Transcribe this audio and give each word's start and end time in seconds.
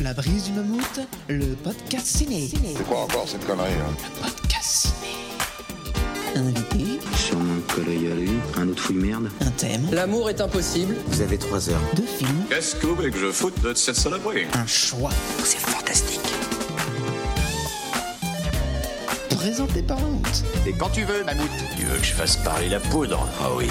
La 0.00 0.14
brise 0.14 0.44
du 0.44 0.52
mammouth, 0.52 1.00
le 1.28 1.44
podcast 1.62 2.06
ciné. 2.06 2.48
C'est 2.50 2.86
quoi 2.86 3.00
encore 3.02 3.28
cette 3.28 3.46
connerie 3.46 3.68
hein 3.72 3.94
Podcast 4.22 4.88
ciné. 4.88 5.14
Invité, 6.36 7.00
Sûrement 7.16 7.54
le 7.54 7.74
col 7.74 7.88
y 7.92 8.10
aller, 8.10 8.30
un 8.56 8.68
autre 8.68 8.82
fouille 8.82 8.96
merde. 8.96 9.28
un 9.44 9.50
thème, 9.50 9.86
L'amour 9.92 10.30
est 10.30 10.40
impossible. 10.40 10.96
Vous 11.08 11.20
avez 11.20 11.36
trois 11.36 11.68
heures. 11.68 11.80
deux 11.96 12.06
films, 12.06 12.44
Qu'est-ce 12.48 12.76
que 12.76 12.86
vous 12.86 12.94
voulez 12.94 13.10
que 13.10 13.18
je 13.18 13.30
foute 13.30 13.60
de 13.62 13.74
cette 13.74 13.96
saloperie? 13.96 14.46
Un 14.54 14.66
choix. 14.66 15.10
C'est 15.44 15.58
fantastique. 15.58 16.20
Présenté 19.36 19.82
par 19.82 19.98
Mammouth. 20.00 20.44
Et 20.66 20.72
quand 20.72 20.90
tu 20.90 21.02
veux, 21.04 21.24
Mammouth. 21.24 21.48
Tu 21.76 21.84
veux 21.84 21.98
que 21.98 22.04
je 22.04 22.12
fasse 22.12 22.36
parler 22.38 22.68
la 22.68 22.78
poudre? 22.80 23.26
Ah 23.42 23.48
oui. 23.56 23.66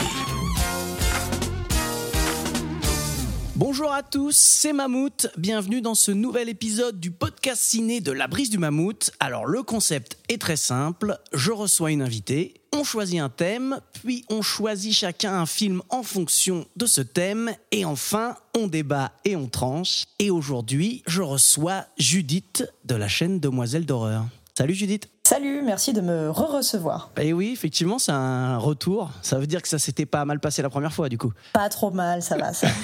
Bonjour 3.60 3.92
à 3.92 4.04
tous, 4.04 4.38
c'est 4.38 4.72
Mammouth. 4.72 5.28
Bienvenue 5.38 5.82
dans 5.82 5.94
ce 5.94 6.12
nouvel 6.12 6.48
épisode 6.48 6.98
du 6.98 7.12
podcast 7.12 7.62
ciné 7.62 8.00
de 8.00 8.14
La 8.14 8.30
Brise 8.30 8.50
du 8.50 8.58
Mammouth. 8.58 9.12
Alors, 9.20 9.46
le 9.46 9.64
concept 9.64 10.18
est 10.30 10.40
très 10.40 10.56
simple. 10.56 11.20
Je 11.34 11.52
reçois 11.52 11.92
une 11.92 12.02
invitée, 12.02 12.54
on 12.72 12.86
choisit 12.86 13.20
un 13.20 13.28
thème, 13.28 13.82
puis 14.02 14.24
on 14.30 14.42
choisit 14.42 14.94
chacun 14.94 15.34
un 15.34 15.46
film 15.46 15.82
en 15.90 16.04
fonction 16.04 16.68
de 16.78 16.86
ce 16.86 17.02
thème, 17.02 17.54
et 17.74 17.84
enfin, 17.84 18.38
on 18.58 18.68
débat 18.68 19.12
et 19.26 19.36
on 19.36 19.50
tranche. 19.50 20.06
Et 20.20 20.30
aujourd'hui, 20.32 21.04
je 21.06 21.22
reçois 21.22 21.84
Judith 21.98 22.64
de 22.86 22.96
la 22.96 23.10
chaîne 23.10 23.42
Demoiselle 23.42 23.86
d'horreur. 23.86 24.26
Salut 24.60 24.74
Judith. 24.74 25.10
Salut, 25.24 25.62
merci 25.62 25.94
de 25.94 26.02
me 26.02 26.30
re-recevoir. 26.30 27.12
Et 27.22 27.32
oui, 27.32 27.52
effectivement, 27.54 27.98
c'est 27.98 28.12
un 28.12 28.58
retour. 28.58 29.10
Ça 29.22 29.40
veut 29.40 29.48
dire 29.48 29.62
que 29.62 29.70
ça 29.70 29.80
s'était 29.80 30.06
pas 30.06 30.26
mal 30.26 30.42
passé 30.42 30.62
la 30.62 30.70
première 30.70 30.92
fois, 30.92 31.08
du 31.08 31.18
coup. 31.18 31.32
Pas 31.54 31.70
trop 31.70 31.92
mal, 31.92 32.22
ça 32.22 32.36
va, 32.36 32.52
ça. 32.52 32.68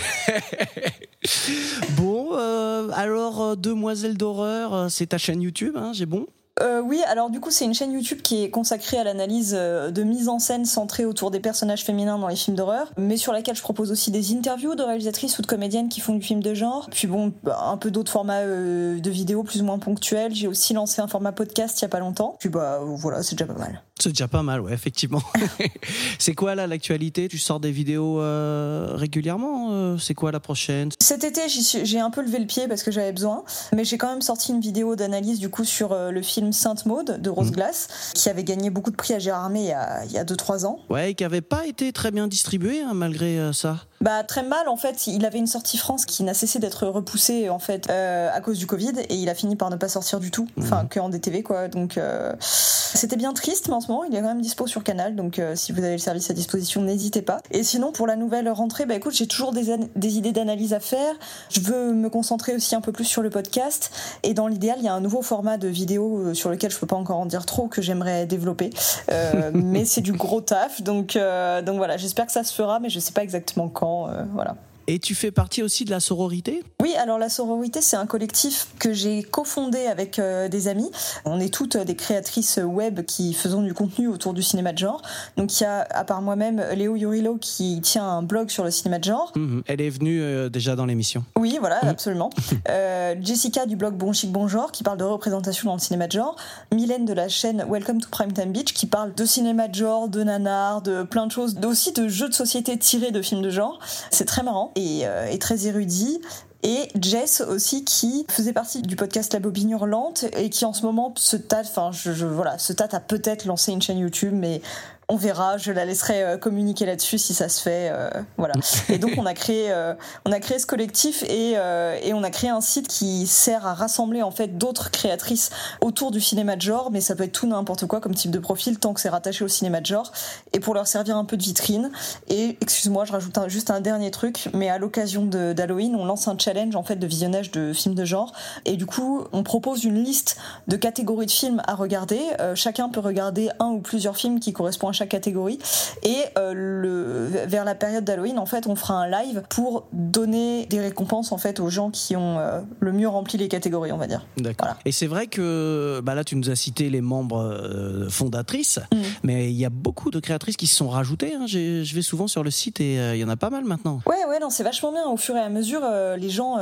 Bon, 1.97 2.29
euh, 2.31 2.89
alors, 2.93 3.41
euh, 3.41 3.55
Demoiselle 3.57 4.15
d'horreur, 4.15 4.73
euh, 4.73 4.87
c'est 4.87 5.07
ta 5.07 5.17
chaîne 5.17 5.41
YouTube, 5.41 5.75
hein, 5.75 5.91
j'ai 5.93 6.05
bon? 6.05 6.27
Euh, 6.61 6.81
oui, 6.81 7.01
alors 7.07 7.29
du 7.29 7.39
coup, 7.41 7.51
c'est 7.51 7.65
une 7.65 7.73
chaîne 7.73 7.91
YouTube 7.91 8.21
qui 8.21 8.43
est 8.43 8.49
consacrée 8.49 8.97
à 8.97 9.03
l'analyse 9.03 9.53
euh, 9.57 9.91
de 9.91 10.03
mise 10.03 10.29
en 10.29 10.39
scène 10.39 10.65
centrée 10.65 11.03
autour 11.03 11.29
des 11.29 11.41
personnages 11.41 11.83
féminins 11.83 12.17
dans 12.17 12.29
les 12.29 12.35
films 12.37 12.55
d'horreur, 12.55 12.91
mais 12.97 13.17
sur 13.17 13.33
laquelle 13.33 13.55
je 13.55 13.61
propose 13.61 13.91
aussi 13.91 14.09
des 14.09 14.33
interviews 14.33 14.75
de 14.75 14.83
réalisatrices 14.83 15.37
ou 15.37 15.41
de 15.41 15.47
comédiennes 15.47 15.89
qui 15.89 15.99
font 15.99 16.13
du 16.13 16.21
film 16.21 16.41
de 16.41 16.53
genre. 16.53 16.87
Puis 16.91 17.07
bon, 17.07 17.33
bah, 17.43 17.59
un 17.65 17.77
peu 17.77 17.91
d'autres 17.91 18.11
formats 18.11 18.39
euh, 18.39 18.99
de 18.99 19.09
vidéos 19.09 19.43
plus 19.43 19.61
ou 19.61 19.65
moins 19.65 19.79
ponctuels. 19.79 20.33
J'ai 20.33 20.47
aussi 20.47 20.73
lancé 20.73 21.01
un 21.01 21.07
format 21.07 21.33
podcast 21.33 21.79
il 21.79 21.81
y 21.81 21.85
a 21.85 21.89
pas 21.89 21.99
longtemps. 21.99 22.37
Puis 22.39 22.49
bah 22.49 22.79
voilà, 22.81 23.21
c'est 23.21 23.35
déjà 23.35 23.51
pas 23.51 23.59
mal. 23.59 23.81
C'est 23.99 24.09
déjà 24.09 24.27
pas 24.27 24.43
mal, 24.43 24.61
ouais, 24.61 24.73
effectivement. 24.73 25.21
c'est 26.19 26.35
quoi 26.35 26.55
là 26.55 26.67
l'actualité? 26.67 27.27
Tu 27.27 27.37
sors 27.37 27.59
des 27.59 27.71
vidéos 27.71 28.19
euh, 28.19 28.91
régulièrement 28.93 29.97
C'est 29.97 30.13
quoi 30.13 30.31
la 30.31 30.39
prochaine? 30.39 30.89
Cet 30.99 31.23
été, 31.23 31.41
j'ai 31.47 31.99
un 31.99 32.09
peu 32.09 32.21
levé 32.21 32.39
le 32.39 32.45
pied 32.45 32.67
parce 32.67 32.83
que 32.83 32.91
j'avais 32.91 33.13
besoin, 33.13 33.43
mais 33.73 33.83
j'ai 33.85 33.97
quand 33.97 34.09
même 34.09 34.21
sorti 34.21 34.51
une 34.51 34.59
vidéo 34.59 34.95
d'analyse 34.95 35.39
du 35.39 35.49
coup 35.49 35.63
sur 35.63 35.95
le 35.95 36.21
film 36.21 36.44
Sainte 36.51 36.85
Maude 36.85 37.21
de 37.21 37.29
Rose 37.29 37.51
Glass, 37.51 38.11
qui 38.13 38.29
avait 38.29 38.43
gagné 38.43 38.69
beaucoup 38.69 38.91
de 38.91 38.95
prix 38.95 39.13
à 39.13 39.19
Gérard 39.19 39.45
Armé 39.45 39.61
il 39.61 39.67
y 39.67 39.71
a, 39.71 40.05
il 40.05 40.11
y 40.11 40.17
a 40.17 40.23
2-3 40.23 40.65
ans. 40.65 40.79
Ouais, 40.89 41.13
qui 41.13 41.23
avait 41.23 41.41
pas 41.41 41.65
été 41.65 41.91
très 41.91 42.11
bien 42.11 42.27
distribué 42.27 42.81
hein, 42.81 42.93
malgré 42.93 43.39
euh, 43.39 43.53
ça. 43.53 43.77
Bah 44.05 44.23
très 44.23 44.43
mal 44.43 44.67
en 44.67 44.77
fait, 44.77 45.07
il 45.07 45.25
avait 45.25 45.39
une 45.39 45.47
sortie 45.47 45.79
France 45.79 46.05
qui 46.05 46.21
n'a 46.21 46.35
cessé 46.35 46.59
d'être 46.59 46.85
repoussée 46.85 47.49
en 47.49 47.57
fait 47.57 47.89
euh, 47.89 48.29
à 48.31 48.39
cause 48.39 48.59
du 48.59 48.67
Covid 48.67 48.93
et 49.09 49.15
il 49.15 49.29
a 49.29 49.33
fini 49.33 49.55
par 49.55 49.71
ne 49.71 49.77
pas 49.77 49.87
sortir 49.87 50.19
du 50.19 50.29
tout, 50.29 50.47
enfin 50.59 50.85
que 50.87 50.99
en 50.99 51.09
DTV 51.09 51.41
quoi. 51.41 51.69
Donc 51.69 51.97
euh, 51.97 52.31
c'était 52.39 53.15
bien 53.15 53.33
triste, 53.33 53.67
mais 53.67 53.73
en 53.73 53.81
ce 53.81 53.87
moment 53.87 54.03
il 54.03 54.15
est 54.15 54.21
quand 54.21 54.27
même 54.27 54.41
dispo 54.41 54.67
sur 54.67 54.83
Canal, 54.83 55.15
donc 55.15 55.39
euh, 55.39 55.55
si 55.55 55.71
vous 55.71 55.79
avez 55.79 55.93
le 55.93 55.97
service 55.97 56.29
à 56.29 56.35
disposition, 56.35 56.83
n'hésitez 56.83 57.23
pas. 57.23 57.39
Et 57.49 57.63
sinon 57.63 57.91
pour 57.91 58.05
la 58.05 58.15
nouvelle 58.15 58.47
rentrée, 58.49 58.85
bah 58.85 58.93
écoute, 58.93 59.15
j'ai 59.15 59.25
toujours 59.25 59.51
des, 59.51 59.75
des 59.95 60.17
idées 60.17 60.31
d'analyse 60.31 60.73
à 60.73 60.79
faire. 60.79 61.15
Je 61.49 61.61
veux 61.61 61.93
me 61.93 62.09
concentrer 62.09 62.53
aussi 62.53 62.75
un 62.75 62.81
peu 62.81 62.91
plus 62.91 63.05
sur 63.05 63.23
le 63.23 63.31
podcast. 63.31 63.91
Et 64.21 64.33
dans 64.33 64.47
l'idéal, 64.47 64.77
il 64.79 64.85
y 64.85 64.87
a 64.87 64.93
un 64.93 65.01
nouveau 65.01 65.23
format 65.23 65.57
de 65.57 65.67
vidéo 65.67 66.19
euh, 66.19 66.33
sur 66.35 66.49
lequel 66.51 66.69
je 66.69 66.77
peux 66.77 66.85
pas 66.85 66.95
encore 66.95 67.17
en 67.17 67.25
dire 67.25 67.45
trop 67.45 67.67
que 67.67 67.81
j'aimerais 67.81 68.27
développer, 68.27 68.69
Euh, 69.09 69.51
mais 69.53 69.83
c'est 69.85 70.01
du 70.01 70.13
gros 70.13 70.41
taf, 70.41 70.81
donc 70.81 71.15
euh, 71.15 71.61
donc 71.61 71.77
voilà, 71.77 71.97
j'espère 71.97 72.25
que 72.25 72.31
ça 72.31 72.43
se 72.43 72.53
fera, 72.53 72.79
mais 72.79 72.89
je 72.89 72.99
sais 72.99 73.13
pas 73.13 73.23
exactement 73.23 73.69
quand, 73.69 73.94
voilà. 74.33 74.55
Et 74.87 74.99
tu 74.99 75.15
fais 75.15 75.31
partie 75.31 75.63
aussi 75.63 75.83
de 75.83 75.89
la 75.89 75.99
sororité? 75.99 76.63
Oui, 76.81 76.93
alors 76.95 77.17
la 77.17 77.29
sororité, 77.29 77.81
c'est 77.81 77.97
un 77.97 78.05
collectif 78.05 78.67
que 78.77 78.93
j'ai 78.93 79.23
cofondé 79.23 79.87
avec 79.87 80.19
euh, 80.19 80.47
des 80.47 80.67
amis. 80.67 80.91
On 81.25 81.39
est 81.39 81.51
toutes 81.51 81.77
des 81.77 81.95
créatrices 81.95 82.59
web 82.63 83.03
qui 83.03 83.33
faisons 83.33 83.63
du 83.63 83.73
contenu 83.73 84.07
autour 84.07 84.33
du 84.33 84.43
cinéma 84.43 84.73
de 84.73 84.77
genre. 84.77 85.01
Donc 85.37 85.59
il 85.59 85.63
y 85.63 85.65
a, 85.65 85.87
à 85.89 86.03
part 86.03 86.21
moi-même, 86.21 86.63
Léo 86.75 86.95
Yurillo 86.95 87.37
qui 87.37 87.81
tient 87.81 88.07
un 88.07 88.21
blog 88.21 88.49
sur 88.49 88.63
le 88.63 88.69
cinéma 88.69 88.99
de 88.99 89.05
genre. 89.05 89.31
Mhm. 89.35 89.63
Elle 89.65 89.81
est 89.81 89.89
venue 89.89 90.21
euh, 90.21 90.49
déjà 90.49 90.75
dans 90.75 90.85
l'émission. 90.85 91.23
Oui, 91.35 91.57
voilà, 91.59 91.79
absolument. 91.83 92.29
Euh, 92.69 93.15
Jessica 93.21 93.65
du 93.65 93.75
blog 93.75 93.95
Bon 93.95 94.11
Chic 94.11 94.31
Bon 94.31 94.47
Genre 94.47 94.71
qui 94.71 94.83
parle 94.83 94.97
de 94.97 95.03
représentation 95.03 95.69
dans 95.69 95.75
le 95.75 95.79
cinéma 95.79 96.07
de 96.07 96.13
genre. 96.13 96.35
Mylène 96.73 97.05
de 97.05 97.13
la 97.13 97.27
chaîne 97.27 97.63
Welcome 97.69 98.01
to 98.01 98.09
Primetime 98.09 98.51
Beach 98.51 98.73
qui 98.73 98.85
parle 98.87 99.13
de 99.13 99.25
cinéma 99.25 99.67
de 99.67 99.75
genre, 99.75 100.09
de 100.09 100.23
nanar, 100.23 100.81
de 100.81 101.03
plein 101.03 101.27
de 101.27 101.31
choses, 101.31 101.57
aussi 101.63 101.91
de 101.91 102.07
jeux 102.07 102.27
de 102.27 102.33
société 102.33 102.77
tirés 102.77 103.11
de 103.11 103.21
films 103.21 103.41
de 103.41 103.49
genre. 103.49 103.79
C'est 104.09 104.25
très 104.25 104.41
marrant 104.41 104.71
et, 104.75 105.01
euh, 105.07 105.27
et 105.27 105.39
très 105.39 105.67
érudit. 105.67 106.21
Et 106.63 106.87
Jess 106.99 107.41
aussi 107.41 107.85
qui 107.85 108.25
faisait 108.27 108.51
partie 108.53 108.81
du 108.81 108.95
podcast 108.95 109.31
La 109.33 109.39
Bobine 109.39 109.69
Hurlante 109.69 110.25
et 110.35 110.49
qui 110.49 110.65
en 110.65 110.73
ce 110.73 110.81
moment 110.83 111.13
se 111.15 111.37
tâte, 111.37 111.67
enfin 111.69 111.91
je, 111.91 112.11
je- 112.11 112.25
voilà, 112.25 112.57
se 112.57 112.73
tâte 112.73 112.95
à 112.95 112.99
peut-être 112.99 113.45
lancer 113.45 113.71
une 113.71 113.83
chaîne 113.83 113.99
YouTube, 113.99 114.33
mais 114.33 114.61
on 115.07 115.15
verra. 115.17 115.57
Je 115.57 115.71
la 115.71 115.85
laisserai 115.85 116.23
euh, 116.23 116.37
communiquer 116.37 116.85
là-dessus 116.85 117.17
si 117.17 117.33
ça 117.33 117.49
se 117.49 117.61
fait, 117.61 117.89
euh, 117.91 118.09
voilà. 118.37 118.53
Et 118.89 118.97
donc 118.97 119.11
on 119.17 119.25
a 119.25 119.33
créé, 119.33 119.71
euh, 119.71 119.93
on 120.25 120.31
a 120.31 120.39
créé 120.39 120.59
ce 120.59 120.65
collectif 120.65 121.23
et, 121.23 121.53
euh, 121.57 121.97
et 122.01 122.13
on 122.13 122.23
a 122.23 122.29
créé 122.29 122.49
un 122.49 122.61
site 122.61 122.87
qui 122.87 123.27
sert 123.27 123.65
à 123.65 123.73
rassembler 123.73 124.21
en 124.23 124.31
fait 124.31 124.57
d'autres 124.57 124.91
créatrices 124.91 125.49
autour 125.81 126.11
du 126.11 126.21
cinéma 126.21 126.55
de 126.55 126.61
genre, 126.61 126.91
mais 126.91 127.01
ça 127.01 127.15
peut 127.15 127.23
être 127.23 127.31
tout 127.31 127.47
n'importe 127.47 127.85
quoi 127.85 127.99
comme 128.01 128.15
type 128.15 128.31
de 128.31 128.39
profil 128.39 128.79
tant 128.79 128.93
que 128.93 129.01
c'est 129.01 129.09
rattaché 129.09 129.43
au 129.43 129.47
cinéma 129.47 129.81
de 129.81 129.85
genre 129.85 130.11
et 130.53 130.59
pour 130.59 130.73
leur 130.73 130.87
servir 130.87 131.17
un 131.17 131.25
peu 131.25 131.37
de 131.37 131.43
vitrine. 131.43 131.91
Et 132.27 132.57
excuse-moi, 132.61 133.05
je 133.05 133.11
rajoute 133.11 133.37
un- 133.37 133.47
juste 133.47 133.69
un 133.71 133.81
dernier 133.81 134.11
truc, 134.11 134.49
mais 134.53 134.69
à 134.69 134.77
l'occasion 134.77 135.25
d'Halloween, 135.25 135.95
on 135.95 136.05
lance 136.05 136.27
un 136.27 136.37
challenge 136.37 136.75
en 136.75 136.83
fait 136.83 136.95
de 136.95 137.07
visionnage 137.07 137.51
de 137.51 137.73
films 137.73 137.95
de 137.95 138.05
genre 138.05 138.31
et 138.65 138.75
du 138.77 138.85
coup 138.85 139.23
on 139.33 139.43
propose 139.43 139.83
une 139.83 140.03
liste 140.03 140.37
de 140.67 140.75
catégories 140.75 141.25
de 141.27 141.31
films 141.31 141.61
à 141.67 141.75
regarder. 141.75 142.19
Chacun 142.55 142.89
peut 142.89 142.99
regarder 142.99 143.49
un 143.59 143.67
ou 143.67 143.79
plusieurs 143.81 144.17
films 144.17 144.39
qui 144.39 144.53
correspondent 144.53 144.89
à 144.89 144.93
chaque 144.95 145.09
catégorie 145.09 145.59
et 146.03 146.15
euh, 146.37 146.53
le, 146.53 147.45
vers 147.47 147.63
la 147.65 147.75
période 147.75 148.03
d'Halloween 148.03 148.39
en 148.39 148.45
fait 148.45 148.65
on 148.67 148.75
fera 148.75 148.95
un 148.95 149.07
live 149.09 149.43
pour 149.49 149.85
donner 149.93 150.65
des 150.65 150.79
récompenses 150.79 151.31
en 151.31 151.37
fait 151.37 151.59
aux 151.59 151.69
gens 151.69 151.89
qui 151.91 152.15
ont 152.15 152.39
euh, 152.39 152.61
le 152.79 152.91
mieux 152.91 153.07
rempli 153.07 153.37
les 153.37 153.47
catégories 153.47 153.91
on 153.91 153.97
va 153.97 154.07
dire. 154.07 154.25
D'accord. 154.37 154.67
Voilà. 154.67 154.77
Et 154.85 154.91
c'est 154.91 155.07
vrai 155.07 155.27
que 155.27 155.99
bah 156.03 156.15
là, 156.15 156.23
tu 156.23 156.35
nous 156.35 156.49
as 156.49 156.55
cité 156.55 156.89
les 156.89 157.01
membres 157.01 157.41
euh, 157.43 158.09
fondatrices, 158.09 158.79
Mhm. 158.93 159.01
mais 159.23 159.49
il 159.51 159.57
y 159.57 159.65
a 159.65 159.69
beaucoup 159.69 160.09
de 160.11 160.19
créatrices 160.19 160.57
qui 160.57 160.67
se 160.67 160.75
sont 160.75 160.89
rajoutées. 160.89 161.33
hein. 161.35 161.45
Je 161.47 161.93
vais 161.95 162.01
souvent 162.01 162.27
sur 162.27 162.43
le 162.43 162.51
site 162.51 162.79
et 162.79 162.95
il 163.13 163.17
y 163.19 163.23
en 163.23 163.29
a 163.29 163.35
pas 163.35 163.49
mal 163.49 163.63
maintenant. 163.65 163.99
Ouais, 164.07 164.23
ouais, 164.29 164.39
non, 164.39 164.49
c'est 164.49 164.63
vachement 164.63 164.91
bien. 164.91 165.05
Au 165.07 165.17
fur 165.17 165.35
et 165.35 165.39
à 165.39 165.49
mesure, 165.49 165.81
les 166.17 166.29
gens 166.29 166.55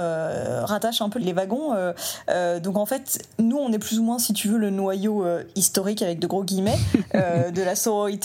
rattachent 0.65 1.01
un 1.01 1.09
peu 1.09 1.19
les 1.19 1.33
wagons. 1.33 1.71
donc 2.63 2.77
en 2.77 2.85
fait, 2.85 3.19
nous, 3.39 3.57
on 3.57 3.71
est 3.71 3.79
plus 3.79 3.99
ou 3.99 4.03
moins, 4.03 4.19
si 4.19 4.33
tu 4.33 4.47
veux, 4.47 4.57
le 4.57 4.69
noyau 4.69 5.25
historique 5.55 6.01
avec 6.01 6.19
de 6.19 6.27
gros 6.27 6.43
guillemets 6.43 6.77
de 7.13 7.61
la 7.61 7.75
sororité. 7.75 8.22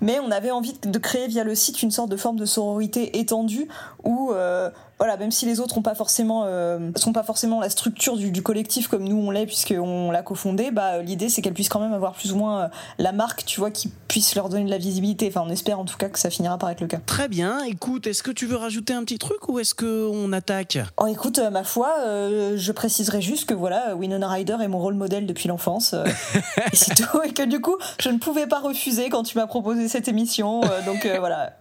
Mais 0.00 0.18
on 0.20 0.30
avait 0.30 0.50
envie 0.50 0.74
de 0.82 0.98
créer 0.98 1.28
via 1.28 1.44
le 1.44 1.54
site 1.54 1.82
une 1.82 1.90
sorte 1.90 2.10
de 2.10 2.16
forme 2.16 2.38
de 2.38 2.46
sororité 2.46 3.18
étendue 3.18 3.68
où 4.04 4.32
euh, 4.32 4.70
voilà, 4.98 5.16
même 5.16 5.30
si 5.30 5.46
les 5.46 5.60
autres 5.60 5.78
ont 5.78 5.82
pas 5.82 5.94
forcément 5.94 6.44
euh, 6.46 6.90
sont 6.96 7.12
pas 7.12 7.22
forcément 7.22 7.60
la 7.60 7.70
structure 7.70 8.16
du, 8.16 8.30
du 8.30 8.42
collectif 8.42 8.88
comme 8.88 9.04
nous 9.04 9.16
on 9.16 9.30
l'est 9.30 9.46
puisqu'on 9.46 10.10
l'a 10.10 10.22
cofondé, 10.22 10.70
bah 10.70 11.02
l'idée 11.02 11.28
c'est 11.28 11.42
qu'elles 11.42 11.54
puissent 11.54 11.68
quand 11.68 11.80
même 11.80 11.92
avoir 11.92 12.14
plus 12.14 12.32
ou 12.32 12.36
moins 12.36 12.62
euh, 12.62 12.68
la 12.98 13.12
marque, 13.12 13.44
tu 13.44 13.60
vois, 13.60 13.70
qui 13.70 13.92
puisse 14.08 14.34
leur 14.34 14.48
donner 14.48 14.64
de 14.64 14.70
la 14.70 14.78
visibilité. 14.78 15.28
Enfin, 15.28 15.44
on 15.46 15.50
espère 15.50 15.78
en 15.78 15.84
tout 15.84 15.96
cas 15.96 16.08
que 16.08 16.18
ça 16.18 16.30
finira 16.30 16.58
par 16.58 16.70
être 16.70 16.80
le 16.80 16.86
cas. 16.86 16.98
Très 17.06 17.28
bien. 17.28 17.62
Écoute, 17.64 18.06
est-ce 18.06 18.22
que 18.22 18.30
tu 18.30 18.46
veux 18.46 18.56
rajouter 18.56 18.92
un 18.92 19.04
petit 19.04 19.18
truc 19.18 19.48
ou 19.48 19.58
est-ce 19.58 19.74
qu'on 19.74 20.32
attaque? 20.32 20.78
Oh 20.96 21.06
écoute, 21.06 21.38
euh, 21.38 21.50
ma 21.50 21.64
foi, 21.64 21.94
euh, 22.00 22.54
je 22.56 22.72
préciserai 22.72 23.20
juste 23.20 23.48
que 23.48 23.54
voilà, 23.54 23.94
Winona 23.94 24.28
Ryder 24.28 24.56
est 24.60 24.68
mon 24.68 24.78
rôle 24.78 24.94
modèle 24.94 25.26
depuis 25.26 25.48
l'enfance. 25.48 25.94
et 26.72 26.76
c'est 26.76 26.94
tout. 26.94 27.22
Et 27.24 27.32
que 27.32 27.44
du 27.44 27.60
coup, 27.60 27.76
je 28.00 28.08
ne 28.08 28.18
pouvais 28.18 28.46
pas 28.46 28.60
refuser 28.60 29.10
quand 29.10 29.22
tu 29.22 29.38
m'as 29.38 29.46
proposé 29.46 29.88
cette 29.88 30.08
émission. 30.08 30.60
donc 30.86 31.06
euh, 31.06 31.18
voilà. 31.18 31.52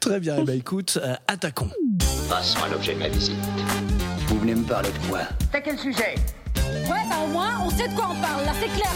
Très 0.00 0.20
bien. 0.20 0.36
Eh 0.40 0.44
ben, 0.44 0.58
écoute, 0.58 0.98
euh, 1.02 1.14
attaquons. 1.26 1.70
Passons 2.28 2.58
à 2.64 2.68
l'objet 2.68 2.94
de 2.94 2.98
ma 2.98 3.08
visite. 3.08 3.36
Vous 4.28 4.38
venez 4.38 4.54
me 4.54 4.64
parler 4.64 4.90
de 4.90 5.08
quoi? 5.08 5.20
T'as 5.52 5.60
quel 5.60 5.78
sujet? 5.78 6.14
Ouais, 6.56 7.02
bah 7.08 7.16
au 7.24 7.28
moins, 7.28 7.60
on 7.64 7.70
sait 7.70 7.88
de 7.88 7.94
quoi 7.94 8.08
on 8.10 8.20
parle, 8.20 8.44
là, 8.44 8.52
c'est 8.60 8.68
clair. 8.74 8.90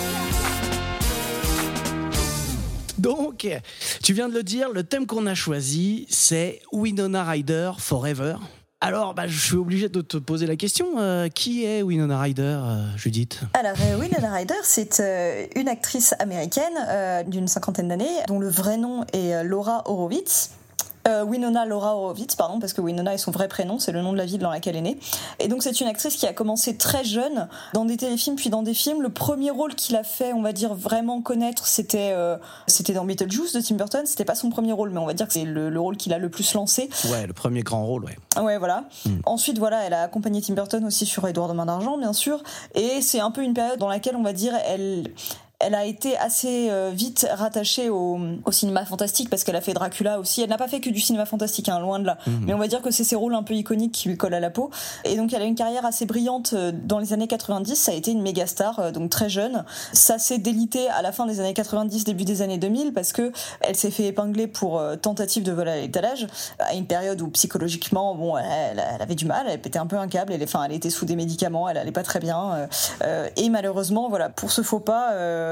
Donc, 2.99 3.46
tu 4.02 4.12
viens 4.12 4.28
de 4.28 4.34
le 4.34 4.43
dire, 4.43 4.70
le 4.72 4.82
thème 4.82 5.06
qu'on 5.06 5.26
a 5.26 5.34
choisi, 5.34 6.06
c'est 6.10 6.60
Winona 6.72 7.22
Ryder 7.25 7.72
Forever. 7.78 8.34
Alors, 8.80 9.12
bah, 9.12 9.26
je 9.26 9.36
suis 9.36 9.56
obligé 9.56 9.88
de 9.88 10.00
te 10.00 10.16
poser 10.19 10.46
la 10.46 10.54
question. 10.54 10.98
euh, 10.98 11.28
qui 11.28 11.64
est 11.64 11.82
Winona 11.82 12.20
Ryder, 12.20 12.42
euh, 12.42 12.96
Judith? 12.96 13.40
Alors, 13.54 13.76
euh, 13.80 13.98
Winona 13.98 14.32
Ryder, 14.32 14.54
c'est 14.62 15.02
une 15.56 15.66
actrice 15.69 16.14
américaine 16.20 17.26
d'une 17.26 17.48
cinquantaine 17.48 17.88
d'années, 17.88 18.06
dont 18.28 18.38
le 18.38 18.48
vrai 18.48 18.76
nom 18.76 19.04
est 19.12 19.42
Laura 19.42 19.82
Horowitz. 19.86 20.50
Euh, 21.08 21.25
Winona 21.25 21.64
Laura 21.64 21.96
Horowitz, 21.96 22.37
pardon, 22.37 22.58
parce 22.58 22.72
que 22.72 22.81
Winona 22.81 23.14
est 23.14 23.19
son 23.19 23.31
vrai 23.31 23.49
prénom, 23.49 23.78
c'est 23.78 23.93
le 23.93 24.02
nom 24.02 24.12
de 24.12 24.19
la 24.19 24.26
ville 24.26 24.40
dans 24.40 24.50
laquelle 24.50 24.76
elle 24.76 24.87
est 24.87 24.94
née. 24.94 25.00
Et 25.38 25.49
donc 25.49 25.62
c'est 25.62 25.81
une 25.81 25.88
actrice 25.88 26.16
qui 26.16 26.26
a 26.26 26.32
commencé 26.32 26.76
très 26.76 27.05
jeune 27.05 27.49
dans 27.72 27.84
des 27.84 27.96
téléfilms 27.96 28.37
puis 28.37 28.50
dans 28.50 28.62
des 28.62 28.75
films. 28.75 29.02
Le 29.02 29.08
premier 29.08 29.50
rôle 29.50 29.75
qu'il 29.75 29.96
a 29.96 30.05
fait, 30.05 30.32
on 30.32 30.43
va 30.43 30.52
dire 30.52 30.75
vraiment 30.75 31.22
connaître, 31.22 31.66
c'était 31.66 32.10
euh, 32.12 32.37
c'était 32.66 32.93
dans 32.93 33.05
Beetlejuice 33.05 33.52
de 33.52 33.60
Tim 33.60 33.76
Burton. 33.76 34.02
C'était 34.05 34.25
pas 34.25 34.34
son 34.34 34.50
premier 34.50 34.72
rôle, 34.72 34.90
mais 34.90 34.99
on 34.99 35.06
va 35.06 35.14
dire 35.14 35.26
que 35.26 35.32
c'est 35.32 35.44
le, 35.44 35.70
le 35.70 35.81
rôle 35.81 35.96
qu'il 35.96 36.12
a 36.12 36.19
le 36.19 36.28
plus 36.28 36.52
lancé. 36.55 36.90
Ouais, 37.10 37.26
le 37.26 37.32
premier 37.32 37.62
grand 37.62 37.84
rôle, 37.84 38.05
ouais. 38.05 38.19
Ouais, 38.43 38.58
voilà. 38.58 38.84
Mm. 39.06 39.10
Ensuite, 39.25 39.58
voilà, 39.58 39.84
elle 39.84 39.94
a 39.94 40.02
accompagné 40.02 40.40
Tim 40.43 40.55
Burton 40.55 40.84
aussi 40.84 41.06
sur 41.06 41.26
Edouard 41.26 41.49
de 41.49 41.55
Main 41.55 41.66
d'Argent, 41.66 41.96
bien 41.99 42.12
sûr. 42.12 42.43
Et 42.75 43.00
c'est 43.00 43.20
un 43.20 43.31
peu 43.31 43.43
une 43.43 43.55
période 43.55 43.78
dans 43.78 43.88
laquelle, 43.88 44.16
on 44.16 44.22
va 44.22 44.32
dire, 44.32 44.55
elle. 44.66 45.12
Elle 45.60 45.75
a 45.75 45.84
été 45.84 46.16
assez 46.16 46.69
euh, 46.70 46.93
vite 46.94 47.26
rattachée 47.32 47.90
au, 47.90 48.20
au 48.44 48.52
cinéma 48.52 48.84
fantastique 48.84 49.28
parce 49.28 49.43
qu'elle 49.43 49.56
a 49.56 49.60
fait 49.60 49.75
Dracula 49.75 50.20
aussi. 50.20 50.40
Elle 50.40 50.50
n'a 50.50 50.56
pas 50.56 50.69
fait 50.69 50.81
que 50.81 50.88
du 50.88 51.00
cinéma 51.00 51.26
fantastique, 51.26 51.69
hein, 51.69 51.81
loin 51.81 51.99
de 51.99 52.06
là. 52.06 52.16
Mais 52.46 52.55
on 52.55 52.58
va 52.58 52.69
dire 52.69 52.81
que 52.81 52.93
c'est 52.93 53.02
ses 53.02 53.16
rôles 53.16 53.34
un 53.34 53.43
peu 53.43 53.55
iconiques 53.55 53.90
qui 53.90 54.08
lui 54.08 54.16
collent 54.16 54.34
à 54.34 54.40
la 54.40 54.50
peau. 54.50 54.70
Et 55.05 55.16
donc 55.16 55.32
elle 55.32 55.43
a 55.43 55.46
une 55.46 55.56
carrière 55.56 55.84
assez 55.84 56.06
brillante 56.06 56.52
euh, 56.52 56.70
dans 56.72 57.00
les 57.00 57.12
années 57.12 57.26
90. 57.26 57.75
Ça 57.75 57.90
a 57.90 57.94
été 57.94 58.12
une 58.12 58.22
méga 58.22 58.46
star, 58.46 58.78
euh, 58.78 58.90
donc 58.93 59.10
très 59.10 59.28
jeune. 59.28 59.64
Ça 59.93 60.19
s'est 60.19 60.38
délité 60.38 60.88
à 60.90 61.02
la 61.02 61.10
fin 61.10 61.26
des 61.26 61.40
années 61.40 61.55
90, 61.55 62.05
début 62.05 62.25
des 62.25 62.43
années 62.43 62.58
2000 62.58 62.93
parce 62.93 63.12
que 63.12 63.32
elle 63.60 63.75
s'est 63.75 63.90
fait 63.90 64.05
épingler 64.05 64.46
pour 64.46 64.81
tentative 65.02 65.43
de 65.43 65.50
vol 65.50 65.69
à 65.69 65.76
l'étalage 65.76 66.28
à 66.60 66.75
une 66.75 66.87
période 66.87 67.20
où 67.20 67.28
psychologiquement, 67.31 68.14
bon, 68.14 68.37
elle, 68.37 68.81
elle 68.94 69.02
avait 69.02 69.16
du 69.16 69.25
mal, 69.25 69.46
elle 69.49 69.60
pétait 69.60 69.81
un 69.81 69.87
peu 69.87 69.96
un 69.96 70.06
câble. 70.06 70.32
Elle, 70.32 70.43
enfin, 70.44 70.62
elle 70.62 70.72
était 70.72 70.90
sous 70.90 71.05
des 71.05 71.16
médicaments, 71.16 71.69
elle 71.69 71.78
allait 71.78 71.90
pas 71.90 72.05
très 72.05 72.20
bien. 72.20 72.69
euh, 73.02 73.28
et 73.37 73.49
malheureusement, 73.50 74.08
voilà, 74.08 74.28
pour 74.28 74.52
ce 74.52 74.62
faux 74.62 74.78
pas, 74.81 75.12
euh, 75.14 75.47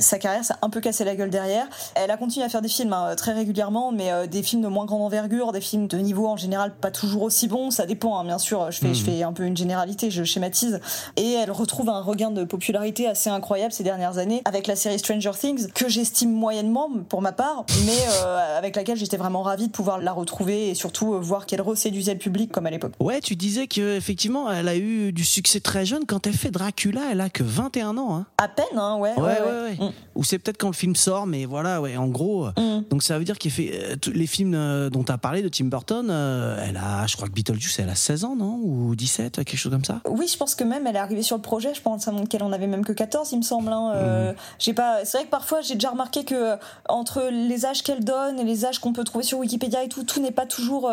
sa 0.00 0.18
carrière 0.18 0.44
s'est 0.44 0.54
un 0.62 0.70
peu 0.70 0.80
cassé 0.80 1.04
la 1.04 1.16
gueule 1.16 1.30
derrière. 1.30 1.66
Elle 1.94 2.10
a 2.10 2.16
continué 2.16 2.44
à 2.44 2.48
faire 2.48 2.62
des 2.62 2.68
films 2.68 2.92
hein, 2.92 3.14
très 3.16 3.32
régulièrement, 3.32 3.92
mais 3.92 4.12
euh, 4.12 4.26
des 4.26 4.42
films 4.42 4.62
de 4.62 4.68
moins 4.68 4.84
grande 4.84 5.02
envergure, 5.02 5.52
des 5.52 5.60
films 5.60 5.86
de 5.86 5.98
niveau 5.98 6.26
en 6.26 6.36
général 6.36 6.74
pas 6.74 6.90
toujours 6.90 7.22
aussi 7.22 7.48
bon. 7.48 7.70
Ça 7.70 7.86
dépend, 7.86 8.18
hein, 8.18 8.24
bien 8.24 8.38
sûr. 8.38 8.70
Je 8.70 8.78
fais, 8.78 8.94
je 8.94 9.04
fais 9.04 9.22
un 9.22 9.32
peu 9.32 9.44
une 9.44 9.56
généralité, 9.56 10.10
je 10.10 10.24
schématise. 10.24 10.80
Et 11.16 11.32
elle 11.32 11.50
retrouve 11.50 11.88
un 11.88 12.00
regain 12.00 12.30
de 12.30 12.44
popularité 12.44 13.06
assez 13.06 13.30
incroyable 13.30 13.72
ces 13.72 13.84
dernières 13.84 14.18
années 14.18 14.42
avec 14.44 14.66
la 14.66 14.76
série 14.76 14.98
Stranger 14.98 15.32
Things, 15.38 15.68
que 15.72 15.88
j'estime 15.88 16.32
moyennement 16.32 16.90
pour 17.08 17.22
ma 17.22 17.32
part, 17.32 17.64
mais 17.84 17.98
euh, 18.24 18.58
avec 18.58 18.76
laquelle 18.76 18.96
j'étais 18.96 19.16
vraiment 19.16 19.42
ravie 19.42 19.68
de 19.68 19.72
pouvoir 19.72 19.98
la 19.98 20.12
retrouver 20.12 20.70
et 20.70 20.74
surtout 20.74 21.14
euh, 21.14 21.18
voir 21.18 21.46
qu'elle 21.46 21.62
reséduisait 21.62 22.12
le 22.12 22.18
public 22.18 22.52
comme 22.52 22.66
à 22.66 22.70
l'époque. 22.70 22.92
Ouais, 23.00 23.20
tu 23.20 23.36
disais 23.36 23.66
que 23.66 23.96
effectivement, 23.96 24.50
elle 24.50 24.68
a 24.68 24.76
eu 24.76 25.12
du 25.12 25.24
succès 25.24 25.60
très 25.60 25.84
jeune. 25.84 26.04
Quand 26.06 26.26
elle 26.26 26.34
fait 26.34 26.50
Dracula, 26.50 27.00
elle 27.10 27.20
a 27.20 27.28
que 27.28 27.42
21 27.42 27.96
ans. 27.98 28.16
Hein. 28.16 28.26
À 28.38 28.48
peine, 28.48 28.66
hein, 28.76 28.95
ouais. 28.98 29.14
Ouais, 29.16 29.22
ouais, 29.22 29.40
ouais. 29.40 29.76
ouais. 29.80 29.90
Ou 30.14 30.24
c'est 30.24 30.38
peut-être 30.38 30.58
quand 30.58 30.68
le 30.68 30.72
film 30.74 30.96
sort, 30.96 31.26
mais 31.26 31.44
voilà, 31.44 31.80
ouais, 31.80 31.96
en 31.96 32.08
gros. 32.08 32.46
euh, 32.46 32.50
Mm. 32.56 32.84
Donc 32.90 33.02
ça 33.02 33.18
veut 33.18 33.24
dire 33.24 33.38
qu'il 33.38 33.50
fait 33.50 33.70
euh, 33.74 33.96
les 34.12 34.26
films 34.26 34.54
euh, 34.54 34.88
dont 34.90 35.04
tu 35.04 35.12
as 35.12 35.18
parlé 35.18 35.42
de 35.42 35.48
Tim 35.48 35.66
Burton, 35.66 36.06
elle 36.10 36.76
a, 36.76 37.06
je 37.06 37.16
crois 37.16 37.28
que 37.28 37.32
Beetlejuice, 37.34 37.78
elle 37.78 37.88
a 37.90 37.94
16 37.94 38.24
ans, 38.24 38.36
non? 38.36 38.58
Ou 38.62 38.94
17, 38.94 39.36
quelque 39.44 39.56
chose 39.56 39.72
comme 39.72 39.84
ça? 39.84 40.00
Oui, 40.08 40.26
je 40.28 40.36
pense 40.36 40.54
que 40.54 40.64
même 40.64 40.86
elle 40.86 40.96
est 40.96 40.98
arrivée 40.98 41.22
sur 41.22 41.36
le 41.36 41.42
projet. 41.42 41.74
Je 41.74 41.80
pense 41.82 42.08
qu'elle 42.30 42.42
en 42.42 42.52
avait 42.52 42.66
même 42.66 42.84
que 42.84 42.92
14, 42.92 43.32
il 43.32 43.38
me 43.38 43.42
semble. 43.42 43.72
hein. 43.72 43.92
Euh, 43.94 44.32
J'ai 44.58 44.72
pas. 44.74 45.04
C'est 45.04 45.18
vrai 45.18 45.24
que 45.26 45.30
parfois 45.30 45.60
j'ai 45.60 45.74
déjà 45.74 45.90
remarqué 45.90 46.24
que 46.24 46.56
entre 46.88 47.28
les 47.30 47.66
âges 47.66 47.82
qu'elle 47.82 48.04
donne 48.04 48.38
et 48.40 48.44
les 48.44 48.64
âges 48.64 48.78
qu'on 48.78 48.92
peut 48.92 49.04
trouver 49.04 49.24
sur 49.24 49.38
Wikipédia 49.38 49.82
et 49.84 49.88
tout, 49.88 50.04
tout 50.04 50.20
n'est 50.20 50.30
pas 50.30 50.46
toujours 50.46 50.90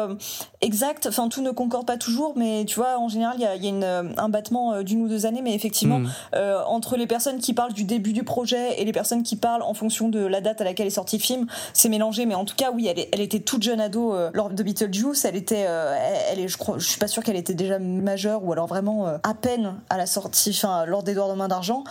exact. 0.62 1.08
Enfin, 1.08 1.30
tout 1.30 1.42
ne 1.42 1.52
concorde 1.52 1.86
pas 1.86 1.98
toujours. 1.98 2.34
Mais 2.36 2.66
tu 2.66 2.76
vois, 2.76 2.98
en 2.98 3.08
général, 3.08 3.36
il 3.38 3.42
y 3.42 3.46
a, 3.46 3.56
il 3.56 3.64
y 3.64 3.68
a 3.68 3.70
une, 3.70 4.14
un 4.18 4.30
battement 4.30 4.82
d'une 4.84 5.02
ou 5.04 5.08
deux 5.08 5.26
années. 5.26 5.42
Mais 5.42 5.54
effectivement, 5.54 6.02
euh, 6.36 6.62
entre 6.68 6.98
les 6.98 7.08
personnes 7.08 7.40
qui 7.40 7.54
parlent 7.54 7.74
du 7.74 7.84
début 7.94 8.13
du 8.13 8.24
projet 8.24 8.81
et 8.81 8.86
les 8.86 8.92
personnes 8.92 9.24
qui 9.24 9.36
parlent 9.36 9.62
en 9.62 9.74
fonction 9.74 10.10
de 10.10 10.25
la 10.25 10.42
date 10.42 10.62
à 10.62 10.63
laquelle 10.63 10.88
est 10.88 10.92
sorti 10.92 11.18
le 11.18 11.22
film, 11.24 11.48
c'est 11.74 11.90
mélangé. 11.90 12.25
Mais 12.25 12.36
en 12.36 12.45
tout 12.45 12.56
cas, 12.56 12.72
oui, 12.72 12.88
elle, 12.88 13.00
est- 13.00 13.10
elle 13.13 13.22
était 13.22 13.40
toute 13.40 13.63
jeune 13.63 13.80
ado 13.80 14.13
euh, 14.13 14.30
lors 14.34 14.50
de 14.50 14.63
Beetlejuice. 14.63 15.25
Elle 15.25 15.36
était, 15.36 15.66
euh, 15.68 15.95
elle, 16.31 16.40
est, 16.40 16.48
je 16.48 16.57
crois, 16.57 16.78
je 16.80 16.86
suis 16.88 17.00
pas 17.00 17.07
sûre 17.07 17.24
qu'elle 17.24 17.36
était 17.36 17.54
déjà 17.54 17.80
majeure 17.80 18.44
ou 18.44 18.51
alors 18.51 18.68
vraiment 18.68 19.07
euh, 19.07 19.18
à 19.24 19.34
peine 19.34 19.75
à 19.90 19.98
la 19.98 20.06
sortie, 20.06 20.51
enfin, 20.56 20.86
lors 20.86 21.04
d'Edouard 21.04 21.30
de 21.30 21.36
Main 21.36 21.48
d'Argent. 21.48 21.84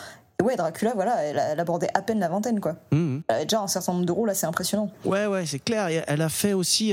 Ouais, 0.42 0.56
Dracula, 0.56 0.92
voilà, 0.94 1.22
elle, 1.22 1.40
elle 1.52 1.60
abordait 1.60 1.90
à 1.94 2.02
peine 2.02 2.18
la 2.18 2.28
vingtaine, 2.28 2.58
quoi. 2.58 2.74
Mhm. 2.90 3.22
Elle 3.28 3.34
avait 3.36 3.44
déjà 3.44 3.60
un 3.60 3.68
certain 3.68 3.92
nombre 3.92 4.06
de 4.06 4.10
rôles 4.12 4.28
assez 4.30 4.44
impressionnants. 4.44 4.90
Ouais, 5.04 5.26
ouais, 5.26 5.46
c'est 5.46 5.60
clair. 5.60 5.86
Et 5.88 6.02
Elle 6.08 6.20
a 6.22 6.28
fait 6.28 6.52
aussi 6.52 6.92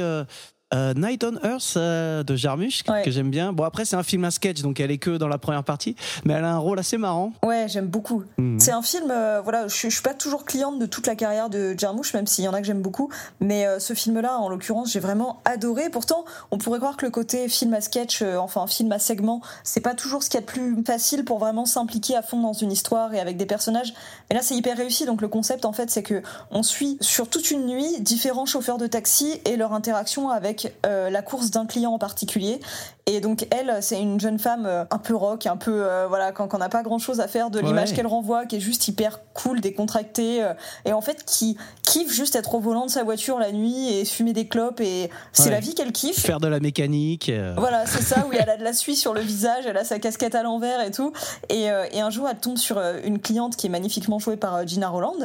euh, 0.73 0.93
Night 0.95 1.23
on 1.23 1.35
Earth 1.43 1.73
euh, 1.77 2.23
de 2.23 2.35
Jarmusch, 2.35 2.83
que, 2.83 2.91
Ouais. 2.91 3.01
que 3.03 3.11
j'aime 3.11 3.29
bien. 3.29 3.53
Bon, 3.53 3.63
après, 3.63 3.85
c'est 3.85 3.95
un 3.95 4.03
film 4.03 4.23
à 4.25 4.31
sketch, 4.31 4.61
donc 4.61 4.79
elle 4.79 4.91
est 4.91 4.97
que 4.97 5.17
dans 5.17 5.27
la 5.27 5.37
première 5.37 5.63
partie, 5.63 5.95
mais 6.25 6.33
elle 6.33 6.43
a 6.45 6.51
un 6.51 6.57
rôle 6.57 6.79
assez 6.79 6.97
marrant. 6.97 7.33
Ouais, 7.43 7.65
j'aime 7.67 7.87
beaucoup. 7.87 8.23
Mhm. 8.37 8.59
C'est 8.59 8.71
un 8.71 8.81
film, 8.81 9.09
euh, 9.11 9.41
voilà, 9.41 9.67
je, 9.67 9.73
suis- 9.75 9.89
je 9.89 9.95
suis 9.95 10.03
pas 10.03 10.13
toujours 10.13 10.45
cliente 10.45 10.77
de 10.79 10.85
toute 10.85 11.07
la 11.07 11.15
carrière 11.15 11.49
de 11.49 11.73
Jarmusch, 11.77 12.13
même 12.13 12.27
s'il 12.27 12.43
y 12.43 12.47
en 12.47 12.53
a 12.53 12.61
que 12.61 12.67
j'aime 12.67 12.81
beaucoup, 12.81 13.09
mais 13.39 13.65
euh, 13.65 13.79
ce 13.79 13.93
film-là, 13.93 14.37
en 14.37 14.49
l'occurrence, 14.49 14.91
j'ai 14.91 14.99
vraiment 14.99 15.41
adoré. 15.45 15.89
Pourtant, 15.89 16.25
on 16.51 16.57
pourrait 16.57 16.79
croire 16.79 16.97
que 16.97 17.05
le 17.05 17.11
côté 17.11 17.47
film 17.49 17.73
à 17.73 17.81
sketch, 17.81 18.21
enfin 18.21 18.67
film 18.67 18.91
à 18.91 18.99
segment, 18.99 19.41
c'est 19.63 19.81
pas 19.81 19.95
toujours 19.95 20.21
ce 20.23 20.29
qu'il 20.29 20.39
y 20.39 20.43
a 20.43 20.45
de 20.45 20.51
plus 20.51 20.83
facile 20.85 21.25
pour 21.25 21.39
vraiment 21.39 21.65
s'impliquer 21.65 22.15
à 22.15 22.21
fond 22.21 22.41
dans 22.41 22.53
une 22.53 22.71
histoire 22.71 23.13
et 23.13 23.19
avec 23.19 23.37
des 23.37 23.45
personnages. 23.45 23.93
Mais 24.29 24.35
là, 24.35 24.41
c'est 24.43 24.55
hyper 24.55 24.77
réussi. 24.77 25.05
Donc 25.05 25.21
le 25.21 25.27
concept, 25.27 25.65
en 25.65 25.73
fait, 25.73 25.89
c'est 25.89 26.03
que 26.03 26.21
on 26.51 26.61
suit 26.63 26.97
sur 27.01 27.27
toute 27.27 27.49
une 27.51 27.65
nuit 27.65 27.99
différents 28.01 28.45
chauffeurs 28.45 28.77
de 28.77 28.87
taxi 28.87 29.39
et 29.45 29.57
leur 29.57 29.73
interaction 29.73 30.29
avec 30.29 30.58
euh, 30.85 31.09
la 31.09 31.21
course 31.21 31.51
d'un 31.51 31.65
client 31.65 31.91
en 31.93 31.99
particulier. 31.99 32.59
Et 33.05 33.21
donc 33.21 33.47
elle, 33.49 33.77
c'est 33.81 33.99
une 33.99 34.19
jeune 34.19 34.37
femme 34.37 34.65
euh, 34.67 34.83
un 34.91 34.99
peu 34.99 35.15
rock, 35.15 35.47
un 35.47 35.57
peu 35.57 35.83
euh, 35.83 36.05
voilà, 36.07 36.31
quand, 36.31 36.47
quand 36.47 36.57
on 36.57 36.59
n'a 36.59 36.69
pas 36.69 36.83
grand 36.83 36.99
chose 36.99 37.19
à 37.21 37.27
faire 37.27 37.49
de 37.49 37.59
l'image 37.59 37.89
Ouais. 37.89 37.95
qu'elle 37.95 38.07
renvoie, 38.07 38.45
qui 38.45 38.57
est 38.57 38.59
juste 38.59 38.87
hyper 38.87 39.19
cool, 39.33 39.61
décontractée, 39.61 40.43
euh, 40.43 40.53
et 40.85 40.93
en 40.93 41.01
fait 41.01 41.23
qui 41.25 41.57
kiffe 41.81 42.11
juste 42.13 42.35
être 42.35 42.53
au 42.53 42.59
volant 42.59 42.85
de 42.85 42.91
sa 42.91 43.03
voiture 43.03 43.39
la 43.39 43.51
nuit 43.51 43.89
et 43.93 44.05
fumer 44.05 44.33
des 44.33 44.47
clopes. 44.47 44.79
Et 44.79 45.09
c'est 45.33 45.45
Ouais. 45.45 45.49
la 45.51 45.59
vie 45.59 45.73
qu'elle 45.73 45.91
kiffe. 45.91 46.19
Faire 46.19 46.39
de 46.39 46.47
la 46.47 46.59
mécanique. 46.59 47.31
Voilà, 47.57 47.87
c'est 47.87 48.03
ça, 48.03 48.25
où 48.27 48.31
elle 48.33 48.49
a 48.49 48.57
de 48.57 48.63
la 48.63 48.73
suie 48.73 48.95
sur 48.95 49.15
le 49.15 49.21
visage, 49.21 49.65
elle 49.65 49.77
a 49.77 49.83
sa 49.83 49.97
casquette 49.97 50.35
à 50.35 50.43
l'envers 50.43 50.81
et 50.81 50.91
tout. 50.91 51.11
Et, 51.49 51.63
et 51.63 52.01
un 52.01 52.09
jour, 52.11 52.27
elle 52.29 52.37
tombe 52.37 52.57
sur 52.57 52.79
une 53.03 53.19
cliente 53.19 53.55
qui 53.55 53.65
est 53.65 53.69
magnifiquement 53.71 54.19
jouée 54.19 54.37
par 54.37 54.67
Gina 54.67 54.87
Roland, 54.89 55.15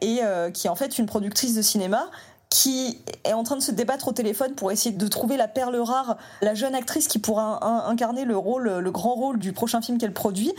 et 0.00 0.20
qui 0.54 0.66
est 0.66 0.70
en 0.70 0.74
fait 0.76 0.98
une 0.98 1.06
productrice 1.06 1.54
de 1.54 1.62
cinéma 1.62 2.08
qui 2.50 2.98
est 3.24 3.32
en 3.34 3.42
train 3.42 3.56
de 3.56 3.62
se 3.62 3.70
débattre 3.70 4.08
au 4.08 4.12
téléphone 4.12 4.54
pour 4.54 4.72
essayer 4.72 4.94
de 4.94 5.08
trouver 5.08 5.36
la 5.36 5.48
perle 5.48 5.76
rare, 5.76 6.16
la 6.40 6.54
jeune 6.54 6.74
actrice 6.74 7.06
qui 7.06 7.18
pourra 7.18 7.86
incarner 7.88 8.24
le 8.24 8.36
rôle, 8.36 8.78
le 8.78 8.90
grand 8.90 9.14
rôle 9.14 9.38
du 9.38 9.52
prochain 9.52 9.82
film 9.82 9.98
qu'elle 9.98 10.14
produit. 10.14 10.54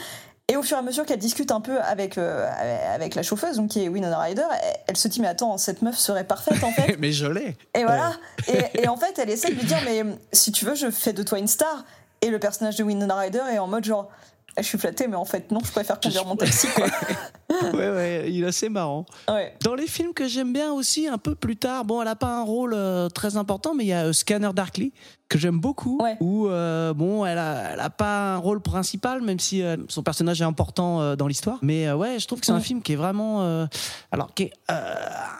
Et 0.47 0.55
au 0.55 0.63
fur 0.63 0.77
et 0.77 0.79
à 0.79 0.83
mesure 0.83 1.05
qu'elle 1.05 1.19
discute 1.19 1.51
un 1.51 1.61
peu 1.61 1.79
avec, 1.79 2.17
euh, 2.17 2.49
avec 2.93 3.13
la 3.13 3.21
chauffeuse, 3.21 3.57
donc 3.57 3.69
qui 3.69 3.83
est 3.83 3.87
Winona 3.87 4.17
Ryder, 4.17 4.41
elle, 4.63 4.79
elle 4.87 4.97
se 4.97 5.07
dit 5.07 5.21
mais 5.21 5.27
attends, 5.27 5.59
cette 5.59 5.83
meuf 5.83 5.95
serait 5.95 6.23
parfaite 6.23 6.63
en 6.63 6.71
fait. 6.71 6.95
mais 6.99 7.11
je 7.11 7.27
l'ai. 7.27 7.55
Et 7.75 7.83
voilà. 7.83 8.13
Et, 8.47 8.81
et 8.81 8.87
en 8.87 8.97
fait, 8.97 9.19
elle 9.19 9.29
essaie 9.29 9.51
de 9.51 9.55
lui 9.55 9.65
dire, 9.65 9.77
mais 9.85 10.03
si 10.31 10.51
tu 10.51 10.65
veux, 10.65 10.73
je 10.73 10.89
fais 10.89 11.13
de 11.13 11.21
toi 11.21 11.37
une 11.37 11.47
star. 11.47 11.85
Et 12.21 12.29
le 12.29 12.39
personnage 12.39 12.75
de 12.77 12.83
Winona 12.83 13.15
Ryder 13.15 13.43
est 13.51 13.59
en 13.59 13.67
mode 13.67 13.85
genre, 13.85 14.09
je 14.57 14.63
suis 14.63 14.77
flattée, 14.77 15.07
mais 15.07 15.15
en 15.15 15.25
fait, 15.25 15.51
non, 15.51 15.59
je 15.63 15.71
préfère 15.71 15.99
conduire 15.99 16.25
mon 16.25 16.35
taxi, 16.35 16.67
quoi. 16.75 16.87
Ouais, 17.73 17.89
ouais, 17.89 18.25
il 18.31 18.43
est 18.43 18.47
assez 18.47 18.69
marrant. 18.69 19.05
Ouais. 19.29 19.53
Dans 19.63 19.75
les 19.75 19.87
films 19.87 20.13
que 20.13 20.27
j'aime 20.27 20.53
bien 20.53 20.71
aussi, 20.71 21.07
un 21.07 21.17
peu 21.17 21.35
plus 21.35 21.57
tard, 21.57 21.85
bon, 21.85 22.01
elle 22.01 22.07
a 22.07 22.15
pas 22.15 22.37
un 22.37 22.43
rôle 22.43 22.73
euh, 22.75 23.09
très 23.09 23.37
important, 23.37 23.73
mais 23.73 23.85
il 23.85 23.87
y 23.87 23.93
a 23.93 24.05
euh, 24.05 24.13
Scanner 24.13 24.51
Darkly 24.53 24.93
que 25.29 25.37
j'aime 25.37 25.59
beaucoup. 25.59 25.99
Ouais. 26.01 26.17
Où 26.21 26.47
euh, 26.47 26.91
bon, 26.93 27.23
elle 27.25 27.37
a, 27.37 27.73
elle 27.73 27.79
a 27.79 27.89
pas 27.91 28.33
un 28.33 28.37
rôle 28.37 28.61
principal, 28.61 29.21
même 29.21 29.39
si 29.39 29.61
euh, 29.61 29.77
son 29.87 30.01
personnage 30.01 30.41
est 30.41 30.45
important 30.45 31.01
euh, 31.01 31.15
dans 31.15 31.27
l'histoire. 31.27 31.59
Mais 31.61 31.87
euh, 31.87 31.95
ouais, 31.95 32.17
je 32.19 32.25
trouve 32.27 32.39
que 32.39 32.47
c'est 32.47 32.51
un 32.51 32.59
film 32.59 32.81
qui 32.81 32.93
est 32.93 32.95
vraiment, 32.95 33.43
euh, 33.43 33.67
alors 34.11 34.33
qui 34.33 34.43
est 34.43 34.53
euh, 34.71 34.95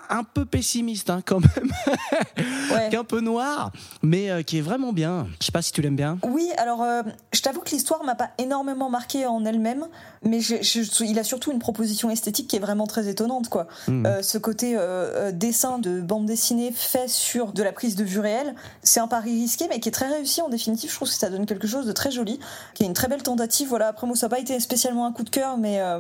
un 0.10 0.24
peu 0.24 0.46
pessimiste 0.46 1.10
hein, 1.10 1.22
quand 1.26 1.40
même, 1.40 1.72
Ouais. 2.72 2.90
qui 2.90 2.96
est 2.96 3.00
un 3.00 3.04
peu 3.04 3.20
noir, 3.20 3.72
mais 4.04 4.30
euh, 4.30 4.44
qui 4.44 4.60
est 4.60 4.62
vraiment 4.62 4.94
bien. 4.94 5.28
Je 5.42 5.48
sais 5.48 5.52
pas 5.52 5.64
si 5.64 5.72
tu 5.72 5.82
l'aimes 5.82 5.96
bien. 5.96 6.20
Oui, 6.24 6.48
alors 6.58 6.84
euh, 6.84 7.02
je 7.34 7.42
t'avoue 7.42 7.62
que 7.62 7.72
l'histoire 7.72 8.04
m'a 8.04 8.14
pas 8.16 8.30
énormément 8.38 8.90
marqué 8.92 9.26
en 9.26 9.44
elle-même, 9.44 9.88
mais 10.24 10.40
je- 10.40 10.62
je- 10.62 11.04
il 11.04 11.18
a 11.18 11.24
surtout 11.24 11.52
une 11.52 11.58
proposition 11.60 11.99
esthétique 12.08 12.48
qui 12.48 12.56
est 12.56 12.60
vraiment 12.60 12.88
très 12.88 13.08
étonnante, 13.08 13.50
quoi. 13.50 13.68
Mm. 13.88 14.06
Euh, 14.06 14.22
ce 14.22 14.38
côté 14.38 14.76
euh, 14.76 14.80
euh, 14.80 15.32
dessin 15.32 15.80
de 15.80 16.02
bande 16.02 16.26
dessinée 16.26 16.72
fait 16.72 17.10
sur 17.10 17.52
de 17.52 17.64
la 17.64 17.72
prise 17.72 17.96
de 17.96 18.04
vue 18.04 18.20
réelle, 18.20 18.56
c'est 18.84 19.00
un 19.00 19.08
pari 19.08 19.32
risqué, 19.32 19.66
mais 19.70 19.80
qui 19.80 19.90
est 19.90 19.92
très 19.92 20.08
réussi 20.08 20.42
en 20.42 20.50
définitive. 20.50 20.90
Je 20.90 20.96
trouve 20.96 21.10
que 21.10 21.14
ça 21.14 21.30
donne 21.30 21.46
quelque 21.46 21.68
chose 21.68 21.86
de 21.86 21.92
très 21.92 22.12
joli, 22.12 22.40
qui 22.74 22.84
est 22.84 22.86
une 22.86 22.94
très 22.94 23.08
belle 23.08 23.24
tentative. 23.24 23.68
Voilà, 23.70 23.88
après 23.88 24.08
moi 24.08 24.16
ça 24.16 24.28
n'a 24.28 24.30
pas 24.30 24.40
été 24.40 24.60
spécialement 24.60 25.06
un 25.06 25.12
coup 25.12 25.24
de 25.24 25.30
cœur, 25.30 25.58
mais 25.58 25.82
euh, 25.82 26.00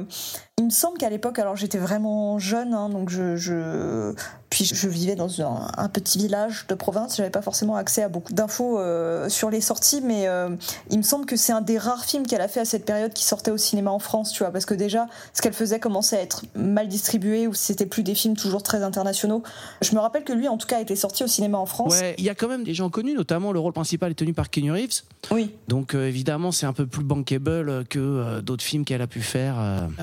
il 0.60 0.66
me 0.66 0.70
semble 0.72 0.98
qu'à 0.98 1.10
l'époque, 1.10 1.40
alors 1.40 1.56
j'étais 1.56 1.78
vraiment 1.78 2.38
jeune, 2.38 2.74
hein, 2.74 2.90
donc 2.90 3.10
je, 3.10 3.38
je 3.38 4.14
puis 4.50 4.66
je 4.66 4.90
vivais 4.90 5.16
dans 5.16 5.42
un, 5.42 5.68
un 5.78 5.88
petit 5.90 6.18
village 6.18 6.66
de 6.68 6.76
province, 6.76 7.16
j'avais 7.16 7.30
pas 7.30 7.42
forcément 7.42 7.78
accès 7.78 8.04
à 8.04 8.10
beaucoup 8.10 8.34
d'infos 8.34 8.78
euh, 8.78 9.30
sur 9.30 9.50
les 9.50 9.62
sorties, 9.62 10.02
mais 10.02 10.28
euh, 10.28 10.50
il 10.90 10.98
me 10.98 11.04
semble 11.04 11.26
que 11.26 11.38
c'est 11.38 11.54
un 11.54 11.62
des 11.62 11.78
rares 11.78 12.04
films 12.04 12.28
qu'elle 12.28 12.42
a 12.42 12.50
fait 12.50 12.60
à 12.60 12.66
cette 12.66 12.84
période 12.84 13.14
qui 13.14 13.24
sortait 13.24 13.52
au 13.52 13.58
cinéma 13.58 13.92
en 13.92 14.00
France, 14.00 14.34
tu 14.34 14.44
vois, 14.44 14.52
parce 14.52 14.66
que 14.66 14.74
déjà 14.74 15.08
ce 15.34 15.42
qu'elle 15.42 15.54
faisait 15.54 15.80
commençait 15.80 16.18
à 16.18 16.22
être 16.22 16.44
mal 16.56 16.90
distribué 16.90 17.48
ou 17.48 17.54
c'était 17.54 17.86
plus 17.86 18.04
des 18.04 18.16
films 18.16 18.36
toujours 18.36 18.62
très 18.62 18.84
internationaux. 18.84 19.44
Je 19.82 19.96
me 19.96 20.02
rappelle 20.02 20.26
que 20.26 20.34
lui, 20.34 20.50
en 20.50 20.58
tout 20.58 20.68
cas, 20.68 20.80
a 20.80 20.82
été 20.82 20.98
sorti 20.98 21.24
au 21.24 21.28
cinéma 21.28 21.58
en 21.58 21.68
France. 21.68 21.94
Ouais, 21.94 22.16
il 22.18 22.26
y 22.26 22.30
a 22.30 22.36
quand 22.36 22.50
même 22.50 22.66
des 22.66 22.74
gens 22.74 22.90
connus, 22.90 23.14
notamment 23.14 23.54
le 23.54 23.60
rôle 23.60 23.74
principal 23.74 24.12
est 24.12 24.16
tenu 24.16 24.34
par 24.34 24.50
Keanu 24.50 24.74
Reeves. 24.74 25.04
Oui. 25.32 25.56
Donc 25.70 25.96
euh, 25.96 26.06
évidemment, 26.06 26.52
c'est 26.52 26.66
un 26.66 26.74
peu 26.74 26.86
plus 26.86 27.06
bankable 27.06 27.86
que 27.86 28.42
d'autres 28.42 28.64
films 28.64 28.84
qu'elle 28.84 29.02
a 29.02 29.08
pu 29.08 29.22
faire. 29.22 29.56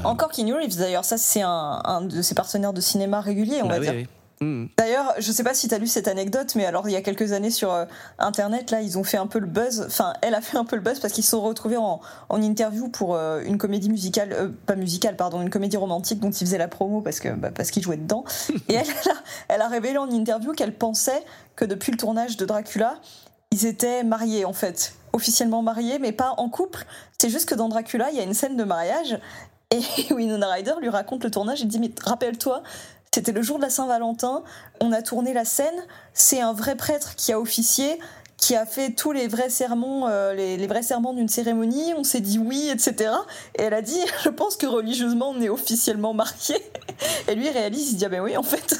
Encore 0.05 0.31
Keanu 0.47 0.55
Reeves 0.55 0.77
d'ailleurs, 0.77 1.05
ça 1.05 1.19
c'est 1.19 1.43
un, 1.43 1.81
un 1.85 2.03
de 2.03 2.23
ses 2.23 2.35
partenaires 2.35 2.73
de 2.73 2.81
cinéma 2.81 3.21
réguliers, 3.21 3.63
on 3.63 3.69
bah 3.69 3.75
va 3.75 3.81
oui, 3.81 3.87
dire. 3.87 3.95
oui. 3.95 4.07
Hmm. 4.43 4.67
D'ailleurs, 4.77 5.15
je 5.19 5.33
sais 5.33 5.43
pas 5.43 5.55
si 5.55 5.67
t'as 5.67 5.79
lu 5.79 5.87
cette 5.87 6.09
anecdote, 6.09 6.55
mais 6.57 6.67
alors 6.67 6.87
il 6.91 6.93
y 6.93 6.97
a 6.97 7.01
quelques 7.01 7.33
années 7.33 7.51
sur 7.51 7.73
euh, 7.73 7.87
internet, 8.19 8.71
là, 8.71 8.83
ils 8.83 8.99
ont 8.99 9.05
fait 9.05 9.17
un 9.17 9.27
peu 9.27 9.39
le 9.39 9.47
buzz. 9.47 9.85
Enfin, 9.87 10.13
elle 10.21 10.35
a 10.35 10.43
fait 10.43 10.59
un 10.59 10.67
peu 10.67 10.77
le 10.77 10.83
buzz 10.83 11.01
parce 11.01 11.15
qu'ils 11.15 11.25
se 11.25 11.31
sont 11.31 11.41
retrouvés 11.41 11.79
en, 11.79 12.03
en 12.29 12.43
interview 12.43 12.89
pour 12.91 13.15
euh, 13.15 13.41
une 13.47 13.57
comédie 13.57 13.89
musicale, 13.89 14.35
euh, 14.35 14.49
pas 14.67 14.77
musicale, 14.77 15.17
pardon, 15.17 15.41
une 15.41 15.49
comédie 15.49 15.79
romantique 15.79 16.21
dont 16.21 16.31
ils 16.31 16.45
faisaient 16.47 16.59
la 16.59 16.69
promo 16.69 17.01
parce 17.01 17.19
que 17.19 17.31
bah, 17.31 17.51
parce 17.51 17.71
qu'ils 17.71 17.83
jouaient 17.83 17.97
dedans. 17.97 18.25
Et 18.69 18.75
elle, 18.75 18.85
elle 18.87 19.11
a, 19.11 19.15
elle 19.49 19.61
a 19.63 19.69
révélé 19.69 19.97
en 19.97 20.11
interview 20.11 20.53
qu'elle 20.53 20.75
pensait 20.75 21.25
que 21.55 21.65
depuis 21.65 21.91
le 21.91 21.97
tournage 21.97 22.37
de 22.37 22.45
Dracula, 22.45 22.97
ils 23.53 23.65
étaient 23.65 24.05
mariés 24.05 24.45
en 24.45 24.53
fait, 24.53 24.97
officiellement 25.15 25.63
mariés, 25.63 25.99
mais 25.99 26.13
pas 26.13 26.35
en 26.37 26.51
couple. 26.51 26.85
C'est 27.19 27.31
juste 27.31 27.49
que 27.49 27.55
dans 27.55 27.71
Dracula, 27.71 28.11
il 28.11 28.19
y 28.19 28.21
a 28.21 28.25
une 28.25 28.35
scène 28.35 28.59
de 28.59 28.65
mariage 28.65 29.19
et 29.71 29.81
Winona 30.13 30.49
Ryder 30.49 30.75
lui 30.81 30.89
raconte 30.89 31.25
le 31.25 31.31
tournage 31.31 31.63
et 31.63 31.67
dit 31.67 31.79
mais 31.79 31.91
rappelle-toi. 32.03 32.63
C'était 33.13 33.33
le 33.33 33.41
jour 33.41 33.57
de 33.57 33.63
la 33.63 33.71
Saint-Valentin, 33.71 34.43
on 34.79 34.93
a 34.93 35.01
tourné 35.01 35.33
la 35.33 35.47
scène, 35.47 35.87
c'est 36.13 36.43
un 36.43 36.53
vrai 36.53 36.77
prêtre 36.77 37.15
qui 37.17 37.33
a 37.33 37.41
officié, 37.41 37.99
qui 38.37 38.55
a 38.55 38.67
fait 38.67 38.91
tous 38.91 39.11
les 39.13 39.27
vrais 39.27 39.49
sermons, 39.49 40.07
euh, 40.07 40.35
les, 40.35 40.67
vrais 40.67 40.83
serments 40.83 41.15
d'une 41.15 41.29
cérémonie, 41.29 41.95
on 41.97 42.05
s'est 42.05 42.21
dit 42.21 42.39
oui, 42.39 42.69
etc. 42.71 43.11
Et 43.59 43.63
elle 43.63 43.73
a 43.73 43.81
dit, 43.81 43.99
je 44.23 44.29
pense 44.29 44.57
que 44.57 44.67
religieusement 44.67 45.31
on 45.31 45.41
est 45.41 45.49
officiellement 45.49 46.13
mariés. 46.13 46.63
Et 47.29 47.35
lui 47.35 47.47
il 47.47 47.53
réalise, 47.53 47.93
il 47.93 47.97
dit 47.97 48.05
ah 48.05 48.11
ben 48.11 48.21
oui 48.21 48.37
en 48.37 48.43
fait. 48.43 48.77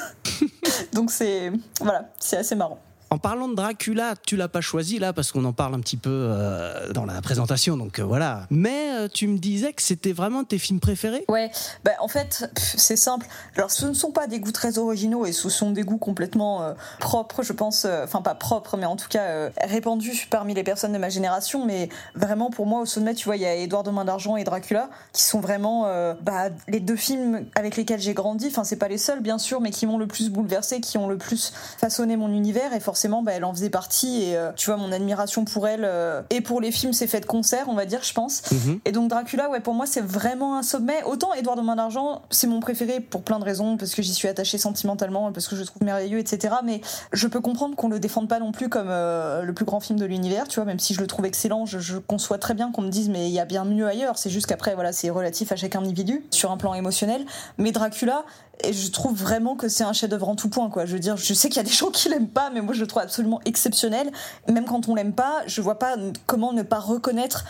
Donc 0.93 1.11
c'est 1.11 1.51
voilà, 1.81 2.11
c'est 2.19 2.37
assez 2.37 2.57
marrant. 2.57 2.79
En 3.09 3.19
parlant 3.19 3.49
de 3.49 3.55
Dracula, 3.55 4.15
tu 4.27 4.37
l'as 4.37 4.49
pas 4.49 4.61
choisi 4.61 4.99
là 4.99 5.13
parce 5.13 5.31
qu'on 5.31 5.45
en 5.45 5.53
parle 5.53 5.75
un 5.75 5.81
petit 5.81 5.97
peu 5.97 6.11
euh, 6.11 6.93
dans 6.93 7.07
la 7.07 7.23
présentation, 7.23 7.77
donc 7.77 8.01
euh, 8.01 8.05
voilà. 8.05 8.47
Mais 8.51 8.91
euh, 8.95 9.09
tu 9.13 9.29
me 9.29 9.39
disais 9.39 9.73
que 9.73 9.83
c'était 9.83 10.13
vraiment 10.13 10.43
tes 10.43 10.59
films 10.59 10.81
préférés? 10.81 11.25
Ouais, 11.29 11.53
bah 11.85 11.93
en 12.01 12.09
fait, 12.09 12.51
c'est 12.57 12.97
simple. 12.97 13.27
Alors 13.57 13.71
ce 13.71 13.87
ne 13.87 13.93
sont 13.93 14.11
pas 14.11 14.27
des 14.27 14.41
goûts 14.41 14.51
très 14.51 14.79
originaux 14.79 15.25
et 15.25 15.31
ce 15.31 15.49
sont 15.49 15.71
des 15.71 15.83
goûts 15.83 15.99
complètement 15.99 16.75
propres, 16.99 17.45
je 17.45 17.53
pense. 17.53 17.85
Enfin, 17.85 18.23
pas 18.23 18.35
propres, 18.35 18.77
mais 18.77 18.87
en 18.87 18.97
tout 18.97 19.09
cas 19.09 19.51
répandus 19.63 20.27
parmi 20.29 20.55
les 20.55 20.65
personnes 20.65 20.93
de 20.93 20.99
ma 20.99 21.09
génération. 21.09 21.65
Mais 21.65 21.89
vraiment, 22.15 22.51
pour 22.51 22.67
moi, 22.67 22.81
au 22.81 22.87
sommet, 22.87 23.15
tu 23.15 23.27
vois, 23.27 23.37
il 23.37 23.43
y 23.43 23.47
a 23.47 23.55
Édouard 23.55 23.85
de 23.85 23.91
Main 23.91 24.05
d'Argent 24.05 24.37
et 24.37 24.43
Dracula 24.43 24.91
qui 25.13 25.23
sont 25.23 25.41
vraiment 25.41 25.83
bah, 26.23 26.49
les 26.67 26.81
deux 26.81 26.97
films 26.97 27.47
avec 27.55 27.77
lesquels 27.77 28.01
j'ai 28.01 28.15
grandi. 28.15 28.49
Enfin, 28.49 28.65
c'est 28.65 28.77
pas 28.77 28.89
les 28.89 28.99
seuls, 28.99 29.21
bien 29.21 29.39
sûr, 29.39 29.61
mais 29.61 29.71
qui 29.71 29.87
m'ont 29.87 29.99
le 29.99 30.07
plus 30.07 30.31
bouleversé, 30.31 30.81
qui 30.81 30.99
ont 30.99 31.09
le 31.09 31.19
plus 31.19 31.53
façonné 31.79 32.17
mon 32.17 32.33
univers. 32.33 32.73
Et 32.73 32.81
bah, 33.23 33.33
elle 33.35 33.45
en 33.45 33.53
faisait 33.53 33.71
partie. 33.71 34.23
Et 34.23 34.37
euh, 34.37 34.51
tu 34.57 34.71
vois, 34.71 34.77
mon 34.77 34.93
admiration 34.93 35.45
pour 35.45 35.69
elle 35.69 35.83
euh, 35.85 36.23
et 36.31 36.41
pour 36.41 36.61
les 36.61 36.73
films 36.73 36.93
s'est 36.93 37.07
fait 37.07 37.21
de 37.21 37.27
concert, 37.27 37.67
on 37.69 37.75
va 37.75 37.87
dire, 37.87 38.03
je 38.03 38.13
pense. 38.13 38.43
Mhm. 38.51 38.81
Et 38.85 38.93
donc 38.93 39.09
Dracula, 39.09 39.49
ouais, 39.51 39.61
pour 39.61 39.75
moi, 39.75 39.87
c'est 39.87 40.01
vraiment 40.01 40.59
un 40.59 40.63
sommet. 40.63 41.03
Autant 41.05 41.35
Édouard 41.35 41.57
de 41.57 41.63
Main 41.63 41.77
d'Argent, 41.77 42.23
c'est 42.31 42.47
mon 42.47 42.61
préféré 42.61 43.01
pour 43.01 43.23
plein 43.23 43.39
de 43.39 43.45
raisons, 43.45 43.77
parce 43.77 43.95
que 43.95 44.03
j'y 44.03 44.15
suis 44.15 44.29
attachée 44.29 44.59
sentimentalement, 44.59 45.33
parce 45.33 45.49
que 45.49 45.57
je 45.57 45.61
le 45.61 45.67
trouve 45.67 45.83
merveilleux, 45.83 46.19
etc. 46.19 46.57
Mais 46.65 46.81
je 47.13 47.27
peux 47.29 47.41
comprendre 47.41 47.77
qu'on 47.77 47.89
le 47.89 48.01
défende 48.01 48.29
pas 48.29 48.41
non 48.41 48.53
plus 48.53 48.69
comme 48.69 48.89
euh, 48.91 49.43
le 49.43 49.53
plus 49.53 49.65
grand 49.65 49.81
film 49.81 49.99
de 49.99 50.05
l'univers, 50.05 50.49
tu 50.49 50.57
vois, 50.57 50.65
même 50.65 50.79
si 50.79 50.95
je 50.95 51.01
le 51.01 51.07
trouve 51.07 51.27
excellent, 51.27 51.67
je, 51.67 51.79
je 51.79 51.99
conçois 51.99 52.39
très 52.39 52.55
bien 52.55 52.73
qu'on 52.73 52.83
me 52.83 52.91
dise, 52.91 53.09
mais 53.09 53.29
il 53.29 53.33
y 53.33 53.41
a 53.41 53.45
bien 53.45 53.65
mieux 53.65 53.87
ailleurs. 53.87 54.19
C'est 54.19 54.31
juste 54.31 54.47
qu'après, 54.47 54.75
voilà, 54.75 54.93
c'est 54.93 55.11
relatif 55.11 55.53
à 55.53 55.57
chaque 55.57 55.77
individu 55.77 56.25
sur 56.31 56.51
un 56.51 56.57
plan 56.57 56.75
émotionnel. 56.75 57.25
Mais 57.59 57.73
Dracula, 57.73 58.25
et 58.65 58.73
je 58.73 58.91
trouve 58.91 59.17
vraiment 59.17 59.55
que 59.57 59.69
c'est 59.69 59.85
un 59.85 59.93
chef-d'œuvre 59.93 60.29
en 60.29 60.37
tout 60.37 60.49
point, 60.49 60.71
quoi. 60.71 60.87
Je 60.87 60.93
veux 60.93 60.99
dire, 60.99 61.17
je 61.17 61.35
sais 61.35 61.49
qu'il 61.49 61.59
y 61.59 61.61
a 61.61 61.65
des 61.65 61.71
gens 61.71 61.91
qui 61.91 62.09
l'aiment 62.09 62.29
pas, 62.29 62.51
mais 62.51 62.61
moi 62.61 62.75
je 62.75 62.81
le 62.81 62.87
trouve 62.87 63.03
absolument 63.03 63.41
exceptionnel. 63.45 64.11
Même 64.49 64.65
quand 64.65 64.89
on 64.89 64.95
l'aime 64.95 65.13
pas, 65.13 65.43
je 65.47 65.61
vois 65.61 65.79
pas 65.79 65.97
comment 66.27 66.53
ne 66.53 66.63
pas 66.63 66.79
reconnaître 66.79 67.45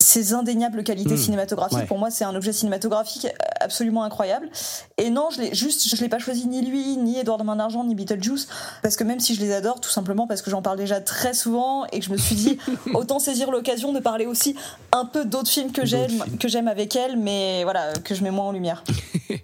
ses 0.00 0.32
indéniables 0.34 0.82
qualités 0.82 1.14
Mmh. 1.14 1.18
cinématographiques. 1.18 1.78
Ouais. 1.78 1.86
Pour 1.86 1.98
moi, 1.98 2.10
c'est 2.10 2.24
un 2.24 2.34
objet 2.34 2.52
cinématographique 2.52 3.26
absolument 3.60 4.02
incroyable. 4.02 4.48
Et 4.96 5.10
non, 5.10 5.28
je 5.30 5.40
l'ai 5.40 5.54
juste, 5.54 5.88
je 5.88 6.00
l'ai 6.02 6.08
pas 6.08 6.18
choisi 6.18 6.46
ni 6.46 6.62
lui, 6.62 6.96
ni 6.96 7.18
Edouard 7.18 7.38
de 7.38 7.44
Main 7.44 7.56
d'Argent, 7.56 7.84
ni 7.84 7.94
Beetlejuice, 7.94 8.48
parce 8.82 8.96
que 8.96 9.04
même 9.04 9.20
si 9.20 9.34
je 9.34 9.40
les 9.40 9.52
adore, 9.52 9.80
tout 9.80 9.90
simplement 9.90 10.26
parce 10.26 10.42
que 10.42 10.50
j'en 10.50 10.62
parle 10.62 10.78
déjà 10.78 11.00
très 11.00 11.34
souvent 11.34 11.86
et 11.86 12.00
que 12.00 12.04
je 12.04 12.10
me 12.10 12.16
suis 12.16 12.34
dit 12.34 12.58
autant 12.94 13.18
saisir 13.18 13.50
l'occasion 13.50 13.92
de 13.92 14.00
parler 14.00 14.26
aussi 14.26 14.56
un 14.92 15.04
peu 15.04 15.24
d'autres 15.24 15.50
films 15.50 15.72
que 15.72 15.84
j'aime, 15.84 16.24
que 16.38 16.48
j'aime 16.48 16.68
avec 16.68 16.96
elle, 16.96 17.16
mais 17.18 17.62
voilà, 17.64 17.92
que 18.04 18.14
je 18.14 18.22
mets 18.22 18.30
moins 18.30 18.46
en 18.46 18.52
lumière. 18.52 18.82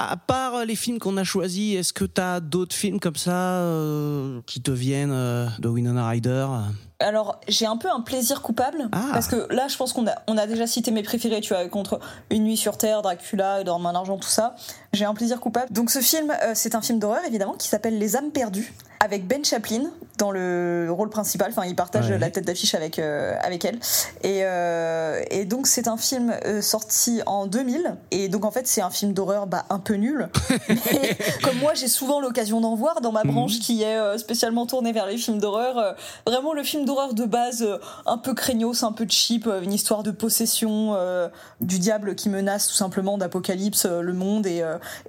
À 0.00 0.16
part 0.16 0.54
euh, 0.54 0.64
les 0.64 0.76
films 0.76 1.00
qu'on 1.00 1.16
a 1.16 1.24
choisis, 1.24 1.74
est-ce 1.76 1.92
que 1.92 2.04
tu 2.04 2.20
as 2.20 2.38
d'autres 2.38 2.76
films 2.76 3.00
comme 3.00 3.16
ça 3.16 3.62
euh, 3.62 4.40
qui 4.46 4.62
te 4.62 4.70
viennent 4.70 5.10
euh, 5.10 5.48
de 5.58 5.68
Winona 5.68 6.08
Ryder? 6.08 6.46
Alors, 7.00 7.40
j'ai 7.46 7.64
un 7.66 7.76
peu 7.76 7.88
un 7.90 8.00
plaisir 8.00 8.42
coupable 8.42 8.88
Ah. 8.90 9.10
parce 9.12 9.28
que 9.28 9.46
là, 9.52 9.68
je 9.68 9.76
pense 9.76 9.92
qu'on 9.92 10.06
a, 10.08 10.14
on 10.26 10.36
a 10.36 10.46
déjà 10.48 10.66
cité 10.66 10.90
mes 10.90 11.04
préférés, 11.04 11.40
tu 11.40 11.54
vois, 11.54 11.68
contre 11.68 12.00
Une 12.30 12.42
nuit 12.42 12.56
sur 12.56 12.76
Terre, 12.76 13.02
Dracula, 13.02 13.62
Dans 13.62 13.78
main 13.78 13.92
d'argent, 13.92 14.16
tout 14.16 14.28
ça. 14.28 14.56
J'ai 14.92 15.04
un 15.04 15.14
plaisir 15.14 15.40
coupable. 15.40 15.72
Donc, 15.72 15.90
ce 15.90 16.00
film, 16.00 16.30
euh, 16.42 16.52
c'est 16.54 16.74
un 16.74 16.80
film 16.80 16.98
d'horreur 16.98 17.24
évidemment 17.26 17.54
qui 17.54 17.68
s'appelle 17.68 17.98
Les 17.98 18.16
âmes 18.16 18.30
perdues 18.30 18.72
avec 19.00 19.26
Ben 19.26 19.44
Chaplin 19.44 19.84
dans 20.18 20.32
le 20.32 20.88
rôle 20.90 21.10
principal. 21.10 21.50
Enfin, 21.50 21.66
il 21.66 21.76
partage 21.76 22.10
Ouais. 22.10 22.18
la 22.18 22.30
tête 22.30 22.44
d'affiche 22.44 22.74
avec 22.74 22.98
euh, 22.98 23.36
avec 23.40 23.64
elle. 23.64 23.78
Et 24.22 24.40
euh, 24.42 25.22
et 25.30 25.44
donc, 25.44 25.66
c'est 25.66 25.86
un 25.88 25.96
film 25.96 26.34
euh, 26.44 26.60
sorti 26.60 27.20
en 27.26 27.46
2000. 27.46 27.96
Et 28.10 28.28
donc, 28.28 28.44
en 28.44 28.50
fait, 28.50 28.66
c'est 28.66 28.80
un 28.80 28.90
film 28.90 29.12
d'horreur 29.12 29.46
bah, 29.46 29.64
un 29.70 29.78
peu 29.78 29.94
nul. 29.94 30.28
Mais 30.68 31.16
comme 31.44 31.58
moi, 31.58 31.74
j'ai 31.74 31.88
souvent 31.88 32.20
l'occasion 32.20 32.60
d'en 32.60 32.74
voir 32.74 33.00
dans 33.00 33.12
ma 33.12 33.22
branche 33.22 33.60
qui 33.60 33.82
est 33.82 34.18
spécialement 34.18 34.66
tournée 34.66 34.92
vers 34.92 35.06
les 35.06 35.16
films 35.16 35.38
d'horreur. 35.38 35.96
vraiment 36.26 36.52
le 36.52 36.62
film 36.62 36.84
d'horreur 36.84 37.14
de 37.14 37.24
base, 37.24 37.66
un 38.06 38.18
peu 38.18 38.34
craignos, 38.34 38.82
un 38.82 38.92
peu 38.92 39.06
cheap, 39.08 39.48
une 39.62 39.72
histoire 39.72 40.02
de 40.02 40.10
possession 40.10 40.96
du 41.60 41.78
diable 41.78 42.14
qui 42.14 42.28
menace 42.28 42.68
tout 42.68 42.74
simplement 42.74 43.18
d'apocalypse 43.18 43.86
le 43.86 44.12
monde 44.12 44.46
et, 44.46 44.62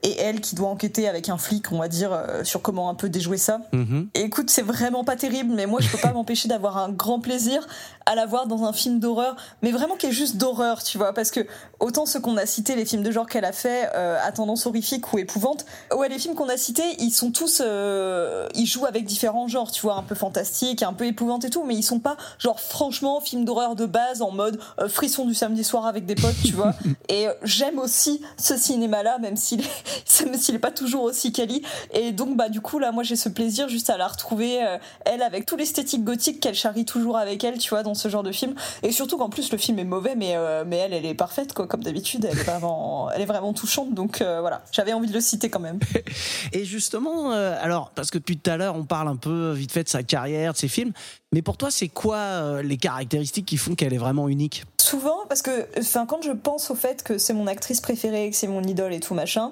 et 0.03 0.17
elle 0.19 0.41
qui 0.41 0.55
doit 0.55 0.69
enquêter 0.69 1.07
avec 1.07 1.29
un 1.29 1.37
flic, 1.37 1.71
on 1.71 1.79
va 1.79 1.87
dire, 1.87 2.11
euh, 2.11 2.43
sur 2.43 2.61
comment 2.61 2.89
un 2.89 2.95
peu 2.95 3.09
déjouer 3.09 3.37
ça. 3.37 3.61
Mhm. 3.73 4.09
Et 4.15 4.21
écoute, 4.21 4.49
c'est 4.49 4.61
vraiment 4.61 5.03
pas 5.03 5.15
terrible, 5.15 5.53
mais 5.53 5.65
moi 5.65 5.79
je 5.81 5.89
peux 5.89 5.97
pas 5.97 6.11
m'empêcher 6.13 6.47
d'avoir 6.47 6.77
un 6.77 6.89
grand 6.89 7.19
plaisir 7.19 7.67
à 8.05 8.15
la 8.15 8.25
voir 8.25 8.47
dans 8.47 8.63
un 8.63 8.73
film 8.73 8.99
d'horreur, 8.99 9.35
mais 9.61 9.71
vraiment 9.71 9.95
qui 9.95 10.07
est 10.07 10.11
juste 10.11 10.37
d'horreur, 10.37 10.83
tu 10.83 10.97
vois, 10.97 11.13
parce 11.13 11.29
que 11.29 11.41
autant 11.79 12.05
ceux 12.05 12.19
qu'on 12.19 12.37
a 12.37 12.45
cités, 12.45 12.75
les 12.75 12.85
films 12.85 13.03
de 13.03 13.11
genre 13.11 13.27
qu'elle 13.27 13.45
a 13.45 13.51
fait 13.51 13.89
euh, 13.95 14.17
à 14.23 14.31
tendance 14.31 14.65
horrifique 14.65 15.13
ou 15.13 15.19
épouvante, 15.19 15.65
ouais, 15.95 16.09
les 16.09 16.17
films 16.17 16.33
qu'on 16.33 16.49
a 16.49 16.57
cités, 16.57 16.95
ils 16.99 17.11
sont 17.11 17.31
tous, 17.31 17.61
euh, 17.63 18.47
ils 18.55 18.65
jouent 18.65 18.87
avec 18.87 19.05
différents 19.05 19.47
genres, 19.47 19.71
tu 19.71 19.81
vois, 19.81 19.95
un 19.95 20.03
peu 20.03 20.15
fantastique, 20.15 20.81
un 20.81 20.93
peu 20.93 21.05
épouvante 21.05 21.45
et 21.45 21.49
tout, 21.49 21.63
mais 21.63 21.75
ils 21.75 21.83
sont 21.83 21.99
pas 21.99 22.17
genre 22.39 22.59
franchement 22.59 23.21
films 23.21 23.45
d'horreur 23.45 23.75
de 23.75 23.85
base 23.85 24.21
en 24.21 24.31
mode 24.31 24.59
euh, 24.79 24.89
frisson 24.89 25.25
du 25.25 25.33
samedi 25.33 25.63
soir 25.63 25.85
avec 25.85 26.05
des 26.05 26.15
potes, 26.15 26.41
tu 26.43 26.53
vois. 26.53 26.73
Et 27.09 27.27
euh, 27.27 27.33
j'aime 27.43 27.79
aussi 27.79 28.21
ce 28.37 28.57
cinéma-là, 28.57 29.19
même 29.19 29.37
s'il 30.05 30.27
est, 30.27 30.37
s'il 30.37 30.55
est 30.55 30.59
pas 30.59 30.71
toujours 30.71 31.03
aussi 31.03 31.31
quali. 31.31 31.63
Et 31.93 32.11
donc, 32.11 32.35
bah, 32.35 32.49
du 32.49 32.61
coup, 32.61 32.79
là, 32.79 32.91
moi, 32.91 33.03
j'ai 33.03 33.15
ce 33.15 33.29
plaisir 33.29 33.69
juste 33.69 33.89
à 33.89 33.97
la 33.97 34.07
retrouver, 34.07 34.63
euh, 34.63 34.77
elle, 35.05 35.21
avec 35.21 35.45
tout 35.45 35.55
l'esthétique 35.55 36.03
gothique 36.03 36.39
qu'elle 36.39 36.55
charrie 36.55 36.85
toujours 36.85 37.17
avec 37.17 37.43
elle, 37.43 37.57
tu 37.57 37.69
vois, 37.69 37.83
dans 37.83 37.93
ce 37.93 38.09
genre 38.09 38.23
de 38.23 38.31
film. 38.31 38.55
Et 38.83 38.91
surtout 38.91 39.17
qu'en 39.17 39.29
plus, 39.29 39.51
le 39.51 39.57
film 39.57 39.79
est 39.79 39.85
mauvais, 39.85 40.15
mais, 40.15 40.35
euh, 40.35 40.63
mais 40.65 40.77
elle, 40.77 40.93
elle 40.93 41.05
est 41.05 41.13
parfaite, 41.13 41.53
quoi, 41.53 41.67
comme 41.67 41.83
d'habitude. 41.83 42.27
Elle 42.29 42.37
est 42.37 42.43
vraiment, 42.43 43.09
elle 43.15 43.21
est 43.21 43.25
vraiment 43.25 43.53
touchante. 43.53 43.93
Donc, 43.93 44.21
euh, 44.21 44.41
voilà. 44.41 44.63
J'avais 44.71 44.93
envie 44.93 45.07
de 45.07 45.13
le 45.13 45.21
citer 45.21 45.49
quand 45.49 45.59
même. 45.59 45.79
Et 46.53 46.65
justement, 46.65 47.31
alors, 47.31 47.91
parce 47.95 48.11
que 48.11 48.17
depuis 48.17 48.37
tout 48.37 48.49
à 48.49 48.57
l'heure, 48.57 48.75
on 48.75 48.83
parle 48.83 49.07
un 49.07 49.15
peu 49.15 49.51
vite 49.51 49.71
fait 49.71 49.83
de 49.83 49.89
sa 49.89 50.03
carrière, 50.03 50.53
de 50.53 50.57
ses 50.57 50.67
films, 50.67 50.91
mais 51.31 51.41
pour 51.41 51.57
toi, 51.57 51.69
c'est 51.71 51.87
quoi 51.87 52.61
les 52.61 52.77
caractéristiques 52.77 53.45
qui 53.45 53.57
font 53.57 53.75
qu'elle 53.75 53.93
est 53.93 53.99
vraiment 53.99 54.27
unique? 54.29 54.63
Souvent, 54.77 55.19
parce 55.27 55.43
que, 55.43 55.67
enfin, 55.77 56.05
quand 56.07 56.23
je 56.23 56.31
pense 56.31 56.71
au 56.71 56.75
fait 56.75 57.03
que 57.03 57.17
c'est 57.19 57.33
mon 57.33 57.45
actrice 57.45 57.81
préférée, 57.81 58.29
que 58.31 58.35
c'est 58.35 58.47
mon 58.47 58.63
idole 58.63 58.93
et 58.93 58.99
tout 58.99 59.13
machin, 59.13 59.48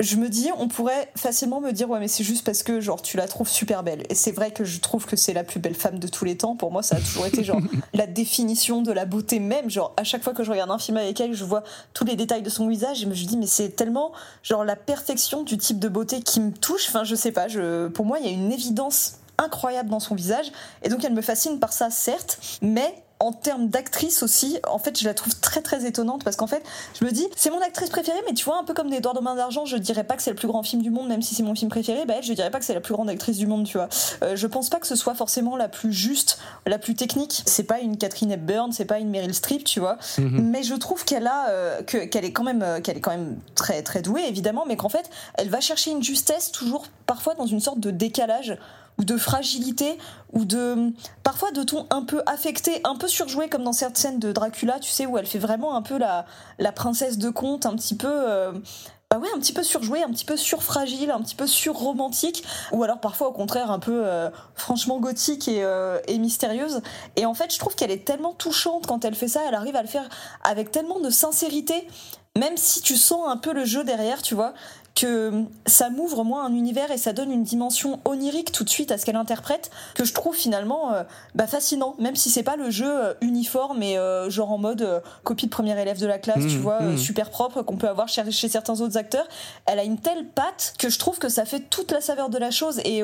je 0.00 0.14
me 0.14 0.28
dis, 0.28 0.48
on 0.56 0.68
pourrait 0.68 1.10
facilement 1.16 1.60
me 1.60 1.72
dire, 1.72 1.90
ouais, 1.90 1.98
mais 1.98 2.06
c'est 2.06 2.22
juste 2.22 2.44
parce 2.44 2.62
que, 2.62 2.80
genre, 2.80 3.02
tu 3.02 3.16
la 3.16 3.26
trouves 3.26 3.48
super 3.48 3.82
belle. 3.82 4.04
Et 4.08 4.14
c'est 4.14 4.30
vrai 4.30 4.52
que 4.52 4.62
je 4.62 4.78
trouve 4.78 5.06
que 5.06 5.16
c'est 5.16 5.32
la 5.32 5.42
plus 5.42 5.58
belle 5.58 5.74
femme 5.74 5.98
de 5.98 6.06
tous 6.06 6.24
les 6.24 6.36
temps. 6.36 6.54
Pour 6.54 6.70
moi, 6.70 6.84
ça 6.84 6.96
a 6.96 7.00
toujours 7.00 7.26
été, 7.26 7.42
genre, 7.42 7.60
la 7.94 8.06
définition 8.06 8.80
de 8.80 8.92
la 8.92 9.06
beauté 9.06 9.40
même. 9.40 9.68
Genre, 9.68 9.92
à 9.96 10.04
chaque 10.04 10.22
fois 10.22 10.34
que 10.34 10.44
je 10.44 10.52
regarde 10.52 10.70
un 10.70 10.78
film 10.78 10.98
avec 10.98 11.20
elle, 11.20 11.34
je 11.34 11.44
vois 11.44 11.64
tous 11.94 12.04
les 12.04 12.14
détails 12.14 12.42
de 12.42 12.50
son 12.50 12.68
visage 12.68 12.98
et 12.98 13.02
je 13.02 13.08
me 13.08 13.14
dis, 13.14 13.36
mais 13.36 13.48
c'est 13.48 13.70
tellement, 13.70 14.12
genre, 14.44 14.64
la 14.64 14.76
perfection 14.76 15.42
du 15.42 15.58
type 15.58 15.80
de 15.80 15.88
beauté 15.88 16.22
qui 16.22 16.38
me 16.38 16.52
touche. 16.52 16.86
Enfin, 16.88 17.02
je 17.02 17.16
sais 17.16 17.32
pas, 17.32 17.48
je, 17.48 17.88
pour 17.88 18.06
moi, 18.06 18.20
il 18.20 18.26
y 18.26 18.28
a 18.28 18.32
une 18.32 18.52
évidence 18.52 19.14
incroyable 19.36 19.88
dans 19.88 20.00
son 20.00 20.14
visage. 20.14 20.52
Et 20.84 20.90
donc, 20.90 21.04
elle 21.04 21.14
me 21.14 21.22
fascine 21.22 21.58
par 21.58 21.72
ça, 21.72 21.90
certes, 21.90 22.38
mais 22.62 23.02
en 23.20 23.32
termes 23.32 23.68
d'actrice 23.68 24.22
aussi, 24.22 24.58
en 24.68 24.78
fait, 24.78 24.98
je 24.98 25.04
la 25.04 25.12
trouve 25.14 25.34
très 25.40 25.60
très 25.60 25.84
étonnante 25.86 26.22
parce 26.24 26.36
qu'en 26.36 26.46
fait, 26.46 26.62
je 27.00 27.04
me 27.04 27.10
dis, 27.10 27.26
c'est 27.36 27.50
mon 27.50 27.60
actrice 27.60 27.90
préférée, 27.90 28.20
mais 28.28 28.34
tu 28.34 28.44
vois, 28.44 28.58
un 28.58 28.64
peu 28.64 28.74
comme 28.74 28.92
Edouard 28.92 29.14
de 29.14 29.20
Main 29.20 29.34
d'Argent, 29.34 29.64
je 29.64 29.76
dirais 29.76 30.04
pas 30.04 30.16
que 30.16 30.22
c'est 30.22 30.30
le 30.30 30.36
plus 30.36 30.46
grand 30.48 30.62
film 30.62 30.82
du 30.82 30.90
monde, 30.90 31.08
même 31.08 31.20
si 31.22 31.34
c'est 31.34 31.42
mon 31.42 31.54
film 31.54 31.68
préféré, 31.70 32.04
bah 32.06 32.14
elle, 32.18 32.22
je 32.22 32.32
dirais 32.32 32.50
pas 32.50 32.58
que 32.60 32.64
c'est 32.64 32.74
la 32.74 32.80
plus 32.80 32.94
grande 32.94 33.08
actrice 33.10 33.36
du 33.36 33.46
monde, 33.46 33.64
tu 33.66 33.76
vois. 33.76 33.88
Euh, 34.22 34.36
je 34.36 34.46
pense 34.46 34.68
pas 34.70 34.78
que 34.78 34.86
ce 34.86 34.94
soit 34.96 35.14
forcément 35.14 35.56
la 35.56 35.68
plus 35.68 35.92
juste, 35.92 36.38
la 36.66 36.78
plus 36.78 36.94
technique. 36.94 37.42
C'est 37.46 37.64
pas 37.64 37.80
une 37.80 37.96
Catherine 37.96 38.30
Hepburn, 38.30 38.70
c'est 38.72 38.84
pas 38.84 38.98
une 39.00 39.10
Meryl 39.10 39.34
Streep, 39.34 39.64
tu 39.64 39.80
vois. 39.80 39.98
Mais 40.18 40.62
je 40.62 40.74
trouve 40.74 41.04
qu'elle 41.04 41.26
a, 41.26 41.48
euh, 41.48 41.82
que- 41.82 42.04
qu'elle 42.04 42.24
est 42.24 42.32
quand 42.32 42.44
même, 42.44 42.62
euh, 42.62 42.80
qu'elle 42.80 42.96
est 42.96 43.00
quand 43.00 43.10
même 43.10 43.36
très 43.56 43.82
très 43.82 44.00
douée, 44.02 44.22
évidemment, 44.28 44.64
mais 44.66 44.76
qu'en 44.76 44.88
fait, 44.88 45.10
elle 45.34 45.48
va 45.50 45.60
chercher 45.60 45.90
une 45.90 46.02
justesse 46.02 46.52
toujours 46.52 46.86
parfois 47.06 47.34
dans 47.34 47.46
une 47.46 47.60
sorte 47.60 47.80
de 47.80 47.90
décalage 47.90 48.56
ou 48.98 49.04
de 49.04 49.16
fragilité 49.16 49.98
ou 50.32 50.44
de 50.44 50.92
parfois 51.22 51.50
de 51.52 51.62
ton 51.62 51.86
un 51.90 52.02
peu 52.02 52.22
affecté, 52.26 52.80
un 52.84 52.96
peu 52.96 53.08
surjoué 53.08 53.48
comme 53.48 53.62
dans 53.62 53.72
cette 53.72 53.96
scène 53.96 54.18
de 54.18 54.32
Dracula, 54.32 54.78
tu 54.80 54.90
sais 54.90 55.06
où 55.06 55.16
elle 55.18 55.26
fait 55.26 55.38
vraiment 55.38 55.76
un 55.76 55.82
peu 55.82 55.98
la 55.98 56.26
la 56.58 56.72
princesse 56.72 57.18
de 57.18 57.30
conte, 57.30 57.66
un 57.66 57.76
petit 57.76 57.96
peu 57.96 58.08
euh, 58.10 58.52
bah 59.10 59.18
ouais, 59.18 59.28
un 59.34 59.38
petit 59.38 59.54
peu 59.54 59.62
surjouée, 59.62 60.02
un 60.02 60.10
petit 60.10 60.26
peu 60.26 60.36
surfragile, 60.36 61.10
un 61.10 61.22
petit 61.22 61.34
peu 61.34 61.46
surromantique, 61.46 62.44
ou 62.72 62.82
alors 62.84 63.00
parfois 63.00 63.28
au 63.28 63.32
contraire 63.32 63.70
un 63.70 63.78
peu 63.78 64.02
euh, 64.04 64.28
franchement 64.54 64.98
gothique 64.98 65.48
et, 65.48 65.64
euh, 65.64 65.98
et, 66.08 66.18
mystérieuse. 66.18 66.82
Et 67.16 67.24
en 67.24 67.32
fait, 67.32 67.52
je 67.52 67.58
trouve 67.58 67.74
qu'elle 67.74 67.90
est 67.90 68.04
tellement 68.04 68.34
touchante 68.34 68.86
quand 68.86 69.06
elle 69.06 69.14
fait 69.14 69.28
ça, 69.28 69.40
elle 69.48 69.54
arrive 69.54 69.76
à 69.76 69.82
le 69.82 69.88
faire 69.88 70.06
avec 70.44 70.70
tellement 70.70 71.00
de 71.00 71.08
sincérité, 71.08 71.88
même 72.36 72.58
si 72.58 72.82
tu 72.82 72.96
sens 72.96 73.26
un 73.26 73.38
peu 73.38 73.54
le 73.54 73.64
jeu 73.64 73.82
derrière, 73.82 74.20
tu 74.20 74.34
vois 74.34 74.52
que 75.00 75.44
ça 75.66 75.90
m'ouvre 75.90 76.24
moi 76.24 76.42
un 76.42 76.52
univers 76.54 76.90
et 76.90 76.98
ça 76.98 77.12
donne 77.12 77.30
une 77.30 77.44
dimension 77.44 78.00
onirique 78.04 78.50
tout 78.52 78.64
de 78.64 78.68
suite 78.68 78.90
à 78.90 78.98
ce 78.98 79.06
qu'elle 79.06 79.16
interprète 79.16 79.70
que 79.94 80.04
je 80.04 80.12
trouve 80.12 80.34
finalement 80.34 80.92
euh, 80.92 81.02
bah, 81.34 81.46
fascinant 81.46 81.94
même 81.98 82.16
si 82.16 82.30
c'est 82.30 82.42
pas 82.42 82.56
le 82.56 82.70
jeu 82.70 82.88
euh, 82.90 83.14
uniforme 83.20 83.82
et 83.82 83.96
euh, 83.96 84.28
genre 84.30 84.50
en 84.50 84.58
mode 84.58 85.02
copie 85.22 85.46
de 85.46 85.50
premier 85.50 85.80
élève 85.80 86.00
de 86.00 86.06
la 86.06 86.18
classe 86.18 86.46
tu 86.46 86.56
Mmh, 86.58 86.60
vois 86.60 86.80
mmh. 86.80 86.98
super 86.98 87.30
propre 87.30 87.62
qu'on 87.62 87.76
peut 87.76 87.88
avoir 87.88 88.08
chez, 88.08 88.28
chez 88.32 88.48
certains 88.48 88.80
autres 88.80 88.96
acteurs 88.96 89.26
elle 89.66 89.78
a 89.78 89.84
une 89.84 89.98
telle 89.98 90.26
patte 90.26 90.74
que 90.78 90.88
je 90.88 90.98
trouve 90.98 91.18
que 91.18 91.28
ça 91.28 91.44
fait 91.44 91.60
toute 91.60 91.92
la 91.92 92.00
saveur 92.00 92.28
de 92.30 92.38
la 92.38 92.50
chose 92.50 92.80
et 92.84 93.02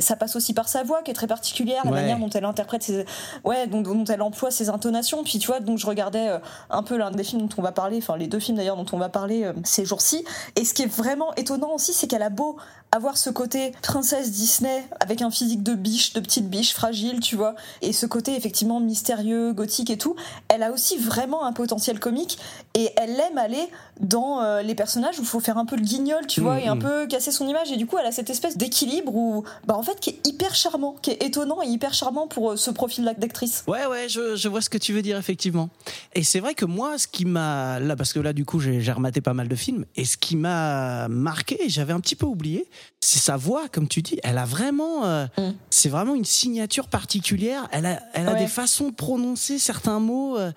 ça 0.00 0.16
passe 0.16 0.34
aussi 0.36 0.52
par 0.54 0.68
sa 0.68 0.82
voix 0.82 1.02
qui 1.02 1.10
est 1.10 1.14
très 1.14 1.26
particulière 1.28 1.82
la 1.84 1.90
Ouais. 1.92 2.00
manière 2.00 2.18
dont 2.18 2.30
elle 2.30 2.44
interprète 2.44 2.82
ses 2.82 3.04
ouais 3.44 3.66
dont, 3.68 3.80
dont 3.82 4.04
elle 4.04 4.22
emploie 4.22 4.50
ses 4.50 4.68
intonations 4.70 5.22
puis 5.24 5.38
tu 5.38 5.46
vois 5.46 5.60
donc 5.60 5.78
je 5.78 5.86
regardais 5.86 6.28
un 6.70 6.82
peu 6.82 6.96
l'un 6.96 7.10
des 7.10 7.22
films 7.24 7.42
dont 7.42 7.54
on 7.58 7.62
va 7.62 7.72
parler 7.72 7.98
enfin 7.98 8.16
les 8.16 8.26
deux 8.26 8.40
films 8.40 8.56
d'ailleurs 8.56 8.76
dont 8.76 8.86
on 8.92 8.98
va 8.98 9.08
parler 9.08 9.44
euh, 9.44 9.52
ces 9.64 9.84
jours-ci 9.84 10.24
et 10.56 10.64
ce 10.64 10.74
qui 10.74 10.82
est 10.82 10.86
vraiment 10.92 11.32
étonnant 11.36 11.74
aussi, 11.74 11.92
c'est 11.92 12.06
qu'elle 12.06 12.22
a 12.22 12.30
beau 12.30 12.56
avoir 12.92 13.16
ce 13.16 13.30
côté 13.30 13.72
princesse 13.82 14.32
Disney 14.32 14.84
avec 15.00 15.22
un 15.22 15.30
physique 15.30 15.62
de 15.62 15.74
biche, 15.74 16.12
de 16.14 16.20
petite 16.20 16.48
biche 16.48 16.72
fragile, 16.72 17.20
tu 17.20 17.36
vois, 17.36 17.54
et 17.82 17.92
ce 17.92 18.06
côté 18.06 18.34
effectivement 18.34 18.80
mystérieux, 18.80 19.52
gothique 19.52 19.90
et 19.90 19.98
tout, 19.98 20.16
elle 20.48 20.62
a 20.62 20.72
aussi 20.72 20.96
vraiment 20.96 21.44
un 21.44 21.52
potentiel 21.52 22.00
comique 22.00 22.38
et 22.74 22.90
elle 22.96 23.18
aime 23.20 23.38
aller 23.38 23.68
dans 24.00 24.40
euh, 24.40 24.62
les 24.62 24.74
personnages 24.74 25.18
où 25.18 25.22
il 25.22 25.28
faut 25.28 25.40
faire 25.40 25.58
un 25.58 25.64
peu 25.64 25.76
le 25.76 25.82
guignol, 25.82 26.26
tu 26.26 26.40
vois, 26.40 26.56
Mm, 26.56 26.64
et 26.64 26.68
un 26.68 26.74
mm. 26.74 26.80
peu 26.80 27.06
casser 27.06 27.30
son 27.30 27.46
image 27.46 27.70
et 27.70 27.76
du 27.76 27.86
coup 27.86 27.96
elle 27.98 28.06
a 28.06 28.12
cette 28.12 28.30
espèce 28.30 28.56
d'équilibre 28.56 29.14
où, 29.14 29.44
bah 29.66 29.76
en 29.76 29.82
fait, 29.82 29.98
qui 30.00 30.10
est 30.10 30.26
hyper 30.26 30.54
charmant, 30.54 30.96
qui 31.02 31.10
est 31.10 31.22
étonnant 31.22 31.62
et 31.62 31.66
hyper 31.66 31.94
charmant 31.94 32.26
pour 32.26 32.52
euh, 32.52 32.56
ce 32.56 32.70
profil 32.70 33.04
d'actrice. 33.18 33.64
Ouais, 33.66 33.86
ouais, 33.86 34.08
je, 34.08 34.36
je 34.36 34.48
vois 34.48 34.60
ce 34.60 34.70
que 34.70 34.78
tu 34.78 34.92
veux 34.92 35.02
dire, 35.02 35.16
effectivement. 35.16 35.68
Et 36.14 36.22
c'est 36.22 36.40
vrai 36.40 36.54
que 36.54 36.64
moi, 36.64 36.98
ce 36.98 37.06
qui 37.06 37.24
m'a. 37.24 37.78
Là, 37.80 37.96
parce 37.96 38.12
que 38.12 38.20
là, 38.20 38.32
du 38.32 38.44
coup, 38.44 38.60
j'ai 38.60 38.92
rematé 38.92 39.20
pas 39.20 39.34
mal 39.34 39.48
de 39.48 39.56
films. 39.56 39.84
Et 39.96 40.04
ce 40.04 40.16
qui 40.16 40.36
m'a 40.36 41.08
marqué, 41.08 41.62
et 41.64 41.68
j'avais 41.68 41.92
un 41.92 42.00
petit 42.00 42.16
peu 42.16 42.26
oublié, 42.26 42.68
c'est 43.00 43.18
sa 43.18 43.36
voix, 43.36 43.68
comme 43.68 43.88
tu 43.88 44.02
dis. 44.02 44.18
Elle 44.22 44.38
a 44.38 44.44
vraiment. 44.44 45.04
euh, 45.06 45.26
Mm. 45.38 45.52
C'est 45.70 45.88
vraiment 45.88 46.14
une 46.14 46.24
signature 46.24 46.88
particulière. 46.88 47.68
Elle 47.72 47.86
a, 47.86 48.00
elle 48.14 48.28
a 48.28 48.32
Ouais. 48.32 48.38
des 48.40 48.46
façons 48.46 48.88
de 48.90 48.94
prononcer 48.94 49.58
certains 49.58 50.00
mots. 50.00 50.38
euh, 50.38 50.52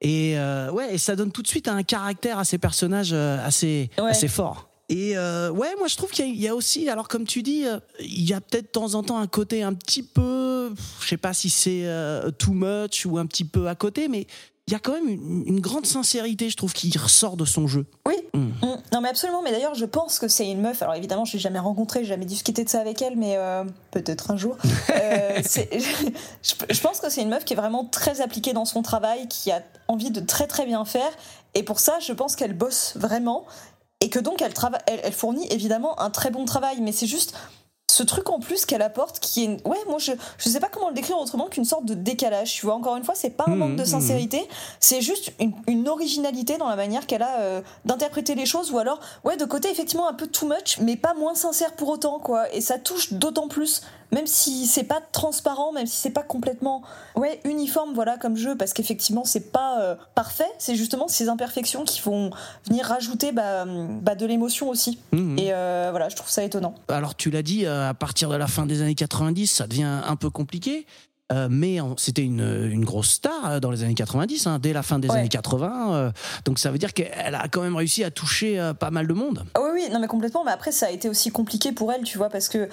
et 0.00 0.38
euh, 0.38 0.70
ouais, 0.70 0.94
et 0.94 0.98
ça 0.98 1.16
donne 1.16 1.32
tout 1.32 1.42
de 1.42 1.48
suite 1.48 1.66
un 1.68 1.82
caractère 1.82 2.38
à 2.38 2.44
ces 2.44 2.58
personnages 2.58 3.12
assez, 3.12 3.90
Ouais. 3.98 4.10
assez 4.10 4.28
fort. 4.28 4.68
Et 4.90 5.16
ouais, 5.16 5.74
moi 5.78 5.86
je 5.88 5.96
trouve 5.96 6.10
qu'il 6.10 6.34
y, 6.36 6.42
y 6.42 6.48
a 6.48 6.54
aussi, 6.54 6.90
alors 6.90 7.08
comme 7.08 7.24
tu 7.26 7.42
dis, 7.42 7.64
il 8.00 8.28
y 8.28 8.34
a 8.34 8.40
peut-être 8.42 8.66
de 8.66 8.70
temps 8.70 8.94
en 8.94 9.02
temps 9.02 9.18
un 9.18 9.26
côté 9.26 9.62
un 9.62 9.72
petit 9.72 10.02
peu, 10.02 10.74
je 11.00 11.08
sais 11.08 11.16
pas 11.16 11.32
si 11.32 11.48
c'est 11.48 11.86
too 12.38 12.52
much 12.52 13.06
ou 13.06 13.16
un 13.16 13.24
petit 13.24 13.44
peu 13.46 13.66
à 13.68 13.74
côté, 13.74 14.08
mais 14.08 14.26
il 14.66 14.72
y 14.72 14.76
a 14.76 14.78
quand 14.78 14.92
même 14.92 15.08
une, 15.08 15.44
une 15.46 15.60
grande 15.60 15.86
sincérité, 15.86 16.50
je 16.50 16.56
trouve, 16.56 16.72
qui 16.72 16.96
ressort 16.96 17.36
de 17.36 17.44
son 17.44 17.66
jeu. 17.66 17.86
Oui, 18.06 18.14
Mm. 18.34 18.48
Mm. 18.62 18.76
non 18.92 19.00
mais 19.00 19.08
absolument. 19.08 19.42
Mais 19.42 19.52
d'ailleurs, 19.52 19.74
je 19.74 19.84
pense 19.84 20.18
que 20.18 20.28
c'est 20.28 20.50
une 20.50 20.60
meuf. 20.60 20.82
Alors 20.82 20.94
évidemment, 20.94 21.24
je 21.24 21.34
l'ai 21.34 21.38
jamais 21.38 21.60
rencontrée, 21.60 22.00
j'ai 22.00 22.10
jamais 22.10 22.24
discuté 22.24 22.64
de 22.64 22.68
ça 22.68 22.80
avec 22.80 23.00
elle, 23.00 23.16
mais 23.16 23.36
euh, 23.36 23.64
peut-être 23.90 24.30
un 24.30 24.36
jour. 24.36 24.56
Euh, 24.90 25.42
je, 25.42 26.54
je 26.70 26.80
pense 26.80 27.00
que 27.00 27.10
c'est 27.10 27.22
une 27.22 27.28
meuf 27.28 27.44
qui 27.44 27.52
est 27.54 27.56
vraiment 27.56 27.84
très 27.84 28.20
appliquée 28.20 28.52
dans 28.52 28.64
son 28.64 28.82
travail, 28.82 29.28
qui 29.28 29.50
a 29.50 29.62
envie 29.88 30.10
de 30.10 30.20
très 30.20 30.46
très 30.46 30.66
bien 30.66 30.84
faire. 30.84 31.10
Et 31.54 31.62
pour 31.62 31.78
ça, 31.80 31.98
je 32.00 32.12
pense 32.12 32.36
qu'elle 32.36 32.52
bosse 32.54 32.94
vraiment 32.96 33.44
et 34.00 34.08
que 34.08 34.18
donc 34.18 34.40
elle, 34.42 34.52
elle 34.86 35.12
fournit 35.12 35.46
évidemment 35.50 36.00
un 36.00 36.10
très 36.10 36.30
bon 36.30 36.44
travail. 36.44 36.80
Mais 36.80 36.92
c'est 36.92 37.06
juste 37.06 37.34
ce 37.94 38.02
truc 38.02 38.28
en 38.28 38.40
plus 38.40 38.66
qu'elle 38.66 38.82
apporte 38.82 39.20
qui 39.20 39.44
est 39.44 39.66
ouais 39.66 39.78
moi 39.88 39.98
je 39.98 40.12
je 40.38 40.48
sais 40.48 40.58
pas 40.58 40.68
comment 40.68 40.88
le 40.88 40.94
décrire 40.94 41.16
autrement 41.16 41.46
qu'une 41.46 41.64
sorte 41.64 41.84
de 41.84 41.94
décalage 41.94 42.52
tu 42.52 42.66
vois. 42.66 42.74
Encore 42.74 42.96
une 42.96 43.04
fois 43.04 43.14
c'est 43.14 43.30
pas 43.30 43.44
un 43.46 43.54
manque 43.54 43.76
de 43.76 43.82
mhm. 43.82 43.88
sincérité. 43.88 44.48
C'est 44.80 45.00
juste 45.00 45.32
une, 45.38 45.52
une 45.68 45.88
originalité 45.88 46.56
dans 46.56 46.68
la 46.68 46.76
manière 46.76 47.06
qu'elle 47.06 47.22
a 47.22 47.38
euh, 47.38 47.60
d'interpréter 47.84 48.34
les 48.34 48.46
choses 48.46 48.72
ou 48.72 48.78
alors 48.78 48.98
ouais 49.22 49.36
de 49.36 49.44
côté 49.44 49.70
effectivement 49.70 50.08
un 50.08 50.14
peu 50.14 50.26
too 50.26 50.48
much 50.48 50.78
mais 50.80 50.96
pas 50.96 51.14
moins 51.14 51.36
sincère 51.36 51.72
pour 51.72 51.88
autant 51.88 52.18
quoi. 52.18 52.52
Et 52.52 52.60
ça 52.60 52.78
touche 52.78 53.12
d'autant 53.12 53.46
plus 53.46 53.82
même 54.12 54.26
si 54.26 54.66
c'est 54.66 54.84
pas 54.84 55.00
transparent 55.12 55.72
même 55.72 55.86
si 55.86 55.96
c'est 55.96 56.10
pas 56.10 56.22
complètement 56.22 56.82
ouais 57.16 57.40
uniforme 57.44 57.94
voilà 57.94 58.16
comme 58.16 58.36
jeu 58.36 58.56
parce 58.56 58.72
qu'effectivement 58.72 59.24
c'est 59.24 59.52
pas 59.52 59.80
euh, 59.80 59.94
parfait. 60.14 60.50
C'est 60.58 60.74
justement 60.74 61.06
ces 61.06 61.28
imperfections 61.28 61.84
qui 61.84 62.00
vont 62.00 62.30
venir 62.66 62.86
rajouter 62.86 63.30
bah, 63.32 63.64
bah, 63.66 64.14
de 64.16 64.26
l'émotion 64.26 64.68
aussi. 64.68 64.98
Mhm. 65.12 65.38
et 65.38 65.52
euh, 65.52 65.88
voilà 65.90 66.08
je 66.08 66.16
trouve 66.16 66.30
ça 66.30 66.42
étonnant. 66.42 66.74
Alors 66.88 67.14
tu 67.14 67.30
l'as 67.30 67.42
dit, 67.42 67.66
euh, 67.66 67.83
à 67.88 67.94
partir 67.94 68.28
de 68.30 68.36
la 68.36 68.46
fin 68.46 68.66
des 68.66 68.82
années 68.82 68.94
90, 68.94 69.46
ça 69.50 69.66
devient 69.66 70.00
un 70.06 70.16
peu 70.16 70.30
compliqué. 70.30 70.86
Euh, 71.32 71.48
mais 71.50 71.78
c'était 71.96 72.22
une, 72.22 72.68
une 72.70 72.84
grosse 72.84 73.08
star 73.12 73.46
euh, 73.46 73.58
dans 73.58 73.70
les 73.70 73.82
années 73.82 73.94
90, 73.94 74.46
hein, 74.46 74.58
dès 74.58 74.74
la 74.74 74.82
fin 74.82 74.98
des 74.98 75.08
Ouais. 75.08 75.16
années 75.20 75.30
80. 75.30 75.94
euh, 75.94 76.12
donc 76.44 76.58
ça 76.58 76.70
veut 76.70 76.76
dire 76.76 76.92
qu'elle 76.92 77.34
a 77.34 77.48
quand 77.48 77.62
même 77.62 77.76
réussi 77.76 78.04
à 78.04 78.10
toucher 78.10 78.72
pas 78.78 78.90
mal 78.90 79.06
de 79.06 79.14
monde. 79.14 79.42
Ah 79.54 79.60
oui, 79.64 79.70
oui, 79.74 79.88
non 79.90 80.00
mais 80.00 80.06
complètement. 80.06 80.44
Mais 80.44 80.52
après, 80.52 80.70
ça 80.70 80.86
a 80.86 80.90
été 80.90 81.08
aussi 81.08 81.30
compliqué 81.30 81.72
pour 81.72 81.90
elle, 81.92 82.02
tu 82.02 82.18
vois, 82.18 82.28
parce 82.28 82.50
que 82.50 82.68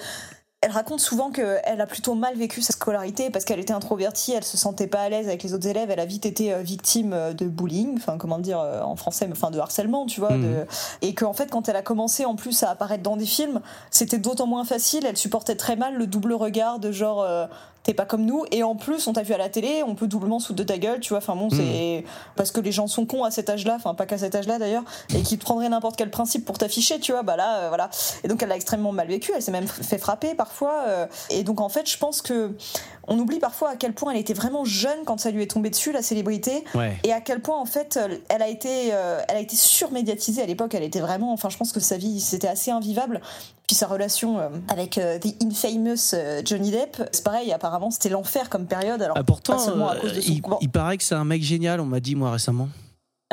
elle 0.62 0.70
raconte 0.70 1.00
souvent 1.00 1.30
qu'elle 1.30 1.80
a 1.80 1.86
plutôt 1.86 2.14
mal 2.14 2.36
vécu 2.36 2.62
sa 2.62 2.72
scolarité 2.72 3.30
parce 3.30 3.44
qu'elle 3.44 3.58
était 3.58 3.72
introvertie, 3.72 4.32
elle 4.32 4.44
se 4.44 4.56
sentait 4.56 4.86
pas 4.86 5.00
à 5.00 5.08
l'aise 5.08 5.26
avec 5.26 5.42
les 5.42 5.54
autres 5.54 5.66
élèves, 5.66 5.90
elle 5.90 5.98
a 5.98 6.04
vite 6.06 6.24
été 6.24 6.54
euh, 6.54 6.62
victime 6.62 7.12
euh, 7.12 7.32
de 7.32 7.46
bullying, 7.46 7.96
enfin 7.96 8.16
comment 8.16 8.38
dire 8.38 8.60
euh, 8.60 8.80
en 8.80 8.94
français, 8.94 9.26
mais 9.26 9.32
enfin 9.32 9.50
de 9.50 9.58
harcèlement, 9.58 10.06
tu 10.06 10.20
vois, 10.20 10.30
Mhm. 10.30 10.42
de... 10.42 10.66
et 11.02 11.14
qu'en 11.14 11.32
fait 11.32 11.50
quand 11.50 11.68
elle 11.68 11.74
a 11.74 11.82
commencé 11.82 12.24
en 12.24 12.36
plus 12.36 12.62
à 12.62 12.70
apparaître 12.70 13.02
dans 13.02 13.16
des 13.16 13.26
films, 13.26 13.60
c'était 13.90 14.18
d'autant 14.18 14.46
moins 14.46 14.64
facile, 14.64 15.04
elle 15.04 15.16
supportait 15.16 15.56
très 15.56 15.74
mal 15.74 15.96
le 15.96 16.06
double 16.06 16.32
regard 16.32 16.78
de 16.78 16.92
genre 16.92 17.22
euh, 17.22 17.46
t'es 17.84 17.94
pas 17.94 18.04
comme 18.04 18.24
nous 18.24 18.44
et 18.52 18.62
en 18.62 18.76
plus 18.76 19.06
on 19.08 19.12
t'a 19.12 19.22
vu 19.22 19.34
à 19.34 19.38
la 19.38 19.48
télé, 19.48 19.82
on 19.86 19.94
peut 19.94 20.06
doublement 20.06 20.38
se 20.38 20.46
foutre 20.48 20.58
de 20.58 20.64
ta 20.64 20.78
gueule, 20.78 21.00
tu 21.00 21.10
vois, 21.10 21.18
enfin 21.18 21.34
bon 21.34 21.50
c'est 21.50 22.04
parce 22.36 22.50
que 22.52 22.60
les 22.60 22.70
gens 22.72 22.86
sont 22.86 23.06
cons 23.06 23.24
à 23.24 23.30
cet 23.30 23.50
âge-là, 23.50 23.74
enfin 23.76 23.94
pas 23.94 24.06
qu'à 24.06 24.18
cet 24.18 24.34
âge-là 24.34 24.58
d'ailleurs, 24.58 24.84
et 25.14 25.22
qui 25.22 25.36
te 25.38 25.44
prendraient 25.44 25.68
n'importe 25.68 25.96
quel 25.96 26.10
principe 26.10 26.44
pour 26.44 26.58
t'afficher, 26.58 27.00
tu 27.00 27.12
vois, 27.12 27.22
bah 27.22 27.36
là, 27.36 27.58
euh, 27.64 27.68
voilà. 27.68 27.90
Et 28.24 28.28
donc 28.28 28.42
elle 28.42 28.48
l'a 28.48 28.56
extrêmement 28.56 28.92
mal 28.92 29.08
vécu, 29.08 29.32
elle 29.34 29.42
s'est 29.42 29.50
même 29.52 29.66
fait 29.66 29.98
frapper 29.98 30.34
parfois. 30.34 30.84
euh, 30.86 31.06
et 31.30 31.42
donc 31.42 31.60
en 31.60 31.68
fait, 31.68 31.88
je 31.90 31.98
pense 31.98 32.22
que 32.22 32.52
on 33.08 33.18
oublie 33.18 33.40
parfois 33.40 33.70
à 33.70 33.76
quel 33.76 33.94
point 33.94 34.12
elle 34.12 34.20
était 34.20 34.32
vraiment 34.34 34.64
jeune 34.64 35.04
quand 35.04 35.18
ça 35.18 35.30
lui 35.32 35.42
est 35.42 35.50
tombé 35.50 35.70
dessus, 35.70 35.90
la 35.90 36.02
célébrité, 36.02 36.64
Ouais. 36.74 36.96
et 37.02 37.12
à 37.12 37.20
quel 37.20 37.40
point 37.40 37.58
en 37.58 37.66
fait 37.66 37.98
elle 38.28 38.42
a 38.42 38.48
été, 38.48 38.90
euh, 38.92 39.20
elle 39.28 39.36
a 39.36 39.40
été 39.40 39.56
surmédiatisée 39.56 40.40
à 40.42 40.46
l'époque. 40.46 40.74
Elle 40.74 40.84
était 40.84 41.00
vraiment, 41.00 41.32
enfin 41.32 41.48
je 41.48 41.56
pense 41.56 41.72
que 41.72 41.80
sa 41.80 41.96
vie 41.96 42.20
c'était 42.20 42.48
assez 42.48 42.70
invivable. 42.70 43.20
Puis 43.72 43.78
sa 43.78 43.86
relation 43.86 44.38
euh, 44.38 44.50
avec 44.68 44.98
euh, 44.98 45.18
the 45.18 45.34
infamous 45.42 46.12
euh, 46.12 46.42
Johnny 46.44 46.70
Depp, 46.70 47.08
c'est 47.10 47.24
pareil. 47.24 47.50
Apparemment 47.54 47.90
c'était 47.90 48.10
l'enfer 48.10 48.50
comme 48.50 48.66
période. 48.66 49.00
Alors 49.00 49.16
Ah, 49.18 49.24
pourtant, 49.24 49.54
pas 49.54 49.58
seulement 49.60 49.88
à 49.88 49.96
cause 49.96 50.12
de 50.12 50.20
son 50.20 50.30
il, 50.30 50.42
il 50.60 50.68
paraît 50.68 50.98
que 50.98 51.04
c'est 51.04 51.14
un 51.14 51.24
mec 51.24 51.42
génial, 51.42 51.80
on 51.80 51.86
m'a 51.86 51.98
dit 51.98 52.14
moi 52.14 52.32
récemment. 52.32 52.68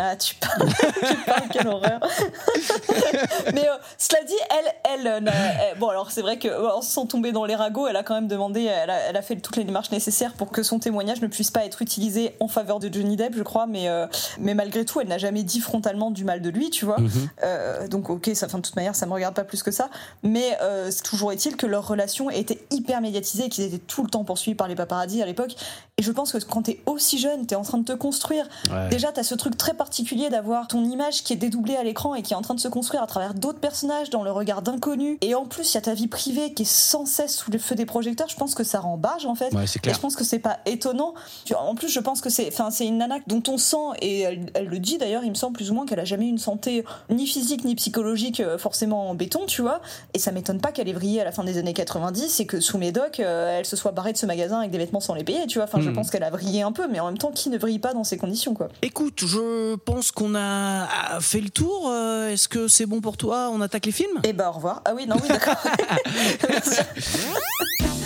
Ah, 0.01 0.15
tu 0.15 0.35
parles, 0.35 0.69
tu 1.09 1.15
parles, 1.25 1.49
quelle 1.51 1.67
horreur. 1.67 1.99
Mais 3.53 3.67
euh, 3.67 3.73
cela 3.97 4.23
dit, 4.23 4.33
elle, 4.49 4.99
elle, 4.99 5.07
euh, 5.07 5.31
elle- 5.71 5.77
bon 5.79 5.89
alors 5.89 6.11
c'est 6.11 6.21
vrai 6.21 6.37
que 6.39 6.47
se 6.81 6.89
sentant 6.89 7.09
tombée 7.09 7.31
dans 7.31 7.45
les 7.45 7.55
ragots, 7.55 7.87
elle 7.87 7.95
a 7.95 8.03
quand 8.03 8.13
même 8.13 8.27
demandé, 8.27 8.63
elle 8.63 8.89
a, 8.89 8.97
elle 9.09 9.17
a 9.17 9.21
fait 9.21 9.35
toutes 9.37 9.57
les 9.57 9.63
démarches 9.63 9.91
nécessaires 9.91 10.33
pour 10.33 10.51
que 10.51 10.61
son 10.63 10.77
témoignage 10.79 11.21
ne 11.21 11.27
puisse 11.27 11.49
pas 11.51 11.65
être 11.65 11.81
utilisé 11.81 12.35
en 12.39 12.47
faveur 12.47 12.79
de 12.79 12.87
Johnny 12.93 13.15
Depp, 13.15 13.33
je 13.35 13.43
crois. 13.43 13.65
Mais 13.67 13.89
euh, 13.89 14.05
mais 14.39 14.53
malgré 14.53 14.85
tout, 14.85 15.01
elle 15.01 15.07
n'a 15.07 15.17
jamais 15.17 15.43
dit 15.43 15.59
frontalement 15.59 16.11
du 16.11 16.23
mal 16.23 16.41
de 16.41 16.49
lui, 16.49 16.69
tu 16.69 16.85
vois. 16.85 16.99
Mhm. 16.99 17.29
Euh, 17.43 17.87
donc 17.87 18.09
ok, 18.09 18.29
ça, 18.35 18.45
enfin, 18.45 18.59
de 18.59 18.63
toute 18.63 18.75
manière, 18.75 18.95
ça 18.95 19.05
me 19.05 19.13
regarde 19.13 19.33
pas 19.35 19.43
plus 19.43 19.63
que 19.63 19.71
ça. 19.71 19.89
Mais 20.23 20.57
toujours 21.03 21.31
est-il 21.31 21.57
que 21.57 21.65
leur 21.65 21.87
relation 21.87 22.29
était 22.29 22.59
hyper 22.71 23.01
médiatisée 23.01 23.45
et 23.45 23.49
qu'ils 23.49 23.63
étaient 23.65 23.77
tout 23.79 24.03
le 24.03 24.09
temps 24.09 24.23
poursuivis 24.23 24.55
par 24.55 24.67
les 24.67 24.75
paparazzis 24.75 25.21
à 25.21 25.25
l'époque. 25.25 25.55
Et 25.97 26.03
je 26.03 26.11
pense 26.11 26.31
que 26.31 26.37
quand 26.45 26.61
t'es 26.63 26.79
aussi 26.85 27.17
jeune, 27.19 27.45
t'es 27.45 27.55
en 27.55 27.63
train 27.63 27.79
de 27.79 27.83
te 27.85 27.91
construire. 27.93 28.47
Ouais. 28.71 28.87
Déjà, 28.89 29.11
t'as 29.11 29.23
ce 29.23 29.35
truc 29.35 29.57
très 29.57 29.73
particulier 29.73 29.88
d'avoir 30.29 30.67
ton 30.67 30.83
image 30.83 31.23
qui 31.23 31.33
est 31.33 31.35
dédoublée 31.35 31.75
à 31.75 31.83
l'écran 31.83 32.15
et 32.15 32.21
qui 32.21 32.33
est 32.33 32.35
en 32.35 32.41
train 32.41 32.53
de 32.53 32.59
se 32.59 32.67
construire 32.67 33.03
à 33.03 33.07
travers 33.07 33.33
d'autres 33.33 33.59
personnages 33.59 34.09
dans 34.09 34.23
le 34.23 34.31
regard 34.31 34.61
d'inconnus. 34.61 35.17
Et 35.21 35.35
en 35.35 35.45
plus, 35.45 35.71
il 35.71 35.75
y 35.75 35.77
a 35.77 35.81
ta 35.81 35.93
vie 35.93 36.07
privée 36.07 36.53
qui 36.53 36.63
est 36.63 36.65
sans 36.69 37.05
cesse 37.05 37.35
sous 37.35 37.51
le 37.51 37.59
feu 37.59 37.75
des 37.75 37.85
projecteurs. 37.85 38.27
Je 38.29 38.35
pense 38.35 38.55
que 38.55 38.63
ça 38.63 38.79
rend 38.79 38.97
barge 38.97 39.25
en 39.25 39.35
fait. 39.35 39.53
Ouais, 39.53 39.65
Et 39.83 39.93
je 39.93 39.99
pense 39.99 40.15
que 40.15 40.23
c'est 40.23 40.39
pas 40.39 40.59
étonnant. 40.65 41.13
En 41.57 41.75
plus, 41.75 41.89
je 41.89 41.99
pense 41.99 42.21
que 42.21 42.29
c'est, 42.29 42.47
enfin, 42.47 42.71
c'est 42.71 42.85
une 42.87 42.97
nana 42.97 43.17
dont 43.27 43.43
on 43.47 43.57
sent 43.57 43.77
et 44.01 44.21
elle, 44.21 44.45
elle 44.53 44.65
le 44.67 44.79
dit 44.79 44.97
d'ailleurs. 44.97 45.23
Il 45.23 45.29
me 45.29 45.35
semble 45.35 45.53
plus 45.55 45.71
ou 45.71 45.73
moins 45.73 45.85
qu'elle 45.85 45.99
a 45.99 46.05
jamais 46.05 46.25
eu 46.25 46.29
une 46.29 46.37
santé 46.37 46.83
ni 47.09 47.25
physique 47.27 47.63
ni 47.65 47.75
psychologique 47.75 48.39
euh, 48.39 48.57
forcément 48.57 49.09
en 49.09 49.15
béton, 49.15 49.45
tu 49.47 49.61
vois. 49.61 49.81
Et 50.13 50.19
ça 50.19 50.31
m'étonne 50.31 50.61
pas 50.61 50.71
qu'elle 50.71 50.87
ait 50.89 50.93
vrillé 50.93 51.21
à 51.21 51.23
la 51.25 51.31
fin 51.31 51.43
des 51.43 51.57
années 51.57 51.73
90 51.73 52.39
et 52.39 52.45
que 52.45 52.59
sous 52.59 52.77
Médoc, 52.77 53.19
euh, 53.19 53.57
elle 53.59 53.65
se 53.65 53.75
soit 53.75 53.91
barrée 53.91 54.13
de 54.13 54.17
ce 54.17 54.25
magasin 54.25 54.59
avec 54.59 54.71
des 54.71 54.77
vêtements 54.77 54.99
sans 54.99 55.13
les 55.13 55.23
payer, 55.23 55.45
tu 55.47 55.57
vois. 55.57 55.65
Enfin, 55.65 55.79
je 55.81 55.89
Hmm. 55.89 55.93
pense 55.93 56.11
qu'elle 56.11 56.23
a 56.23 56.29
vrillé 56.29 56.61
un 56.61 56.71
peu, 56.71 56.87
mais 56.87 56.99
en 56.99 57.07
même 57.07 57.17
temps, 57.17 57.31
qui 57.31 57.49
ne 57.49 57.57
vrille 57.57 57.79
pas 57.79 57.93
dans 57.93 58.03
ces 58.03 58.17
conditions, 58.17 58.53
quoi. 58.53 58.67
Écoute, 58.83 59.21
je 59.25 59.68
pense 59.75 60.11
qu'on 60.11 60.35
a 60.35 60.87
fait 61.21 61.41
le 61.41 61.49
tour. 61.49 61.89
Euh, 61.89 62.29
Est-ce 62.29 62.47
que 62.47 62.67
c'est 62.67 62.85
bon 62.85 63.01
pour 63.01 63.17
toi 63.17 63.49
On 63.51 63.61
attaque 63.61 63.85
les 63.85 63.91
films? 63.91 64.19
Et 64.23 64.33
bah 64.33 64.49
au 64.49 64.53
revoir. 64.53 64.81
Ah 64.85 64.91
oui, 64.95 65.05
non, 65.07 65.15
oui, 65.21 65.27
d'accord. 65.27 65.55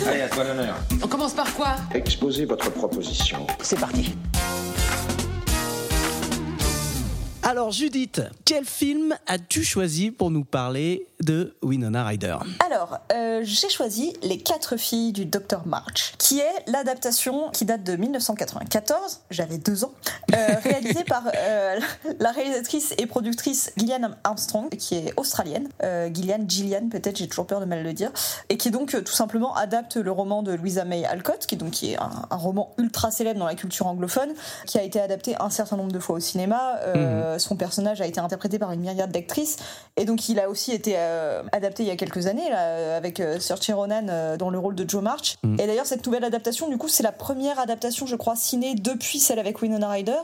Allez, 0.06 0.20
à 0.22 0.28
toi 0.28 0.44
l'honneur. 0.44 0.76
On 1.02 1.06
commence 1.08 1.32
par 1.32 1.52
quoi? 1.54 1.76
Exposez 1.94 2.44
votre 2.44 2.70
proposition. 2.70 3.46
C'est 3.62 3.78
parti. 3.78 4.14
Alors 7.46 7.72
Judith, 7.72 8.22
quel 8.46 8.64
film 8.64 9.14
as-tu 9.26 9.64
choisi 9.64 10.10
pour 10.10 10.30
nous 10.30 10.44
parler 10.44 11.06
de 11.22 11.54
Winona 11.62 12.02
Ryder? 12.02 12.38
Alors, 12.64 12.98
euh, 13.12 13.42
j'ai 13.44 13.68
choisi 13.68 14.14
Les 14.22 14.38
quatre 14.38 14.78
filles 14.78 15.12
du 15.12 15.26
Dr 15.26 15.66
March, 15.66 16.14
qui 16.16 16.40
est 16.40 16.70
l'adaptation 16.70 17.50
qui 17.50 17.66
date 17.66 17.84
de 17.84 17.96
1994, 17.96 19.20
j'avais 19.30 19.58
deux 19.58 19.84
ans, 19.84 19.92
euh, 20.34 20.46
réalisée 20.64 21.04
par 21.04 21.24
euh, 21.26 21.78
la 22.18 22.32
réalisatrice 22.32 22.94
et 22.96 23.04
productrice 23.04 23.72
Gillian 23.76 24.12
Armstrong, 24.24 24.70
qui 24.70 24.94
est 24.94 25.12
australienne. 25.18 25.68
Gillian, 26.14 26.44
Gillian 26.48 26.88
peut-être, 26.90 27.18
j'ai 27.18 27.28
toujours 27.28 27.46
peur 27.46 27.60
de 27.60 27.66
mal 27.66 27.82
le 27.82 27.92
dire, 27.92 28.10
et 28.48 28.56
qui 28.56 28.70
donc 28.70 28.90
tout 29.04 29.12
simplement 29.12 29.54
adapte 29.54 29.96
le 29.96 30.10
roman 30.10 30.42
de 30.42 30.54
Louisa 30.54 30.86
May 30.86 31.04
Alcott, 31.04 31.44
qui, 31.46 31.56
donc, 31.56 31.72
qui 31.72 31.92
est 31.92 31.98
un, 31.98 32.10
un 32.30 32.36
roman 32.36 32.72
ultra 32.78 33.10
célèbre 33.10 33.38
dans 33.38 33.46
la 33.46 33.54
culture 33.54 33.86
anglophone, 33.86 34.30
qui 34.66 34.78
a 34.78 34.82
été 34.82 34.98
adapté 34.98 35.36
un 35.38 35.50
certain 35.50 35.76
nombre 35.76 35.92
de 35.92 35.98
fois 35.98 36.16
au 36.16 36.20
cinéma. 36.20 36.78
Euh, 36.86 37.33
Son 37.38 37.56
personnage 37.56 38.00
a 38.00 38.06
été 38.06 38.20
interprété 38.20 38.58
par 38.58 38.72
une 38.72 38.80
myriade 38.80 39.12
d'actrices, 39.12 39.56
et 39.96 40.04
donc 40.04 40.28
il 40.28 40.40
a 40.40 40.48
aussi 40.48 40.72
été 40.72 40.94
euh, 40.96 41.42
adapté 41.52 41.82
il 41.82 41.86
y 41.86 41.90
a 41.90 41.96
quelques 41.96 42.26
années 42.26 42.48
là, 42.50 42.96
avec 42.96 43.20
euh, 43.20 43.40
Saoirse 43.40 43.70
Ronan 43.70 44.06
euh, 44.08 44.36
dans 44.36 44.50
le 44.50 44.58
rôle 44.58 44.74
de 44.74 44.88
Joe 44.88 45.02
March. 45.02 45.36
Et 45.58 45.66
d'ailleurs 45.66 45.86
cette 45.86 46.04
nouvelle 46.06 46.24
adaptation, 46.24 46.68
du 46.68 46.78
coup, 46.78 46.88
c'est 46.88 47.02
la 47.02 47.12
première 47.12 47.58
adaptation, 47.58 48.06
je 48.06 48.16
crois, 48.16 48.36
ciné 48.36 48.74
depuis 48.74 49.18
celle 49.18 49.38
avec 49.38 49.60
Winona 49.62 49.88
Ryder. 49.88 50.20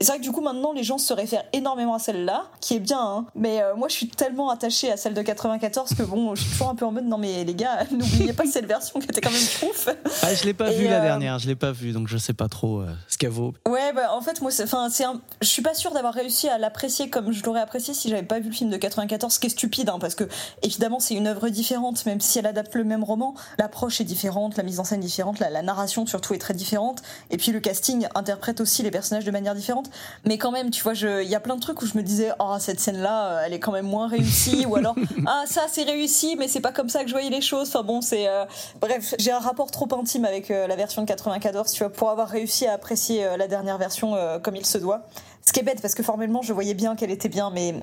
Et 0.00 0.04
c'est 0.04 0.10
vrai 0.12 0.18
que 0.18 0.22
du 0.24 0.32
coup 0.32 0.40
maintenant 0.40 0.72
les 0.72 0.82
gens 0.82 0.98
se 0.98 1.12
réfèrent 1.12 1.44
énormément 1.52 1.94
à 1.94 1.98
celle-là, 1.98 2.44
qui 2.60 2.74
est 2.74 2.80
bien, 2.80 3.00
hein. 3.00 3.26
mais 3.34 3.62
euh, 3.62 3.74
moi 3.76 3.88
je 3.88 3.94
suis 3.94 4.08
tellement 4.08 4.50
attachée 4.50 4.90
à 4.90 4.96
celle 4.96 5.14
de 5.14 5.22
94 5.22 5.94
que 5.94 6.02
bon, 6.02 6.34
je 6.34 6.42
suis 6.42 6.50
toujours 6.50 6.68
un 6.70 6.74
peu 6.74 6.84
en 6.84 6.92
mode 6.92 7.04
non 7.06 7.18
mais 7.18 7.44
les 7.44 7.54
gars, 7.54 7.84
n'oubliez 7.90 8.32
pas 8.32 8.44
cette 8.46 8.66
version 8.66 8.98
qui 9.00 9.06
était 9.06 9.20
quand 9.20 9.30
même 9.30 9.40
ouf. 9.70 9.88
ah, 10.22 10.34
Je 10.34 10.44
l'ai 10.44 10.54
pas 10.54 10.70
Et, 10.72 10.76
vu 10.76 10.84
la 10.88 11.00
euh, 11.00 11.02
dernière, 11.02 11.38
je 11.38 11.46
l'ai 11.46 11.54
pas 11.56 11.72
vu, 11.72 11.92
donc 11.92 12.08
je 12.08 12.18
sais 12.18 12.32
pas 12.34 12.48
trop 12.48 12.80
euh, 12.80 12.88
ce 13.08 13.18
qu'elle 13.18 13.30
vaut. 13.30 13.54
Ouais, 13.68 13.92
bah 13.92 14.12
en 14.14 14.20
fait 14.20 14.40
moi, 14.40 14.50
c'est, 14.50 14.64
enfin 14.64 14.88
c'est, 14.90 15.04
un- 15.04 15.20
je 15.40 15.46
suis 15.48 15.62
pas 15.62 15.74
sûre 15.74 15.92
d'avoir 15.92 16.14
réussi 16.14 16.48
à 16.48 16.58
l'apprécier 16.58 17.08
comme 17.10 17.30
je 17.32 17.42
l'aurais 17.44 17.60
apprécié 17.60 17.94
si 17.94 18.08
j'avais 18.08 18.22
pas 18.22 18.40
vu 18.40 18.48
le 18.48 18.54
film 18.54 18.70
de 18.70 18.76
94, 18.76 19.32
ce 19.34 19.38
qui 19.40 19.46
est 19.46 19.50
stupide, 19.50 19.88
hein, 19.88 19.98
parce 20.00 20.14
que 20.14 20.24
évidemment 20.62 20.98
c'est 21.00 21.14
une 21.14 21.26
œuvre 21.26 21.48
différente, 21.48 22.04
même 22.06 22.20
si 22.20 22.38
elle 22.38 22.46
adapte 22.46 22.74
le 22.74 22.84
même 22.84 23.04
roman, 23.04 23.34
l'approche 23.58 24.00
est 24.00 24.04
différente, 24.04 24.56
la 24.56 24.62
mise 24.64 24.80
en 24.80 24.84
scène 24.84 25.00
est 25.00 25.06
différente, 25.06 25.38
la, 25.38 25.50
la 25.50 25.62
narration 25.62 26.06
surtout 26.06 26.34
est 26.34 26.38
très 26.38 26.54
différente, 26.54 27.02
et 27.30 27.36
puis 27.36 27.52
le 27.52 27.60
casting 27.60 28.06
interprète 28.14 28.60
aussi 28.60 28.82
les 28.82 28.90
personnages 28.90 29.24
de 29.24 29.30
manière 29.30 29.54
différente, 29.54 29.83
mais 30.24 30.38
quand 30.38 30.50
même, 30.50 30.70
tu 30.70 30.82
vois, 30.82 30.94
je- 30.94 31.22
il 31.22 31.28
y 31.28 31.34
a 31.34 31.40
plein 31.40 31.56
de 31.56 31.60
trucs 31.60 31.80
où 31.82 31.86
je 31.86 31.96
me 31.96 32.02
disais, 32.02 32.30
oh 32.38 32.56
cette 32.58 32.80
scène-là, 32.80 33.26
euh, 33.26 33.42
elle 33.46 33.52
est 33.52 33.58
quand 33.60 33.72
même 33.72 33.86
moins 33.86 34.08
réussie, 34.08 34.66
ou 34.66 34.76
alors 34.76 34.94
ah 35.26 35.44
ça 35.46 35.62
c'est 35.70 35.84
réussi, 35.84 36.36
mais 36.38 36.48
c'est 36.48 36.60
pas 36.60 36.72
comme 36.72 36.88
ça 36.88 37.02
que 37.02 37.08
je 37.08 37.14
voyais 37.14 37.30
les 37.30 37.40
choses. 37.40 37.68
Enfin 37.68 37.82
bon, 37.82 38.00
c'est 38.00 38.28
euh, 38.28 38.44
bref, 38.80 39.14
j'ai 39.18 39.30
un 39.32 39.38
rapport 39.38 39.70
trop 39.70 39.88
intime 39.98 40.24
avec 40.24 40.50
euh, 40.50 40.66
la 40.66 40.76
version 40.76 41.02
de 41.02 41.06
94, 41.06 41.70
tu 41.72 41.78
vois, 41.84 41.92
pour 41.92 42.10
avoir 42.10 42.28
réussi 42.28 42.66
à 42.66 42.72
apprécier 42.74 43.24
euh, 43.24 43.36
la 43.36 43.48
dernière 43.48 43.78
version 43.78 44.16
comme 44.42 44.56
il 44.56 44.66
se 44.66 44.78
doit. 44.78 45.06
Ce 45.46 45.52
qui 45.52 45.60
est 45.60 45.62
bête 45.62 45.82
parce 45.82 45.94
que 45.94 46.02
formellement 46.02 46.40
je 46.42 46.52
voyais 46.52 46.74
bien 46.74 46.96
qu'elle 46.96 47.10
était 47.10 47.28
bien, 47.28 47.50
mais 47.50 47.74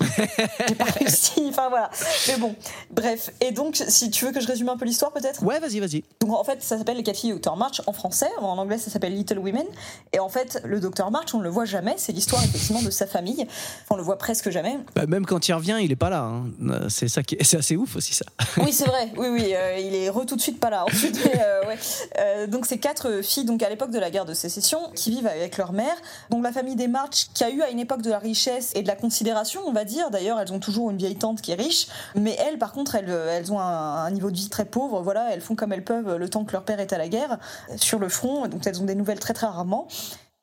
j'ai 0.68 0.74
pas 0.74 0.84
réussi. 0.84 1.46
Enfin 1.48 1.68
voilà. 1.68 1.90
Mais 2.28 2.36
bon, 2.36 2.54
bref. 2.90 3.30
Et 3.40 3.52
donc, 3.52 3.82
si 3.88 4.10
tu 4.10 4.24
veux 4.24 4.32
que 4.32 4.40
je 4.40 4.46
résume 4.46 4.68
un 4.68 4.76
peu 4.76 4.84
l'histoire, 4.84 5.12
peut-être? 5.12 5.42
Ouais, 5.42 5.58
vas-y, 5.60 5.80
vas-y. 5.80 6.04
Donc 6.20 6.32
en 6.32 6.44
fait, 6.44 6.62
ça 6.62 6.78
s'appelle 6.78 6.96
Les 6.96 7.02
du 7.02 7.34
Dr 7.38 7.56
March 7.56 7.82
en 7.86 7.92
français. 7.92 8.30
En 8.40 8.58
anglais, 8.58 8.78
ça 8.78 8.90
s'appelle 8.90 9.14
Little 9.14 9.38
Women. 9.38 9.66
Et 10.12 10.18
en 10.18 10.28
fait, 10.28 10.60
le 10.64 10.80
Dr 10.80 11.10
March, 11.10 11.34
on 11.34 11.38
ne 11.38 11.44
le 11.44 11.50
voit 11.50 11.64
jamais. 11.64 11.94
C'est 11.98 12.12
l'histoire 12.12 12.42
effectivement 12.44 12.82
de 12.82 12.90
sa 12.90 13.06
famille. 13.06 13.42
Enfin, 13.42 13.90
on 13.90 13.96
le 13.96 14.02
voit 14.02 14.18
presque 14.18 14.50
jamais. 14.50 14.78
Bah, 14.94 15.06
même 15.06 15.26
quand 15.26 15.48
il 15.48 15.52
revient, 15.52 15.78
il 15.82 15.92
est 15.92 15.96
pas 15.96 16.10
là. 16.10 16.22
hein. 16.22 16.44
Euh, 16.68 16.88
C'est 16.88 17.08
ça 17.08 17.22
qui 17.22 17.34
est, 17.36 17.44
c'est 17.44 17.58
assez 17.58 17.76
ouf 17.76 17.96
aussi 17.96 18.14
ça. 18.14 18.24
Oui, 18.58 18.72
c'est 18.72 18.86
vrai. 18.86 19.12
Oui, 19.16 19.28
oui, 19.28 19.52
euh, 19.54 19.78
il 19.78 19.94
est 19.94 20.08
re 20.10 20.24
tout 20.26 20.36
de 20.36 20.40
suite 20.40 20.60
pas 20.60 20.70
là. 20.70 20.84
Ensuite, 20.84 21.18
mais, 21.24 21.40
euh, 21.40 21.66
ouais. 21.68 21.78
Euh, 22.18 22.46
donc 22.46 22.66
c'est 22.66 22.78
quatre 22.78 23.22
filles, 23.22 23.44
donc 23.44 23.62
à 23.62 23.68
l'époque 23.68 23.90
de 23.90 23.98
la 23.98 24.10
guerre 24.10 24.24
de 24.24 24.34
sécession, 24.34 24.90
qui 24.94 25.10
vivent 25.10 25.26
avec 25.26 25.56
leur 25.58 25.72
mère. 25.72 25.94
Donc 26.30 26.42
la 26.42 26.52
famille 26.52 26.76
des 26.76 26.88
March, 26.88 27.28
qui 27.34 27.44
a 27.44 27.50
eu 27.50 27.62
à 27.62 27.70
une 27.70 27.78
époque 27.78 28.02
de 28.02 28.10
la 28.10 28.18
richesse 28.18 28.72
et 28.74 28.82
de 28.82 28.88
la 28.88 28.96
considération, 28.96 29.71
on 29.72 29.74
va 29.74 29.84
dire. 29.84 30.10
D'ailleurs, 30.10 30.38
elles 30.38 30.52
ont 30.52 30.60
toujours 30.60 30.90
une 30.90 30.98
vieille 30.98 31.16
tante 31.16 31.40
qui 31.40 31.50
est 31.50 31.56
riche, 31.56 31.88
mais 32.14 32.36
elles, 32.38 32.58
par 32.58 32.72
contre, 32.72 32.94
elles, 32.94 33.08
euh, 33.08 33.36
elles 33.36 33.52
ont 33.52 33.58
un, 33.58 34.10
niveau 34.10 34.30
de 34.30 34.36
vie 34.36 34.48
très 34.48 34.66
pauvre. 34.66 35.00
Voilà, 35.00 35.32
elles 35.32 35.40
font 35.40 35.54
comme 35.54 35.72
elles 35.72 35.84
peuvent 35.84 36.16
le 36.16 36.28
temps 36.28 36.44
que 36.44 36.52
leur 36.52 36.62
père 36.62 36.78
est 36.78 36.92
à 36.92 36.98
la 36.98 37.08
guerre 37.08 37.38
euh, 37.70 37.74
sur 37.76 37.98
le 37.98 38.08
front. 38.08 38.46
Donc 38.48 38.66
elles 38.66 38.80
ont 38.80 38.84
des 38.84 38.94
nouvelles 38.94 39.18
très 39.18 39.32
très 39.32 39.46
rarement. 39.46 39.88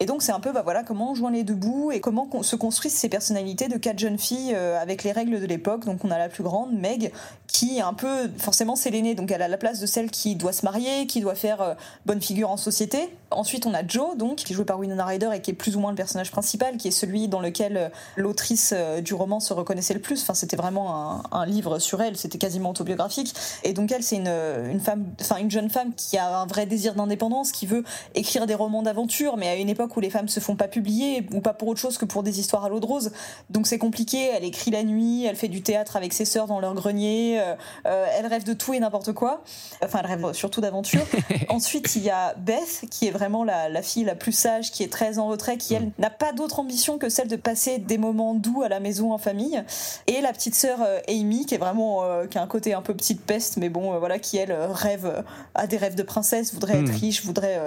Et 0.02 0.06
donc 0.06 0.24
c'est 0.24 0.32
un 0.32 0.40
peu 0.40 0.54
bah 0.54 0.62
voilà 0.64 0.84
comment 0.84 1.12
on 1.12 1.16
joint 1.16 1.30
les 1.30 1.44
deux 1.44 1.56
bouts 1.56 1.92
et 1.92 2.00
comment 2.00 2.30
se 2.42 2.56
construisent 2.56 2.96
ces 2.96 3.10
personnalités 3.10 3.68
de 3.68 3.76
quatre 3.76 4.00
jeunes 4.00 4.18
filles 4.18 4.54
euh, 4.56 4.80
avec 4.80 5.04
les 5.04 5.12
règles 5.12 5.42
de 5.42 5.46
l'époque. 5.46 5.84
Donc 5.84 6.06
on 6.06 6.12
a 6.12 6.18
la 6.18 6.30
plus 6.30 6.42
grande, 6.42 6.72
Meg, 6.72 7.12
qui 7.48 7.80
est 7.80 7.82
un 7.82 7.94
peu 7.94 8.30
forcément 8.38 8.78
c'est 8.78 8.92
l'aînée, 8.92 9.14
donc 9.14 9.30
elle 9.30 9.42
a 9.42 9.50
la 9.50 9.58
place 9.58 9.82
de 9.82 9.86
celle 9.86 10.10
qui 10.10 10.38
doit 10.38 10.54
se 10.54 10.64
marier, 10.64 11.06
qui 11.06 11.20
doit 11.20 11.36
faire 11.36 11.62
euh, 11.62 11.74
bonne 12.06 12.22
figure 12.22 12.50
en 12.50 12.56
société. 12.56 13.14
Ensuite 13.30 13.66
on 13.66 13.74
a 13.74 13.86
Joe 13.86 14.16
donc 14.16 14.38
qui 14.38 14.54
est 14.54 14.56
joué 14.56 14.64
par 14.64 14.80
Winona 14.80 15.04
Ryder 15.04 15.32
et 15.34 15.42
qui 15.42 15.52
est 15.52 15.54
plus 15.54 15.76
ou 15.76 15.82
moins 15.82 15.92
le 15.92 15.98
personnage 15.98 16.32
principal, 16.32 16.78
qui 16.78 16.88
est 16.88 16.92
celui 16.92 17.28
dans 17.28 17.42
lequel 17.42 17.76
euh, 17.76 17.90
l'autrice 18.16 18.74
du 19.04 19.14
roman 19.14 19.42
se 19.42 19.52
reconnaissait 19.52 19.94
le 19.94 20.00
plus. 20.00 20.22
Enfin 20.22 20.34
c'était 20.34 20.56
vraiment 20.56 20.96
un, 20.96 21.24
un 21.34 21.46
livre 21.46 21.78
sur 21.78 22.02
elle, 22.02 22.16
c'était 22.16 22.38
quasiment 22.38 22.70
autobiographique. 22.70 23.34
Et 23.66 23.74
donc 23.74 23.92
elle 23.92 24.04
c'est 24.04 24.16
une, 24.16 24.34
une 24.72 24.80
femme, 24.80 25.08
enfin 25.20 25.36
une 25.40 25.52
jeune 25.52 25.70
femme 25.70 25.94
qui 25.94 26.18
a 26.18 26.40
un 26.40 26.46
vrai 26.46 26.66
désir 26.66 26.96
d'indépendance, 26.96 27.52
qui 27.52 27.66
veut 27.66 27.84
écrire 28.16 28.48
des 28.48 28.56
romans 28.56 28.82
d'aventure, 28.82 29.36
mais 29.36 29.50
à 29.50 29.56
une 29.56 29.68
époque 29.68 29.89
où 29.96 30.00
les 30.00 30.10
femmes 30.10 30.28
se 30.28 30.40
font 30.40 30.56
pas 30.56 30.68
publier 30.68 31.26
ou 31.34 31.42
pas 31.42 31.54
pour 31.54 31.68
autre 31.68 31.80
chose 31.80 31.98
que 31.98 32.06
pour 32.06 32.24
des 32.24 32.40
histoires 32.40 32.66
à 32.66 32.70
l'eau 32.70 32.80
de 32.80 32.86
rose. 32.86 33.12
Donc 33.50 33.68
c'est 33.68 33.78
compliqué. 33.78 34.30
Elle 34.36 34.44
écrit 34.44 34.72
la 34.72 34.84
nuit, 34.84 35.26
elle 35.26 35.36
fait 35.36 35.48
du 35.48 35.62
théâtre 35.62 35.96
avec 35.96 36.14
ses 36.14 36.26
sœurs 36.26 36.48
dans 36.48 36.60
leur 36.60 36.74
grenier. 36.74 37.40
euh, 37.40 37.56
euh, 37.86 38.06
elle 38.18 38.28
rêve 38.28 38.44
de 38.44 38.54
tout 38.54 38.74
et 38.74 38.80
n'importe 38.80 39.14
quoi. 39.14 39.44
Enfin, 39.84 40.00
elle 40.04 40.08
rêve 40.08 40.34
surtout 40.34 40.62
d'aventure. 40.62 41.06
Ensuite, 41.50 41.96
il 41.96 42.04
y 42.04 42.10
a 42.10 42.34
Beth 42.36 42.86
qui 42.90 43.08
est 43.08 43.12
vraiment 43.12 43.44
la, 43.44 43.70
la 43.70 43.82
fille 43.82 44.04
la 44.04 44.16
plus 44.16 44.32
sage, 44.32 44.72
qui 44.72 44.84
est 44.84 44.92
très 44.92 45.20
en 45.20 45.28
retrait, 45.28 45.58
qui 45.58 45.74
elle 45.74 45.92
n'a 45.98 46.10
pas 46.10 46.34
d'autre 46.34 46.60
ambition 46.60 46.98
que 46.98 47.10
celle 47.10 47.28
de 47.28 47.36
passer 47.36 47.78
des 47.78 47.98
moments 47.98 48.36
doux 48.36 48.62
à 48.64 48.70
la 48.70 48.80
maison 48.80 49.14
en 49.14 49.18
famille. 49.18 49.64
Et 50.08 50.22
la 50.22 50.34
petite 50.34 50.56
sœur 50.56 50.80
euh, 50.82 51.00
Amy 51.08 51.46
qui 51.46 51.56
est 51.56 51.58
vraiment 51.58 52.04
euh, 52.04 52.28
qui 52.28 52.38
a 52.38 52.42
un 52.42 52.48
côté 52.48 52.74
un 52.74 52.82
peu 52.82 52.94
petite 52.94 53.22
peste, 53.22 53.58
mais 53.58 53.70
bon 53.70 53.94
euh, 53.94 54.00
voilà 54.00 54.20
qui 54.20 54.38
elle 54.38 54.52
rêve 54.52 55.24
a 55.56 55.68
des 55.68 55.78
rêves 55.78 55.96
de 55.96 56.04
princesse, 56.04 56.54
voudrait 56.54 56.80
être 56.80 56.92
riche, 56.92 57.26
voudrait 57.26 57.60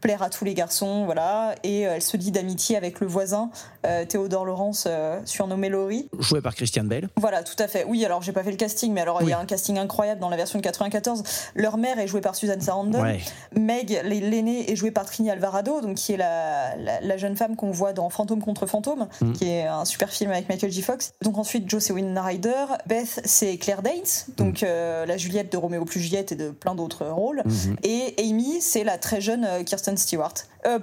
plaire 0.00 0.22
à 0.22 0.30
tous 0.30 0.44
les 0.44 0.54
garçons, 0.54 1.04
voilà. 1.04 1.54
Et 1.64 1.86
euh, 1.86 1.94
elle 1.94 2.02
se 2.02 2.16
lie 2.16 2.30
d'amitié 2.30 2.76
avec 2.76 3.00
le 3.00 3.06
voisin 3.06 3.50
euh, 3.86 4.04
Théodore 4.04 4.44
Laurence, 4.44 4.84
euh, 4.88 5.20
surnommé 5.24 5.68
Laurie. 5.68 6.08
Joué 6.18 6.40
par 6.40 6.54
Christian 6.54 6.84
Bale. 6.84 7.08
Voilà, 7.16 7.42
tout 7.42 7.60
à 7.60 7.68
fait. 7.68 7.84
Oui, 7.88 8.04
alors 8.04 8.22
j'ai 8.22 8.32
pas 8.32 8.42
fait 8.42 8.50
le 8.50 8.56
casting, 8.56 8.92
mais 8.92 9.00
alors 9.00 9.22
il 9.22 9.28
y 9.28 9.32
a 9.32 9.38
un 9.38 9.44
casting 9.44 9.78
incroyable 9.78 10.20
dans 10.20 10.28
la 10.28 10.36
version 10.36 10.58
de 10.58 10.64
94. 10.64 11.22
Leur 11.54 11.78
mère 11.78 11.98
est 11.98 12.06
jouée 12.06 12.20
par 12.20 12.34
Suzanne 12.34 12.60
Sarandon. 12.60 13.02
Ouais. 13.02 13.20
Meg, 13.56 14.00
l'aînée, 14.04 14.70
est 14.70 14.76
jouée 14.76 14.90
par 14.90 15.06
Trini 15.06 15.30
Alvarado, 15.30 15.80
donc 15.80 15.96
qui 15.96 16.12
est 16.12 16.16
la, 16.16 16.76
la, 16.76 17.00
la 17.00 17.16
jeune 17.16 17.36
femme 17.36 17.56
qu'on 17.56 17.70
voit 17.70 17.92
dans 17.92 18.08
Fantôme 18.10 18.42
contre 18.42 18.66
Fantôme, 18.66 19.08
qui 19.34 19.48
est 19.48 19.66
un 19.66 19.84
super 19.84 20.10
film 20.10 20.30
avec 20.30 20.48
Michael 20.48 20.70
J. 20.70 20.82
Fox. 20.82 21.12
Donc 21.22 21.38
ensuite, 21.38 21.68
Joe, 21.68 21.82
c'est 21.82 21.92
Winona 21.92 22.22
Ryder. 22.22 22.64
Beth, 22.86 23.20
c'est 23.24 23.56
Claire 23.56 23.82
Danes, 23.82 23.92
donc 24.36 24.62
euh, 24.62 25.06
la 25.06 25.16
Juliette 25.16 25.52
de 25.52 25.56
Roméo 25.56 25.84
plus 25.84 26.00
Juliette 26.00 26.32
et 26.32 26.36
de 26.36 26.50
plein 26.50 26.74
d'autres 26.74 27.06
rôles. 27.06 27.42
Et 27.82 28.14
Amy, 28.18 28.60
c'est 28.60 28.84
la 28.84 28.98
très 28.98 29.20
jeune 29.20 29.46
Kirsten 29.64 29.96
Stewart. 29.96 30.34
Euh, 30.66 30.78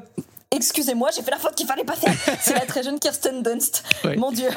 Excusez-moi, 0.51 1.09
j'ai 1.15 1.21
fait 1.21 1.29
la 1.29 1.37
faute 1.37 1.53
qu'il 1.53 1.67
fallait 1.67 1.83
pas 1.83 1.93
faire. 1.95 2.13
C'est 2.41 2.55
la 2.55 2.65
très 2.65 2.81
jeune 2.81 2.97
Kirsten 2.99 3.43
Dunst. 3.43 3.83
Ouais. 4.03 4.15
Mon 4.15 4.31
Dieu. 4.31 4.49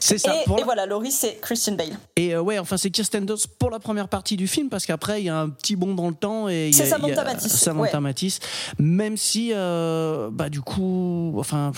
C'est 0.00 0.18
ça. 0.18 0.34
Et, 0.34 0.44
Pour 0.44 0.56
et 0.56 0.60
la- 0.60 0.64
voilà, 0.64 0.84
Laurie, 0.86 1.12
c'est 1.12 1.34
Christian 1.40 1.74
Bale. 1.74 1.96
Et 2.16 2.34
euh, 2.34 2.40
ouais, 2.42 2.58
enfin 2.58 2.76
c'est 2.76 2.90
Kirsten 2.90 3.24
Dunst 3.24 3.46
pour 3.58 3.70
la 3.70 3.78
première 3.78 4.08
partie 4.08 4.36
du 4.36 4.48
film 4.48 4.68
parce 4.68 4.84
qu'après 4.84 5.20
il 5.22 5.26
y 5.26 5.28
a 5.28 5.36
un 5.38 5.48
petit 5.48 5.76
bond 5.76 5.94
dans 5.94 6.08
le 6.08 6.14
temps 6.14 6.48
et 6.48 6.70
C'est 6.72 6.86
Samantha 6.86 7.22
Matisse, 7.22 7.52
Samantha 7.56 7.98
ouais. 7.98 8.00
Matisse. 8.00 8.40
Même 8.80 9.16
si 9.16 9.52
euh, 9.52 10.28
bah 10.32 10.48
du 10.48 10.60
coup, 10.60 11.34
enfin 11.38 11.70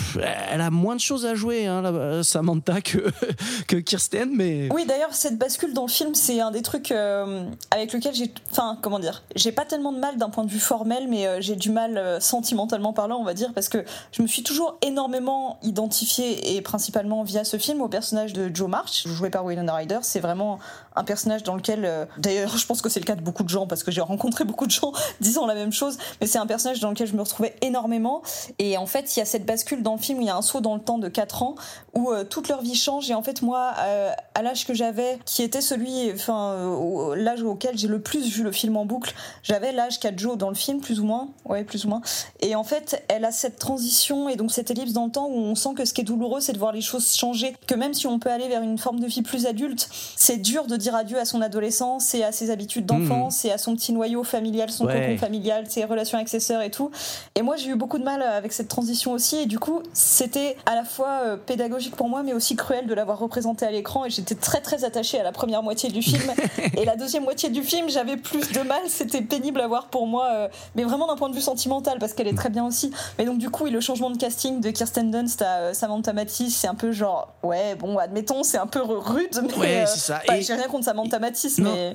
elle 0.50 0.62
a 0.62 0.70
moins 0.70 0.96
de 0.96 1.00
choses 1.00 1.26
à 1.26 1.34
jouer 1.34 1.66
hein, 1.66 1.82
la- 1.82 2.22
Samantha 2.24 2.80
que 2.80 3.10
que 3.68 3.76
Kirsten, 3.76 4.30
mais 4.34 4.68
Oui, 4.72 4.86
d'ailleurs, 4.86 5.12
cette 5.14 5.36
bascule 5.36 5.74
dans 5.74 5.84
le 5.86 5.90
film, 5.92 6.14
c'est 6.14 6.40
un 6.40 6.50
des 6.50 6.62
trucs 6.62 6.90
euh, 6.92 7.44
avec 7.70 7.92
lequel 7.92 8.14
j'ai. 8.14 8.32
Enfin, 8.50 8.78
comment 8.80 8.98
dire 8.98 9.22
J'ai 9.36 9.52
pas 9.52 9.66
tellement 9.66 9.92
de 9.92 9.98
mal 9.98 10.16
d'un 10.16 10.30
point 10.30 10.44
de 10.44 10.50
vue 10.50 10.58
formel, 10.60 11.08
mais 11.08 11.26
euh, 11.26 11.40
j'ai 11.42 11.56
du 11.56 11.70
mal 11.70 11.98
euh, 11.98 12.20
sentimentalement 12.20 12.92
parlant, 12.94 13.18
on 13.20 13.24
va 13.24 13.33
dire, 13.34 13.52
parce 13.54 13.68
que 13.68 13.84
je 14.12 14.22
me 14.22 14.26
suis 14.26 14.42
toujours 14.42 14.78
énormément 14.82 15.58
identifiée, 15.62 16.56
et 16.56 16.62
principalement 16.62 17.22
via 17.22 17.44
ce 17.44 17.58
film, 17.58 17.80
au 17.80 17.88
personnage 17.88 18.32
de 18.32 18.50
Joe 18.54 18.68
March, 18.68 19.06
joué 19.06 19.30
par 19.30 19.44
Winona 19.44 19.74
Ryder. 19.74 19.98
C'est 20.02 20.20
vraiment 20.20 20.58
un 20.94 21.04
personnage 21.04 21.42
dans 21.42 21.56
lequel. 21.56 21.84
euh, 21.84 22.06
D'ailleurs, 22.18 22.56
je 22.58 22.66
pense 22.66 22.82
que 22.82 22.88
c'est 22.88 23.00
le 23.00 23.06
cas 23.06 23.14
de 23.16 23.22
beaucoup 23.22 23.42
de 23.42 23.48
gens, 23.48 23.66
parce 23.66 23.82
que 23.82 23.90
j'ai 23.90 24.00
rencontré 24.00 24.44
beaucoup 24.44 24.66
de 24.66 24.70
gens 24.70 24.92
disant 25.20 25.46
la 25.46 25.54
même 25.54 25.72
chose, 25.72 25.98
mais 26.20 26.26
c'est 26.26 26.38
un 26.38 26.46
personnage 26.46 26.80
dans 26.80 26.90
lequel 26.90 27.06
je 27.06 27.14
me 27.14 27.22
retrouvais 27.22 27.54
énormément. 27.60 28.22
Et 28.58 28.76
en 28.76 28.86
fait, 28.86 29.16
il 29.16 29.18
y 29.20 29.22
a 29.22 29.24
cette 29.24 29.46
bascule 29.46 29.82
dans 29.82 29.92
le 29.94 30.00
film 30.00 30.18
où 30.18 30.22
il 30.22 30.26
y 30.26 30.30
a 30.30 30.36
un 30.36 30.42
saut 30.42 30.60
dans 30.60 30.74
le 30.74 30.80
temps 30.80 30.98
de 30.98 31.08
4 31.08 31.42
ans 31.42 31.54
où 31.94 32.10
euh, 32.10 32.24
toute 32.24 32.48
leur 32.48 32.62
vie 32.62 32.74
change. 32.74 33.10
Et 33.10 33.14
en 33.14 33.22
fait, 33.22 33.42
moi, 33.42 33.72
euh, 33.78 34.10
à 34.34 34.42
l'âge 34.42 34.66
que 34.66 34.74
j'avais, 34.74 35.18
qui 35.24 35.42
était 35.42 35.60
celui, 35.60 36.12
enfin, 36.12 37.14
l'âge 37.16 37.42
auquel 37.42 37.76
j'ai 37.78 37.88
le 37.88 38.00
plus 38.00 38.28
vu 38.28 38.42
le 38.42 38.52
film 38.52 38.76
en 38.76 38.84
boucle, 38.84 39.14
j'avais 39.42 39.72
l'âge 39.72 40.00
qu'a 40.00 40.14
Joe 40.14 40.36
dans 40.36 40.48
le 40.48 40.54
film, 40.54 40.80
plus 40.80 41.00
ou 41.00 41.04
moins. 41.04 41.28
Ouais, 41.44 41.64
plus 41.64 41.84
ou 41.84 41.88
moins. 41.88 42.00
Et 42.40 42.54
en 42.54 42.64
fait, 42.64 43.04
elle 43.08 43.24
a 43.24 43.32
cette 43.32 43.58
transition 43.58 44.28
et 44.28 44.36
donc 44.36 44.52
cette 44.52 44.70
ellipse 44.70 44.92
dans 44.92 45.06
le 45.06 45.10
temps 45.10 45.26
où 45.26 45.36
on 45.36 45.54
sent 45.54 45.70
que 45.76 45.84
ce 45.84 45.92
qui 45.92 46.00
est 46.00 46.04
douloureux, 46.04 46.40
c'est 46.40 46.52
de 46.52 46.58
voir 46.58 46.72
les 46.72 46.80
choses 46.80 47.14
changer. 47.14 47.56
Que 47.66 47.74
même 47.74 47.94
si 47.94 48.06
on 48.06 48.18
peut 48.18 48.30
aller 48.30 48.48
vers 48.48 48.62
une 48.62 48.78
forme 48.78 49.00
de 49.00 49.06
vie 49.06 49.22
plus 49.22 49.46
adulte, 49.46 49.88
c'est 50.16 50.36
dur 50.38 50.66
de 50.66 50.76
dire 50.84 50.94
adieu 50.94 51.18
à 51.18 51.24
son 51.24 51.40
adolescence 51.40 52.14
et 52.14 52.22
à 52.24 52.30
ses 52.32 52.50
habitudes 52.50 52.86
d'enfance 52.86 53.44
et 53.44 53.50
à 53.50 53.58
son 53.58 53.74
petit 53.74 53.92
noyau 53.92 54.22
familial, 54.22 54.70
son 54.70 54.84
Ouais. 54.84 55.00
cocon 55.00 55.18
familial, 55.18 55.64
ses 55.68 55.84
relations 55.84 56.18
avec 56.18 56.28
ses 56.28 56.40
sœurs 56.40 56.60
et 56.62 56.70
tout. 56.70 56.90
Et 57.34 57.42
moi, 57.42 57.56
j'ai 57.56 57.70
eu 57.70 57.74
beaucoup 57.74 57.98
de 57.98 58.04
mal 58.04 58.22
avec 58.22 58.52
cette 58.52 58.68
transition 58.68 59.12
aussi. 59.12 59.36
Et 59.36 59.46
du 59.46 59.58
coup, 59.58 59.80
c'était 59.94 60.56
à 60.66 60.74
la 60.74 60.84
fois 60.84 61.20
euh, 61.24 61.36
pédagogique 61.36 61.96
pour 61.96 62.08
moi, 62.08 62.22
mais 62.22 62.32
aussi 62.34 62.54
cruel 62.56 62.86
de 62.86 62.94
l'avoir 62.94 63.18
représenté 63.18 63.64
à 63.66 63.70
l'écran. 63.70 64.04
Et 64.04 64.10
j'étais 64.10 64.34
très 64.34 64.60
très 64.60 64.84
attachée 64.84 65.18
à 65.18 65.22
la 65.22 65.32
première 65.32 65.62
moitié 65.62 65.90
du 65.90 66.02
film. 66.02 66.22
et 66.76 66.84
la 66.84 66.96
deuxième 66.96 67.24
moitié 67.24 67.48
du 67.48 67.62
film, 67.62 67.88
j'avais 67.88 68.16
plus 68.16 68.52
de 68.52 68.60
mal. 68.60 68.82
C'était 68.88 69.22
pénible 69.22 69.60
à 69.60 69.66
voir 69.66 69.86
pour 69.88 70.06
moi, 70.06 70.28
euh, 70.32 70.48
mais 70.74 70.84
vraiment 70.84 71.06
d'un 71.06 71.16
point 71.16 71.30
de 71.30 71.34
vue 71.34 71.40
sentimental, 71.40 71.98
parce 71.98 72.12
qu'elle 72.12 72.28
est 72.28 72.36
très 72.36 72.50
bien 72.50 72.66
aussi. 72.66 72.90
Mais 73.18 73.24
donc, 73.24 73.38
du 73.38 73.48
coup, 73.50 73.64
oui, 73.64 73.70
le 73.70 73.80
changement 73.80 74.10
de 74.10 74.18
casting 74.18 74.60
de 74.60 74.70
Kirsten 74.70 75.10
Dunst 75.10 75.40
à 75.42 75.56
euh, 75.58 75.72
Samantha 75.74 76.12
Matisse, 76.12 76.56
c'est 76.56 76.68
un 76.68 76.74
peu 76.74 76.92
genre, 76.92 77.32
ouais, 77.42 77.74
bon, 77.76 77.96
admettons, 77.98 78.42
c'est 78.42 78.58
un 78.58 78.66
peu 78.66 78.80
rude, 78.82 79.40
mais 79.42 79.54
Ouais, 79.58 79.82
euh, 79.82 79.86
ça. 79.86 80.20
Et- 80.34 80.42
j'ai 80.42 80.54
rien 80.54 80.68
contre 80.74 80.84
Samantha 80.84 81.18
Matisse, 81.18 81.58
mais. 81.58 81.94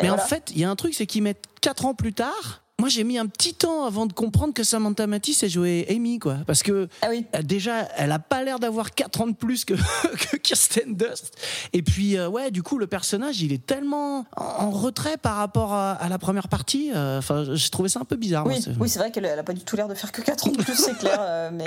Mais 0.00 0.10
en 0.10 0.18
fait, 0.18 0.52
il 0.54 0.60
y 0.60 0.64
a 0.64 0.70
un 0.70 0.76
truc, 0.76 0.94
c'est 0.94 1.06
qu'ils 1.06 1.24
mettent 1.24 1.44
4 1.60 1.86
ans 1.86 1.94
plus 1.94 2.12
tard. 2.12 2.62
Moi, 2.80 2.88
j'ai 2.90 3.02
mis 3.02 3.18
un 3.18 3.26
petit 3.26 3.54
temps 3.54 3.86
avant 3.86 4.06
de 4.06 4.12
comprendre 4.12 4.54
que 4.54 4.62
Samantha 4.62 5.08
Matisse 5.08 5.42
a 5.42 5.48
joué 5.48 5.84
Amy, 5.90 6.20
quoi. 6.20 6.36
Parce 6.46 6.62
que 6.62 6.88
Ah 7.02 7.08
oui. 7.10 7.26
euh, 7.34 7.42
déjà, 7.42 7.80
elle 7.96 8.12
a 8.12 8.20
pas 8.20 8.44
l'air 8.44 8.60
d'avoir 8.60 8.94
4 8.94 9.20
ans 9.22 9.26
de 9.26 9.32
plus 9.34 9.64
que, 9.64 9.74
que 10.30 10.36
Kirsten 10.36 10.94
Dust. 10.94 11.32
Et 11.72 11.82
puis, 11.82 12.16
euh, 12.16 12.28
ouais, 12.28 12.52
du 12.52 12.62
coup, 12.62 12.78
le 12.78 12.86
personnage, 12.86 13.42
il 13.42 13.52
est 13.52 13.66
tellement 13.66 14.26
en, 14.36 14.42
en 14.66 14.70
retrait 14.70 15.16
par 15.16 15.34
rapport 15.34 15.72
à, 15.72 15.90
à 15.94 16.08
la 16.08 16.18
première 16.18 16.46
partie. 16.46 16.92
Euh, 16.94 17.18
Enfin, 17.18 17.46
j'ai 17.52 17.68
trouvé 17.70 17.88
ça 17.88 17.98
un 17.98 18.04
peu 18.04 18.14
bizarre. 18.14 18.46
Oui, 18.46 18.62
c'est- 18.62 18.70
oui, 18.78 18.88
c'est 18.88 19.00
vrai 19.00 19.10
qu'elle 19.10 19.24
elle 19.24 19.38
a 19.40 19.42
pas 19.42 19.54
du 19.54 19.62
tout 19.64 19.74
l'air 19.74 19.88
de 19.88 19.94
faire 19.94 20.12
que 20.12 20.22
4 20.22 20.46
ans 20.46 20.52
de 20.52 20.62
plus, 20.62 20.76
c'est 20.76 20.96
clair. 20.96 21.18
euh, 21.18 21.50
mais 21.52 21.64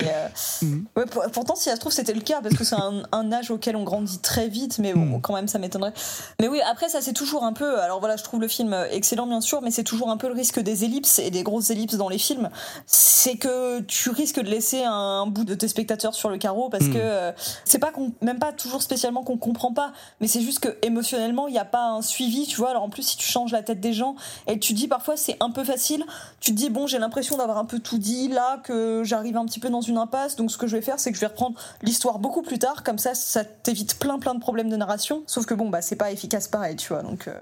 Mhm. 0.62 0.86
ouais, 0.95 1.06
pour- 1.08 1.24
pourtant, 1.34 1.56
si 1.58 1.65
ça 1.65 1.76
se 1.76 1.82
trouve, 1.82 1.91
c'était 1.91 2.13
le 2.13 2.21
cas 2.21 2.39
parce 2.41 2.56
que 2.56 2.63
c'est 2.63 2.76
un, 2.76 3.04
un 3.12 3.32
âge 3.34 3.52
auquel 3.52 3.76
on 3.76 3.84
grandit 3.84 4.19
très 4.19 4.47
vite, 4.47 4.80
mais 4.80 4.93
bon, 4.93 5.02
Mhm. 5.17 5.21
quand 5.21 5.34
même, 5.36 5.50
ça 5.50 5.60
m'étonnerait. 5.60 5.91
Mais 6.39 6.47
oui, 6.47 6.62
après, 6.71 6.88
ça, 6.88 7.02
c'est 7.02 7.12
toujours 7.12 7.43
un 7.43 7.52
peu. 7.52 7.82
Alors 7.82 8.00
voilà, 8.00 8.15
je 8.15 8.24
trouve 8.24 8.39
le 8.39 8.47
film 8.47 8.74
excellent, 8.91 9.28
bien 9.28 9.41
sûr, 9.41 9.62
mais 9.62 9.71
c'est 9.71 9.84
toujours 9.84 10.10
un 10.10 10.15
peu 10.15 10.28
le 10.30 10.36
risque 10.36 10.62
des 10.62 10.86
ellipses 11.01 11.19
et 11.19 11.31
des 11.31 11.43
grosses 11.43 11.69
ellipses 11.69 11.95
dans 11.95 12.09
les 12.09 12.17
films. 12.17 12.49
C'est 12.85 13.35
que 13.37 13.79
tu 13.81 14.09
risques 14.09 14.39
de 14.39 14.49
laisser 14.49 14.83
un 14.83 15.25
bout 15.27 15.43
de 15.45 15.55
tes 15.55 15.67
spectateurs 15.67 16.13
sur 16.15 16.29
le 16.29 16.37
carreau 16.37 16.69
parce 16.69 16.85
Mhm. 16.85 16.93
que 16.93 16.99
euh, 16.99 17.31
c'est 17.65 17.79
pas 17.79 17.91
qu'on, 17.91 18.13
même 18.21 18.39
pas 18.39 18.51
toujours 18.53 18.81
spécialement 18.81 19.23
qu'on 19.23 19.37
comprend 19.37 19.73
pas, 19.73 19.93
mais 20.19 20.27
c'est 20.27 20.41
juste 20.41 20.59
que 20.59 20.77
émotionnellement, 20.81 21.47
il 21.47 21.53
n'y 21.53 21.59
a 21.59 21.65
pas 21.65 21.85
un 21.89 22.01
suivi, 22.01 22.45
tu 22.47 22.57
vois. 22.57 22.69
Alors 22.71 22.83
en 22.83 22.89
plus, 22.89 23.03
si 23.03 23.17
tu 23.17 23.25
changes 23.27 23.51
la 23.51 23.63
tête 23.63 23.79
des 23.79 23.93
gens 23.93 24.15
et 24.47 24.59
tu 24.59 24.73
dis 24.73 24.87
parfois 24.87 25.17
c'est 25.17 25.37
un 25.39 25.49
peu 25.51 25.63
facile, 25.63 26.03
tu 26.39 26.51
te 26.51 26.55
dis 26.57 26.69
bon, 26.69 26.87
j'ai 26.87 26.99
l'impression 26.99 27.37
d'avoir 27.37 27.57
un 27.57 27.65
peu 27.65 27.79
tout 27.79 27.97
dit 27.97 28.27
là, 28.27 28.59
que 28.63 29.03
j'arrive 29.03 29.37
un 29.37 29.45
petit 29.45 29.59
peu 29.59 29.69
dans 29.69 29.81
une 29.81 29.97
impasse, 29.97 30.35
donc 30.35 30.51
ce 30.51 30.57
que 30.57 30.67
je 30.67 30.75
vais 30.75 30.81
faire, 30.81 30.99
c'est 30.99 31.11
que 31.11 31.15
je 31.15 31.21
vais 31.21 31.27
reprendre 31.27 31.59
l'histoire 31.81 32.19
beaucoup 32.19 32.41
plus 32.41 32.59
tard, 32.59 32.83
comme 32.83 32.97
ça, 32.99 33.13
ça 33.15 33.43
t'évite 33.43 33.97
plein 33.99 34.19
plein 34.19 34.33
de 34.35 34.39
problèmes 34.39 34.69
de 34.69 34.75
narration. 34.77 35.23
Sauf 35.27 35.45
que 35.45 35.53
bon, 35.53 35.69
bah 35.69 35.81
c'est 35.81 35.95
pas 35.95 36.11
efficace 36.11 36.47
pareil, 36.47 36.75
tu 36.75 36.89
vois. 36.89 37.03
Donc 37.03 37.27
euh, 37.27 37.33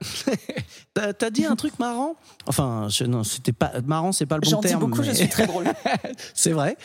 T'as 1.18 1.30
dit 1.30 1.46
un 1.46 1.56
truc 1.56 1.80
marrant? 1.80 2.16
Enfin, 2.48 2.88
je- 2.90 3.06
non, 3.06 3.24
c'était 3.24 3.49
pas 3.54 3.72
marrant, 3.86 4.12
c'est 4.12 4.26
pas 4.26 4.36
le 4.36 4.42
bon 4.42 4.50
j'en 4.50 4.60
dis 4.62 4.68
terme. 4.70 4.80
beaucoup, 4.82 5.04
je 5.04 5.12
suis 5.12 5.30
très 5.30 5.48
drôle. 5.48 5.66
C'est 6.34 6.52
vrai. 6.52 6.78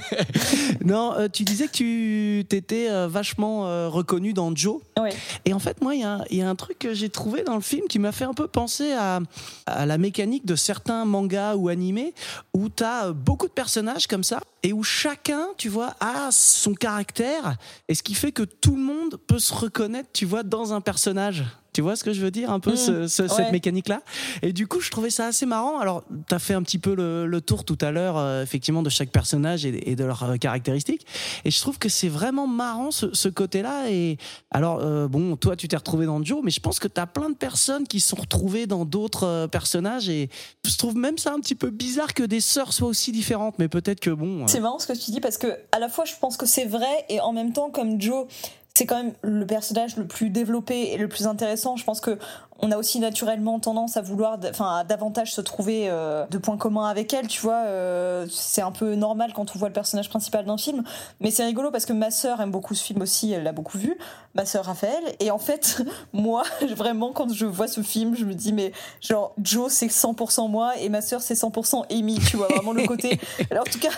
non, 0.84 1.14
euh, 1.16 1.28
tu 1.32 1.44
disais 1.44 1.66
que 1.66 1.72
tu 1.72 2.44
t'étais 2.48 2.88
euh, 2.90 3.08
vachement 3.08 3.66
euh, 3.66 3.88
reconnu 3.88 4.32
dans 4.32 4.54
Joe. 4.54 4.80
Ouais. 4.98 5.10
Et 5.44 5.52
en 5.54 5.58
fait, 5.58 5.80
moi, 5.82 5.94
il 5.94 6.00
y, 6.00 6.04
a 6.04 6.14
un- 6.14 6.24
il 6.30 6.38
y 6.38 6.42
a 6.42 6.48
un 6.48 6.54
truc 6.54 6.78
que 6.78 6.94
j'ai 6.94 7.08
trouvé 7.08 7.42
dans 7.42 7.54
le 7.54 7.60
film 7.60 7.86
qui 7.88 7.98
m'a 7.98 8.12
fait 8.12 8.24
un 8.24 8.34
peu 8.34 8.46
penser 8.48 8.92
à, 8.92 9.20
à 9.66 9.86
la 9.86 9.98
mécanique 9.98 10.46
de 10.46 10.56
certains 10.56 11.04
mangas 11.04 11.56
ou 11.56 11.68
animés 11.68 12.14
où 12.54 12.68
tu 12.68 12.82
as 12.84 13.12
beaucoup 13.12 13.46
de 13.46 13.52
personnages 13.52 14.06
comme 14.06 14.24
ça 14.24 14.40
et 14.62 14.72
où 14.72 14.82
chacun, 14.82 15.46
tu 15.56 15.68
vois, 15.68 15.94
a 16.00 16.28
son 16.30 16.74
caractère 16.74 17.56
et 17.88 17.94
ce 17.94 18.02
qui 18.02 18.14
fait 18.14 18.32
que 18.32 18.42
tout 18.42 18.76
le 18.76 18.82
monde 18.82 19.16
peut 19.26 19.38
se 19.38 19.54
reconnaître, 19.54 20.08
tu 20.12 20.26
vois, 20.26 20.42
dans 20.42 20.72
un 20.72 20.80
personnage. 20.80 21.44
Tu 21.72 21.82
vois 21.82 21.94
ce 21.96 22.04
que 22.04 22.12
je 22.12 22.20
veux 22.20 22.30
dire 22.30 22.50
un 22.50 22.58
peu 22.60 22.72
Mmh, 22.72 22.76
ce- 22.76 23.06
ce- 23.08 23.28
cette 23.28 23.52
mécanique 23.52 23.88
là 23.88 24.02
et 24.42 24.52
du 24.52 24.66
coup 24.66 24.80
je 24.80 24.90
trouvais 24.90 25.10
ça 25.10 25.26
assez 25.26 25.46
marrant. 25.46 25.78
Alors 25.78 26.02
tu 26.28 26.34
as 26.34 26.38
fait 26.38 26.54
un 26.54 26.62
petit 26.62 26.78
peu 26.78 26.94
le, 26.94 27.26
le 27.26 27.40
tour 27.40 27.64
tout 27.64 27.78
à 27.80 27.90
l'heure 27.90 28.16
euh, 28.18 28.42
effectivement 28.42 28.82
de 28.82 28.90
chaque 28.90 29.10
personnage 29.10 29.64
et, 29.64 29.90
et 29.90 29.96
de 29.96 30.04
leurs 30.04 30.22
euh, 30.24 30.36
caractéristiques. 30.36 31.06
Et 31.44 31.50
je 31.50 31.60
trouve 31.60 31.78
que 31.78 31.88
c'est 31.88 32.08
vraiment 32.08 32.46
marrant 32.46 32.90
ce, 32.90 33.12
ce 33.14 33.28
côté 33.28 33.62
là 33.62 33.88
et 33.90 34.18
alors 34.50 34.80
euh, 34.82 35.06
bon 35.08 35.36
toi 35.36 35.56
tu 35.56 35.68
t'es 35.68 35.76
retrouvé 35.76 36.06
dans 36.06 36.22
Joe 36.24 36.40
mais 36.42 36.50
je 36.50 36.60
pense 36.60 36.78
que 36.80 36.88
tu 36.88 37.00
as 37.00 37.06
plein 37.06 37.30
de 37.30 37.34
personnes 37.36 37.86
qui 37.86 38.00
se 38.00 38.08
sont 38.10 38.16
retrouvées 38.16 38.66
dans 38.66 38.84
d'autres 38.84 39.46
personnages. 39.50 40.08
Et 40.08 40.28
je 40.66 40.76
trouve 40.76 40.96
même 40.96 41.18
ça 41.18 41.32
un 41.32 41.40
petit 41.40 41.54
peu 41.54 41.70
bizarre 41.70 42.14
que 42.14 42.22
des 42.22 42.40
sœurs 42.40 42.72
soient 42.72 42.88
aussi 42.88 43.12
différentes. 43.12 43.58
Mais 43.58 43.68
peut-être 43.68 44.00
que 44.00 44.10
bon 44.10 44.46
C'est 44.48 44.60
marrant 44.60 44.78
ce 44.78 44.86
que 44.86 44.92
tu 44.98 45.10
dis 45.10 45.20
parce 45.20 45.38
que 45.38 45.46
à 45.72 45.78
la 45.78 45.88
fois 45.88 46.04
je 46.04 46.14
pense 46.20 46.36
que 46.36 46.46
c'est 46.46 46.64
vrai 46.66 46.86
et 47.08 47.20
en 47.20 47.32
même 47.32 47.52
temps 47.52 47.70
comme 47.70 48.00
Joe 48.00 48.26
c'est 48.74 48.86
quand 48.86 48.96
même 48.96 49.12
le 49.22 49.46
personnage 49.46 49.96
le 49.96 50.06
plus 50.06 50.30
développé 50.30 50.92
et 50.92 50.96
le 50.96 51.08
plus 51.08 51.26
intéressant. 51.26 51.76
Je 51.76 51.84
pense 51.84 52.00
que 52.00 52.18
on 52.62 52.70
a 52.70 52.76
aussi 52.76 53.00
naturellement 53.00 53.58
tendance 53.58 53.96
à 53.96 54.02
vouloir, 54.02 54.38
enfin, 54.48 54.78
à 54.78 54.84
davantage 54.84 55.32
se 55.32 55.40
trouver 55.40 55.88
euh, 55.88 56.26
de 56.30 56.38
points 56.38 56.56
communs 56.56 56.86
avec 56.86 57.12
elle. 57.14 57.26
Tu 57.26 57.40
vois, 57.40 57.64
euh, 57.64 58.26
c'est 58.30 58.60
un 58.60 58.70
peu 58.70 58.94
normal 58.94 59.32
quand 59.34 59.54
on 59.54 59.58
voit 59.58 59.68
le 59.68 59.74
personnage 59.74 60.08
principal 60.08 60.44
d'un 60.44 60.58
film. 60.58 60.82
Mais 61.20 61.30
c'est 61.30 61.44
rigolo 61.44 61.70
parce 61.70 61.86
que 61.86 61.92
ma 61.92 62.10
sœur 62.10 62.40
aime 62.40 62.50
beaucoup 62.50 62.74
ce 62.74 62.84
film 62.84 63.00
aussi. 63.00 63.32
Elle 63.32 63.44
l'a 63.44 63.52
beaucoup 63.52 63.78
vu, 63.78 63.96
ma 64.34 64.44
sœur 64.44 64.66
Raphaël. 64.66 65.02
Et 65.20 65.30
en 65.30 65.38
fait, 65.38 65.82
moi, 66.12 66.42
vraiment, 66.76 67.12
quand 67.12 67.32
je 67.32 67.46
vois 67.46 67.68
ce 67.68 67.82
film, 67.82 68.14
je 68.14 68.24
me 68.24 68.34
dis 68.34 68.52
mais 68.52 68.72
genre 69.00 69.34
Joe 69.42 69.72
c'est 69.72 69.86
100% 69.86 70.48
moi 70.50 70.76
et 70.78 70.88
ma 70.88 71.00
sœur 71.00 71.22
c'est 71.22 71.34
100% 71.34 71.84
Amy. 71.90 72.18
Tu 72.18 72.36
vois 72.36 72.48
vraiment 72.48 72.72
le 72.72 72.86
côté. 72.86 73.18
Alors 73.50 73.64
en 73.66 73.70
tout 73.70 73.78
cas, 73.78 73.90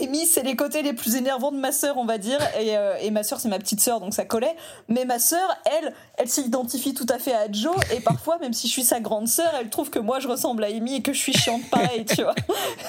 Amy, 0.00 0.26
c'est 0.26 0.42
les 0.42 0.54
côtés 0.54 0.82
les 0.82 0.92
plus 0.92 1.16
énervants 1.16 1.50
de 1.50 1.58
ma 1.58 1.72
sœur, 1.72 1.98
on 1.98 2.04
va 2.04 2.18
dire. 2.18 2.38
Et, 2.60 2.76
euh, 2.76 2.96
et 3.00 3.10
ma 3.10 3.24
sœur, 3.24 3.40
c'est 3.40 3.48
ma 3.48 3.58
petite 3.58 3.80
sœur, 3.80 4.00
donc 4.00 4.14
ça 4.14 4.24
collait. 4.24 4.54
Mais 4.88 5.04
ma 5.04 5.18
sœur, 5.18 5.48
elle, 5.64 5.92
elle 6.18 6.28
s'identifie 6.28 6.94
tout 6.94 7.06
à 7.08 7.18
fait 7.18 7.34
à 7.34 7.50
Joe. 7.50 7.74
Et 7.95 7.95
parfois, 8.00 8.38
même 8.38 8.52
si 8.52 8.66
je 8.68 8.72
suis 8.72 8.84
sa 8.84 9.00
grande 9.00 9.28
sœur, 9.28 9.50
elle 9.60 9.68
trouve 9.70 9.90
que 9.90 9.98
moi, 9.98 10.20
je 10.20 10.28
ressemble 10.28 10.64
à 10.64 10.68
Amy 10.68 10.96
et 10.96 11.02
que 11.02 11.12
je 11.12 11.18
suis 11.18 11.32
chiante 11.32 11.62
pareil, 11.70 12.04
tu 12.04 12.22
vois. 12.22 12.34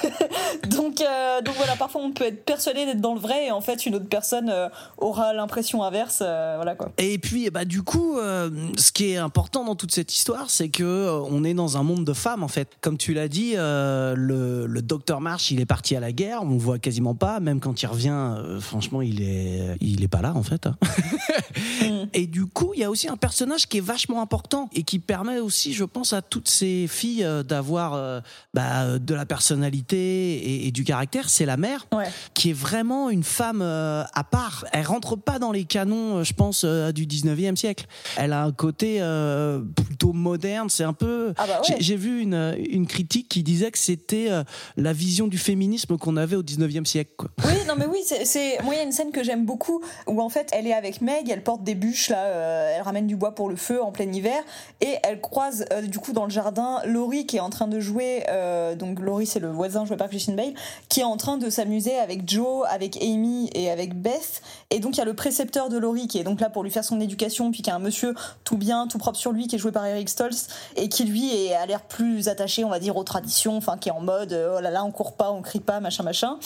donc, 0.69 1.01
euh, 1.01 1.41
donc 1.41 1.55
voilà, 1.55 1.75
parfois, 1.75 2.01
on 2.01 2.11
peut 2.11 2.25
être 2.25 2.43
persuadé 2.45 2.85
d'être 2.85 3.01
dans 3.01 3.13
le 3.13 3.19
vrai 3.19 3.47
et 3.47 3.51
en 3.51 3.61
fait, 3.61 3.85
une 3.85 3.95
autre 3.95 4.07
personne 4.09 4.49
euh, 4.49 4.69
aura 4.97 5.33
l'impression 5.33 5.83
inverse. 5.83 6.19
euh, 6.21 6.53
voilà 6.55 6.75
quoi. 6.75 6.91
Et 6.97 7.17
puis, 7.17 7.49
bah, 7.49 7.65
du 7.65 7.81
coup, 7.83 8.17
ce 8.17 8.91
qui 8.91 9.11
est 9.11 9.17
important 9.17 9.63
dans 9.63 9.75
toute 9.75 9.91
cette 9.91 10.13
histoire, 10.13 10.49
c'est 10.49 10.69
que 10.69 11.09
on 11.29 11.43
est 11.43 11.53
dans 11.53 11.77
un 11.77 11.83
monde 11.83 12.05
de 12.05 12.13
femmes, 12.13 12.43
en 12.43 12.47
fait. 12.47 12.69
Comme 12.81 12.97
tu 12.97 13.13
l'as 13.13 13.27
dit, 13.27 13.53
le, 13.55 14.65
le 14.65 14.81
docteur 14.81 15.21
Marsh, 15.21 15.51
il 15.51 15.59
est 15.59 15.65
parti 15.65 15.95
à 15.95 15.99
la 15.99 16.11
guerre, 16.11 16.41
on 16.43 16.51
le 16.51 16.57
voit 16.57 16.79
quasiment 16.79 17.15
pas. 17.15 17.39
Même 17.39 17.59
quand 17.59 17.81
il 17.81 17.85
revient, 17.87 18.35
franchement, 18.59 19.01
il 19.01 19.21
est, 19.21 19.77
il 19.81 20.03
est 20.03 20.07
pas 20.07 20.21
là, 20.21 20.33
en 20.35 20.43
fait. 20.43 20.67
hein. 20.67 20.75
Et 22.13 22.27
du 22.27 22.45
coup, 22.45 22.71
il 22.73 22.81
y 22.81 22.83
a 22.83 22.89
aussi 22.89 23.07
un 23.07 23.17
personnage 23.17 23.67
qui 23.67 23.77
est 23.77 23.81
vachement 23.81 24.21
important 24.21 24.69
et 24.73 24.83
qui 24.83 24.96
permet 24.99 25.39
aussi, 25.39 25.73
je 25.73 25.83
pense, 25.83 26.13
à 26.13 26.21
toutes 26.21 26.49
ces 26.49 26.87
filles 26.87 27.23
euh, 27.23 27.43
d'avoir 27.43 27.93
euh, 27.93 28.19
bah, 28.53 28.99
de 28.99 29.13
la 29.13 29.25
personnalité 29.25 29.97
et, 30.35 30.67
et 30.67 30.71
du 30.71 30.83
caractère. 30.83 31.29
C'est 31.29 31.45
la 31.45 31.57
mère 31.57 31.85
Ouais. 31.93 32.05
qui 32.33 32.49
est 32.51 32.53
vraiment 32.53 33.09
une 33.09 33.23
femme 33.23 33.61
euh, 33.61 34.03
à 34.13 34.23
part. 34.23 34.65
Elle 34.71 34.85
rentre 34.85 35.15
pas 35.15 35.39
dans 35.39 35.51
les 35.51 35.63
canons, 35.65 36.17
euh, 36.17 36.23
je 36.23 36.33
pense, 36.33 36.63
euh, 36.63 36.91
du 36.91 37.05
19e 37.05 37.55
siècle. 37.55 37.85
Elle 38.17 38.33
a 38.33 38.43
un 38.43 38.51
côté 38.51 38.97
euh, 39.01 39.61
plutôt 39.85 40.13
moderne. 40.13 40.69
C'est 40.69 40.83
un 40.83 40.93
peu. 40.93 41.33
Ah 41.37 41.45
bah 41.47 41.61
ouais. 41.67 41.75
J'ai- 41.79 41.97
vu 41.97 42.21
une, 42.21 42.55
une 42.69 42.85
critique 42.85 43.27
qui 43.27 43.41
disait 43.41 43.71
que 43.71 43.77
c'était 43.79 44.27
euh, 44.29 44.43
la 44.75 44.93
vision 44.93 45.25
du 45.27 45.39
féminisme 45.39 45.97
qu'on 45.97 46.15
avait 46.15 46.35
au 46.35 46.43
19e 46.43 46.85
siècle. 46.85 47.11
Quoi. 47.17 47.29
Oui, 47.45 47.53
non 47.67 47.73
mais 47.75 47.87
oui, 47.87 47.97
c'est- 48.05 48.23
c'est 48.23 48.59
moi 48.63 48.75
il 48.75 48.77
y 48.77 48.79
a 48.79 48.83
une 48.83 48.91
scène 48.91 49.11
que 49.11 49.23
j'aime 49.23 49.45
beaucoup 49.45 49.81
où 50.05 50.21
en 50.21 50.29
fait 50.29 50.47
elle 50.53 50.67
est 50.67 50.73
avec 50.73 51.01
Meg, 51.01 51.27
elle 51.31 51.41
porte 51.43 51.63
des 51.63 51.73
bûches 51.73 52.09
là, 52.09 52.25
euh, 52.25 52.73
elle 52.75 52.83
ramène 52.83 53.07
du 53.07 53.15
bois 53.15 53.33
pour 53.33 53.49
le 53.49 53.55
feu 53.55 53.81
en 53.81 53.91
plein 53.91 54.11
hiver 54.11 54.37
et 54.79 54.86
elle 55.03 55.21
croise 55.21 55.65
euh, 55.71 55.81
du 55.81 55.99
coup 55.99 56.13
dans 56.13 56.25
le 56.25 56.29
jardin 56.29 56.81
Laurie 56.85 57.25
qui 57.25 57.37
est 57.37 57.41
en 57.41 57.49
train 57.49 57.67
de 57.67 57.79
jouer, 57.79 58.23
euh, 58.29 58.75
donc 58.75 58.99
Laurie 58.99 59.25
c'est 59.25 59.39
le 59.39 59.49
voisin 59.49 59.85
joué 59.85 59.97
par 59.97 60.09
Christian 60.09 60.33
Bale, 60.33 60.53
qui 60.89 60.99
est 60.99 61.05
en 61.05 61.17
train 61.17 61.37
de 61.37 61.49
s'amuser 61.49 61.97
avec 61.97 62.29
Joe, 62.29 62.65
avec 62.69 63.01
Amy 63.01 63.49
et 63.53 63.71
avec 63.71 63.99
Beth 63.99 64.41
et 64.69 64.79
donc 64.79 64.95
il 64.95 64.99
y 64.99 65.01
a 65.01 65.05
le 65.05 65.13
précepteur 65.13 65.69
de 65.69 65.77
Laurie 65.77 66.07
qui 66.07 66.19
est 66.19 66.23
donc 66.23 66.39
là 66.39 66.49
pour 66.49 66.63
lui 66.63 66.71
faire 66.71 66.83
son 66.83 66.99
éducation 66.99 67.51
puis 67.51 67.61
qui 67.61 67.69
est 67.69 67.73
un 67.73 67.79
monsieur 67.79 68.13
tout 68.43 68.57
bien, 68.57 68.87
tout 68.87 68.97
propre 68.97 69.17
sur 69.17 69.31
lui 69.31 69.47
qui 69.47 69.55
est 69.55 69.59
joué 69.59 69.71
par 69.71 69.85
Eric 69.85 70.09
Stoltz 70.09 70.47
et 70.75 70.89
qui 70.89 71.05
lui 71.05 71.33
est, 71.33 71.55
a 71.55 71.65
l'air 71.65 71.81
plus 71.81 72.27
attaché 72.27 72.63
on 72.63 72.69
va 72.69 72.79
dire 72.79 72.97
aux 72.97 73.03
traditions, 73.03 73.57
enfin 73.57 73.77
qui 73.77 73.89
est 73.89 73.93
en 73.93 74.01
mode 74.01 74.33
euh, 74.33 74.55
oh 74.57 74.61
là 74.61 74.69
là 74.69 74.83
on 74.83 74.91
court 74.91 75.13
pas, 75.13 75.31
on 75.31 75.41
crie 75.41 75.59
pas, 75.59 75.79
machin 75.79 76.03
machin. 76.03 76.37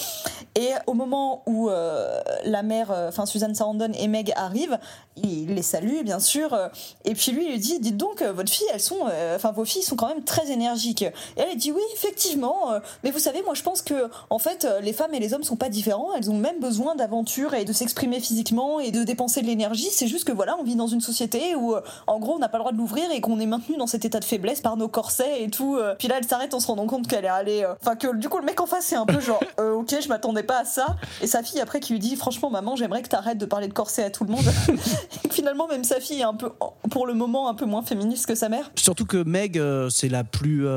Et 0.56 0.72
au 0.88 0.94
moment 0.94 1.44
où 1.46 1.70
la 1.70 2.64
mère, 2.64 2.92
enfin 3.08 3.26
Suzanne 3.26 3.56
Sarandon 3.56 3.92
et 3.98 4.08
Meg 4.08 4.34
arrivent, 4.36 4.78
il 5.16 5.54
les 5.56 5.62
salue 5.62 6.04
bien 6.04 6.20
sûr, 6.20 6.58
et 7.06 7.14
puis 7.14 7.32
lui 7.32 7.46
il 7.46 7.52
lui 7.52 7.60
dit 7.60 7.80
dites 7.80 7.98
donc 7.98 8.24
votre 8.32 8.52
fille, 8.52 8.68
elles 8.74 8.80
sont, 8.80 9.08
euh, 9.10 9.36
enfin 9.36 9.52
vos 9.52 9.66
filles 9.66 9.84
sont 9.84 9.96
quand 9.96 10.08
même 10.08 10.24
très 10.24 10.52
énergiques. 10.52 11.04
Et 11.04 11.12
elle 11.38 11.52
elle 11.52 11.58
dit 11.58 11.72
oui 11.72 11.82
effectivement, 11.94 12.72
euh, 12.72 12.80
mais 13.04 13.12
vous 13.12 13.20
savez 13.20 13.42
moi 13.44 13.54
je 13.54 13.62
pense 13.62 13.82
que 13.82 14.10
en 14.30 14.40
fait 14.40 14.66
euh, 14.66 14.80
les 14.80 14.94
femmes 14.94 15.14
et 15.14 15.20
les 15.20 15.34
hommes 15.34 15.44
sont 15.44 15.58
pas 15.58 15.70
différents, 15.70 16.14
elles 16.16 16.30
ont 16.30 16.38
même 16.38 16.60
besoin 16.60 16.96
d'aventure 16.96 17.54
et 17.54 17.66
de 17.66 17.74
s'exprimer 17.74 18.20
physiquement 18.20 18.80
et 18.80 18.92
de 18.92 19.04
dépenser 19.04 19.42
de 19.42 19.48
l'énergie, 19.48 19.90
c'est 19.92 20.08
juste 20.08 20.26
que 20.26 20.32
voilà, 20.32 20.56
on 20.60 20.64
vit 20.64 20.76
dans 20.76 20.88
une 20.88 21.02
société 21.02 21.56
où 21.56 21.76
euh, 21.76 21.82
en 22.08 22.20
gros 22.20 22.36
on 22.36 22.40
n'a 22.40 22.50
pas 22.50 22.58
le 22.58 22.62
droit 22.64 22.72
de 22.72 22.78
l'ouvrir 22.78 23.12
et 23.12 23.22
qu'on 23.22 23.40
est 23.40 23.46
maintenu 23.46 23.76
dans 23.78 23.88
cet 23.88 24.06
état 24.06 24.20
de 24.20 24.26
faiblesse 24.26 24.62
par 24.62 24.78
nos 24.78 24.88
corsets 24.88 25.44
et 25.44 25.50
tout. 25.50 25.76
euh. 25.76 25.96
Puis 25.98 26.08
là 26.08 26.16
elle 26.18 26.26
s'arrête 26.26 26.54
en 26.54 26.60
se 26.60 26.68
rendant 26.68 26.88
compte 26.88 27.08
qu'elle 27.08 27.26
est 27.26 27.30
allée 27.30 27.64
euh, 27.64 27.74
enfin 27.82 27.96
que 27.96 28.16
du 28.16 28.30
coup 28.30 28.38
le 28.38 28.46
mec 28.46 28.60
en 28.62 28.66
face 28.66 28.86
c'est 28.86 28.96
un 28.96 29.06
peu 29.06 29.20
genre 29.20 29.44
euh, 29.60 29.74
OK, 29.74 29.94
je 30.02 30.08
m'attendais 30.08 30.44
pas 30.44 30.60
à 30.60 30.66
ça 30.66 30.96
et 31.22 31.28
sa 31.28 31.44
fille 31.44 31.60
après 31.60 31.80
qui 31.80 31.94
lui 31.94 32.00
dit 32.00 32.16
franchement 32.16 32.50
maman, 32.50 32.76
j'aimerais 32.76 33.02
que 33.02 33.10
t'arrêtes 33.10 33.38
de 33.38 33.46
parler 33.46 33.68
de 33.68 33.74
corset 33.74 34.04
à 34.04 34.10
tout 34.10 34.24
le 34.24 34.32
monde. 34.32 34.46
et 35.26 35.30
finalement 35.30 35.68
même 35.68 35.84
sa 35.84 36.00
fille 36.00 36.22
est 36.22 36.24
un 36.24 36.34
peu 36.34 36.52
pour 36.90 37.08
le 37.08 37.14
moment 37.14 37.50
un 37.50 37.54
peu 37.54 37.66
moins 37.66 37.82
que 38.28 38.36
sa 38.36 38.50
mère? 38.50 38.72
Surtout 38.76 39.06
que 39.06 39.24
Meg, 39.24 39.58
euh, 39.58 39.90
c'est 39.90 40.10
la 40.10 40.24
plus. 40.24 40.68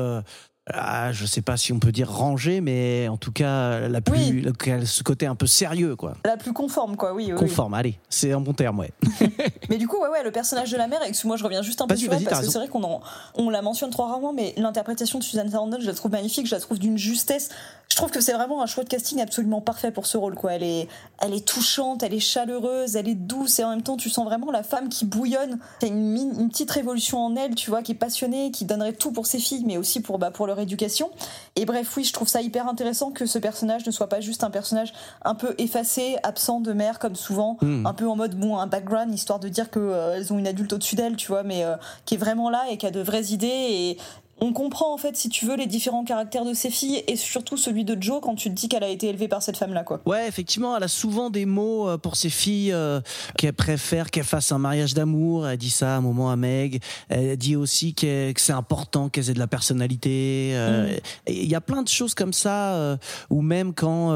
Ah, 0.73 1.11
je 1.11 1.25
sais 1.27 1.41
pas 1.41 1.57
si 1.57 1.71
on 1.73 1.79
peut 1.79 1.91
dire 1.91 2.11
rangée, 2.11 2.59
mais 2.59 3.07
en 3.07 3.17
tout 3.17 3.31
cas 3.31 3.87
la 3.87 4.01
plus, 4.01 4.15
Oui. 4.17 4.41
la- 4.65 4.85
ce 4.85 5.03
côté 5.03 5.27
un 5.27 5.35
peu 5.35 5.45
sérieux, 5.45 5.95
quoi. 5.95 6.15
La 6.25 6.37
plus 6.37 6.53
conforme 6.53 6.95
quoi, 6.97 7.13
oui. 7.13 7.25
oui, 7.27 7.33
oui. 7.33 7.37
Conforme, 7.39 7.75
allez, 7.75 7.99
c'est 8.09 8.31
un 8.31 8.39
bon 8.41 8.53
terme, 8.53 8.79
ouais. 8.79 8.91
Mais 9.69 9.77
du 9.77 9.87
coup, 9.87 9.97
ouais, 10.01 10.09
ouais, 10.09 10.23
le 10.23 10.31
personnage 10.31 10.71
de 10.71 10.77
la 10.77 10.87
mère, 10.87 11.01
excuse-moi, 11.03 11.37
je 11.37 11.43
reviens 11.43 11.61
juste 11.61 11.81
un 11.81 11.87
peu 11.87 11.95
sur 11.95 12.11
elle, 12.13 12.23
parce 12.23 12.41
que 12.41 12.47
c'est 12.51 12.57
vrai 12.57 12.67
qu'on 12.67 12.83
en- 12.83 13.01
on 13.35 13.49
la 13.51 13.61
mentionne 13.61 13.91
trop 13.91 14.03
rarement, 14.05 14.33
mais 14.33 14.53
l'interprétation 14.57 15.19
de 15.19 15.23
Susan 15.23 15.43
Sarandon, 15.49 15.77
je 15.79 15.85
la 15.85 15.93
trouve 15.93 16.11
magnifique, 16.11 16.47
je 16.47 16.55
la 16.55 16.61
trouve 16.61 16.79
d'une 16.79 16.97
justesse. 16.97 17.49
Je 17.87 17.95
trouve 17.95 18.09
que 18.09 18.19
c'est 18.19 18.33
vraiment 18.33 18.63
un 18.63 18.65
choix 18.65 18.83
de 18.83 18.89
casting 18.89 19.21
absolument 19.21 19.61
parfait 19.61 19.91
pour 19.91 20.07
ce 20.07 20.17
rôle, 20.17 20.33
quoi. 20.33 20.53
Elle 20.53 20.63
est, 20.63 20.87
elle 21.19 21.33
est 21.35 21.47
touchante, 21.47 22.01
elle 22.01 22.13
est 22.15 22.19
chaleureuse, 22.19 22.95
elle 22.95 23.07
est 23.07 23.13
douce, 23.15 23.59
et 23.59 23.63
en 23.63 23.69
même 23.69 23.83
temps, 23.83 23.95
tu 23.97 24.09
sens 24.09 24.25
vraiment 24.25 24.51
la 24.51 24.63
femme 24.63 24.89
qui 24.89 25.05
bouillonne. 25.05 25.59
A 25.83 25.85
une, 25.85 26.17
une 26.39 26.49
petite 26.49 26.71
révolution 26.71 27.19
en 27.23 27.35
elle, 27.35 27.53
tu 27.53 27.69
vois, 27.69 27.83
qui 27.83 27.91
est 27.91 27.95
passionnée, 27.95 28.49
qui 28.49 28.65
donnerait 28.65 28.93
tout 28.93 29.11
pour 29.11 29.27
ses 29.27 29.37
filles, 29.37 29.63
mais 29.67 29.77
aussi 29.77 30.01
pour, 30.01 30.17
bah, 30.17 30.31
pour 30.31 30.47
leur 30.55 30.63
éducation. 30.63 31.11
Et 31.55 31.65
bref, 31.65 31.95
oui, 31.97 32.03
je 32.03 32.13
trouve 32.13 32.27
ça 32.27 32.41
hyper 32.41 32.67
intéressant 32.67 33.11
que 33.11 33.25
ce 33.25 33.37
personnage 33.39 33.85
ne 33.85 33.91
soit 33.91 34.07
pas 34.09 34.21
juste 34.21 34.43
un 34.43 34.49
personnage 34.49 34.93
un 35.23 35.35
peu 35.35 35.53
effacé, 35.57 36.15
absent 36.23 36.59
de 36.61 36.73
mère, 36.73 36.99
comme 36.99 37.15
souvent, 37.15 37.57
Mm. 37.61 37.85
un 37.85 37.93
peu 37.93 38.07
en 38.07 38.15
mode 38.15 38.35
bon, 38.35 38.57
un 38.57 38.67
background, 38.67 39.13
histoire 39.13 39.39
de 39.39 39.47
dire 39.49 39.69
qu'elles 39.69 40.31
ont 40.33 40.39
une 40.39 40.47
adulte 40.47 40.73
au-dessus 40.73 40.95
d'elles, 40.95 41.15
tu 41.15 41.27
vois, 41.27 41.43
mais 41.43 41.63
euh, 41.63 41.75
qui 42.05 42.15
est 42.15 42.17
vraiment 42.17 42.49
là 42.49 42.63
et 42.69 42.77
qui 42.77 42.85
a 42.85 42.91
de 42.91 43.01
vraies 43.01 43.25
idées. 43.27 43.47
Et 43.47 43.97
on 44.41 44.51
comprend, 44.51 44.93
en 44.93 44.97
fait, 44.97 45.15
si 45.15 45.29
tu 45.29 45.45
veux, 45.45 45.55
les 45.55 45.65
différents 45.65 46.03
caractères 46.03 46.43
de 46.43 46.53
ses 46.53 46.69
filles 46.69 47.03
et 47.07 47.15
surtout 47.15 47.55
celui 47.57 47.85
de 47.85 47.97
Jo 48.01 48.19
quand 48.19 48.35
tu 48.35 48.49
te 48.49 48.53
dis 48.55 48.67
qu'elle 48.67 48.83
a 48.83 48.89
été 48.89 49.07
élevée 49.07 49.27
par 49.27 49.41
cette 49.41 49.55
femme-là, 49.57 49.83
quoi. 49.83 50.01
Ouais, 50.05 50.27
effectivement, 50.27 50.75
elle 50.75 50.83
a 50.83 50.89
souvent 50.89 51.29
des 51.29 51.45
mots 51.45 51.87
euh, 51.87 51.97
pour 51.97 52.15
ses 52.17 52.29
filles 52.29 52.73
euh, 52.73 52.99
qu'elle 53.37 53.53
préfère 53.53 54.11
qu'elles 54.11 54.25
fassent 54.25 54.51
un 54.51 54.57
mariage 54.57 54.93
d'amour. 54.93 55.47
Elle 55.47 55.57
dit 55.57 55.69
ça 55.69 55.95
à 55.95 55.97
un 55.97 56.01
moment 56.01 56.31
à 56.31 56.35
Meg. 56.35 56.81
Elle 57.09 57.37
dit 57.37 57.55
aussi 57.55 57.93
que 57.93 58.33
c'est 58.35 58.53
important 58.53 59.07
qu'elles 59.07 59.29
aient 59.29 59.33
de 59.33 59.39
la 59.39 59.47
personnalité. 59.47 60.51
euh, 60.53 60.97
et 61.27 61.43
Il 61.43 61.49
y 61.49 61.55
a 61.55 61.61
plein 61.61 61.81
de 61.81 61.87
choses 61.89 62.13
comme 62.13 62.33
ça, 62.33 62.73
euh, 62.75 62.97
ou 63.29 63.41
même 63.41 63.73
quand 63.73 64.11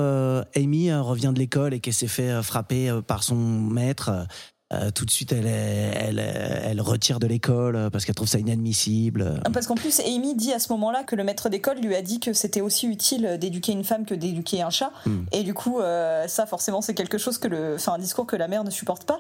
Amy 0.56 0.92
revient 0.94 1.32
de 1.34 1.40
l'école 1.40 1.74
et 1.74 1.80
qu'elle 1.80 1.94
s'est 1.94 2.08
fait 2.08 2.44
frapper 2.44 3.00
par 3.08 3.24
son 3.24 3.36
maître. 3.36 4.12
Euh, 4.72 4.90
euh, 4.90 4.92
tout 4.92 5.06
de 5.06 5.12
suite, 5.12 5.32
elle, 5.32 5.48
elle, 5.48 6.20
elle 6.20 6.82
retire 6.82 7.20
de 7.20 7.28
l'école 7.28 7.76
euh, 7.76 7.90
parce 7.90 8.06
qu'elle 8.06 8.16
trouve 8.16 8.28
ça 8.28 8.40
inadmissible. 8.40 9.42
Parce 9.54 9.68
qu'en 9.68 9.76
plus, 9.76 10.00
Amy 10.00 10.36
dit 10.36 10.54
à 10.54 10.60
ce 10.60 10.72
moment-là 10.74 11.04
que 11.04 11.16
le 11.16 11.24
maître 11.24 11.50
d'école 11.50 11.80
lui 11.80 11.96
a 11.96 12.02
dit 12.02 12.20
que 12.20 12.34
c'était 12.34 12.62
aussi 12.62 12.88
utile 12.88 13.38
d'éduquer 13.40 13.72
une 13.72 13.84
femme 13.84 14.06
que 14.06 14.14
d'éduquer 14.14 14.62
un 14.62 14.70
chat. 14.70 14.92
Mm. 15.06 15.20
Et 15.32 15.44
du 15.44 15.54
coup, 15.54 15.80
euh, 15.80 16.28
ça, 16.28 16.46
forcément, 16.46 16.82
c'est 16.82 16.94
quelque 16.94 17.18
chose 17.18 17.38
que 17.38 17.48
le, 17.48 17.76
enfin, 17.76 17.94
un 17.94 18.00
discours 18.00 18.28
que 18.28 18.36
la 18.36 18.48
mère 18.48 18.64
ne 18.64 18.70
supporte 18.70 19.06
pas. 19.06 19.20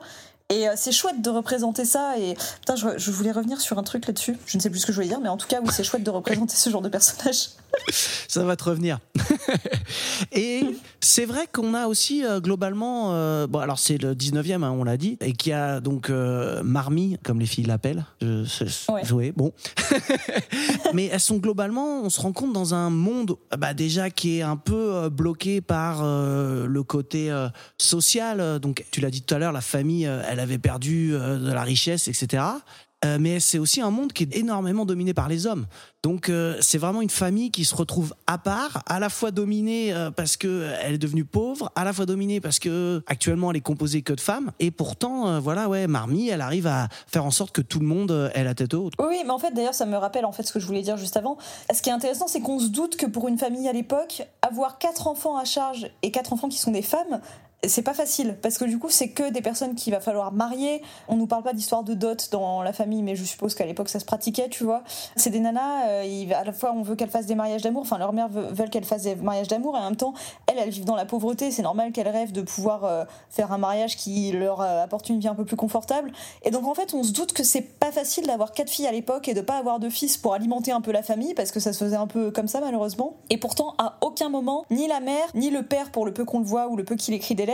Et 0.51 0.67
euh, 0.67 0.73
c'est 0.75 0.91
chouette 0.91 1.21
de 1.21 1.29
représenter 1.29 1.85
ça. 1.85 2.17
Et 2.17 2.35
putain, 2.59 2.75
je, 2.75 2.97
je 2.97 3.11
voulais 3.11 3.31
revenir 3.31 3.61
sur 3.61 3.77
un 3.77 3.83
truc 3.83 4.07
là-dessus. 4.07 4.35
Je 4.47 4.57
ne 4.57 4.61
sais 4.61 4.71
plus 4.71 4.79
ce 4.79 4.87
que 4.87 4.91
je 4.91 4.97
voulais 4.97 5.07
dire, 5.07 5.19
mais 5.19 5.29
en 5.29 5.37
tout 5.37 5.47
cas, 5.47 5.59
oui, 5.61 5.69
c'est 5.71 5.83
chouette 5.83 6.03
de 6.03 6.09
représenter 6.09 6.55
ce 6.55 6.71
genre 6.71 6.81
de 6.81 6.89
personnage. 6.89 7.49
Ça 8.27 8.43
va 8.43 8.55
te 8.55 8.63
revenir. 8.63 8.97
et 10.31 10.63
c'est 11.01 11.25
vrai 11.25 11.47
qu'on 11.51 11.75
a 11.75 11.85
aussi 11.85 12.25
euh, 12.25 12.39
globalement, 12.39 13.13
euh, 13.13 13.45
bon 13.45 13.59
alors 13.59 13.77
c'est 13.77 13.97
le 13.97 14.15
19e, 14.15 14.63
hein, 14.63 14.71
on 14.71 14.83
l'a 14.83 14.97
dit, 14.97 15.17
et 15.21 15.33
qui 15.33 15.51
a 15.51 15.79
donc 15.79 16.09
euh, 16.09 16.63
Marmie, 16.63 17.17
comme 17.23 17.39
les 17.39 17.45
filles 17.45 17.65
l'appellent, 17.65 18.05
Ouais. 18.21 19.03
jouer, 19.05 19.31
bon. 19.35 19.51
Mais 20.93 21.05
elles 21.07 21.19
sont 21.19 21.37
globalement, 21.37 22.01
on 22.01 22.09
se 22.09 22.19
rend 22.19 22.33
compte 22.33 22.53
dans 22.53 22.73
un 22.73 22.89
monde 22.89 23.37
bah, 23.55 23.73
déjà 23.75 24.09
qui 24.09 24.39
est 24.39 24.41
un 24.41 24.57
peu 24.57 25.09
bloqué 25.09 25.61
par 25.61 26.03
le 26.03 26.81
côté 26.83 27.31
social. 27.77 28.59
Donc 28.59 28.85
tu 28.91 28.99
l'as 29.01 29.11
dit 29.11 29.21
tout 29.21 29.35
à 29.35 29.37
l'heure, 29.37 29.51
la 29.51 29.61
famille, 29.61 30.07
euh, 30.07 30.21
elle 30.39 30.43
avait 30.43 30.57
perdu 30.57 31.13
euh, 31.13 31.37
de 31.37 31.51
la 31.51 31.63
richesse, 31.63 32.07
etc. 32.07 32.43
Euh, 33.05 33.17
mais 33.19 33.39
c'est 33.39 33.59
aussi 33.59 33.79
un 33.79 33.91
monde 33.91 34.11
qui 34.11 34.23
est 34.23 34.35
énormément 34.35 34.85
dominé 34.85 35.13
par 35.13 35.29
les 35.29 35.47
hommes. 35.47 35.67
Donc 36.03 36.27
euh, 36.27 36.57
c'est 36.59 36.77
vraiment 36.77 37.01
une 37.01 37.09
famille 37.09 37.49
qui 37.49 37.63
se 37.63 37.73
retrouve 37.73 38.13
à 38.27 38.37
part, 38.37 38.83
à 38.87 38.99
la 38.99 39.07
fois 39.07 39.31
dominée 39.31 39.93
parce 40.17 40.35
que 40.35 40.69
elle 40.81 40.95
est 40.95 40.97
devenue 40.97 41.23
pauvre, 41.23 41.71
à 41.75 41.85
la 41.85 41.93
fois 41.93 42.05
dominée 42.05 42.41
parce 42.41 42.59
que 42.59 43.01
actuellement 43.07 43.51
elle 43.51 43.57
est 43.57 43.61
composée 43.61 44.01
que 44.01 44.11
de 44.11 44.19
femmes. 44.19 44.51
Et 44.59 44.69
pourtant, 44.69 45.39
voilà, 45.39 45.69
ouais, 45.69 45.87
Marmie, 45.87 46.27
elle 46.27 46.41
arrive 46.41 46.67
à 46.67 46.89
faire 47.07 47.23
en 47.23 47.31
sorte 47.31 47.53
que 47.53 47.61
tout 47.61 47.79
le 47.79 47.85
monde 47.85 48.31
ait 48.33 48.43
la 48.43 48.53
tête 48.53 48.73
haute. 48.73 48.93
Oui, 48.99 49.21
mais 49.23 49.31
en 49.31 49.39
fait, 49.39 49.51
d'ailleurs, 49.51 49.73
ça 49.73 49.85
me 49.85 49.95
rappelle 49.95 50.25
en 50.25 50.33
fait 50.33 50.43
ce 50.43 50.51
que 50.51 50.59
je 50.59 50.65
voulais 50.65 50.81
dire 50.81 50.97
juste 50.97 51.15
avant. 51.15 51.37
Ce 51.73 51.81
qui 51.81 51.89
est 51.89 51.93
intéressant, 51.93 52.27
c'est 52.27 52.41
qu'on 52.41 52.59
se 52.59 52.67
doute 52.67 52.97
que 52.97 53.05
pour 53.05 53.29
une 53.29 53.37
famille 53.37 53.67
à 53.69 53.73
l'époque, 53.73 54.23
avoir 54.41 54.77
quatre 54.77 55.07
enfants 55.07 55.37
à 55.37 55.45
charge 55.45 55.89
et 56.01 56.11
quatre 56.11 56.33
enfants 56.33 56.49
qui 56.49 56.59
sont 56.59 56.71
des 56.71 56.81
femmes, 56.81 57.21
c'est 57.67 57.81
pas 57.81 57.93
facile 57.93 58.37
parce 58.41 58.57
que 58.57 58.63
du 58.63 58.79
coup 58.79 58.89
c'est 58.89 59.09
que 59.09 59.31
des 59.31 59.41
personnes 59.41 59.75
qu'il 59.75 59.91
va 59.93 59.99
falloir 59.99 60.31
marier. 60.31 60.81
On 61.09 61.17
nous 61.17 61.27
parle 61.27 61.43
pas 61.43 61.51
d'histoire 61.51 61.83
de 61.83 61.93
dot 61.93 62.29
dans 62.31 62.61
la 62.61 62.71
famille, 62.71 63.03
mais 63.03 63.15
je 63.15 63.23
suppose 63.25 63.53
qu'à 63.53 63.65
l'époque 63.65 63.89
ça 63.89 63.99
se 63.99 64.05
pratiquait, 64.05 64.47
tu 64.47 64.63
vois. 64.63 64.83
C'est 65.17 65.29
des 65.29 65.41
nanas, 65.41 65.87
euh, 65.89 66.31
à 66.33 66.43
la 66.45 66.53
fois 66.53 66.73
on 66.73 66.83
veut 66.83 66.95
qu'elles 66.95 67.09
fassent 67.09 67.25
des 67.25 67.35
mariages 67.35 67.61
d'amour, 67.61 67.81
enfin 67.81 67.97
leur 67.97 68.13
mère 68.13 68.29
veut, 68.29 68.47
veulent 68.51 68.69
qu'elles 68.69 68.85
fassent 68.85 69.03
des 69.03 69.15
mariages 69.15 69.49
d'amour 69.49 69.75
et 69.75 69.79
en 69.79 69.83
même 69.83 69.97
temps 69.97 70.13
elles 70.47 70.57
elles 70.57 70.69
vivent 70.69 70.85
dans 70.85 70.95
la 70.95 71.05
pauvreté. 71.05 71.51
C'est 71.51 71.61
normal 71.61 71.91
qu'elles 71.91 72.07
rêvent 72.07 72.31
de 72.31 72.41
pouvoir 72.41 72.85
euh, 72.85 73.03
faire 73.29 73.51
un 73.51 73.57
mariage 73.57 73.97
qui 73.97 74.31
leur 74.31 74.61
euh, 74.61 74.83
apporte 74.83 75.09
une 75.09 75.19
vie 75.19 75.27
un 75.27 75.35
peu 75.35 75.45
plus 75.45 75.57
confortable. 75.57 76.13
Et 76.43 76.51
donc 76.51 76.65
en 76.65 76.73
fait 76.73 76.93
on 76.93 77.03
se 77.03 77.11
doute 77.11 77.33
que 77.33 77.43
c'est 77.43 77.61
pas 77.61 77.91
facile 77.91 78.25
d'avoir 78.25 78.53
quatre 78.53 78.69
filles 78.69 78.87
à 78.87 78.91
l'époque 78.93 79.27
et 79.27 79.33
de 79.33 79.41
pas 79.41 79.57
avoir 79.57 79.79
de 79.79 79.89
fils 79.89 80.17
pour 80.17 80.33
alimenter 80.33 80.71
un 80.71 80.81
peu 80.81 80.91
la 80.91 81.03
famille 81.03 81.33
parce 81.33 81.51
que 81.51 81.59
ça 81.59 81.73
se 81.73 81.83
faisait 81.83 81.97
un 81.97 82.07
peu 82.07 82.31
comme 82.31 82.47
ça 82.47 82.61
malheureusement. 82.61 83.17
Et 83.29 83.37
pourtant 83.37 83.75
à 83.77 83.97
aucun 83.99 84.29
moment 84.29 84.63
ni 84.71 84.87
la 84.87 85.01
mère 85.01 85.27
ni 85.35 85.49
le 85.49 85.63
père 85.63 85.91
pour 85.91 86.05
le 86.05 86.13
peu 86.13 86.23
qu'on 86.23 86.39
le 86.39 86.45
voit 86.45 86.69
ou 86.69 86.77
le 86.77 86.85
peu 86.85 86.95
qu'il 86.95 87.13
écrit 87.13 87.35
des 87.35 87.48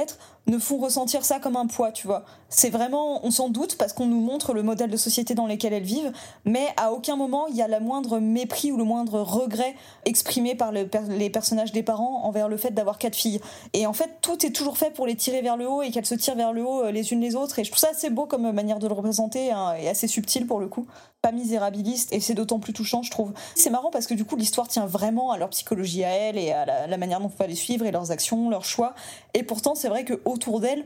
ne 0.47 0.60
font 0.60 0.77
ressentir 0.77 1.25
ça 1.25 1.39
comme 1.39 1.55
un 1.55 1.65
poids, 1.65 1.91
tu 1.91 2.08
vois. 2.08 2.23
C'est 2.49 2.69
vraiment, 2.69 3.25
on 3.25 3.31
s'en 3.31 3.49
doute 3.49 3.77
parce 3.77 3.93
qu'on 3.93 4.05
nous 4.05 4.21
montre 4.21 4.53
le 4.53 4.63
modèle 4.63 4.89
de 4.89 4.97
société 4.97 5.34
dans 5.34 5.47
lequel 5.47 5.73
elles 5.73 5.84
vivent, 5.84 6.12
mais 6.45 6.67
à 6.77 6.91
aucun 6.91 7.15
moment 7.15 7.47
il 7.47 7.55
y 7.55 7.62
a 7.62 7.67
la 7.67 7.79
moindre 7.79 8.19
mépris 8.19 8.71
ou 8.71 8.77
le 8.77 8.84
moindre 8.84 9.21
regret 9.21 9.75
exprimé 10.05 10.55
par 10.55 10.71
le 10.71 10.88
les 11.10 11.29
personnages 11.29 11.71
des 11.71 11.84
parents 11.84 12.23
envers 12.23 12.47
le 12.47 12.58
fait 12.58 12.71
d'avoir 12.71 12.97
quatre 12.97 13.15
filles. 13.15 13.41
Et 13.73 13.88
en 13.88 13.93
fait, 13.93 14.17
tout 14.21 14.45
est 14.45 14.51
toujours 14.51 14.77
fait 14.77 14.91
pour 14.91 15.08
les 15.08 15.15
tirer 15.15 15.41
vers 15.41 15.58
le 15.58 15.67
haut 15.67 15.81
et 15.81 15.91
qu'elles 15.91 16.05
se 16.05 16.15
tirent 16.15 16.36
vers 16.36 16.53
le 16.53 16.63
haut 16.63 16.84
euh, 16.84 16.91
les 16.91 17.12
unes 17.12 17.21
les 17.21 17.36
autres. 17.36 17.60
Et 17.60 17.63
je 17.63 17.71
trouve 17.71 17.79
ça 17.79 17.89
assez 17.89 18.10
beau 18.10 18.25
comme 18.25 18.51
manière 18.51 18.79
de 18.79 18.88
le 18.88 18.93
représenter 18.93 19.51
hein, 19.51 19.73
et 19.79 19.89
assez 19.89 20.08
subtil 20.08 20.45
pour 20.45 20.60
le 20.60 20.67
coup. 20.67 20.86
Misérabiliste 21.31 22.13
et 22.13 22.19
c'est 22.19 22.33
d'autant 22.33 22.59
plus 22.59 22.73
touchant, 22.73 23.03
je 23.03 23.11
trouve. 23.11 23.33
C'est 23.55 23.69
marrant 23.69 23.91
parce 23.91 24.07
que 24.07 24.13
du 24.13 24.25
coup, 24.25 24.35
l'histoire 24.35 24.67
tient 24.67 24.85
vraiment 24.85 25.31
à 25.31 25.38
leur 25.38 25.49
psychologie 25.49 26.03
à 26.03 26.09
elles 26.09 26.38
et 26.38 26.51
à 26.51 26.65
la, 26.65 26.88
la 26.88 26.97
manière 26.97 27.19
dont 27.19 27.31
on 27.33 27.38
va 27.38 27.47
les 27.47 27.55
suivre 27.55 27.85
et 27.85 27.91
leurs 27.91 28.11
actions, 28.11 28.49
leurs 28.49 28.65
choix. 28.65 28.93
Et 29.33 29.43
pourtant, 29.43 29.75
c'est 29.75 29.89
vrai 29.89 30.05
que 30.05 30.21
autour 30.25 30.59
d'elles, 30.59 30.85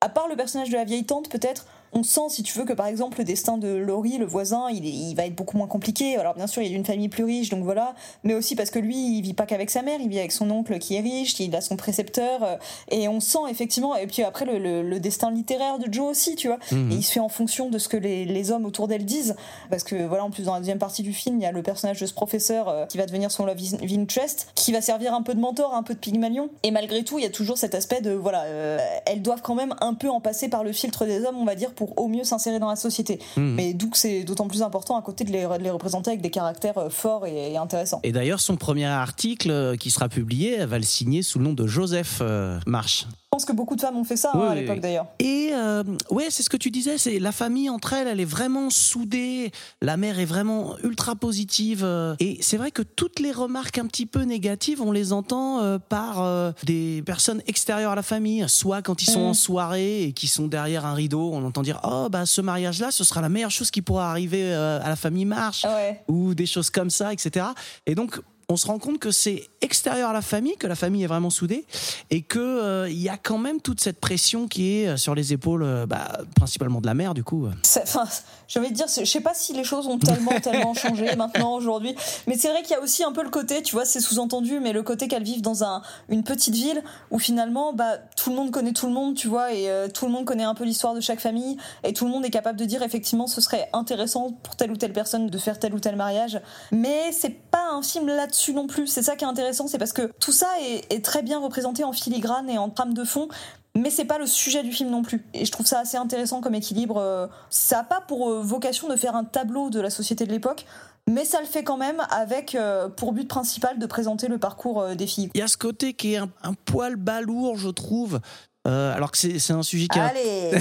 à 0.00 0.08
part 0.08 0.28
le 0.28 0.36
personnage 0.36 0.70
de 0.70 0.76
la 0.76 0.84
vieille 0.84 1.04
tante, 1.04 1.28
peut-être, 1.28 1.66
on 1.92 2.02
sent, 2.02 2.20
si 2.30 2.42
tu 2.42 2.58
veux, 2.58 2.64
que 2.64 2.72
par 2.72 2.86
exemple, 2.86 3.18
le 3.18 3.24
destin 3.24 3.58
de 3.58 3.68
Laurie, 3.68 4.18
le 4.18 4.26
voisin, 4.26 4.66
il, 4.70 4.84
est- 4.86 4.90
il 4.90 5.14
va 5.14 5.26
être 5.26 5.34
beaucoup 5.34 5.56
moins 5.56 5.66
compliqué. 5.66 6.16
Alors, 6.16 6.34
bien 6.34 6.46
sûr, 6.46 6.62
il 6.62 6.66
est 6.66 6.74
d'une 6.74 6.84
famille 6.84 7.08
plus 7.08 7.24
riche, 7.24 7.48
donc 7.48 7.64
voilà. 7.64 7.94
Mais 8.24 8.34
aussi 8.34 8.56
parce 8.56 8.70
que 8.70 8.78
lui, 8.78 9.18
il 9.18 9.22
vit 9.22 9.34
pas 9.34 9.46
qu'avec 9.46 9.70
sa 9.70 9.82
mère, 9.82 9.98
il 10.00 10.08
vit 10.08 10.18
avec 10.18 10.32
son 10.32 10.50
oncle 10.50 10.78
qui 10.78 10.96
est 10.96 11.00
riche, 11.00 11.38
il 11.40 11.54
a 11.56 11.60
son 11.60 11.76
précepteur. 11.76 12.42
euh, 12.42 12.56
et 12.90 13.08
on 13.08 13.20
sent 13.20 13.38
effectivement. 13.50 13.94
Et 13.96 14.06
puis 14.06 14.22
après, 14.22 14.44
le, 14.44 14.58
le- 14.58 14.82
le 14.82 15.00
destin 15.00 15.30
littéraire 15.30 15.78
de 15.78 15.92
Joe 15.92 16.10
aussi, 16.10 16.34
tu 16.36 16.48
vois. 16.48 16.58
Mhm. 16.72 16.92
Et 16.92 16.94
il 16.96 17.02
se 17.02 17.12
fait 17.12 17.20
en 17.20 17.28
fonction 17.28 17.68
de 17.70 17.78
ce 17.78 17.88
que 17.88 17.96
les, 17.96 18.24
les 18.24 18.50
hommes 18.50 18.64
autour 18.66 18.88
d'elle 18.88 19.04
disent. 19.04 19.36
Parce 19.70 19.82
que 19.84 20.06
voilà, 20.06 20.24
en 20.24 20.30
plus, 20.30 20.44
dans 20.44 20.54
la 20.54 20.60
deuxième 20.60 20.78
partie 20.78 21.02
du 21.02 21.12
film, 21.12 21.36
il 21.38 21.42
y 21.42 21.46
a 21.46 21.52
le 21.52 21.62
personnage 21.62 22.00
de 22.00 22.06
ce 22.06 22.14
professeur 22.14 22.68
euh, 22.68 22.86
qui 22.86 22.98
va 22.98 23.06
devenir 23.06 23.30
son 23.30 23.44
love 23.46 23.58
in- 23.58 24.00
interest, 24.00 24.48
qui 24.54 24.72
va 24.72 24.80
servir 24.80 25.14
un 25.14 25.22
peu 25.22 25.34
de 25.34 25.40
mentor, 25.40 25.74
un 25.74 25.82
peu 25.82 25.94
de 25.94 25.98
pygmalion. 25.98 26.50
Et 26.62 26.70
malgré 26.70 27.02
tout, 27.04 27.18
il 27.18 27.22
y 27.22 27.26
a 27.26 27.30
toujours 27.30 27.58
cet 27.58 27.74
aspect 27.74 28.00
de 28.00 28.12
voilà, 28.12 28.42
euh, 28.44 28.78
elles 29.06 29.22
doivent 29.22 29.42
quand 29.42 29.54
même 29.54 29.74
un 29.80 29.94
peu 29.94 30.08
en 30.10 30.20
passer 30.20 30.48
par 30.48 30.64
le 30.64 30.72
filtre 30.72 31.04
des 31.06 31.24
hommes, 31.24 31.36
on 31.38 31.44
va 31.44 31.54
dire, 31.54 31.72
pour 31.78 31.96
au 31.96 32.08
mieux 32.08 32.24
s'insérer 32.24 32.58
dans 32.58 32.68
la 32.68 32.74
société. 32.74 33.20
Mhm. 33.36 33.54
Mais 33.54 33.72
d'où 33.72 33.88
que 33.88 33.96
c'est 33.96 34.24
d'autant 34.24 34.48
plus 34.48 34.62
important 34.62 34.98
à 34.98 35.02
côté 35.02 35.22
de 35.22 35.30
les, 35.30 35.44
de 35.44 35.62
les 35.62 35.70
représenter 35.70 36.10
avec 36.10 36.20
des 36.20 36.30
caractères 36.30 36.76
euh, 36.76 36.90
forts 36.90 37.24
et, 37.24 37.52
et 37.52 37.56
intéressants. 37.56 38.00
Et 38.02 38.10
d'ailleurs, 38.10 38.40
son 38.40 38.56
premier 38.56 38.86
article 38.86 39.52
euh, 39.52 39.76
qui 39.76 39.90
sera 39.90 40.08
publié, 40.08 40.56
elle 40.56 40.66
va 40.66 40.78
le 40.78 40.84
signer 40.84 41.22
sous 41.22 41.38
le 41.38 41.44
nom 41.44 41.52
de 41.52 41.68
Joseph 41.68 42.18
euh, 42.20 42.58
Marsh. 42.66 43.06
Je 43.30 43.36
pense 43.36 43.44
que 43.44 43.52
beaucoup 43.52 43.76
de 43.76 43.82
femmes 43.82 43.98
ont 43.98 44.04
fait 44.04 44.16
ça 44.16 44.30
hein, 44.32 44.40
à 44.40 44.54
l'époque 44.54 44.76
oui. 44.76 44.80
d'ailleurs. 44.80 45.06
Et 45.18 45.50
euh, 45.52 45.82
ouais, 46.10 46.28
c'est 46.30 46.42
ce 46.42 46.48
que 46.48 46.56
tu 46.56 46.70
disais, 46.70 46.96
c'est 46.96 47.18
la 47.18 47.30
famille 47.30 47.68
entre 47.68 47.92
elles, 47.92 48.08
elle 48.08 48.20
est 48.20 48.24
vraiment 48.24 48.70
soudée. 48.70 49.52
La 49.82 49.98
mère 49.98 50.18
est 50.18 50.24
vraiment 50.24 50.78
ultra 50.82 51.14
positive. 51.14 51.82
euh, 51.84 52.16
et 52.20 52.38
c'est 52.40 52.56
vrai 52.56 52.70
que 52.70 52.80
toutes 52.80 53.20
les 53.20 53.30
remarques 53.30 53.76
un 53.76 53.84
petit 53.84 54.06
peu 54.06 54.22
négatives, 54.22 54.80
on 54.80 54.92
les 54.92 55.12
entend 55.12 55.60
euh, 55.60 55.78
par 55.78 56.22
euh, 56.22 56.52
des 56.64 57.02
personnes 57.04 57.42
extérieures 57.46 57.92
à 57.92 57.96
la 57.96 58.02
famille. 58.02 58.46
Soit 58.48 58.80
quand 58.80 59.02
ils 59.02 59.10
sont 59.10 59.20
Mhm. 59.20 59.26
en 59.26 59.34
soirée 59.34 60.04
et 60.04 60.12
qu'ils 60.12 60.30
sont 60.30 60.46
derrière 60.48 60.86
un 60.86 60.94
rideau, 60.94 61.30
on 61.34 61.44
entend 61.44 61.60
dire 61.60 61.80
oh 61.84 62.08
bah 62.10 62.24
ce 62.24 62.40
mariage-là, 62.40 62.90
ce 62.90 63.04
sera 63.04 63.20
la 63.20 63.28
meilleure 63.28 63.50
chose 63.50 63.70
qui 63.70 63.82
pourra 63.82 64.10
arriver 64.10 64.42
euh, 64.54 64.80
à 64.82 64.88
la 64.88 64.96
famille 64.96 65.26
Marsh 65.26 65.64
Ouais. 65.66 66.00
ou 66.08 66.34
des 66.34 66.46
choses 66.46 66.70
comme 66.70 66.88
ça, 66.88 67.12
etc. 67.12 67.44
Et 67.84 67.94
donc, 67.94 68.22
on 68.50 68.56
se 68.56 68.66
rend 68.66 68.78
compte 68.78 68.98
que 68.98 69.10
c'est 69.10 69.50
extérieur 69.60 70.08
à 70.08 70.12
la 70.14 70.22
famille, 70.22 70.56
que 70.56 70.66
la 70.66 70.74
famille 70.74 71.04
est 71.04 71.08
vraiment 71.08 71.28
soudée, 71.28 71.66
et 72.08 72.22
que 72.22 72.38
euh, 72.38 72.88
il 72.88 72.98
y 72.98 73.10
a 73.10 73.18
quand 73.18 73.36
même 73.36 73.60
toute 73.60 73.80
cette 73.80 74.00
pression 74.00 74.48
qui 74.48 74.72
est 74.72 74.96
sur 74.96 75.14
les 75.14 75.34
épaules, 75.34 75.62
euh, 75.62 75.84
bah, 75.84 76.20
principalement 76.34 76.80
de 76.80 76.86
la 76.86 76.94
mère, 76.94 77.12
du 77.12 77.22
coup. 77.22 77.46
Enfin, 77.82 78.04
j'ai 78.46 78.58
envie 78.58 78.70
de 78.70 78.74
dire, 78.74 78.86
je 78.88 79.04
sais 79.04 79.20
pas 79.20 79.34
si 79.34 79.52
les 79.52 79.64
choses 79.64 79.86
ont 79.86 79.98
tellement, 79.98 80.40
tellement 80.42 80.72
changé 80.72 81.14
maintenant 81.14 81.54
aujourd'hui, 81.54 81.94
mais 82.26 82.38
c'est 82.38 82.48
vrai 82.48 82.62
qu'il 82.62 82.70
y 82.70 82.74
a 82.74 82.80
aussi 82.80 83.04
un 83.04 83.12
peu 83.12 83.22
le 83.22 83.28
côté, 83.28 83.62
tu 83.62 83.74
vois, 83.74 83.84
c'est 83.84 84.00
sous-entendu, 84.00 84.60
mais 84.60 84.72
le 84.72 84.82
côté 84.82 85.08
qu'elles 85.08 85.24
vivent 85.24 85.42
dans 85.42 85.62
un, 85.62 85.82
une 86.08 86.24
petite 86.24 86.54
ville 86.54 86.82
où 87.10 87.18
finalement, 87.18 87.74
bah, 87.74 87.98
tout 88.16 88.30
le 88.30 88.36
monde 88.36 88.50
connaît 88.50 88.72
tout 88.72 88.86
le 88.86 88.94
monde, 88.94 89.14
tu 89.14 89.28
vois, 89.28 89.52
et 89.52 89.68
euh, 89.68 89.88
tout 89.88 90.06
le 90.06 90.12
monde 90.12 90.24
connaît 90.24 90.44
un 90.44 90.54
peu 90.54 90.64
l'histoire 90.64 90.94
de 90.94 91.00
chaque 91.02 91.20
famille, 91.20 91.58
et 91.84 91.92
tout 91.92 92.06
le 92.06 92.10
monde 92.10 92.24
est 92.24 92.30
capable 92.30 92.58
de 92.58 92.64
dire 92.64 92.82
effectivement, 92.82 93.26
ce 93.26 93.42
serait 93.42 93.68
intéressant 93.74 94.32
pour 94.42 94.56
telle 94.56 94.70
ou 94.70 94.76
telle 94.76 94.94
personne 94.94 95.26
de 95.26 95.38
faire 95.38 95.58
tel 95.58 95.74
ou 95.74 95.80
tel 95.80 95.96
mariage, 95.96 96.40
mais 96.72 97.12
c'est 97.12 97.50
pas 97.50 97.72
un 97.72 97.82
film 97.82 98.06
là-dessus 98.06 98.37
non 98.54 98.66
plus. 98.66 98.86
C'est 98.86 99.02
ça 99.02 99.16
qui 99.16 99.24
est 99.24 99.28
intéressant, 99.28 99.66
c'est 99.68 99.78
parce 99.78 99.92
que 99.92 100.10
tout 100.20 100.32
ça 100.32 100.48
est, 100.60 100.92
est 100.92 101.04
très 101.04 101.22
bien 101.22 101.38
représenté 101.38 101.84
en 101.84 101.92
filigrane 101.92 102.48
et 102.50 102.58
en 102.58 102.68
trame 102.70 102.94
de 102.94 103.04
fond, 103.04 103.28
mais 103.76 103.90
c'est 103.90 104.04
pas 104.04 104.18
le 104.18 104.26
sujet 104.26 104.62
du 104.62 104.72
film 104.72 104.90
non 104.90 105.02
plus. 105.02 105.24
Et 105.34 105.44
je 105.44 105.52
trouve 105.52 105.66
ça 105.66 105.80
assez 105.80 105.96
intéressant 105.96 106.40
comme 106.40 106.54
équilibre. 106.54 106.96
euh, 106.98 107.26
Ça 107.50 107.80
a 107.80 107.84
pas 107.84 108.00
pour 108.00 108.30
euh, 108.30 108.40
vocation 108.42 108.88
de 108.88 108.96
faire 108.96 109.14
un 109.16 109.24
tableau 109.24 109.70
de 109.70 109.80
la 109.80 109.90
société 109.90 110.26
de 110.26 110.32
l'époque, 110.32 110.64
mais 111.08 111.24
ça 111.24 111.40
le 111.40 111.46
fait 111.46 111.62
quand 111.64 111.76
même 111.76 112.02
avec 112.10 112.54
euh, 112.54 112.88
pour 112.88 113.12
but 113.12 113.26
principal 113.28 113.78
de 113.78 113.86
présenter 113.86 114.28
le 114.28 114.38
parcours 114.38 114.80
euh, 114.82 114.94
des 114.94 115.06
filles. 115.06 115.30
Il 115.34 115.40
y 115.40 115.42
a 115.44 115.48
ce 115.48 115.56
côté 115.56 115.94
qui 115.94 116.14
est 116.14 116.18
un, 116.18 116.28
un 116.42 116.54
poil 116.54 116.96
balourd, 116.96 117.56
je 117.56 117.68
trouve. 117.70 118.20
euh, 118.66 118.94
alors 118.94 119.10
que 119.10 119.18
c'est 119.18 119.52
un 119.52 119.62
sujet 119.62 119.86
qui 119.88 119.98
est 119.98 120.02
Allez 120.02 120.50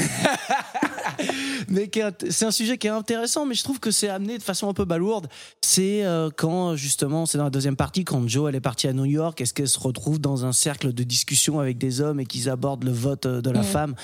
mais 1.68 1.90
c'est 2.30 2.46
un 2.46 2.52
sujet 2.52 2.78
qui 2.78 2.88
est 2.88 2.92
intéressant, 2.92 3.46
mais 3.46 3.56
je 3.56 3.64
trouve 3.64 3.80
que 3.80 3.92
c'est 3.92 4.10
amené 4.10 4.38
de 4.38 4.44
façon 4.44 4.70
un 4.70 4.74
peu 4.74 4.86
balourde. 4.86 5.28
C'est 5.62 6.06
euh, 6.06 6.30
quand 6.36 6.76
justement, 6.76 7.26
c'est 7.26 7.38
dans 7.38 7.44
la 7.46 7.50
deuxième 7.50 7.76
partie, 7.76 8.04
quand 8.04 8.28
Joe 8.28 8.50
elle 8.50 8.56
est 8.56 8.62
partie 8.62 8.88
à 8.88 8.94
New 8.94 9.06
York, 9.06 9.40
est-ce 9.42 9.54
qu'elle 9.54 9.68
se 9.68 9.80
retrouve 9.80 10.20
dans 10.20 10.46
un 10.46 10.54
cercle 10.54 10.94
de 10.94 11.04
discussion 11.04 11.60
avec 11.60 11.78
des 11.78 12.02
hommes 12.02 12.20
et 12.20 12.26
qu'ils 12.26 12.50
abordent 12.50 12.84
le 12.84 12.92
vote 12.92 13.26
euh, 13.26 13.42
de 13.42 13.50
la 13.50 13.64
femme? 13.64 13.96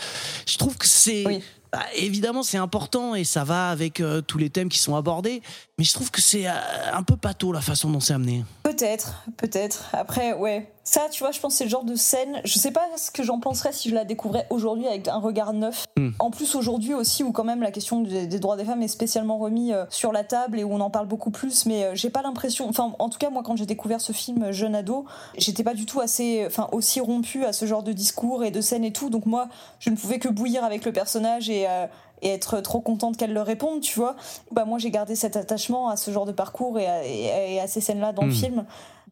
Je 0.48 0.58
trouve 0.58 0.78
que 0.78 0.88
c'est 0.88 1.24
Oui. 1.26 1.42
bah, 1.72 1.84
évidemment 1.96 2.44
c'est 2.44 2.58
important 2.58 3.16
et 3.16 3.24
ça 3.24 3.44
va 3.44 3.70
avec 3.70 4.00
euh, 4.00 4.22
tous 4.22 4.38
les 4.38 4.50
thèmes 4.50 4.70
qui 4.70 4.80
sont 4.80 4.96
abordés, 4.96 5.42
mais 5.78 5.84
je 5.84 5.94
trouve 5.94 6.12
que 6.12 6.22
c'est 6.22 6.48
euh, 6.48 6.52
un 6.94 7.04
peu 7.04 7.16
pâteau 7.18 7.52
la 7.52 7.62
façon 7.62 7.90
dont 7.90 8.00
c'est 8.00 8.14
amené. 8.14 8.46
Peut-être, 8.64 9.24
peut-être. 9.38 9.90
Après, 9.94 10.34
ouais. 10.34 10.70
Ça, 10.86 11.02
tu 11.10 11.24
vois, 11.24 11.32
je 11.32 11.40
pense 11.40 11.54
que 11.54 11.58
c'est 11.60 11.64
le 11.64 11.70
genre 11.70 11.86
de 11.86 11.96
scène. 11.96 12.42
Je 12.44 12.60
sais 12.60 12.72
pas 12.72 12.86
ce 12.98 13.10
que 13.10 13.24
j'en 13.24 13.40
penserais 13.40 13.72
si 13.72 13.90
je 13.90 13.96
la 13.96 14.04
découvrais 14.04 14.46
aujourd'hui 14.50 14.86
avec 14.86 15.08
un 15.08 15.18
regard 15.18 15.54
neuf. 15.54 15.86
Hmm. 15.98 16.10
En 16.20 16.30
plus, 16.30 16.56
aujourd'hui 16.56 16.94
aussi, 16.94 17.24
où 17.24 17.32
quand 17.32 17.46
même 17.46 17.62
la 17.62 17.72
question 17.72 18.02
des, 18.02 18.28
des 18.28 18.40
droits 18.40 18.58
des 18.58 18.66
femmes 18.66 18.82
est 18.82 18.90
spécialement 18.90 19.38
remis 19.38 19.72
euh, 19.72 19.86
sur 19.90 20.12
la 20.12 20.24
table 20.26 20.60
et 20.60 20.64
où 20.66 20.74
on 20.74 20.82
en 20.82 20.90
parle 20.90 21.08
beaucoup 21.08 21.32
plus. 21.32 21.66
Mais 21.66 21.86
euh, 21.86 21.92
j'ai 21.96 22.10
pas 22.10 22.22
l'impression. 22.22 22.68
Enfin, 22.68 22.94
en 23.00 23.10
tout 23.10 23.18
cas, 23.18 23.30
moi, 23.30 23.44
quand 23.44 23.56
j'ai 23.56 23.66
découvert 23.66 24.02
ce 24.02 24.12
film 24.12 24.52
jeune 24.52 24.76
ado, 24.76 25.06
j'étais 25.38 25.64
pas 25.64 25.74
du 25.74 25.86
tout 25.86 26.02
assez. 26.02 26.44
Enfin, 26.46 26.68
aussi 26.74 27.00
rompu 27.00 27.46
à 27.46 27.54
ce 27.54 27.66
genre 27.66 27.82
de 27.84 27.94
discours 27.94 28.44
et 28.44 28.52
de 28.52 28.60
scènes 28.60 28.84
et 28.84 28.94
tout. 28.94 29.10
Donc, 29.10 29.26
moi, 29.26 29.48
je 29.80 29.90
ne 29.90 29.96
pouvais 29.96 30.20
que 30.20 30.28
bouillir 30.28 30.64
avec 30.64 30.86
le 30.86 30.92
personnage 30.92 31.50
et. 31.50 31.66
euh, 31.68 31.88
et 32.24 32.30
être 32.30 32.60
trop 32.62 32.82
contente 32.82 33.18
qu'elle 33.18 33.34
leur 33.34 33.46
réponde, 33.46 33.82
tu 33.82 34.00
vois. 34.00 34.16
Bah 34.52 34.66
moi 34.66 34.80
j'ai 34.80 34.90
gardé 34.90 35.16
cet 35.16 35.38
attachement 35.38 35.90
à 35.90 35.98
ce 35.98 36.10
genre 36.12 36.26
de 36.26 36.32
parcours 36.32 36.80
et 36.80 36.88
à, 36.88 37.06
et 37.06 37.60
à 37.60 37.68
ces 37.68 37.82
scènes-là 37.82 38.12
dans 38.14 38.24
le 38.26 38.32
Hmm. 38.32 38.36
film. 38.36 38.66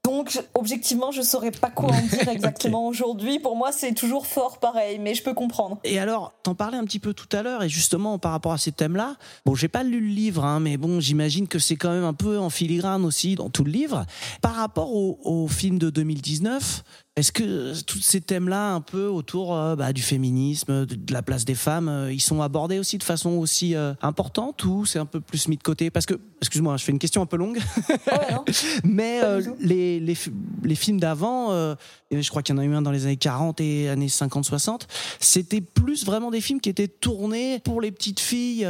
Donc, 0.03 0.41
objectivement, 0.55 1.11
je 1.11 1.21
saurais 1.21 1.51
pas 1.51 1.69
quoi 1.69 1.89
en 1.91 2.01
dire 2.01 2.27
exactement 2.29 2.87
aujourd'hui. 2.87 3.37
Pour 3.37 3.55
moi, 3.55 3.71
c'est 3.71 3.93
toujours 3.93 4.25
fort 4.25 4.57
pareil, 4.57 4.97
mais 4.97 5.13
je 5.13 5.21
peux 5.21 5.35
comprendre. 5.35 5.77
Et 5.83 5.99
alors, 5.99 6.33
t'en 6.41 6.55
parlais 6.55 6.77
un 6.79 6.85
petit 6.85 6.97
peu 6.97 7.13
tout 7.13 7.29
à 7.37 7.43
l'heure, 7.43 7.61
et 7.61 7.69
justement 7.69 8.17
par 8.17 8.31
rapport 8.31 8.51
à 8.53 8.57
ces 8.57 8.71
thèmes-là, 8.71 9.15
bon, 9.45 9.53
j'ai 9.53 9.67
pas 9.67 9.83
lu 9.83 9.99
le 9.99 10.07
livre, 10.07 10.43
hein, 10.43 10.59
mais 10.59 10.77
bon, 10.77 10.99
j'imagine 10.99 11.47
que 11.47 11.59
c'est 11.59 11.75
quand 11.75 11.91
même 11.91 12.03
un 12.03 12.15
peu 12.15 12.39
en 12.39 12.49
filigrane 12.49 13.05
aussi 13.05 13.35
dans 13.35 13.51
tout 13.51 13.63
le 13.63 13.69
livre. 13.71 14.07
Par 14.41 14.55
rapport 14.55 14.91
au, 14.91 15.19
au 15.23 15.47
film 15.47 15.77
de 15.77 15.91
2019, 15.91 16.83
est-ce 17.17 17.31
que 17.33 17.43
euh, 17.43 17.73
tous 17.85 17.99
ces 17.99 18.21
thèmes-là, 18.21 18.73
un 18.73 18.79
peu 18.81 19.07
autour 19.07 19.53
euh, 19.55 19.75
bah, 19.75 19.91
du 19.91 20.01
féminisme, 20.01 20.85
de, 20.85 20.95
de 20.95 21.13
la 21.13 21.21
place 21.21 21.43
des 21.43 21.55
femmes, 21.55 21.89
euh, 21.89 22.13
ils 22.13 22.21
sont 22.21 22.41
abordés 22.41 22.79
aussi 22.79 22.97
de 22.97 23.03
façon 23.03 23.31
aussi 23.31 23.75
euh, 23.75 23.93
importante 24.01 24.63
ou 24.63 24.85
c'est 24.85 24.97
un 24.99 25.05
peu 25.05 25.19
plus 25.19 25.47
mis 25.49 25.57
de 25.57 25.63
côté? 25.63 25.89
Parce 25.89 26.05
que, 26.05 26.13
excuse-moi, 26.39 26.77
je 26.77 26.83
fais 26.85 26.91
une 26.93 26.99
question 26.99 27.21
un 27.21 27.25
peu 27.25 27.35
longue, 27.37 27.59
Ouais, 27.89 28.53
mais 28.85 29.19
les, 29.59 29.99
les, 29.99 30.15
fi- 30.15 30.31
les 30.63 30.75
films 30.75 30.99
d'avant, 30.99 31.49
je 32.11 32.29
crois 32.29 32.41
qu'il 32.43 32.55
y 32.55 32.57
en 32.57 32.61
a 32.61 32.65
eu 32.65 32.73
un 32.73 32.81
dans 32.81 32.91
les 32.91 33.05
années 33.05 33.17
40 33.17 33.59
et 33.61 33.89
années 33.89 34.07
50-60, 34.07 34.81
c'était 35.19 35.61
plus 35.61 36.05
vraiment 36.05 36.31
des 36.31 36.41
films 36.41 36.61
qui 36.61 36.69
étaient 36.69 36.87
tournés 36.87 37.59
pour 37.59 37.81
les 37.81 37.91
petites 37.91 38.19
filles. 38.21 38.65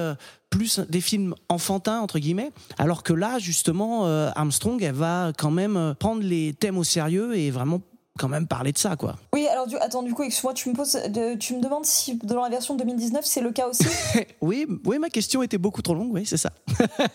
plus 0.49 0.79
des 0.89 0.99
films 1.01 1.33
enfantins 1.47 1.99
entre 2.01 2.19
guillemets. 2.19 2.51
Alors 2.77 3.03
que 3.03 3.13
là 3.13 3.39
justement 3.39 4.05
euh, 4.07 4.29
Armstrong 4.35 4.81
elle 4.83 4.93
va 4.95 5.31
quand 5.37 5.51
même 5.51 5.95
prendre 5.97 6.21
les 6.23 6.53
thèmes 6.53 6.77
au 6.77 6.83
sérieux 6.83 7.37
et 7.37 7.51
vraiment 7.51 7.81
quand 8.19 8.27
même 8.27 8.45
parler 8.47 8.71
de 8.71 8.77
ça 8.77 8.95
quoi 8.97 9.15
Oui, 9.33 9.47
alors 9.47 9.67
du, 9.67 9.77
attends, 9.77 10.03
du 10.03 10.13
coup, 10.13 10.23
excuse-moi, 10.23 10.53
tu 10.53 10.69
me 10.69 10.75
poses, 10.75 10.93
de- 11.09 11.35
tu 11.35 11.55
me 11.55 11.61
demandes 11.61 11.85
si 11.85 12.15
dans 12.23 12.41
la 12.43 12.49
version 12.49 12.75
2019 12.75 13.23
c'est 13.25 13.41
le 13.41 13.51
cas 13.51 13.67
aussi? 13.67 13.85
Oui 14.41 14.65
oui 14.85 14.97
ma 14.99 15.09
question 15.09 15.43
était 15.43 15.57
beaucoup 15.57 15.81
trop 15.81 15.93
longue 15.93 16.11
oui 16.13 16.25
c'est 16.25 16.37
ça 16.37 16.51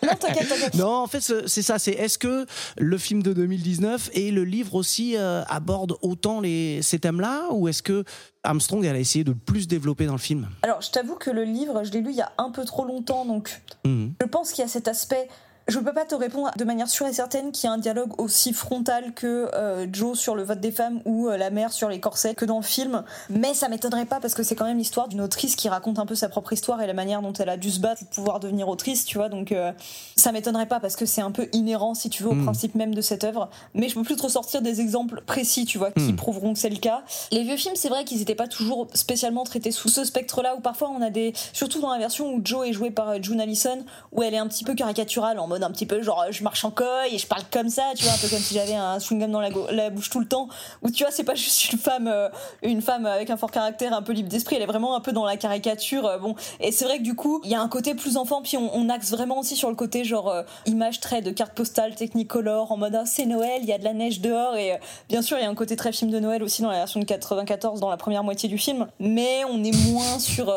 Non, 0.03 0.15
t'inquiète, 0.19 0.49
t'inquiète. 0.49 0.75
Non, 0.75 0.89
en 1.03 1.07
fait, 1.07 1.21
c'est 1.21 1.63
ça. 1.63 1.79
C'est 1.79 1.93
est-ce 1.93 2.19
que 2.19 2.47
le 2.79 2.99
film 2.99 3.23
de 3.23 3.33
2019 3.33 4.11
et 4.15 4.31
le 4.31 4.45
livre 4.45 4.75
aussi 4.75 5.17
euh, 5.17 5.43
abordent 5.49 5.97
autant 6.03 6.41
les, 6.41 6.81
ces 6.83 6.99
thèmes-là, 6.99 7.49
ou 7.51 7.69
est-ce 7.69 7.83
que 7.83 8.05
Armstrong 8.43 8.85
elle 8.85 8.97
a 8.97 8.99
essayé 8.99 9.25
de 9.25 9.31
le 9.33 9.37
plus 9.37 9.67
développer 9.69 10.07
dans 10.07 10.13
le 10.13 10.19
film? 10.19 10.49
Alors, 10.63 10.81
je 10.81 10.91
t'avoue 10.91 11.17
que 11.17 11.31
le 11.31 11.43
livre, 11.45 11.83
je 11.85 11.91
l'ai 11.93 12.01
lu 12.01 12.11
il 12.11 12.17
y 12.17 12.21
a 12.23 12.33
un 12.39 12.51
peu 12.51 12.65
trop 12.65 12.85
longtemps, 12.85 13.25
donc 13.27 13.61
Mhm. 13.85 14.15
je 14.21 14.27
pense 14.27 14.53
qu'il 14.53 14.63
y 14.63 14.65
a 14.65 14.69
cet 14.69 14.89
aspect. 14.89 15.29
Je 15.69 15.81
peux 15.81 15.93
pas 15.93 16.05
te 16.05 16.15
répondre 16.15 16.53
de 16.57 16.65
manière 16.65 16.89
sûre 16.89 17.09
et 17.09 17.13
certaine 17.13 17.51
qu'il 17.51 17.65
y 17.67 17.67
a 17.69 17.73
un 17.73 17.79
dialogue 17.79 18.21
aussi 18.21 18.53
frontal 18.53 19.13
que 19.15 19.51
euh, 19.53 19.87
Joe 19.93 20.17
sur 20.17 20.37
le 20.37 20.45
vote 20.45 20.61
des 20.61 20.71
femmes 20.71 21.01
ou 21.05 21.29
euh, 21.29 21.37
la 21.37 21.51
mère 21.51 21.73
sur 21.73 21.89
les 21.89 21.99
corsets 21.99 22.37
que 22.37 22.45
dans 22.45 22.59
le 22.59 22.63
film, 22.63 23.03
mais 23.31 23.53
ça 23.53 23.69
m'étonnerait 23.69 24.05
pas 24.07 24.21
parce 24.21 24.35
que 24.37 24.45
c'est 24.45 24.55
quand 24.55 24.65
même 24.67 24.79
l'histoire 24.79 25.09
d'une 25.09 25.21
autrice 25.21 25.57
qui 25.57 25.69
raconte 25.69 25.99
un 25.99 26.07
peu 26.07 26.15
sa 26.15 26.29
propre 26.29 26.53
histoire 26.53 26.81
et 26.83 26.87
la 26.87 26.93
manière 26.95 27.21
dont 27.21 27.33
elle 27.33 27.49
a 27.49 27.57
dû 27.57 27.73
se 27.73 27.81
battre 27.81 28.03
pour 28.05 28.11
pouvoir 28.11 28.39
devenir 28.39 28.69
autrice, 28.69 29.05
tu 29.05 29.19
vois. 29.19 29.29
Donc 29.29 29.51
euh, 29.51 29.73
ça 30.15 30.31
m'étonnerait 30.31 30.67
pas 30.67 30.79
parce 30.79 30.95
que 30.95 31.05
c'est 31.05 31.21
un 31.21 31.33
peu 31.33 31.49
inhérent, 31.53 31.95
si 31.95 32.11
tu 32.11 32.23
veux, 32.23 32.31
au 32.31 32.35
Mm. 32.35 32.45
principe 32.45 32.75
même 32.77 32.95
de 32.95 33.01
cette 33.01 33.25
œuvre. 33.25 33.51
Mais 33.75 33.89
je 33.89 33.95
peux 33.97 34.05
plus 34.05 34.15
te 34.17 34.23
ressortir 34.23 34.63
des 34.63 34.81
exemples 34.81 35.23
précis, 35.27 35.65
tu 35.65 35.79
vois, 35.79 35.91
qui 35.91 36.13
Mm. 36.13 36.17
prouveront 36.17 36.53
que 36.53 36.61
c'est 36.61 36.69
le 36.71 36.77
cas. 36.77 37.03
Les 37.33 37.43
vieux 37.43 37.57
films, 37.57 37.75
c'est 37.75 37.89
vrai 37.89 38.05
qu'ils 38.05 38.19
n'étaient 38.19 38.37
pas 38.37 38.47
toujours 38.47 38.87
spécialement 38.95 39.43
traités 39.43 39.73
sous 39.73 39.89
ce 39.89 40.05
spectre-là, 40.05 40.55
où 40.57 40.61
parfois 40.61 40.91
on 40.97 41.03
a 41.03 41.11
des. 41.11 41.33
Surtout 41.53 41.81
dans 41.81 41.91
la 41.91 41.99
version 41.99 42.33
où 42.33 42.41
Joe 42.45 42.69
est 42.69 42.73
joué 42.73 42.93
par 42.93 43.09
euh, 43.09 43.19
June 43.21 43.41
Allison, 43.41 43.79
où 44.13 44.23
elle 44.23 44.33
est 44.35 44.39
un 44.39 44.47
petit 44.47 44.63
peu 44.63 44.75
caricaturale, 44.77 45.41
en 45.41 45.49
mode 45.49 45.56
un 45.63 45.71
petit 45.71 45.87
peu 45.87 46.03
genre 46.03 46.23
euh, 46.23 46.31
je 46.31 46.43
marche 46.43 46.65
en 46.65 46.71
coille 46.71 47.15
et 47.15 47.19
je 47.19 47.27
parle 47.27 47.43
comme 47.51 47.69
ça, 47.69 47.93
tu 47.97 48.05
vois, 48.05 48.13
un 48.13 48.19
peu 48.19 48.29
comme 48.29 48.39
si 48.39 48.55
j'avais 48.55 48.75
un 48.75 48.99
chewing-gum 48.99 49.31
dans 49.31 49.41
la, 49.41 49.91
bouche 49.91 50.11
tout 50.11 50.21
le 50.21 50.27
temps. 50.27 50.49
Où 50.83 50.91
tu 50.91 51.05
vois, 51.05 51.13
c'est 51.13 51.25
pas 51.25 51.35
juste 51.35 51.73
une 51.73 51.79
femme, 51.79 52.09
euh, 52.09 52.29
une 52.63 52.83
femme 52.83 53.07
avec 53.07 53.31
un 53.31 53.37
fort 53.37 53.51
caractère, 53.51 53.93
un 53.93 54.03
peu 54.03 54.13
libre 54.13 54.29
d'esprit, 54.29 54.57
elle 54.57 54.63
est 54.63 54.67
vraiment 54.67 54.97
un 54.97 55.01
peu 55.01 55.13
dans 55.13 55.25
la 55.25 55.37
caricature. 55.37 56.07
euh, 56.07 56.19
bon, 56.19 56.35
et 56.61 56.73
c'est 56.73 56.85
vrai 56.85 56.99
que 56.99 57.03
du 57.03 57.15
coup, 57.15 57.41
il 57.45 57.51
y 57.51 57.55
a 57.55 57.61
un 57.61 57.69
côté 57.69 57.95
plus 57.95 58.17
enfant, 58.17 58.43
puis 58.43 58.57
on, 58.57 58.87
axe 58.89 59.11
vraiment 59.11 59.41
aussi 59.41 59.57
sur 59.57 59.69
le 59.69 59.75
côté 59.75 60.05
genre 60.05 60.33
image 60.65 61.01
très 61.01 61.21
de 61.21 61.33
carte 61.33 61.55
postale, 61.55 61.97
technicolor, 61.97 62.71
en 62.71 62.77
mode 62.77 62.95
ah, 62.95 63.05
c'est 63.05 63.27
Noël, 63.27 63.59
il 63.63 63.69
y 63.69 63.73
a 63.73 63.79
de 63.79 63.85
la 63.85 63.95
neige 63.95 64.21
dehors, 64.21 64.55
et 64.57 64.79
bien 65.09 65.23
sûr, 65.23 65.37
il 65.39 65.43
y 65.43 65.45
a 65.45 65.51
un 65.51 65.57
côté 65.57 65.75
très 65.75 65.93
film 65.93 66.13
de 66.13 66.21
Noël 66.21 66.45
aussi 66.45 66.63
dans 66.63 66.71
la 66.71 66.77
version 66.77 67.01
de 67.01 67.05
94, 67.05 67.81
dans 67.81 67.91
la 67.91 67.97
première 67.97 68.23
moitié 68.23 68.49
du 68.49 68.59
film, 68.59 68.87
mais 69.01 69.43
on 69.51 69.65
est 69.65 69.77
moins 69.91 70.21
sur. 70.21 70.55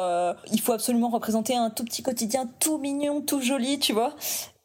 il 0.52 0.62
faut 0.62 0.74
absolument 0.74 1.10
représenter 1.10 1.56
un 1.56 1.72
tout 1.72 1.84
petit 1.84 2.04
quotidien 2.04 2.48
tout 2.60 2.78
mignon, 2.78 3.22
tout 3.22 3.42
joli, 3.42 3.80
tu 3.80 3.94
vois. 3.94 4.14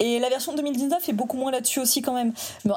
Et 0.01 0.19
la 0.19 0.29
version 0.29 0.53
2019 0.57 1.09
est 1.09 1.13
beaucoup 1.13 1.37
moins 1.37 1.53
là-dessus 1.53 1.79
aussi 1.79 2.03
quand 2.03 2.15
même. 2.15 2.33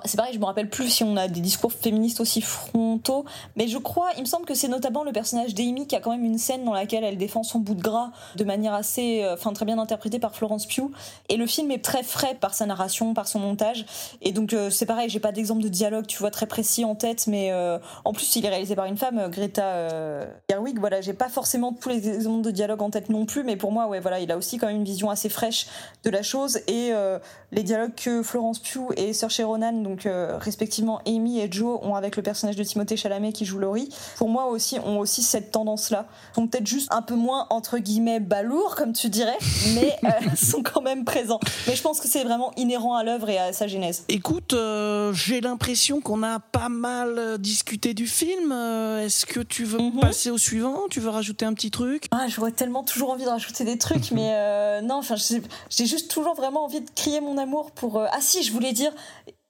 C'est 0.05 0.18
pareil, 0.18 0.36
je 0.36 0.39
me 0.39 0.45
rappelle 0.45 0.70
plus 0.70 0.88
si 0.88 1.03
on 1.03 1.18
a 1.18 1.28
des 1.28 1.39
discours 1.39 1.74
féministes 1.74 2.22
aussi 2.22 2.41
frontaux, 2.41 3.26
mais 3.55 3.68
je 3.68 3.80
crois, 3.80 4.09
il 4.18 4.22
me 4.22 4.28
semble 4.28 4.45
que 4.45 4.53
c'est 4.53 4.68
notamment 4.68 5.03
le 5.03 5.11
personnage 5.11 5.55
d'Amy 5.55 5.88
qui 5.88 5.95
a 5.95 5.99
quand 5.99 6.11
même 6.11 6.24
une 6.24 6.38
scène 6.38 6.63
dans 6.63 6.74
laquelle 6.74 7.03
elle 7.03 7.18
défend 7.18 7.41
son 7.41 7.57
bout 7.57 7.74
de 7.74 7.82
gras 7.82 8.11
de 8.36 8.43
manière 8.43 8.76
assez, 8.76 9.24
euh, 9.24 9.34
enfin 9.34 9.51
très 9.51 9.65
bien 9.65 9.80
interprétée 9.80 10.20
par 10.20 10.36
Florence 10.36 10.68
Pugh. 10.68 10.91
Et 11.30 11.38
le 11.38 11.47
film 11.47 11.72
est 11.72 11.84
très 11.84 12.03
frais 12.03 12.36
par 12.39 12.53
sa 12.53 12.68
narration, 12.68 13.15
par 13.15 13.28
son 13.28 13.39
montage. 13.39 13.88
Et 14.22 14.32
donc 14.32 14.53
euh, 14.53 14.70
c'est 14.70 14.86
pareil, 14.86 15.09
j'ai 15.09 15.20
pas 15.20 15.32
d'exemple 15.32 15.63
de 15.63 15.70
dialogue, 15.70 16.05
tu 16.05 16.20
vois, 16.20 16.30
très 16.30 16.45
précis 16.45 16.86
en 16.86 16.93
tête, 16.93 17.26
mais 17.26 17.51
euh, 17.51 17.80
en 18.05 18.13
plus 18.13 18.36
il 18.36 18.45
est 18.45 18.49
réalisé 18.49 18.76
par 18.76 18.86
une 18.86 18.97
femme, 18.97 19.28
Greta 19.32 20.28
Gerwig. 20.51 20.78
Voilà, 20.78 21.01
j'ai 21.01 21.13
pas 21.13 21.30
forcément 21.30 21.74
tous 21.74 21.89
les 21.89 22.09
exemples 22.09 22.43
de 22.43 22.51
dialogue 22.51 22.84
en 22.84 22.91
tête 22.91 23.09
non 23.09 23.26
plus, 23.26 23.43
mais 23.43 23.55
pour 23.55 23.72
moi, 23.72 23.88
ouais, 23.88 23.99
voilà, 23.99 24.20
il 24.20 24.32
a 24.32 24.38
aussi 24.38 24.59
quand 24.59 24.68
même 24.68 24.76
une 24.76 24.84
vision 24.84 25.09
assez 25.09 25.30
fraîche 25.30 25.65
de 26.03 26.11
la 26.11 26.22
chose 26.22 26.59
et 26.68 26.91
les 27.51 27.64
dialogues 27.64 27.95
que 27.95 28.24
Florence 28.24 28.60
Pugh 28.60 28.91
et 28.97 29.14
Saoirse 29.14 29.39
Ronan, 29.41 29.74
donc 29.74 30.05
euh, 30.05 30.38
respectivement 30.38 30.99
Amy 31.05 31.39
et 31.39 31.51
Joe, 31.51 31.80
ont 31.82 31.95
avec 31.95 32.16
le 32.18 32.24
personnage 32.24 32.55
de 32.55 32.64
Timothée 32.64 32.97
Chalamet 32.97 33.32
qui 33.34 33.45
joue 33.45 33.60
Laurie, 33.60 33.89
pour 34.18 34.30
moi 34.30 34.45
aussi 34.47 34.80
ont 34.80 34.99
aussi 34.99 35.24
cette 35.24 35.51
tendance-là. 35.51 36.08
Sont 36.36 36.47
peut-être 36.47 36.68
juste 36.68 36.88
un 36.91 37.01
peu 37.01 37.16
moins 37.16 37.47
entre 37.49 37.78
guillemets 37.80 38.20
balourds, 38.20 38.76
comme 38.76 38.93
tu 38.93 39.10
dirais, 39.10 39.38
mais 39.76 39.95
euh, 40.03 40.10
sont 40.36 40.64
quand 40.64 40.82
même 40.82 41.05
présents. 41.05 41.39
Mais 41.68 41.76
je 41.76 41.82
pense 41.82 41.99
que 41.99 42.08
c'est 42.08 42.24
vraiment 42.24 42.51
inhérent 42.58 42.95
à 42.95 43.03
l'œuvre 43.03 43.30
et 43.30 43.38
à 43.38 43.53
sa 43.53 43.68
genèse. 43.68 44.03
Écoute, 44.10 44.53
euh, 44.53 45.14
j'ai 45.14 45.41
l'impression 45.41 46.01
qu'on 46.01 46.24
a 46.24 46.39
pas 46.39 46.70
mal 46.70 47.18
euh, 47.18 47.38
discuté 47.38 47.93
du 47.93 48.08
film. 48.08 48.51
Euh, 48.51 49.05
Est-ce 49.05 49.26
que 49.26 49.39
tu 49.39 49.64
veux 49.64 49.80
Mhm. 49.80 49.99
passer 50.01 50.30
au 50.32 50.38
suivant? 50.38 50.82
Tu 50.89 50.99
veux 50.99 51.10
rajouter 51.10 51.45
un 51.45 51.53
petit 51.53 51.72
truc? 51.72 52.05
Ah, 52.12 52.26
j'aurais 52.28 52.51
tellement 52.51 52.84
toujours 52.84 53.12
envie 53.12 53.24
de 53.24 53.30
rajouter 53.30 53.64
des 53.64 53.78
trucs, 53.78 54.12
mais 54.12 54.32
euh, 54.34 54.82
non, 54.82 54.95
enfin, 54.95 55.16
j'ai 55.70 55.86
juste 55.86 56.10
toujours 56.12 56.36
vraiment 56.36 56.66
envie 56.66 56.82
de 56.82 56.89
crier 56.98 57.22
mon 57.22 57.38
amour 57.38 57.72
pour. 57.72 57.98
euh, 58.00 58.08
Ah 58.12 58.22
si, 58.22 58.43
je 58.43 58.52
voulais 58.52 58.74
dire, 58.74 58.91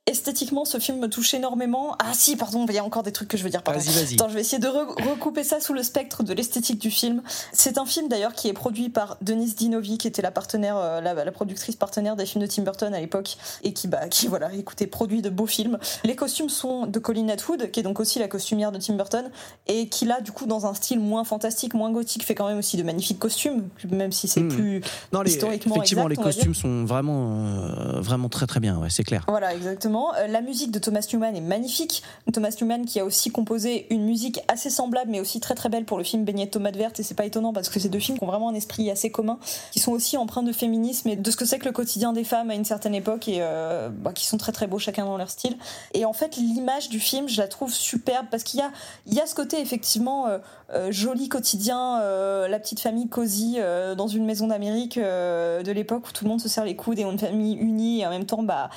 esthétiquement, 0.08 0.66
ce 0.66 0.80
film 0.80 1.00
me 1.00 1.08
touche 1.10 1.34
énormément. 1.34 1.96
Ah 2.00 2.14
si, 2.14 2.36
pardon, 2.36 2.66
il 2.68 2.74
y 2.74 2.78
a 2.80 2.84
encore 2.84 3.04
des 3.04 3.12
trucs 3.12 3.28
que 3.28 3.38
je 3.38 3.44
veux 3.44 3.50
dire. 3.50 3.62
Pardon. 3.62 3.80
Vas-y, 3.80 3.94
vas-y. 3.94 4.14
Attends, 4.16 4.30
je 4.30 4.34
vais 4.34 4.42
essayer 4.42 4.60
de 4.60 4.68
re- 4.68 5.10
recouper 5.10 5.44
ça 5.44 5.60
sous 5.60 5.74
le 5.74 5.84
spectre 5.84 6.24
de 6.24 6.34
l'esthétique 6.34 6.80
du 6.80 6.90
film. 6.90 7.22
C'est 7.54 7.78
un 7.78 7.86
film 7.86 8.08
d'ailleurs 8.08 8.34
qui 8.34 8.48
est 8.48 8.54
produit 8.54 8.90
par 8.90 9.18
Denise 9.22 9.56
Dinovi, 9.56 9.98
qui 9.98 10.08
était 10.08 10.22
la 10.22 10.32
partenaire, 10.32 10.78
euh, 10.78 11.02
la, 11.02 11.14
la 11.14 11.32
productrice 11.32 11.76
partenaire 11.76 12.16
des 12.16 12.26
films 12.26 12.44
de 12.46 12.50
Tim 12.50 12.64
Burton 12.64 12.94
à 12.94 13.00
l'époque, 13.00 13.38
et 13.64 13.74
qui, 13.74 13.88
bah, 13.88 14.08
qui 14.08 14.28
voilà, 14.28 14.52
écoutez, 14.54 14.88
produit 14.88 15.22
de 15.22 15.30
beaux 15.30 15.46
films. 15.46 15.78
Les 16.04 16.16
costumes 16.16 16.50
sont 16.50 16.88
de 16.88 17.00
Colin 17.00 17.30
Atwood, 17.30 17.70
qui 17.72 17.82
est 17.82 17.84
donc 17.84 18.00
aussi 18.00 18.18
la 18.18 18.28
costumière 18.28 18.72
de 18.72 18.80
Tim 18.80 18.94
Burton, 18.96 19.30
et 19.68 19.88
qui 19.90 20.06
là, 20.06 20.22
du 20.22 20.32
coup, 20.32 20.46
dans 20.48 20.66
un 20.66 20.74
style 20.74 21.00
moins 21.00 21.26
fantastique, 21.26 21.74
moins 21.74 21.92
gothique, 21.92 22.24
fait 22.26 22.34
quand 22.36 22.48
même 22.48 22.58
aussi 22.60 22.78
de 22.78 22.84
magnifiques 22.84 23.20
costumes, 23.20 23.68
même 23.92 24.12
si 24.12 24.28
c'est 24.28 24.38
Hmm. 24.42 24.50
plus 24.50 24.82
Non, 25.12 25.22
les, 25.24 25.32
historiquement 25.32 25.76
effectivement, 25.76 26.08
exact, 26.10 26.18
les 26.20 26.24
costumes 26.32 26.56
sont 26.56 26.86
vraiment, 26.86 27.44
euh, 27.46 28.00
vraiment 28.00 28.30
très 28.30 28.46
très 28.48 28.60
bien, 28.60 28.78
ouais, 28.78 28.90
c'est 28.90 29.04
clair. 29.04 29.26
Voilà, 29.28 29.54
exactement. 29.54 29.97
Euh, 30.18 30.28
La 30.28 30.42
musique 30.42 30.72
de 30.72 30.80
Thomas 30.80 31.08
Newman 31.12 31.36
est 31.36 31.42
magnifique. 31.42 32.04
Thomas 32.32 32.56
Newman 32.60 32.86
qui 32.86 33.00
a 33.00 33.06
aussi 33.06 33.32
composé 33.32 33.88
une 33.90 34.06
musique 34.06 34.40
assez 34.48 34.70
semblable, 34.70 35.12
mais 35.12 35.20
aussi 35.20 35.40
très 35.40 35.56
très 35.56 35.70
belle 35.70 35.86
pour 35.86 35.98
le 35.98 36.04
film 36.04 36.24
Beignet 36.24 36.48
de 36.48 36.78
vertes. 36.78 37.00
Et 37.00 37.04
c'est 37.04 37.16
pas 37.16 37.26
étonnant 37.26 37.54
parce 37.54 37.70
que 37.70 37.80
c'est 37.80 37.90
deux 37.90 38.00
films 38.00 38.18
qui 38.18 38.24
ont 38.24 38.28
vraiment 38.28 38.50
un 38.50 38.54
esprit 38.56 38.90
assez 38.92 39.10
commun, 39.12 39.40
qui 39.72 39.80
sont 39.80 39.92
aussi 39.92 40.18
empreints 40.18 40.44
de 40.44 40.52
féminisme 40.52 41.10
et 41.10 41.16
de 41.16 41.32
ce 41.32 41.38
que 41.38 41.46
c'est 41.46 41.60
que 41.60 41.66
le 41.66 41.72
quotidien 41.72 42.14
des 42.14 42.24
femmes 42.24 42.50
à 42.50 42.56
une 42.56 42.66
certaine 42.66 42.96
époque 42.96 43.28
et 43.28 43.38
euh, 43.40 43.90
bah, 43.90 44.14
qui 44.14 44.26
sont 44.26 44.38
très 44.38 44.52
très 44.52 44.68
beaux 44.68 44.80
chacun 44.80 45.06
dans 45.06 45.18
leur 45.18 45.30
style. 45.30 45.58
Et 45.94 46.06
en 46.06 46.14
fait, 46.14 46.36
l'image 46.38 46.90
du 46.90 47.00
film, 47.00 47.28
je 47.28 47.42
la 47.42 47.48
trouve 47.48 47.74
superbe 47.74 48.28
parce 48.30 48.44
qu'il 48.44 48.60
y 48.60 48.64
a, 48.64 48.72
y 49.08 49.20
a 49.20 49.26
ce 49.26 49.36
côté 49.36 49.60
effectivement 49.60 50.28
euh, 50.28 50.38
euh, 50.74 50.92
joli 50.92 51.30
quotidien, 51.30 52.02
euh, 52.02 52.48
la 52.48 52.60
petite 52.60 52.82
famille 52.82 53.08
cosy 53.08 53.56
euh, 53.58 53.96
dans 53.96 54.08
une 54.08 54.26
maison 54.26 54.48
d'Amérique 54.48 55.00
de 55.00 55.72
l'époque 55.72 56.08
où 56.10 56.12
tout 56.12 56.26
le 56.26 56.30
monde 56.30 56.42
se 56.42 56.50
serre 56.50 56.66
les 56.66 56.76
coudes 56.76 57.00
et 57.00 57.06
ont 57.06 57.12
une 57.12 57.20
famille 57.20 57.56
unie 57.56 58.02
et 58.02 58.06
en 58.06 58.10
même 58.10 58.26
temps, 58.26 58.44
bah 58.44 58.70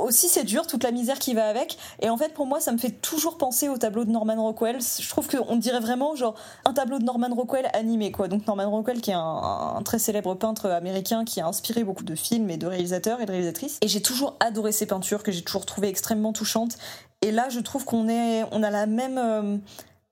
aussi 0.00 0.28
c'est 0.28 0.44
dur 0.44 0.66
toute 0.66 0.82
la 0.82 0.90
misère 0.90 1.18
qui 1.18 1.34
va 1.34 1.46
avec. 1.46 1.78
Et 2.00 2.10
en 2.10 2.16
fait, 2.16 2.34
pour 2.34 2.46
moi, 2.46 2.60
ça 2.60 2.72
me 2.72 2.78
fait 2.78 2.90
toujours 2.90 3.38
penser 3.38 3.68
au 3.68 3.76
tableau 3.76 4.04
de 4.04 4.10
Norman 4.10 4.36
Rockwell. 4.36 4.78
Je 4.80 5.08
trouve 5.08 5.28
qu'on 5.28 5.56
dirait 5.56 5.80
vraiment 5.80 6.14
genre 6.16 6.34
un 6.64 6.72
tableau 6.72 6.98
de 6.98 7.04
Norman 7.04 7.34
Rockwell 7.34 7.68
animé 7.74 8.12
quoi. 8.12 8.28
Donc 8.28 8.46
Norman 8.46 8.70
Rockwell 8.70 9.00
qui 9.00 9.10
est 9.10 9.14
un, 9.14 9.20
un 9.20 9.82
très 9.82 9.98
célèbre 9.98 10.34
peintre 10.34 10.68
américain 10.70 11.24
qui 11.24 11.40
a 11.40 11.46
inspiré 11.46 11.84
beaucoup 11.84 12.04
de 12.04 12.14
films 12.14 12.50
et 12.50 12.56
de 12.56 12.66
réalisateurs 12.66 13.20
et 13.20 13.26
de 13.26 13.30
réalisatrices. 13.30 13.78
Et 13.82 13.88
j'ai 13.88 14.02
toujours 14.02 14.36
adoré 14.40 14.72
ses 14.72 14.86
peintures 14.86 15.22
que 15.22 15.32
j'ai 15.32 15.42
toujours 15.42 15.66
trouvées 15.66 15.88
extrêmement 15.88 16.32
touchantes. 16.32 16.76
Et 17.22 17.32
là, 17.32 17.50
je 17.50 17.60
trouve 17.60 17.84
qu'on 17.84 18.08
est, 18.08 18.44
on 18.50 18.62
a 18.62 18.70
la 18.70 18.86
même 18.86 19.60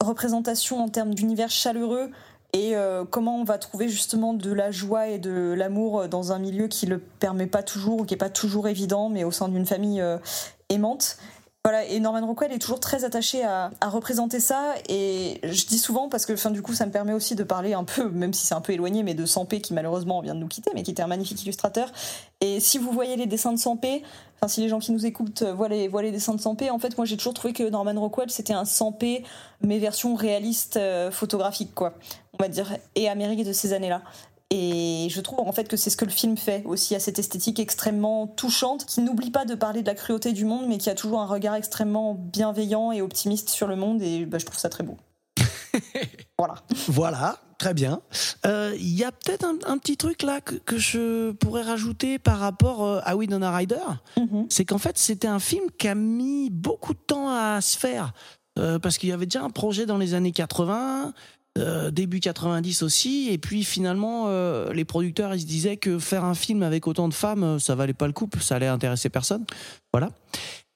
représentation 0.01 0.83
en 0.83 0.89
termes 0.89 1.15
d'univers 1.15 1.51
chaleureux 1.51 2.11
et 2.53 2.77
euh, 2.77 3.05
comment 3.05 3.41
on 3.41 3.45
va 3.45 3.59
trouver 3.59 3.89
justement 3.89 4.33
de 4.33 4.53
la 4.53 4.71
joie 4.71 5.09
et 5.09 5.19
de 5.19 5.55
l'amour 5.57 6.09
dans 6.09 6.33
un 6.33 6.39
milieu 6.39 6.67
qui 6.67 6.87
le 6.87 6.99
permet 6.99 7.47
pas 7.47 7.63
toujours 7.63 8.01
ou 8.01 8.05
qui 8.05 8.15
est 8.15 8.19
pas 8.19 8.31
toujours 8.31 8.69
évident, 8.69 9.11
mais 9.11 9.25
au 9.25 9.31
sein 9.31 9.49
d'une 9.49 9.67
famille 9.67 10.01
euh, 10.01 10.17
aimante. 10.71 11.19
Et 11.89 12.01
Norman 12.01 12.27
Rockwell 12.27 12.53
est 12.53 12.59
toujours 12.59 12.81
très 12.81 13.05
attaché 13.05 13.45
à, 13.45 13.71
représenter 13.83 14.41
ça. 14.41 14.75
Et 14.89 15.41
je 15.43 15.67
dis 15.67 15.79
souvent, 15.79 16.09
parce 16.09 16.27
que 16.27 16.37
fin, 16.37 16.51
du 16.51 16.63
coup, 16.63 16.75
ça 16.75 16.87
me 16.87 16.93
permet 16.93 17.13
aussi 17.13 17.35
de 17.35 17.45
parler 17.45 17.75
un 17.75 17.85
peu, 17.85 18.09
même 18.11 18.33
si 18.33 18.47
c'est 18.47 18.55
un 18.55 18.61
peu 18.61 18.73
éloigné, 18.73 19.03
mais 19.03 19.15
de 19.15 19.27
Sampé 19.27 19.61
qui 19.61 19.75
malheureusement 19.75 20.21
vient 20.21 20.35
de 20.35 20.41
nous 20.41 20.49
quitter, 20.49 20.71
mais 20.75 20.83
qui 20.83 20.91
était 20.91 21.03
un 21.03 21.07
magnifique 21.07 21.43
illustrateur. 21.43 21.93
Et 22.41 22.61
si 22.61 22.79
vous 22.79 22.93
voyez 22.93 23.17
les 23.17 23.27
dessins 23.27 23.53
de 23.53 23.59
Sampé, 23.59 24.03
enfin, 24.37 24.49
si 24.49 24.61
les 24.61 24.69
gens 24.69 24.79
qui 24.79 24.93
nous 24.93 25.05
écoutent 25.07 25.43
euh, 25.43 25.53
voient 25.53 25.69
les, 25.69 25.89
voient 25.89 26.03
les 26.03 26.13
dessins 26.13 26.35
de 26.35 26.41
Sampé, 26.41 26.71
en 26.71 26.79
fait, 26.79 26.97
moi 26.97 27.05
j'ai 27.05 27.17
toujours 27.17 27.35
trouvé 27.35 27.53
que 27.53 27.69
Norman 27.69 28.01
Rockwell 28.01 28.31
c'était 28.31 28.53
un 28.53 28.65
Sampé, 28.65 29.25
mais 29.61 29.79
version 29.79 30.15
réaliste 30.15 30.77
euh, 30.77 31.11
photographique, 31.11 31.75
quoi, 31.75 31.95
on 32.35 32.43
va 32.43 32.49
dire, 32.49 32.77
et 32.95 33.09
Amérique 33.09 33.45
de 33.45 33.53
ces 33.53 33.73
années-là. 33.73 34.03
Et 34.51 35.09
je 35.11 35.21
trouve 35.21 35.41
en 35.41 35.53
fait 35.53 35.69
que 35.69 35.77
c'est 35.77 35.91
ce 35.91 35.97
que 35.97 36.07
le 36.07 36.11
film 36.11 36.37
fait 36.39 36.63
aussi 36.65 36.95
à 36.95 37.01
cette 37.01 37.19
esthétique 37.19 37.61
extrêmement 37.61 38.27
touchante, 38.27 38.87
qui 38.87 39.03
n'oublie 39.03 39.31
pas 39.31 39.45
de 39.45 39.55
parler 39.55 39.83
de 39.83 39.87
la 39.87 39.95
cruauté 39.95 40.33
du 40.33 40.47
monde, 40.47 40.67
mais 40.69 40.79
qui 40.79 40.89
a 40.89 40.95
toujours 40.95 41.21
un 41.21 41.27
regard 41.27 41.55
extrêmement 41.55 42.15
bienveillant 42.15 42.91
et 42.91 43.03
optimiste 43.03 43.51
sur 43.51 43.67
le 43.67 43.77
monde. 43.77 44.03
Et 44.03 44.25
bah, 44.25 44.39
je 44.39 44.47
trouve 44.47 44.59
ça 44.59 44.71
très 44.71 44.85
beau. 44.85 44.97
voilà. 46.39 46.55
Voilà, 46.87 47.39
très 47.59 47.75
bien. 47.75 48.01
Euh, 48.47 48.75
Il 48.79 48.97
y 48.97 49.05
a 49.05 49.13
peut-être 49.13 49.45
un, 49.45 49.59
un 49.67 49.77
petit 49.77 49.99
truc 49.99 50.23
là 50.23 50.41
que, 50.41 50.55
que 50.55 50.79
je 50.79 51.33
pourrais 51.33 51.63
rajouter 51.63 52.19
par 52.19 52.39
rapport 52.39 52.85
euh, 52.85 53.01
à 53.05 53.17
Winona 53.17 53.55
Ryder. 53.55 53.77
Mhm. 54.17 54.47
C'est 54.49 54.65
qu'en 54.65 54.79
fait, 54.79 54.97
c'était 54.97 55.29
un 55.29 55.41
film 55.41 55.65
qui 55.79 55.89
a 55.89 55.95
mis 55.95 56.49
beaucoup 56.49 56.95
de 56.95 57.01
temps 57.07 57.29
à 57.29 57.61
se 57.61 57.77
faire. 57.77 58.15
Euh, 58.59 58.79
parce 58.79 58.99
qu'il 58.99 59.09
y 59.09 59.13
avait 59.13 59.27
déjà 59.27 59.43
un 59.43 59.51
projet 59.51 59.87
dans 59.87 59.99
les 59.99 60.15
années 60.15 60.33
80, 60.33 61.13
euh, 61.59 61.91
début 61.91 62.21
90 62.21 62.83
aussi, 62.83 63.29
et 63.31 63.39
puis 63.39 63.65
finalement, 63.65 64.27
euh, 64.29 64.73
les 64.73 64.85
producteurs 64.85 65.35
ils 65.35 65.41
se 65.41 65.47
disaient 65.47 65.77
que 65.77 65.99
faire 65.99 66.25
un 66.25 66.35
film 66.35 66.63
avec 66.63 66.87
autant 66.87 67.09
de 67.09 67.15
femmes, 67.15 67.43
euh, 67.43 67.59
ça 67.59 67.75
valait 67.75 67.95
pas 67.95 68.07
le 68.07 68.13
coup, 68.13 68.29
ça 68.41 68.57
allait 68.57 68.67
intéresser 68.67 69.09
personne. 69.09 69.45
Voilà. 69.93 70.11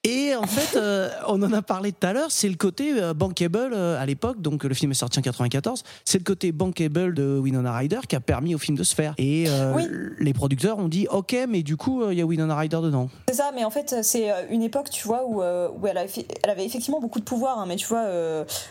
Et 0.05 0.35
en 0.35 0.47
fait, 0.47 0.77
euh, 0.77 1.11
on 1.29 1.41
en 1.43 1.53
a 1.53 1.63
parlé 1.63 1.93
tout 1.93 2.05
à 2.07 2.13
l'heure, 2.13 2.31
c'est 2.33 2.49
le 2.49 2.57
côté 2.57 2.93
euh, 3.01 3.15
bankable 3.15 3.71
euh, 3.73 4.01
à 4.01 4.05
l'époque, 4.05 4.41
donc 4.43 4.65
le 4.65 4.75
film 4.75 4.91
est 4.91 4.97
sorti 4.97 5.21
en 5.21 5.23
94, 5.23 5.85
c'est 6.05 6.19
le 6.19 6.25
côté 6.25 6.51
bankable 6.51 7.15
de 7.15 7.39
Winona 7.39 7.73
Ryder 7.77 8.01
qui 8.09 8.17
a 8.17 8.21
permis 8.21 8.55
au 8.55 8.59
film 8.59 8.77
de 8.77 8.83
se 8.83 8.97
faire. 8.97 9.15
Et 9.19 9.47
Oui. 9.77 9.85
les 10.19 10.33
producteurs 10.35 10.79
ont 10.79 10.89
dit, 10.89 11.07
ok, 11.09 11.37
mais 11.49 11.63
du 11.63 11.77
coup, 11.77 12.11
il 12.11 12.19
y 12.19 12.21
a 12.21 12.25
Winona 12.25 12.57
Ryder 12.57 12.81
dedans. 12.83 13.11
C'est 13.29 13.37
ça, 13.37 13.53
mais 13.55 13.65
en 13.65 13.71
fait, 13.71 14.03
c'est 14.03 14.31
une 14.51 14.63
époque, 14.63 14.91
tu 14.91 15.07
vois, 15.07 15.25
où, 15.25 15.41
où 15.41 15.87
elle, 15.87 15.99
avait, 15.99 16.27
elle 16.43 16.51
avait 16.51 16.65
effectivement 16.67 17.01
beaucoup 17.01 17.21
de 17.21 17.25
pouvoir. 17.25 17.61
hein, 17.61 17.67
mais 17.69 17.77
tu 17.77 17.87
vois, 17.87 18.05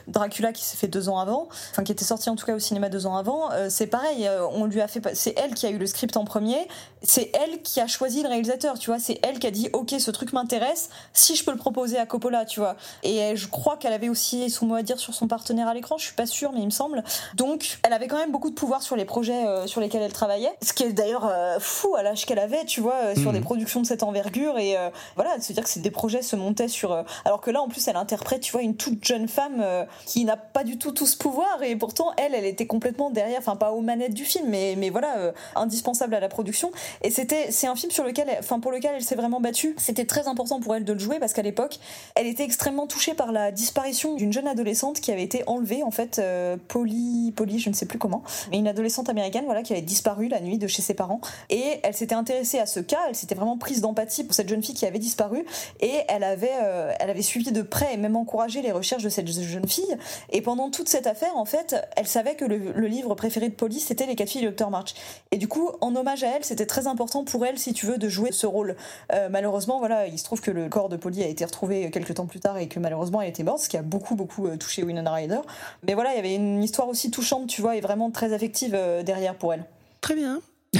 Dracula 0.07 0.51
qui 0.51 0.65
s'est 0.65 0.77
fait 0.77 0.87
deux 0.89 1.07
ans 1.07 1.19
avant, 1.19 1.47
enfin 1.71 1.83
qui 1.83 1.91
était 1.93 2.03
sorti 2.05 2.29
en 2.29 2.35
tout 2.35 2.45
cas 2.45 2.55
au 2.55 2.59
cinéma 2.59 2.89
deux 2.89 3.05
ans 3.05 3.15
avant, 3.15 3.49
c'est 3.69 3.87
pareil. 3.87 4.29
on 4.53 4.65
lui 4.65 4.81
a 4.81 4.87
fait, 4.87 5.01
c'est 5.13 5.33
elle 5.37 5.53
qui 5.53 5.65
a 5.65 5.69
eu 5.69 5.77
le 5.77 5.85
script 5.85 6.17
en 6.17 6.25
premier. 6.25 6.67
C'est 7.03 7.31
elle 7.33 7.61
qui 7.61 7.79
a 7.79 7.87
choisi 7.87 8.21
le 8.21 8.27
réalisateur. 8.27 8.77
Tu 8.77 8.89
vois, 8.89 8.99
c'est 8.99 9.19
elle 9.23 9.39
qui 9.39 9.47
a 9.47 9.51
dit, 9.51 9.69
ok, 9.73 9.95
ce 9.97 10.11
truc 10.11 10.33
m'intéresse. 10.33 10.89
Si 11.21 11.35
je 11.35 11.43
peux 11.45 11.51
le 11.51 11.57
proposer 11.57 11.99
à 11.99 12.07
Coppola, 12.07 12.45
tu 12.45 12.59
vois. 12.59 12.75
Et 13.03 13.21
euh, 13.21 13.35
je 13.35 13.47
crois 13.47 13.77
qu'elle 13.77 13.93
avait 13.93 14.09
aussi 14.09 14.49
son 14.49 14.65
mot 14.65 14.73
à 14.73 14.81
dire 14.81 14.97
sur 14.99 15.13
son 15.13 15.27
partenaire 15.27 15.67
à 15.67 15.73
l'écran. 15.75 15.99
Je 15.99 16.05
suis 16.05 16.15
pas 16.15 16.25
sûre, 16.25 16.51
mais 16.51 16.61
il 16.61 16.65
me 16.65 16.71
semble. 16.71 17.03
Donc, 17.35 17.77
elle 17.85 17.93
avait 17.93 18.07
quand 18.07 18.17
même 18.17 18.31
beaucoup 18.31 18.49
de 18.49 18.55
pouvoir 18.55 18.81
sur 18.81 18.95
les 18.95 19.05
projets 19.05 19.45
euh, 19.45 19.67
sur 19.67 19.81
lesquels 19.81 20.01
elle 20.01 20.13
travaillait. 20.13 20.51
Ce 20.63 20.73
qui 20.73 20.81
est 20.81 20.93
d'ailleurs 20.93 21.27
euh, 21.29 21.59
fou 21.59 21.95
à 21.95 22.01
l'âge 22.01 22.25
qu'elle 22.25 22.39
avait, 22.39 22.65
tu 22.65 22.81
vois, 22.81 22.95
euh, 23.03 23.15
sur 23.15 23.31
Mhm. 23.31 23.33
des 23.37 23.41
productions 23.41 23.81
de 23.81 23.85
cette 23.85 24.01
envergure 24.01 24.57
et 24.57 24.75
voilà, 25.15 25.37
de 25.37 25.43
se 25.43 25.53
dire 25.53 25.63
que 25.63 25.79
des 25.79 25.91
projets 25.91 26.23
se 26.23 26.35
montaient 26.35 26.67
sur. 26.67 26.91
alors 27.23 27.39
que 27.39 27.51
là, 27.51 27.61
en 27.61 27.67
plus, 27.67 27.87
elle 27.87 27.97
interprète, 27.97 28.41
tu 28.41 28.51
vois, 28.51 28.63
une 28.63 28.75
toute 28.75 29.05
jeune 29.05 29.27
femme 29.27 29.63
qui 30.07 30.25
n'a 30.25 30.37
pas 30.37 30.63
du 30.63 30.79
tout 30.79 30.91
tout 30.91 31.05
ce 31.05 31.15
pouvoir 31.15 31.61
et 31.61 31.75
pourtant, 31.75 32.13
elle, 32.17 32.33
elle 32.33 32.45
était 32.45 32.65
complètement 32.65 33.11
derrière, 33.11 33.37
enfin 33.37 33.55
pas 33.55 33.71
aux 33.73 33.81
manettes 33.81 34.15
du 34.15 34.25
film, 34.25 34.47
mais 34.49 34.73
mais 34.75 34.89
voilà, 34.89 35.33
indispensable 35.55 36.15
à 36.15 36.19
la 36.19 36.29
production. 36.29 36.71
Et 37.03 37.11
c'était, 37.11 37.51
c'est 37.51 37.67
un 37.67 37.75
film 37.75 37.91
sur 37.91 38.03
lequel, 38.03 38.27
enfin 38.39 38.59
pour 38.59 38.71
lequel 38.71 38.93
elle 38.95 39.03
s'est 39.03 39.15
vraiment 39.15 39.39
battue. 39.39 39.75
C'était 39.77 40.05
très 40.05 40.27
important 40.27 40.59
pour 40.59 40.75
elle 40.75 40.83
de 40.85 40.93
le 40.93 40.99
jouer 40.99 41.10
parce 41.19 41.33
qu'à 41.33 41.41
l'époque, 41.41 41.79
elle 42.15 42.27
était 42.27 42.43
extrêmement 42.43 42.87
touchée 42.87 43.13
par 43.13 43.31
la 43.31 43.51
disparition 43.51 44.15
d'une 44.15 44.33
jeune 44.33 44.47
adolescente 44.47 44.99
qui 44.99 45.11
avait 45.11 45.23
été 45.23 45.43
enlevée, 45.47 45.83
en 45.83 45.91
fait, 45.91 46.19
euh, 46.19 46.57
Polly, 46.67 47.33
Polly, 47.35 47.59
je 47.59 47.69
ne 47.69 47.75
sais 47.75 47.85
plus 47.85 47.99
comment, 47.99 48.23
mais 48.51 48.57
une 48.57 48.67
adolescente 48.67 49.09
américaine, 49.09 49.45
voilà, 49.45 49.63
qui 49.63 49.73
avait 49.73 49.81
disparu 49.81 50.27
la 50.27 50.39
nuit 50.39 50.57
de 50.57 50.67
chez 50.67 50.81
ses 50.81 50.93
parents. 50.93 51.21
Et 51.49 51.79
elle 51.83 51.93
s'était 51.93 52.15
intéressée 52.15 52.59
à 52.59 52.65
ce 52.65 52.79
cas, 52.79 52.99
elle 53.07 53.15
s'était 53.15 53.35
vraiment 53.35 53.57
prise 53.57 53.81
d'empathie 53.81 54.23
pour 54.23 54.33
cette 54.33 54.49
jeune 54.49 54.63
fille 54.63 54.75
qui 54.75 54.85
avait 54.85 54.99
disparu, 54.99 55.45
et 55.79 56.01
elle 56.07 56.23
avait, 56.23 56.51
euh, 56.61 56.93
elle 56.99 57.09
avait 57.09 57.21
suivi 57.21 57.51
de 57.51 57.61
près 57.61 57.93
et 57.93 57.97
même 57.97 58.15
encouragé 58.15 58.61
les 58.61 58.71
recherches 58.71 59.03
de 59.03 59.09
cette 59.09 59.29
jeune 59.29 59.67
fille. 59.67 59.97
Et 60.31 60.41
pendant 60.41 60.69
toute 60.69 60.89
cette 60.89 61.07
affaire, 61.07 61.35
en 61.35 61.45
fait, 61.45 61.75
elle 61.95 62.07
savait 62.07 62.35
que 62.35 62.45
le, 62.45 62.87
livre 62.87 63.15
préféré 63.15 63.47
de 63.47 63.53
Polly, 63.53 63.79
c'était 63.79 64.05
Les 64.05 64.15
quatre 64.15 64.29
filles 64.29 64.41
du 64.41 64.49
Dr. 64.49 64.69
March. 64.69 64.93
Et 65.31 65.37
du 65.37 65.47
coup, 65.47 65.69
en 65.79 65.95
hommage 65.95 66.23
à 66.23 66.35
elle, 66.35 66.43
c'était 66.43 66.65
très 66.65 66.87
important 66.87 67.23
pour 67.23 67.45
elle, 67.45 67.57
si 67.57 67.73
tu 67.73 67.85
veux, 67.85 67.97
de 67.97 68.09
jouer 68.09 68.31
ce 68.31 68.45
rôle. 68.45 68.75
Euh, 69.13 69.29
malheureusement, 69.29 69.79
voilà, 69.79 70.07
il 70.07 70.19
se 70.19 70.23
trouve 70.23 70.41
que 70.41 70.51
le 70.51 70.67
corps 70.69 70.89
de 70.89 70.97
Polly 71.01 71.23
a 71.23 71.27
été 71.27 71.43
retrouvé 71.43 71.91
quelques 71.91 72.13
temps 72.13 72.25
plus 72.25 72.39
tard 72.39 72.57
et 72.57 72.69
que 72.69 72.79
malheureusement 72.79 73.21
elle 73.21 73.29
était 73.29 73.43
morte, 73.43 73.59
ce 73.59 73.69
qui 73.69 73.75
a 73.75 73.81
beaucoup 73.81 74.15
beaucoup 74.15 74.47
euh, 74.47 74.55
touché 74.55 74.83
Winona 74.83 75.11
Ryder. 75.11 75.41
Mais 75.85 75.93
voilà, 75.95 76.13
il 76.13 76.15
y 76.15 76.19
avait 76.19 76.35
une 76.35 76.63
histoire 76.63 76.87
aussi 76.87 77.11
touchante, 77.11 77.47
tu 77.47 77.61
vois, 77.61 77.75
et 77.75 77.81
vraiment 77.81 78.11
très 78.11 78.31
affective 78.31 78.73
euh, 78.73 79.03
derrière 79.03 79.35
pour 79.35 79.53
elle. 79.53 79.65
Très 79.99 80.15
bien. 80.15 80.39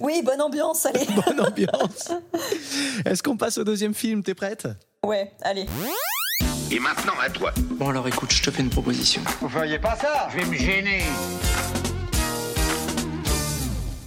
Oui, 0.00 0.22
bonne 0.24 0.40
ambiance, 0.40 0.86
allez. 0.86 1.04
Bonne 1.26 1.40
ambiance. 1.40 2.12
Est-ce 3.04 3.22
qu'on 3.22 3.36
passe 3.36 3.58
au 3.58 3.64
deuxième 3.64 3.92
film? 3.92 4.22
T'es 4.22 4.34
prête? 4.34 4.66
Ouais, 5.04 5.32
allez. 5.42 5.66
Et 6.70 6.78
maintenant 6.78 7.14
à 7.20 7.28
toi. 7.28 7.52
Bon 7.56 7.88
alors 7.88 8.06
écoute, 8.06 8.32
je 8.32 8.42
te 8.42 8.50
fais 8.50 8.62
une 8.62 8.70
proposition. 8.70 9.20
Vous 9.40 9.48
feriez 9.48 9.78
pas 9.78 9.96
ça? 9.96 10.28
Je 10.30 10.38
vais 10.38 10.46
me 10.46 10.54
gêner. 10.54 11.02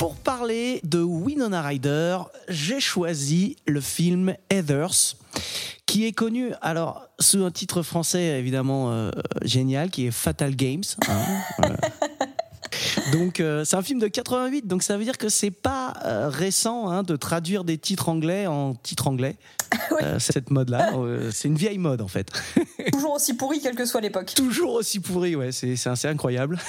Pour 0.02 0.16
parler 0.16 0.82
de 0.84 1.00
Winona 1.00 1.62
Ryder, 1.62 2.18
j'ai 2.50 2.80
choisi 2.80 3.58
le 3.68 3.80
film 3.82 4.34
Heathers, 4.50 5.16
qui 5.86 6.08
est 6.08 6.12
connu 6.12 6.54
alors 6.64 7.08
sous 7.20 7.46
un 7.46 7.52
titre 7.52 7.84
français 7.84 8.40
évidemment 8.40 8.92
euh, 8.92 9.12
génial, 9.44 9.92
qui 9.92 10.08
est 10.08 10.12
Fatal 10.12 10.56
Games. 10.56 10.82
hein. 11.08 11.76
Donc 13.12 13.40
euh, 13.40 13.66
c'est 13.66 13.76
un 13.76 13.82
film 13.82 14.00
de 14.00 14.08
88, 14.08 14.68
donc 14.68 14.84
ça 14.84 14.98
veut 14.98 15.04
dire 15.04 15.18
que 15.18 15.30
c'est 15.30 15.52
pas 15.52 15.94
euh, 16.06 16.30
récent 16.30 16.90
hein, 16.90 17.04
de 17.04 17.16
traduire 17.16 17.64
des 17.64 17.78
titres 17.78 18.10
anglais 18.10 18.48
en 18.48 18.76
titres 18.76 19.08
anglais. 19.08 19.36
euh, 20.02 20.20
cette 20.20 20.52
mode-là. 20.52 20.92
C'est 21.32 21.48
une 21.48 21.56
vieille 21.56 21.78
mode 21.78 22.02
en 22.02 22.08
fait. 22.08 22.30
Toujours 22.92 23.14
aussi 23.14 23.34
pourri, 23.36 23.62
quelle 23.62 23.76
que 23.76 23.86
soit 23.86 24.02
l'époque. 24.02 24.34
Toujours 24.36 24.74
aussi 24.74 25.00
pourri, 25.00 25.36
ouais, 25.36 25.52
c'est 25.52 25.76
c'est 25.78 25.90
assez 25.90 26.08
incroyable. 26.08 26.60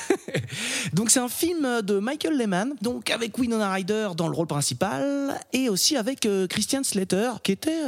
donc 0.93 1.11
c'est 1.11 1.21
un 1.21 1.29
film 1.29 1.83
de 1.83 1.99
Michael 1.99 2.37
Lehman, 2.37 2.75
donc 2.81 3.11
avec 3.11 3.37
Winona 3.39 3.73
Ryder 3.73 4.11
dans 4.17 4.29
le 4.29 4.35
rôle 4.35 4.47
principal 4.47 5.41
et 5.53 5.69
aussi 5.69 5.97
avec 5.97 6.29
Christian 6.49 6.85
Slater, 6.85 7.33
qui 7.43 7.53
était 7.53 7.83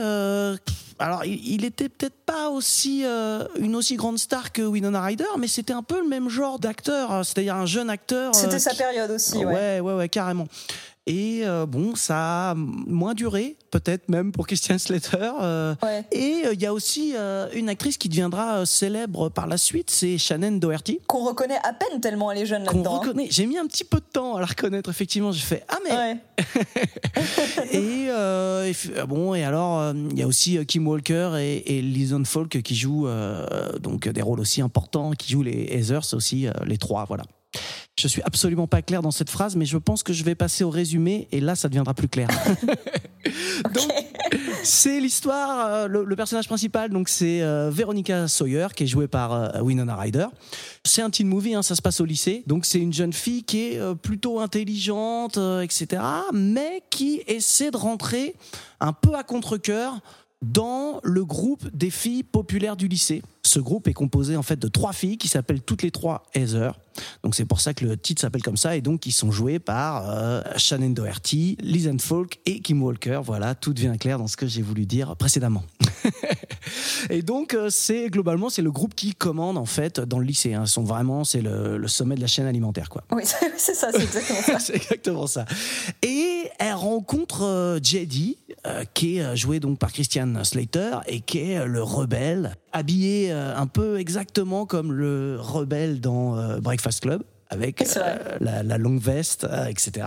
alors, 0.99 1.25
il, 1.25 1.65
était 1.65 1.89
peut-être 1.89 2.17
pas 2.27 2.51
aussi 2.51 3.03
euh, 3.05 3.45
une 3.59 3.75
aussi 3.77 3.97
grande 3.97 4.19
star 4.19 4.53
que 4.53 4.63
Winona 4.63 5.03
Ryder, 5.03 5.25
mais 5.39 5.49
c'était 5.49 5.73
un 5.73 5.83
peu 5.83 6.01
le 6.01 6.09
même 6.09 6.29
genre 6.29 6.59
d'acteur, 6.59 7.13
euh, 7.13 7.23
c'est-à-dire 7.23 7.57
un 7.57 7.67
jeune 7.67 7.91
acteur. 7.91 8.31
euh, 8.31 8.39
C'était 8.39 8.59
sa 8.59 8.71
qui- 8.71 8.79
période 8.79 9.11
aussi, 9.11 9.37
ouais. 9.39 9.45
Ouais, 9.45 9.81
ouais, 9.81 9.95
ouais, 9.95 10.09
carrément. 10.09 10.47
Et 11.07 11.41
euh, 11.45 11.67
bon, 11.67 11.95
ça 11.97 12.53
a 12.53 12.55
moins 12.55 13.13
duré, 13.13 13.57
peut-être 13.71 14.09
même 14.09 14.33
pour 14.33 14.47
Christian 14.47 14.79
Slater. 14.79 15.33
euh, 15.43 15.75
Ouais. 15.83 16.03
Et 16.13 16.45
euh, 16.47 16.55
il 16.55 16.63
y 16.63 16.65
a 16.67 16.73
aussi 16.73 17.15
une 17.55 17.69
actrice 17.69 17.99
qui 17.99 18.09
deviendra 18.09 18.65
célèbre 18.65 19.29
par 19.29 19.47
la 19.47 19.59
suite, 19.59 19.91
c'est 19.91 20.17
Shannon 20.17 20.53
Doherty. 20.53 21.01
Qu'on 21.07 21.25
reconnaît 21.27 21.59
à 21.63 21.75
peine 21.75 22.01
tellement 22.01 22.33
elle 22.33 22.39
est 22.39 22.47
jeune 22.47 22.65
là-dedans. 22.65 22.95
hein. 22.95 22.99
reconnaît. 23.01 23.27
J'ai 23.31 23.45
mis 23.45 23.59
un 23.59 23.67
petit 23.67 23.85
peu 23.85 23.99
de 23.99 24.05
temps 24.11 24.37
à 24.37 24.41
la 24.41 24.47
reconnaître, 24.47 24.89
effectivement. 24.89 25.31
J'ai 25.31 25.41
fait 25.45 25.65
Ah, 25.69 25.77
mais 25.85 25.91
Ouais. 25.93 26.17
et, 27.73 28.71
et 28.71 29.07
bon 29.07 29.35
et 29.35 29.45
alors 29.45 29.93
il 29.95 30.19
y 30.19 30.23
a 30.23 30.27
aussi 30.27 30.65
Kim 30.67 30.87
Walker 30.89 31.37
et, 31.39 31.77
et 31.79 31.83
Lison 31.83 32.23
Falk 32.25 32.63
qui 32.63 32.75
jouent 32.75 33.09
donc 33.81 34.09
des 34.09 34.23
rôles 34.23 34.41
aussi 34.41 34.61
importants 34.63 35.13
qui 35.13 35.33
jouent 35.33 35.43
les 35.43 35.69
Heathers 35.71 36.15
aussi 36.15 36.47
les 36.67 36.79
trois 36.79 37.05
voilà 37.05 37.25
je 37.99 38.09
suis 38.09 38.23
absolument 38.23 38.67
pas 38.67 38.83
clair 38.83 39.03
dans 39.03 39.11
cette 39.11 39.31
phrase 39.31 39.57
mais 39.57 39.67
je 39.67 39.79
pense 39.79 40.03
que 40.03 40.13
je 40.13 40.25
vais 40.25 40.35
passer 40.35 40.65
au 40.65 40.71
résumé 40.71 41.29
et 41.33 41.41
là 41.41 41.55
ça 41.55 41.69
deviendra 41.69 41.95
plus 41.95 42.09
clair 42.09 42.29
donc 43.75 43.89
c'est 44.63 45.01
l'histoire 45.01 45.67
euh, 45.67 45.89
le, 45.89 46.05
le 46.05 46.17
personnage 46.17 46.49
principal 46.49 46.91
donc 46.91 47.09
c'est 47.09 47.43
euh, 47.43 47.71
Veronica 47.71 48.29
Sawyer 48.29 48.69
qui 48.75 48.85
est 48.85 48.89
jouée 48.89 49.09
par 49.09 49.33
euh, 49.33 49.61
Winona 49.61 49.97
Ryder 49.97 50.27
c'est 50.87 51.01
un 51.01 51.09
teen 51.09 51.27
movie, 51.27 51.55
hein, 51.55 51.63
ça 51.63 51.75
se 51.75 51.81
passe 51.81 52.03
au 52.03 52.05
lycée. 52.05 52.43
Donc 52.47 52.67
c'est 52.67 52.79
une 52.79 52.93
jeune 52.93 53.15
fille 53.15 53.43
qui 53.43 53.69
est 53.69 53.95
plutôt 54.03 54.39
intelligente, 54.39 55.39
etc. 55.63 56.03
Mais 56.35 56.83
qui 56.91 57.23
essaie 57.27 57.71
de 57.71 57.79
rentrer 57.79 58.37
un 58.81 58.93
peu 58.93 59.15
à 59.15 59.23
contre-cœur 59.23 60.03
dans 60.43 61.01
le 61.03 61.25
groupe 61.25 61.67
des 61.75 61.91
filles 61.91 62.23
populaires 62.23 62.77
du 62.77 62.87
lycée. 62.87 63.23
Ce 63.55 63.61
groupe 63.61 63.87
est 63.87 63.93
composé 63.93 64.37
en 64.37 64.43
fait 64.43 64.59
de 64.59 64.67
trois 64.67 64.93
filles 64.93 65.17
qui 65.17 65.29
s'appellent 65.29 65.63
toutes 65.63 65.83
les 65.83 65.93
trois 65.93 66.25
Heather. 66.35 66.77
Donc 67.23 67.37
c'est 67.37 67.45
pour 67.45 67.61
ça 67.61 67.73
que 67.73 67.85
le 67.85 67.97
titre 67.97 68.21
s'appelle 68.21 68.43
comme 68.43 68.57
ça 68.57 68.75
et 68.75 68.81
donc 68.81 69.07
ils 69.07 69.13
sont 69.13 69.31
joués 69.31 69.61
par 69.61 70.11
euh, 70.11 70.43
Shannon 70.57 70.91
Doherty, 70.91 71.57
Lisanne 71.61 72.01
Falk 72.01 72.41
et 72.47 72.59
Kim 72.59 72.83
Walker. 72.83 73.21
Voilà, 73.23 73.55
tout 73.55 73.73
devient 73.73 73.95
clair 73.97 74.19
dans 74.19 74.27
ce 74.27 74.37
que 74.37 74.49
j'ai 74.49 74.63
voulu 74.63 74.87
dire 74.87 75.15
précédemment. 75.15 75.63
Et 77.11 77.23
donc, 77.23 77.55
euh, 77.55 77.69
c'est 77.71 78.09
globalement, 78.09 78.49
c'est 78.49 78.63
le 78.63 78.71
groupe 78.71 78.95
qui 78.95 79.15
commande 79.15 79.59
en 79.59 79.65
fait 79.65 80.01
dans 80.01 80.19
le 80.19 80.25
lycée. 80.25 80.55
Hein. 80.55 80.63
Ils 80.65 80.71
sont 80.71 80.85
vraiment, 80.85 81.25
c'est 81.25 81.43
le, 81.43 81.77
le 81.77 81.89
sommet 81.89 82.15
de 82.15 82.21
la 82.21 82.27
chaîne 82.27 82.47
alimentaire, 82.47 82.89
quoi. 82.89 83.05
Oui, 83.13 83.23
c'est 83.57 83.75
ça, 83.75 83.91
c'est 83.93 84.03
exactement 84.03 84.43
ça. 84.43 84.59
c'est 84.61 84.77
exactement 84.77 85.27
ça. 85.27 85.45
Et 86.03 86.49
elle 86.59 86.75
rencontre 86.75 87.43
euh, 87.43 87.79
JD, 87.83 88.37
euh, 88.67 88.85
qui 88.95 89.19
est 89.19 89.37
joué 89.37 89.61
donc 89.61 89.79
par 89.79 89.93
Christian 89.93 90.45
Slater 90.45 90.99
et 91.07 91.21
qui 91.21 91.39
est 91.39 91.67
le 91.67 91.83
rebelle, 91.83 92.57
habillé 92.75 93.33
euh, 93.33 93.57
un 93.57 93.67
peu 93.67 93.99
exactement 93.99 94.67
comme 94.67 94.93
le 94.93 95.39
rebelle 95.41 96.01
dans 96.01 96.37
euh, 96.37 96.61
Breakfast 96.61 97.01
Club. 97.01 97.23
Avec 97.51 97.83
euh, 97.83 98.17
la, 98.41 98.63
la 98.63 98.79
longue 98.79 99.01
veste, 99.01 99.45
euh, 99.45 99.67
etc. 99.67 100.07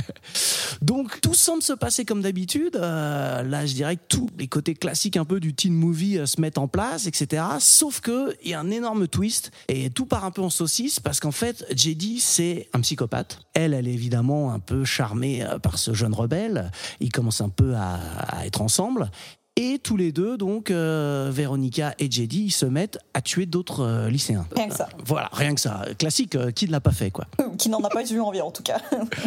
Donc 0.80 1.20
tout 1.20 1.34
semble 1.34 1.62
se 1.62 1.72
passer 1.72 2.04
comme 2.04 2.22
d'habitude. 2.22 2.76
Euh, 2.76 3.42
là, 3.42 3.66
je 3.66 3.74
dirais 3.74 3.96
que 3.96 4.02
tous 4.08 4.28
les 4.38 4.46
côtés 4.46 4.74
classiques 4.74 5.16
un 5.16 5.24
peu 5.24 5.38
du 5.38 5.54
teen 5.54 5.74
movie 5.74 6.20
se 6.24 6.40
mettent 6.40 6.58
en 6.58 6.68
place, 6.68 7.06
etc. 7.06 7.42
Sauf 7.58 8.00
que 8.00 8.34
il 8.42 8.52
y 8.52 8.54
a 8.54 8.60
un 8.60 8.70
énorme 8.70 9.06
twist 9.06 9.50
et 9.68 9.90
tout 9.90 10.06
part 10.06 10.24
un 10.24 10.30
peu 10.30 10.40
en 10.40 10.50
saucisse 10.50 10.98
parce 10.98 11.20
qu'en 11.20 11.32
fait, 11.32 11.66
JD 11.76 12.20
c'est 12.20 12.68
un 12.72 12.80
psychopathe. 12.80 13.40
Elle, 13.54 13.74
elle 13.74 13.88
est 13.88 13.92
évidemment 13.92 14.52
un 14.52 14.60
peu 14.60 14.84
charmée 14.84 15.44
par 15.62 15.78
ce 15.78 15.92
jeune 15.92 16.14
rebelle. 16.14 16.70
Ils 17.00 17.12
commencent 17.12 17.42
un 17.42 17.50
peu 17.50 17.74
à, 17.74 17.98
à 18.28 18.46
être 18.46 18.62
ensemble. 18.62 19.10
Et 19.56 19.78
tous 19.78 19.98
les 19.98 20.12
deux, 20.12 20.38
donc, 20.38 20.70
euh, 20.70 21.30
Véronica 21.30 21.94
et 21.98 22.10
JD, 22.10 22.32
ils 22.32 22.50
se 22.50 22.64
mettent 22.64 22.98
à 23.12 23.20
tuer 23.20 23.44
d'autres 23.44 23.80
euh, 23.80 24.08
lycéens. 24.08 24.46
Rien 24.56 24.68
que 24.68 24.74
ça. 24.74 24.88
Voilà, 25.04 25.28
rien 25.30 25.54
que 25.54 25.60
ça. 25.60 25.84
Classique, 25.98 26.36
euh, 26.36 26.50
qui 26.50 26.66
ne 26.66 26.72
l'a 26.72 26.80
pas 26.80 26.90
fait, 26.90 27.10
quoi. 27.10 27.26
Qui 27.58 27.68
n'en 27.68 27.82
a 27.84 27.90
pas 27.90 28.02
eu 28.10 28.18
envie 28.18 28.40
en 28.40 28.50
tout 28.50 28.62
cas. 28.62 28.80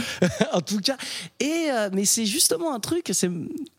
en 0.54 0.62
tout 0.62 0.80
cas. 0.80 0.98
Et 1.40 1.68
euh, 1.72 1.90
mais 1.94 2.06
c'est 2.06 2.26
justement 2.26 2.74
un 2.74 2.80
truc. 2.80 3.12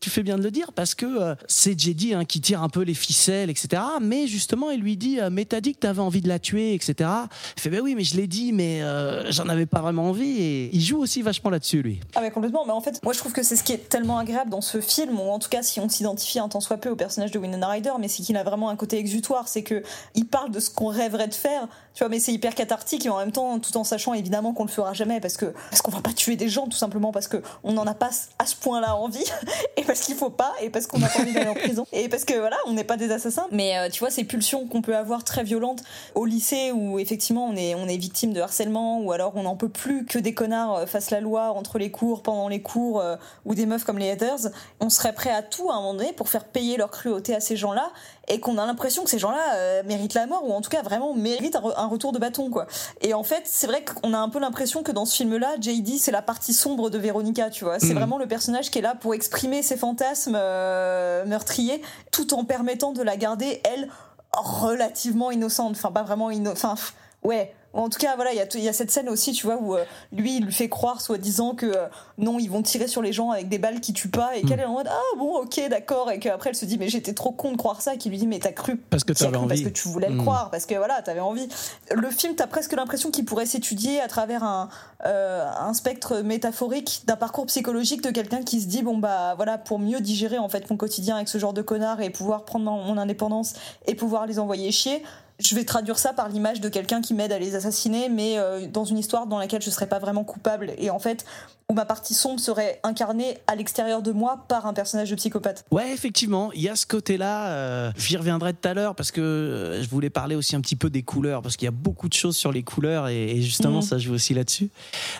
Tu 0.00 0.10
fais 0.10 0.22
bien 0.22 0.38
de 0.38 0.42
le 0.42 0.50
dire 0.50 0.72
parce 0.72 0.94
que 0.94 1.04
euh, 1.04 1.34
c'est 1.48 1.78
JD 1.78 2.12
hein, 2.14 2.24
qui 2.24 2.40
tire 2.40 2.62
un 2.62 2.68
peu 2.68 2.82
les 2.82 2.94
ficelles, 2.94 3.50
etc. 3.50 3.82
Mais 4.00 4.26
justement, 4.26 4.70
il 4.70 4.80
lui 4.80 4.96
dit, 4.96 5.20
euh, 5.20 5.30
mais 5.30 5.44
t'as 5.44 5.60
dit 5.60 5.74
que 5.74 5.80
t'avais 5.80 6.00
envie 6.00 6.20
de 6.20 6.28
la 6.28 6.38
tuer, 6.38 6.74
etc. 6.74 7.10
Il 7.56 7.60
fait, 7.60 7.70
ben 7.70 7.80
oui, 7.80 7.94
mais 7.96 8.04
je 8.04 8.16
l'ai 8.16 8.26
dit, 8.26 8.52
mais 8.52 8.82
euh, 8.82 9.30
j'en 9.32 9.48
avais 9.48 9.66
pas 9.66 9.80
vraiment 9.80 10.08
envie. 10.08 10.40
Et 10.40 10.70
il 10.72 10.80
joue 10.80 10.98
aussi 10.98 11.22
vachement 11.22 11.50
là-dessus, 11.50 11.82
lui. 11.82 12.00
Ah 12.14 12.20
mais 12.20 12.30
complètement, 12.30 12.64
mais 12.64 12.72
en 12.72 12.80
fait, 12.80 13.00
moi 13.02 13.12
je 13.12 13.18
trouve 13.18 13.32
que 13.32 13.42
c'est 13.42 13.56
ce 13.56 13.64
qui 13.64 13.72
est 13.72 13.88
tellement 13.88 14.18
agréable 14.18 14.50
dans 14.50 14.60
ce 14.60 14.80
film, 14.80 15.18
ou 15.18 15.28
en 15.30 15.38
tout 15.38 15.48
cas 15.48 15.62
si 15.62 15.80
on 15.80 15.88
s'identifie 15.88 16.35
un 16.38 16.48
tant 16.48 16.60
soit 16.60 16.76
peu 16.78 16.90
au 16.90 16.96
personnage 16.96 17.30
de 17.30 17.38
Winona 17.38 17.68
Ryder, 17.68 17.92
mais 17.98 18.08
c'est 18.08 18.22
qu'il 18.22 18.36
a 18.36 18.42
vraiment 18.42 18.68
un 18.68 18.76
côté 18.76 18.98
exutoire, 18.98 19.48
c'est 19.48 19.62
que 19.62 19.82
il 20.14 20.26
parle 20.26 20.50
de 20.50 20.60
ce 20.60 20.70
qu'on 20.70 20.88
rêverait 20.88 21.28
de 21.28 21.34
faire, 21.34 21.68
tu 21.94 22.00
vois, 22.02 22.08
mais 22.08 22.20
c'est 22.20 22.32
hyper 22.32 22.54
cathartique 22.54 23.06
et 23.06 23.08
en 23.08 23.18
même 23.18 23.32
temps, 23.32 23.58
tout 23.58 23.76
en 23.76 23.84
sachant 23.84 24.14
évidemment 24.14 24.52
qu'on 24.52 24.64
le 24.64 24.70
fera 24.70 24.92
jamais 24.92 25.20
parce 25.20 25.36
que 25.36 25.46
parce 25.70 25.82
qu'on 25.82 25.90
va 25.90 26.00
pas 26.00 26.12
tuer 26.12 26.36
des 26.36 26.48
gens 26.48 26.66
tout 26.66 26.76
simplement 26.76 27.12
parce 27.12 27.28
que 27.28 27.42
on 27.64 27.72
n'en 27.72 27.86
a 27.86 27.94
pas 27.94 28.10
à 28.38 28.46
ce 28.46 28.56
point-là 28.56 28.96
envie 28.96 29.24
et 29.76 29.82
parce 29.82 30.00
qu'il 30.00 30.14
faut 30.14 30.30
pas 30.30 30.52
et 30.60 30.70
parce 30.70 30.86
qu'on 30.86 31.00
pas 31.00 31.08
envie 31.18 31.32
d'aller 31.32 31.48
en 31.48 31.54
prison 31.54 31.86
et 31.92 32.08
parce 32.08 32.24
que 32.24 32.34
voilà, 32.34 32.56
on 32.66 32.72
n'est 32.72 32.84
pas 32.84 32.96
des 32.96 33.10
assassins. 33.10 33.46
Mais 33.50 33.78
euh, 33.78 33.88
tu 33.90 34.00
vois, 34.00 34.10
ces 34.10 34.24
pulsions 34.24 34.66
qu'on 34.66 34.82
peut 34.82 34.96
avoir 34.96 35.24
très 35.24 35.44
violentes 35.44 35.82
au 36.14 36.24
lycée 36.24 36.72
où 36.72 36.98
effectivement 36.98 37.46
on 37.46 37.56
est 37.56 37.74
on 37.74 37.88
est 37.88 37.96
victime 37.96 38.32
de 38.32 38.40
harcèlement 38.40 39.00
ou 39.00 39.12
alors 39.12 39.32
on 39.36 39.42
n'en 39.42 39.56
peut 39.56 39.68
plus 39.68 40.04
que 40.04 40.18
des 40.18 40.34
connards 40.34 40.76
euh, 40.76 40.86
fassent 40.86 41.10
la 41.10 41.20
loi 41.20 41.52
entre 41.52 41.78
les 41.78 41.90
cours, 41.90 42.22
pendant 42.22 42.48
les 42.48 42.60
cours 42.60 43.00
euh, 43.00 43.16
ou 43.44 43.54
des 43.54 43.66
meufs 43.66 43.84
comme 43.84 43.98
les 43.98 44.06
Heathers, 44.06 44.50
on 44.80 44.90
serait 44.90 45.12
prêt 45.12 45.30
à 45.30 45.42
tout 45.42 45.70
à 45.70 45.74
un 45.74 45.76
moment 45.76 45.94
donné 45.94 46.12
pour 46.12 46.25
faire 46.28 46.44
payer 46.44 46.76
leur 46.76 46.90
cruauté 46.90 47.34
à 47.34 47.40
ces 47.40 47.56
gens-là 47.56 47.90
et 48.28 48.40
qu'on 48.40 48.58
a 48.58 48.66
l'impression 48.66 49.04
que 49.04 49.10
ces 49.10 49.18
gens-là 49.18 49.42
euh, 49.54 49.82
méritent 49.84 50.14
la 50.14 50.26
mort 50.26 50.42
ou 50.48 50.52
en 50.52 50.60
tout 50.60 50.70
cas 50.70 50.82
vraiment 50.82 51.14
méritent 51.14 51.56
un, 51.56 51.60
re- 51.60 51.74
un 51.76 51.86
retour 51.86 52.12
de 52.12 52.18
bâton 52.18 52.50
quoi. 52.50 52.66
Et 53.00 53.14
en 53.14 53.22
fait, 53.22 53.42
c'est 53.44 53.66
vrai 53.66 53.84
qu'on 53.84 54.12
a 54.14 54.18
un 54.18 54.28
peu 54.28 54.38
l'impression 54.38 54.82
que 54.82 54.92
dans 54.92 55.04
ce 55.06 55.16
film-là, 55.16 55.56
JD 55.60 55.98
c'est 55.98 56.10
la 56.12 56.22
partie 56.22 56.52
sombre 56.54 56.90
de 56.90 56.98
Véronica, 56.98 57.50
tu 57.50 57.64
vois. 57.64 57.78
C'est 57.78 57.88
Mhm. 57.88 57.98
vraiment 57.98 58.18
le 58.18 58.26
personnage 58.28 58.70
qui 58.70 58.78
est 58.78 58.82
là 58.82 58.94
pour 58.94 59.14
exprimer 59.14 59.62
ses 59.62 59.76
fantasmes 59.76 60.34
euh, 60.36 61.24
meurtriers 61.26 61.80
tout 62.10 62.34
en 62.34 62.44
permettant 62.44 62.92
de 62.92 63.02
la 63.02 63.16
garder 63.16 63.60
elle 63.64 63.88
relativement 64.32 65.30
innocente, 65.30 65.72
enfin 65.72 65.90
pas 65.92 66.02
vraiment 66.02 66.30
innocente, 66.30 66.72
enfin 66.72 66.76
ouais. 67.22 67.54
En 67.76 67.88
tout 67.88 67.98
cas, 67.98 68.16
voilà, 68.16 68.32
il 68.32 68.60
y 68.60 68.64
y 68.64 68.68
a 68.68 68.72
cette 68.72 68.90
scène 68.90 69.08
aussi, 69.08 69.32
tu 69.32 69.46
vois, 69.46 69.56
où 69.60 69.76
euh, 69.76 69.84
lui, 70.12 70.38
il 70.38 70.44
lui 70.44 70.52
fait 70.52 70.68
croire, 70.68 71.00
soi-disant, 71.00 71.54
que 71.54 71.66
euh, 71.66 71.86
non, 72.18 72.38
ils 72.38 72.50
vont 72.50 72.62
tirer 72.62 72.88
sur 72.88 73.02
les 73.02 73.12
gens 73.12 73.30
avec 73.30 73.48
des 73.48 73.58
balles 73.58 73.80
qui 73.80 73.92
tuent 73.92 74.08
pas, 74.08 74.36
et 74.36 74.42
qu'elle 74.42 74.60
est 74.60 74.64
en 74.64 74.72
mode 74.72 74.88
ah 74.90 75.16
bon, 75.18 75.36
ok, 75.36 75.60
d'accord, 75.68 76.10
et 76.10 76.18
qu'après 76.18 76.50
elle 76.50 76.56
se 76.56 76.64
dit 76.64 76.78
mais 76.78 76.88
j'étais 76.88 77.12
trop 77.12 77.32
con 77.32 77.52
de 77.52 77.56
croire 77.56 77.82
ça, 77.82 77.94
et 77.94 77.98
qu'il 77.98 78.10
lui 78.10 78.18
dit 78.18 78.26
mais 78.26 78.38
t'as 78.38 78.52
cru 78.52 78.76
Parce 78.90 79.04
que 79.04 79.12
t'avais 79.12 79.36
envie. 79.36 79.48
Parce 79.48 79.60
que 79.62 79.68
tu 79.68 79.88
voulais 79.88 80.08
le 80.08 80.14
Mm. 80.16 80.22
croire, 80.22 80.50
parce 80.50 80.66
que 80.66 80.74
voilà, 80.74 81.02
t'avais 81.02 81.20
envie. 81.20 81.48
Le 81.94 82.10
film, 82.10 82.34
t'as 82.34 82.46
presque 82.46 82.72
l'impression 82.72 83.10
qu'il 83.10 83.24
pourrait 83.24 83.46
s'étudier 83.46 84.00
à 84.00 84.08
travers 84.08 84.42
un, 84.42 84.68
euh, 85.04 85.46
un 85.58 85.74
spectre 85.74 86.20
métaphorique 86.22 87.02
d'un 87.06 87.16
parcours 87.16 87.46
psychologique 87.46 88.02
de 88.02 88.10
quelqu'un 88.10 88.42
qui 88.42 88.60
se 88.60 88.66
dit 88.66 88.82
bon 88.82 88.96
bah 88.98 89.34
voilà, 89.36 89.58
pour 89.58 89.78
mieux 89.78 90.00
digérer 90.00 90.38
en 90.38 90.48
fait 90.48 90.68
mon 90.70 90.76
quotidien 90.76 91.16
avec 91.16 91.28
ce 91.28 91.38
genre 91.38 91.52
de 91.52 91.62
connard 91.62 92.00
et 92.00 92.10
pouvoir 92.10 92.44
prendre 92.44 92.64
mon 92.64 92.96
indépendance 92.96 93.54
et 93.86 93.94
pouvoir 93.94 94.26
les 94.26 94.38
envoyer 94.38 94.72
chier. 94.72 95.02
Je 95.38 95.54
vais 95.54 95.64
traduire 95.64 95.98
ça 95.98 96.12
par 96.12 96.28
l'image 96.28 96.60
de 96.60 96.68
quelqu'un 96.68 97.02
qui 97.02 97.12
m'aide 97.12 97.32
à 97.32 97.38
les 97.38 97.54
assassiner, 97.54 98.08
mais 98.08 98.38
euh, 98.38 98.66
dans 98.66 98.84
une 98.84 98.98
histoire 98.98 99.26
dans 99.26 99.38
laquelle 99.38 99.60
je 99.60 99.70
serais 99.70 99.88
pas 99.88 99.98
vraiment 99.98 100.24
coupable. 100.24 100.72
Et 100.78 100.88
en 100.88 100.98
fait 100.98 101.24
où 101.68 101.74
ma 101.74 101.84
partie 101.84 102.14
sombre 102.14 102.38
serait 102.38 102.78
incarnée 102.84 103.38
à 103.48 103.56
l'extérieur 103.56 104.00
de 104.00 104.12
moi 104.12 104.44
par 104.46 104.66
un 104.66 104.72
personnage 104.72 105.10
de 105.10 105.16
psychopathe. 105.16 105.64
Ouais, 105.72 105.92
effectivement, 105.92 106.52
il 106.52 106.60
y 106.62 106.68
a 106.68 106.76
ce 106.76 106.86
côté-là. 106.86 107.48
euh, 107.48 107.92
J'y 107.96 108.16
reviendrai 108.16 108.54
tout 108.54 108.68
à 108.68 108.72
l'heure 108.74 108.94
parce 108.94 109.10
que 109.10 109.20
euh, 109.20 109.82
je 109.82 109.88
voulais 109.88 110.08
parler 110.10 110.36
aussi 110.36 110.54
un 110.54 110.60
petit 110.60 110.76
peu 110.76 110.90
des 110.90 111.02
couleurs 111.02 111.42
parce 111.42 111.56
qu'il 111.56 111.64
y 111.66 111.68
a 111.68 111.72
beaucoup 111.72 112.08
de 112.08 112.14
choses 112.14 112.36
sur 112.36 112.52
les 112.52 112.62
couleurs 112.62 113.08
et, 113.08 113.32
et 113.32 113.42
justement 113.42 113.76
Mhm. 113.78 113.82
ça 113.82 113.98
joue 113.98 114.14
aussi 114.14 114.32
là-dessus. 114.32 114.70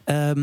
Euh, 0.08 0.34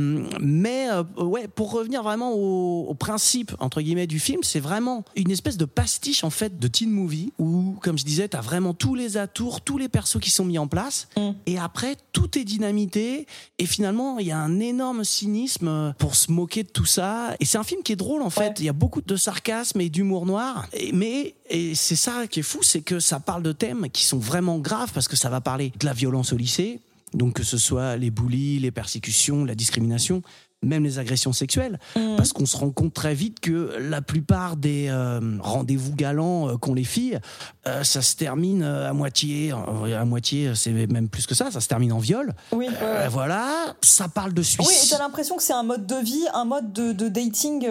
mais 0.42 0.90
euh, 0.92 1.04
ouais, 1.24 1.48
pour 1.48 1.72
revenir 1.72 2.04
vraiment 2.04 2.34
au, 2.34 2.86
au 2.90 2.94
principe 2.96 3.56
entre 3.60 3.82
guillemets 3.82 4.08
du 4.08 4.20
film, 4.20 4.42
c'est 4.44 4.60
vraiment 4.60 5.06
une 5.16 5.32
espèce 5.32 5.56
de 5.56 5.66
pastiche 5.66 6.26
en 6.26 6.30
fait 6.30 6.60
de 6.60 6.68
teen 6.68 6.90
movie 6.92 7.32
où, 7.40 7.78
comme 7.82 7.98
je 7.98 8.04
disais, 8.04 8.28
t'as 8.28 8.42
vraiment 8.42 8.74
tous 8.74 8.96
les 8.96 9.16
atours, 9.16 9.62
tous 9.62 9.78
les 9.78 9.88
persos 9.88 10.20
qui 10.20 10.32
sont 10.32 10.44
mis 10.44 10.58
en 10.58 10.68
place 10.68 11.08
Mhm. 11.16 11.36
et 11.46 11.58
après 11.60 11.96
tout 12.12 12.38
est 12.38 12.44
dynamité 12.44 13.26
et 13.58 13.66
finalement 13.66 14.20
il 14.20 14.28
y 14.28 14.32
a 14.32 14.38
un 14.38 14.60
énorme 14.60 15.06
cynisme 15.06 15.93
pour 15.98 16.16
se 16.16 16.32
moquer 16.32 16.64
de 16.64 16.70
tout 16.70 16.86
ça. 16.86 17.36
Et 17.40 17.46
c'est 17.46 17.58
un 17.58 17.64
film 17.64 17.82
qui 17.84 17.94
est 17.94 17.96
drôle 17.98 18.22
en 18.22 18.30
fait. 18.30 18.48
Ouais. 18.50 18.54
il 18.60 18.66
y 18.66 18.70
a 18.70 18.74
beaucoup 18.74 19.02
de 19.02 19.16
sarcasme 19.16 19.80
et 19.82 19.90
d'humour 19.90 20.26
noir. 20.26 20.68
Et- 20.74 20.92
mais 20.92 21.36
et 21.50 21.76
c'est 21.76 21.96
ça 21.96 22.28
qui 22.28 22.40
est 22.42 22.44
fou 22.44 22.60
c'est 22.64 22.82
que 22.82 23.00
ça 23.00 23.20
parle 23.20 23.44
de 23.44 23.52
thèmes 23.52 23.88
qui 23.92 24.04
sont 24.06 24.18
vraiment 24.20 24.58
graves 24.60 24.92
parce 24.94 25.08
que 25.08 25.16
ça 25.16 25.30
va 25.30 25.42
parler 25.42 25.72
de 25.80 25.86
la 25.86 25.94
violence 25.94 26.34
au 26.34 26.38
lycée. 26.38 26.80
Donc 27.14 27.34
que 27.36 27.44
ce 27.44 27.58
soit 27.58 27.96
les 27.96 28.10
bullies 28.10 28.60
les 28.60 28.72
persécutions 28.72 29.46
la 29.46 29.54
discrimination 29.56 30.24
même 30.64 30.84
les 30.84 31.00
agressions 31.00 31.34
sexuelles, 31.34 31.80
Mm. 31.96 32.16
parce 32.18 32.34
qu'on 32.34 32.46
se 32.46 32.58
rend 32.58 32.72
compte 32.72 32.94
très 32.94 33.14
vite 33.14 33.40
que 33.40 33.76
la 33.80 34.02
plupart 34.02 34.56
des 34.58 34.88
euh, 34.90 35.20
rendez-vous 35.42 35.94
galants 35.96 36.50
euh, 36.50 36.58
qu'ont 36.58 36.74
les 36.74 36.84
filles, 36.84 37.20
euh, 37.68 37.84
ça 37.84 38.02
se 38.02 38.16
termine 38.16 38.64
à 38.64 38.94
moitié, 38.94 39.52
à 39.52 40.06
moitié, 40.06 40.54
c'est 40.56 40.72
même 40.72 41.08
plus 41.10 41.26
que 41.28 41.36
ça, 41.36 41.52
ça 41.52 41.62
se 41.62 41.68
termine 41.68 41.92
en 41.94 42.00
viol. 42.00 42.34
Oui, 42.52 42.68
ouais, 42.68 43.08
voilà, 43.10 43.76
ça 43.82 44.08
parle 44.08 44.34
de 44.34 44.42
Oui, 44.42 44.48
et 44.60 44.64
suicide. 44.66 44.90
t'as 44.98 45.04
l'impression 45.04 45.36
que 45.38 45.44
c'est 45.44 45.54
un 45.54 45.64
mode 45.64 45.86
de 45.86 45.96
vie, 45.96 46.26
un 46.34 46.46
mode 46.46 46.72
de, 46.74 46.92
de 46.92 47.08
dating 47.08 47.68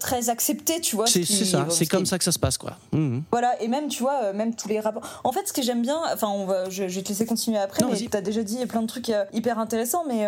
très 0.00 0.28
accepté, 0.30 0.80
tu 0.80 0.96
vois. 0.96 1.06
ce 1.06 1.22
c'est 1.22 1.44
ça, 1.44 1.66
ce 1.68 1.76
c'est 1.76 1.86
comme 1.86 2.06
ça 2.06 2.18
que 2.18 2.24
ça 2.24 2.32
se 2.32 2.38
passe, 2.38 2.58
quoi. 2.58 2.78
Mhm. 2.92 3.22
Voilà, 3.30 3.60
et 3.62 3.68
même, 3.68 3.88
tu 3.88 4.02
vois, 4.02 4.32
même 4.32 4.54
tous 4.54 4.68
les 4.68 4.80
rapports. 4.80 5.20
En 5.24 5.32
fait, 5.32 5.46
ce 5.48 5.52
que 5.52 5.62
j'aime 5.62 5.82
bien, 5.82 5.98
enfin, 6.12 6.28
on 6.28 6.46
va, 6.46 6.68
je, 6.70 6.88
je 6.88 6.94
vais 6.96 7.02
te 7.02 7.08
laisser 7.08 7.26
continuer 7.26 7.58
après, 7.58 7.82
Non, 7.82 7.90
mais 7.92 8.08
t'as 8.10 8.20
déjà 8.20 8.42
dit 8.42 8.64
plein 8.66 8.82
de 8.82 8.86
trucs 8.86 9.10
hyper 9.32 9.58
intéressants, 9.58 10.04
mais, 10.08 10.26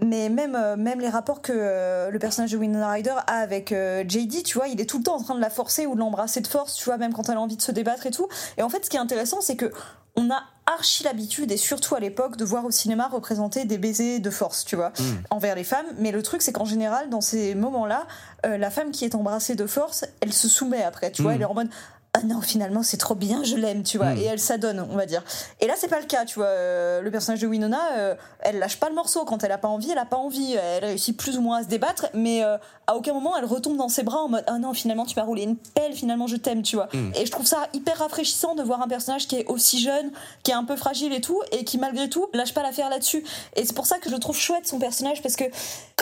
mais 0.00 0.28
même, 0.28 0.56
même 0.76 1.00
les 1.00 1.08
rapports 1.08 1.42
que 1.42 1.51
euh, 1.52 2.10
le 2.10 2.18
personnage 2.18 2.52
de 2.52 2.56
Winona 2.56 2.90
Ryder 2.90 3.14
a 3.26 3.38
avec 3.38 3.72
euh, 3.72 4.04
JD, 4.06 4.42
tu 4.44 4.58
vois, 4.58 4.68
il 4.68 4.80
est 4.80 4.86
tout 4.86 4.98
le 4.98 5.04
temps 5.04 5.16
en 5.16 5.22
train 5.22 5.34
de 5.34 5.40
la 5.40 5.50
forcer 5.50 5.86
ou 5.86 5.94
de 5.94 6.00
l'embrasser 6.00 6.40
de 6.40 6.46
force, 6.46 6.74
tu 6.74 6.84
vois, 6.84 6.98
même 6.98 7.12
quand 7.12 7.28
elle 7.28 7.36
a 7.36 7.40
envie 7.40 7.56
de 7.56 7.62
se 7.62 7.72
débattre 7.72 8.06
et 8.06 8.10
tout. 8.10 8.28
Et 8.58 8.62
en 8.62 8.68
fait, 8.68 8.84
ce 8.84 8.90
qui 8.90 8.96
est 8.96 9.00
intéressant, 9.00 9.40
c'est 9.40 9.56
que 9.56 9.72
on 10.14 10.30
a 10.30 10.42
archi 10.66 11.04
l'habitude, 11.04 11.50
et 11.50 11.56
surtout 11.56 11.94
à 11.94 12.00
l'époque, 12.00 12.36
de 12.36 12.44
voir 12.44 12.66
au 12.66 12.70
cinéma 12.70 13.08
représenter 13.08 13.64
des 13.64 13.78
baisers 13.78 14.20
de 14.20 14.30
force, 14.30 14.64
tu 14.64 14.76
vois, 14.76 14.92
envers 15.30 15.54
les 15.54 15.64
femmes. 15.64 15.86
Mais 15.98 16.12
le 16.12 16.22
truc, 16.22 16.42
c'est 16.42 16.52
qu'en 16.52 16.66
général, 16.66 17.08
dans 17.08 17.22
ces 17.22 17.54
moments-là, 17.54 18.06
euh, 18.44 18.58
la 18.58 18.70
femme 18.70 18.90
qui 18.90 19.06
est 19.06 19.14
embrassée 19.14 19.54
de 19.54 19.66
force, 19.66 20.04
elle 20.20 20.32
se 20.34 20.48
soumet 20.48 20.82
après, 20.82 21.10
tu 21.12 21.22
vois, 21.22 21.32
Mm. 21.32 21.34
elle 21.36 21.42
est 21.42 21.46
en 21.46 21.54
mode 21.54 21.70
ah 22.14 22.20
non 22.26 22.42
finalement 22.42 22.82
c'est 22.82 22.98
trop 22.98 23.14
bien 23.14 23.42
je 23.42 23.56
l'aime 23.56 23.84
tu 23.84 23.96
vois. 23.96 24.10
Mm. 24.10 24.18
et 24.18 24.24
elle 24.24 24.38
s'adonne 24.38 24.80
on 24.80 24.96
va 24.96 25.06
dire. 25.06 25.24
Et 25.60 25.66
là 25.66 25.72
c'est 25.78 25.88
pas 25.88 25.98
le 25.98 26.04
cas 26.04 26.26
tu 26.26 26.34
vois. 26.34 26.46
Euh, 26.46 27.00
le 27.00 27.10
personnage 27.10 27.40
de 27.40 27.46
Winona 27.46 27.80
euh, 27.96 28.14
elle 28.40 28.58
lâche 28.58 28.78
pas 28.78 28.90
le 28.90 28.94
morceau. 28.94 29.24
Quand 29.24 29.42
elle 29.44 29.52
a 29.52 29.56
pas 29.56 29.68
envie 29.68 29.90
elle 29.90 29.98
a 29.98 30.04
pas 30.04 30.18
envie. 30.18 30.52
Elle 30.52 30.84
réussit 30.84 31.16
plus 31.16 31.38
ou 31.38 31.40
moins 31.40 31.60
à 31.60 31.62
se 31.62 31.68
débattre 31.68 32.08
mais 32.12 32.44
euh, 32.44 32.58
à 32.86 32.96
aucun 32.96 33.14
moment 33.14 33.34
elle 33.38 33.46
retombe 33.46 33.78
dans 33.78 33.88
ses 33.88 34.02
bras 34.02 34.18
en 34.18 34.28
mode 34.28 34.44
ah 34.46 34.58
non 34.58 34.74
finalement 34.74 35.06
tu 35.06 35.18
m'as 35.18 35.24
roulé 35.24 35.44
une 35.44 35.56
pelle 35.56 35.94
finalement 35.94 36.26
je 36.26 36.36
t'aime 36.36 36.62
tu 36.62 36.76
vois. 36.76 36.88
Mm. 36.92 37.12
et 37.14 37.24
je 37.24 37.30
trouve 37.30 37.46
ça 37.46 37.68
hyper 37.72 37.96
rafraîchissant 37.96 38.54
de 38.54 38.62
voir 38.62 38.82
un 38.82 38.88
personnage 38.88 39.26
qui 39.26 39.36
est 39.36 39.46
aussi 39.46 39.80
jeune 39.80 40.10
qui 40.42 40.50
est 40.50 40.54
un 40.54 40.64
peu 40.64 40.76
fragile 40.76 41.14
et 41.14 41.22
tout 41.22 41.40
et 41.50 41.64
qui 41.64 41.78
malgré 41.78 42.10
tout 42.10 42.26
lâche 42.34 42.52
pas 42.52 42.62
l'affaire 42.62 42.90
là-dessus. 42.90 43.24
Et 43.56 43.64
c'est 43.64 43.74
pour 43.74 43.86
ça 43.86 43.98
que 43.98 44.10
je 44.10 44.16
trouve 44.16 44.36
chouette 44.36 44.66
son 44.66 44.78
personnage 44.78 45.22
parce 45.22 45.36
que 45.36 45.44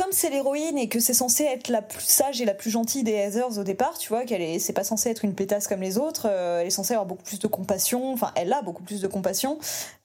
comme 0.00 0.12
c'est 0.12 0.30
l'héroïne 0.30 0.78
et 0.78 0.88
que 0.88 0.98
c'est 0.98 1.12
censé 1.12 1.44
être 1.44 1.68
la 1.68 1.82
plus 1.82 2.00
sage 2.00 2.40
et 2.40 2.46
la 2.46 2.54
plus 2.54 2.70
gentille 2.70 3.02
des 3.02 3.12
Heathers 3.12 3.58
au 3.58 3.64
départ, 3.64 3.98
tu 3.98 4.08
vois, 4.08 4.24
qu'elle 4.24 4.40
est, 4.40 4.58
c'est 4.58 4.72
pas 4.72 4.82
censé 4.82 5.11
être 5.11 5.26
une 5.26 5.34
pétasse 5.34 5.68
comme 5.68 5.82
les 5.82 5.98
autres, 5.98 5.99
euh, 6.26 6.61
elle 6.61 6.66
est 6.66 6.70
censée 6.70 6.94
avoir 6.94 7.07
beaucoup 7.07 7.22
plus 7.22 7.38
de 7.38 7.46
compassion, 7.46 8.12
enfin, 8.12 8.32
elle 8.36 8.53
a 8.53 8.62
beaucoup 8.62 8.82
plus 8.82 9.01
de 9.01 9.07
compassion. 9.07 9.59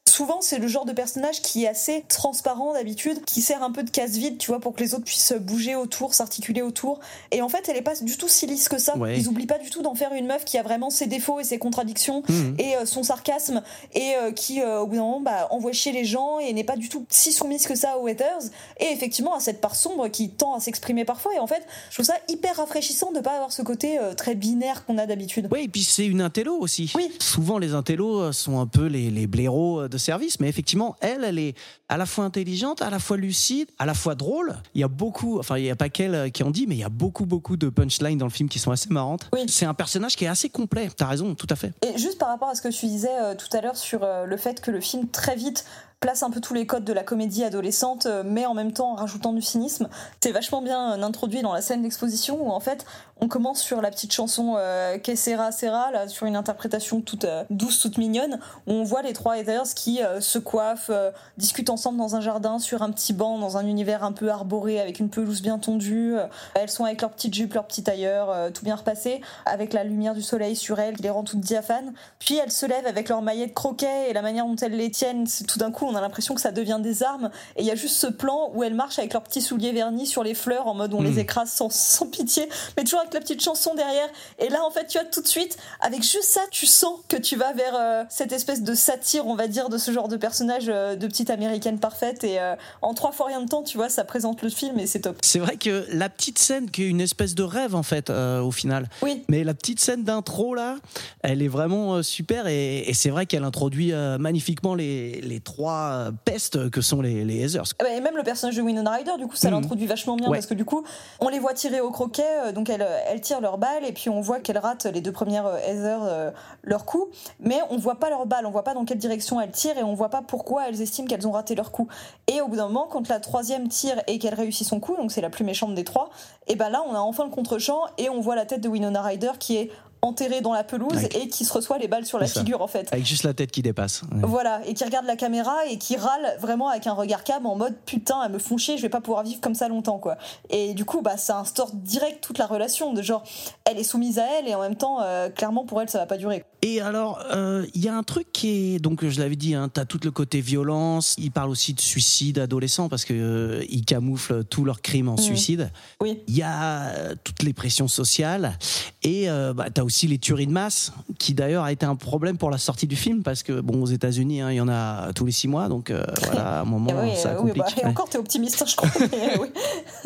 Souvent, 0.08 0.38
c'est 0.40 0.60
le 0.60 0.68
genre 0.68 0.86
de 0.86 0.94
personnage 0.94 1.42
qui 1.42 1.64
est 1.64 1.68
assez 1.68 2.06
transparent 2.08 2.74
d'habitude, 2.74 3.26
qui 3.26 3.42
sert 3.42 3.64
un 3.64 3.72
peu 3.72 3.84
de 3.84 3.90
casse-vide, 3.90 4.38
tu 4.38 4.48
vois, 4.52 4.60
pour 4.60 4.74
que 4.76 4.82
les 4.84 4.94
autres 4.94 5.04
puissent 5.04 5.34
bouger 5.34 5.76
autour, 5.76 6.14
s'articuler 6.14 6.62
autour. 6.62 7.00
Et 7.32 7.42
en 7.42 7.50
fait, 7.50 7.68
elle 7.70 7.76
est 7.78 7.82
pas 7.82 7.96
du 7.96 8.16
tout 8.16 8.28
si 8.30 8.46
lisse 8.46 8.70
que 8.70 8.78
ça. 8.78 8.96
Ouais. 8.98 9.18
Ils 9.18 9.28
oublient 9.28 9.48
pas 9.48 9.58
du 9.58 9.70
tout 9.72 9.82
d'en 9.82 9.96
faire 9.96 10.14
une 10.14 10.28
meuf 10.28 10.46
qui 10.46 10.58
a 10.58 10.64
vraiment 10.64 10.90
ses 10.92 11.08
défauts 11.08 11.40
et 11.40 11.44
ses 11.44 11.58
contradictions 11.58 12.24
Mhm. 12.30 12.56
et 12.60 12.76
euh, 12.78 12.86
son 12.86 13.04
sarcasme 13.04 13.62
et 13.94 14.16
euh, 14.16 14.32
qui 14.32 14.62
euh, 14.62 14.80
au 14.80 14.88
bout 14.88 14.96
d'un 14.96 15.02
moment 15.02 15.20
bah, 15.22 15.48
envoie 15.52 15.72
chier 15.72 15.92
les 15.92 16.06
gens 16.06 16.40
et 16.40 16.54
n'est 16.54 16.64
pas 16.64 16.76
du 16.78 16.88
tout 16.90 17.06
si 17.10 17.32
soumise 17.34 17.66
que 17.68 17.76
ça 17.76 17.98
aux 17.98 18.08
haters 18.08 18.40
et 18.80 18.86
effectivement 18.92 19.34
à 19.36 19.40
cette 19.40 19.60
part 19.60 19.76
sombre 19.76 20.08
qui 20.08 20.30
tend 20.30 20.54
à 20.56 20.60
s'exprimer 20.60 21.04
parfois 21.04 21.34
et 21.36 21.40
en 21.40 21.48
fait 21.48 21.64
je 21.90 21.96
trouve 21.96 22.06
ça 22.06 22.16
hyper 22.30 22.58
rafraîchissant 22.58 23.12
de 23.12 23.20
pas 23.20 23.32
avoir 23.34 23.52
ce 23.52 23.62
côté 23.64 24.00
très 24.18 24.36
binaire 24.36 24.86
qu'on 24.86 24.98
a 24.98 25.06
d'habitude 25.06 25.48
Oui, 25.52 25.64
et 25.64 25.68
puis 25.68 25.84
c'est 25.84 26.06
une 26.06 26.22
intello 26.22 26.56
aussi. 26.60 26.92
Oui. 26.96 27.12
Souvent, 27.20 27.58
les 27.58 27.74
intellos 27.74 28.32
sont 28.32 28.60
un 28.60 28.68
peu 28.68 28.86
les, 28.86 29.10
les 29.10 29.28
blaireaux 29.28 29.88
de 29.96 30.00
service, 30.00 30.40
mais 30.42 30.50
effectivement, 30.50 30.98
elle, 31.00 31.24
elle 31.24 31.40
est 31.40 31.56
à 31.88 31.96
la 31.96 32.06
fois 32.06 32.26
intelligente, 32.26 32.82
à 32.82 32.90
la 32.90 33.00
fois 33.00 33.16
lucide, 33.16 33.70
à 33.80 33.86
la 33.86 33.94
fois 33.94 34.14
drôle. 34.14 34.56
Il 34.74 34.82
y 34.82 34.84
a 34.84 34.90
beaucoup, 34.90 35.40
enfin, 35.40 35.58
il 35.58 35.64
n'y 35.64 35.72
a 35.72 35.76
pas 35.76 35.88
qu'elle 35.88 36.16
euh, 36.16 36.30
qui 36.30 36.44
en 36.44 36.52
dit, 36.52 36.68
mais 36.68 36.76
il 36.76 36.80
y 36.80 36.84
a 36.84 36.90
beaucoup, 36.90 37.26
beaucoup 37.26 37.56
de 37.56 37.70
punchlines 37.70 38.18
dans 38.18 38.26
le 38.26 38.32
film 38.32 38.50
qui 38.50 38.60
sont 38.60 38.72
assez 38.72 38.90
marrantes. 38.90 39.30
Oui. 39.34 39.46
C'est 39.48 39.66
un 39.66 39.74
personnage 39.74 40.16
qui 40.18 40.26
est 40.26 40.28
assez 40.28 40.50
complet. 40.50 40.90
T'as 40.96 41.08
raison, 41.08 41.34
tout 41.34 41.48
à 41.50 41.56
fait. 41.56 41.72
Et 41.82 41.98
juste 41.98 42.18
par 42.18 42.28
rapport 42.28 42.50
à 42.50 42.56
ce 42.56 42.62
que 42.62 42.68
tu 42.68 42.88
disais 42.88 43.16
euh, 43.22 43.36
tout 43.36 43.56
à 43.56 43.62
l'heure 43.62 43.78
sur 43.78 44.04
euh, 44.04 44.26
le 44.26 44.38
fait 44.38 44.60
que 44.60 44.72
le 44.72 44.82
film 44.82 45.08
très 45.08 45.36
vite 45.36 45.66
place 46.00 46.24
un 46.24 46.30
peu 46.30 46.40
tous 46.42 46.54
les 46.54 46.66
codes 46.68 46.84
de 46.84 46.94
la 46.94 47.04
comédie 47.04 47.44
adolescente, 47.44 48.06
euh, 48.06 48.24
mais 48.26 48.46
en 48.46 48.54
même 48.54 48.72
temps 48.74 48.92
en 48.92 48.96
rajoutant 48.96 49.34
du 49.34 49.42
cynisme, 49.42 49.90
c'est 50.22 50.32
vachement 50.32 50.62
bien 50.62 50.94
euh, 50.94 51.02
introduit 51.04 51.42
dans 51.42 51.54
la 51.54 51.62
scène 51.62 51.82
d'exposition 51.82 52.46
où 52.48 52.52
en 52.52 52.60
fait 52.60 52.86
on 53.22 53.28
commence 53.30 53.62
sur 53.62 53.82
la 53.82 53.92
petite 53.92 54.12
chanson 54.12 54.56
euh, 54.58 54.98
Que 54.98 55.16
sera 55.16 55.52
sera, 55.54 55.90
là, 55.92 56.08
sur 56.08 56.26
une 56.26 56.36
interprétation 56.36 57.00
toute 57.02 57.24
euh, 57.24 57.44
douce, 57.50 57.80
toute 57.80 57.98
mignonne, 57.98 58.40
où 58.68 58.74
on 58.74 58.84
voit 58.84 59.02
les 59.02 59.14
trois 59.14 59.38
Heathers 59.38 59.74
qui 59.76 60.00
se 60.20 60.38
coiffent, 60.38 60.92
discutent 61.38 61.70
ensemble 61.70 61.98
dans 61.98 62.16
un 62.16 62.22
jardin, 62.22 62.60
sur 62.60 62.82
un 62.84 62.92
petit 62.92 63.14
banc, 63.14 63.40
dans 63.40 63.58
un 63.58 63.66
univers 63.66 64.04
un 64.04 64.12
peu 64.12 64.30
arboré, 64.30 64.82
avec 64.82 65.00
une 65.00 65.10
pelouse 65.10 65.42
bien 65.42 65.58
tondue. 65.60 66.16
Elles 66.56 66.70
sont 66.70 66.84
avec 66.84 67.02
leurs 67.02 67.12
petites 67.12 67.34
jupes, 67.34 67.54
leurs 67.54 67.66
petits 67.68 67.84
tailleurs, 67.84 68.30
euh, 68.30 68.50
tout 68.52 68.64
bien 68.66 68.76
repassé, 68.76 69.22
avec 69.46 69.72
la 69.74 69.84
lumière 69.86 70.14
du 70.14 70.22
soleil 70.22 70.56
sur 70.56 70.80
elles 70.80 70.96
qui 70.98 71.04
les 71.04 71.10
rend 71.10 71.24
toutes 71.24 71.40
diaphanes. 71.40 71.94
Puis 72.20 72.36
elles 72.36 72.52
se 72.52 72.66
lèvent 72.66 72.88
avec 72.88 73.08
leurs 73.10 73.22
maillettes 73.22 73.54
croquets 73.54 74.10
et 74.10 74.14
la 74.14 74.22
manière 74.22 74.46
dont 74.46 74.56
elles 74.58 74.76
les 74.76 74.92
tiennent, 74.92 75.26
c'est- 75.26 75.46
tout 75.46 75.58
d'un 75.60 75.72
coup 75.72 75.85
on 75.86 75.96
a 75.96 76.02
l'impression 76.02 76.36
que 76.36 76.42
ça 76.42 76.52
devient 76.52 76.80
des 76.82 77.04
armes. 77.04 77.30
Et 77.56 77.62
il 77.62 77.66
y 77.66 77.72
a 77.72 77.76
juste 77.76 77.96
ce 77.96 78.08
plan 78.08 78.52
où 78.54 78.64
elles 78.64 78.74
marchent 78.74 79.00
avec 79.00 79.14
leurs 79.14 79.24
petits 79.24 79.42
souliers 79.42 79.72
vernis 79.72 80.08
sur 80.08 80.24
les 80.24 80.34
fleurs 80.34 80.68
en 80.68 80.74
mode 80.74 80.94
on 80.94 81.02
les 81.02 81.20
écrase 81.20 81.52
sans, 81.52 81.70
sans 81.70 82.08
pitié, 82.08 82.48
mais 82.78 82.84
toujours 82.84 83.00
avec 83.00 83.14
la 83.14 83.20
petite 83.20 83.44
chanson 83.44 83.76
derrière. 83.76 84.08
Et 84.40 84.50
là 84.50 84.64
en 84.64 84.72
fait 84.72 84.88
tu 84.88 84.98
vois 84.98 85.08
tout 85.08 85.22
de 85.22 85.28
suite, 85.28 85.58
avec 85.82 86.04
juste 86.04 86.24
ça, 86.24 86.42
tu 86.52 86.66
sens 86.66 87.00
que 87.08 87.18
tu 87.18 87.36
vas 87.36 87.54
vers 87.54 87.76
euh, 87.76 88.04
cette 88.10 88.32
espèce 88.32 88.64
de 88.64 88.74
satire, 88.74 89.28
on 89.28 89.36
va 89.36 89.48
dire, 89.48 89.70
de 89.70 89.78
ce 89.78 89.92
genre 89.92 90.08
de 90.08 90.18
personnage 90.18 90.66
euh, 90.68 90.96
de 90.96 91.08
petite 91.08 91.30
américaine 91.30 91.80
parfaite. 91.80 92.24
Et 92.24 92.40
euh, 92.40 92.56
en 92.82 92.94
trois 92.94 93.12
fois 93.12 93.28
rien 93.28 93.42
de 93.42 93.48
temps, 93.48 93.64
tu 93.64 93.78
vois, 93.78 93.90
ça 93.90 94.04
présente 94.04 94.42
le 94.42 94.50
film 94.50 94.80
et 94.80 94.88
c'est 94.88 95.02
top. 95.02 95.18
C'est 95.22 95.40
vrai 95.40 95.58
que 95.58 95.86
la 95.92 96.10
petite 96.10 96.40
scène 96.40 96.70
qui 96.70 96.84
est 96.84 96.88
une 96.88 97.02
espèce 97.02 97.36
de 97.36 97.44
rêve 97.44 97.76
en 97.76 97.84
fait 97.84 98.10
au 98.10 98.52
final. 98.52 98.90
Oui. 99.02 99.24
Mais 99.30 99.44
la 99.44 99.54
petite 99.54 99.80
scène 99.80 100.04
d'intro 100.04 100.56
là, 100.56 100.78
elle 101.22 101.42
est 101.42 101.48
vraiment 101.48 102.02
super 102.04 102.48
et, 102.48 102.80
et 102.88 102.94
c'est 102.94 103.10
vrai 103.10 103.26
qu'elle 103.26 103.44
introduit 103.44 103.94
magnifiquement 104.20 104.76
les, 104.76 105.22
les 105.22 105.40
trois 105.40 105.75
euh, 105.76 106.12
pestes 106.26 106.70
que 106.70 106.82
sont 106.82 107.02
les, 107.02 107.24
les 107.24 107.36
Heathers. 107.46 107.64
Ah 107.80 107.84
bah, 107.84 107.90
Et 107.92 108.02
même 108.02 108.16
le 108.18 108.24
personnage 108.24 108.56
de 108.56 108.62
Winona 108.62 108.92
Ryder, 108.92 109.12
du 109.18 109.28
coup, 109.28 109.36
ça 109.36 109.50
Mhm. 109.50 109.56
l'introduit 109.56 109.86
vachement 109.88 110.16
bien 110.16 110.30
Ouais. 110.30 110.38
parce 110.38 110.46
que 110.48 110.54
du 110.54 110.66
coup, 110.66 110.84
on 111.20 111.30
les 111.30 111.40
voit 111.40 111.54
tirer 111.54 111.82
au 111.82 111.92
croquet, 111.92 112.24
euh, 112.46 112.52
donc 112.52 112.70
elles, 112.70 112.86
elles 113.08 113.22
tirent 113.22 113.42
leurs 113.42 113.58
balles 113.58 113.86
et 113.86 113.92
puis 113.94 114.10
on 114.10 114.22
voit 114.22 114.40
qu'elles 114.40 114.58
ratent 114.58 114.86
les 114.86 115.02
deux 115.02 115.12
premières 115.12 115.46
euh, 115.48 115.58
Heather 115.58 116.00
euh, 116.04 116.32
leur 116.64 116.86
coup, 116.86 117.08
mais 117.40 117.60
on 117.70 117.78
voit 117.78 118.00
pas 118.00 118.10
leurs 118.10 118.26
balles, 118.26 118.46
on 118.46 118.52
voit 118.52 118.64
pas 118.64 118.74
dans 118.74 118.86
quelle 118.86 118.98
direction 118.98 119.40
elles 119.42 119.52
tirent 119.52 119.78
et 119.78 119.84
on 119.84 119.94
voit 119.94 120.10
pas 120.10 120.22
pourquoi 120.22 120.68
elles 120.68 120.82
estiment 120.82 121.08
qu'elles 121.08 121.28
ont 121.28 121.32
raté 121.32 121.56
leur 121.56 121.72
coup. 121.72 121.88
Et 122.28 122.42
au 122.42 122.48
bout 122.48 122.56
d'un 122.56 122.68
moment, 122.68 122.88
quand 122.90 123.08
la 123.08 123.20
troisième 123.20 123.68
tire 123.68 124.02
et 124.08 124.20
qu'elle 124.20 124.36
réussit 124.36 124.68
son 124.68 124.80
coup, 124.80 124.96
donc 124.96 125.12
c'est 125.12 125.22
la 125.22 125.30
plus 125.30 125.44
méchante 125.44 125.76
des 125.76 125.84
trois, 125.84 126.10
et 126.48 126.56
ben 126.56 126.70
là, 126.70 126.84
on 126.90 126.94
a 126.94 127.00
enfin 127.00 127.24
le 127.26 127.32
contre-champ 127.32 127.82
et 127.98 128.10
on 128.10 128.20
voit 128.22 128.36
la 128.36 128.46
tête 128.46 128.62
de 128.62 128.70
Winona 128.70 129.02
Ryder 129.02 129.32
qui 129.40 129.58
est 129.58 129.72
enterrée 130.02 130.42
dans 130.42 130.54
la 130.54 130.64
pelouse 130.64 131.04
et 131.16 131.28
qui 131.30 131.46
se 131.46 131.54
reçoit 131.54 131.78
les 131.78 131.88
balles 131.88 132.06
sur 132.06 132.20
la 132.20 132.28
ça. 132.28 132.40
figure 132.42 132.62
en 132.62 132.68
fait. 132.68 132.88
Avec 132.92 133.06
juste 133.06 133.24
la 133.24 133.34
tête 133.34 133.52
qui 133.52 133.62
dépasse. 133.62 134.02
Ouais. 134.12 134.20
Voilà, 134.24 134.62
et 134.68 134.74
qui 134.74 134.84
regarde 134.84 135.06
la 135.06 135.16
caméra 135.16 135.66
et 135.70 135.78
qui 135.78 135.96
râle 135.98 136.36
vraiment 136.40 136.70
avec 136.70 136.86
un 136.88 136.94
regard 136.94 137.24
cam 137.24 137.46
en 137.46 137.56
mode 137.56 137.76
putain, 137.86 138.22
elles 138.26 138.32
me 138.32 138.40
font 138.40 138.58
chier, 138.58 138.78
je 138.78 138.82
vais 138.84 138.90
pas 138.90 139.02
pouvoir 139.02 139.24
vivre 139.24 139.42
comme 139.42 139.56
ça 139.56 139.68
longtemps 139.68 139.98
quoi. 139.98 140.18
Et 140.50 140.74
du 140.74 140.86
coup, 140.86 141.02
bah 141.02 141.18
ça 141.18 141.40
instaure 141.40 141.72
direct 141.74 142.22
toute 142.24 142.38
la 142.38 142.46
relation 142.46 142.94
de 142.94 143.02
genre, 143.02 143.24
elle 143.66 143.80
est 143.80 143.84
soumise 143.84 144.20
à 144.20 144.26
elle 144.40 144.48
et 144.48 144.54
en 144.56 144.62
même 144.62 144.76
temps, 144.76 145.02
euh, 145.02 145.30
clairement 145.30 145.66
pour 145.66 145.82
elle, 145.82 145.90
ça 145.90 145.98
va 146.00 146.06
pas 146.06 146.18
durer. 146.18 146.44
Et 146.62 146.82
alors, 146.82 147.20
euh, 147.34 147.66
il 147.74 147.84
y 147.84 147.90
a 147.90 147.96
un 147.96 148.04
truc 148.04 148.32
qui 148.32 148.76
est 148.76 148.80
donc 148.80 149.06
je 149.08 149.20
l'avais 149.20 149.36
dit, 149.36 149.54
hein, 149.56 149.70
t'as 149.74 149.86
tout 149.86 150.00
le 150.04 150.12
côté 150.12 150.42
violence. 150.42 151.16
Il 151.18 151.32
parle 151.32 151.50
aussi 151.50 151.74
de 151.74 151.82
suicide 151.82 152.40
adolescent 152.40 152.90
parce 152.90 153.06
que 153.06 153.14
euh, 153.14 153.66
ils 153.70 153.86
camouflent 153.86 154.44
tous 154.44 154.64
leurs 154.66 154.82
crimes 154.82 155.10
en 155.10 155.14
Mhm. 155.16 155.18
suicide. 155.22 155.72
Oui. 156.02 156.22
Il 156.28 156.36
y 156.36 156.42
a 156.44 156.88
euh, 156.90 157.16
toutes 157.24 157.44
les 157.44 157.54
pressions 157.54 157.88
sociales 157.88 158.58
et 159.04 159.30
euh, 159.30 159.54
bah, 159.54 159.70
aussi 159.86 160.08
les 160.08 160.18
tueries 160.18 160.48
de 160.48 160.52
masse 160.52 160.92
qui 161.20 161.34
d'ailleurs 161.34 161.64
a 161.64 161.72
été 161.72 161.86
un 161.86 161.96
problème 161.96 162.38
pour 162.38 162.50
la 162.52 162.58
sortie 162.58 162.88
du 162.88 162.96
film 162.96 163.24
parce 163.24 163.44
que 163.44 163.62
bon 163.62 163.82
aux 163.82 163.86
États-Unis 163.86 164.42
hein, 164.42 164.52
il 164.52 164.56
y 164.56 164.62
en 164.62 164.68
a 164.68 165.14
tous 165.14 165.26
les 165.26 165.32
six 165.32 165.48
mois 165.48 165.70
donc 165.70 165.92
euh, 165.92 166.04
voilà 166.24 166.58
à 166.58 166.62
un 166.62 166.66
moment 166.66 166.92
Et 167.04 167.10
oui, 167.12 167.16
ça 167.16 167.30
euh, 167.30 167.36
oui, 167.42 167.52
complique. 167.54 167.76
bah, 167.78 167.82
et 167.84 167.86
encore, 167.86 168.10
t'es 168.10 168.18
optimiste, 168.18 168.62
hein, 168.62 168.66
je 168.68 168.76
crois. 168.76 168.90
mais 169.12 169.40
oui. 169.40 169.48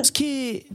Ce 0.03 0.11
qui 0.11 0.25
est 0.49 0.65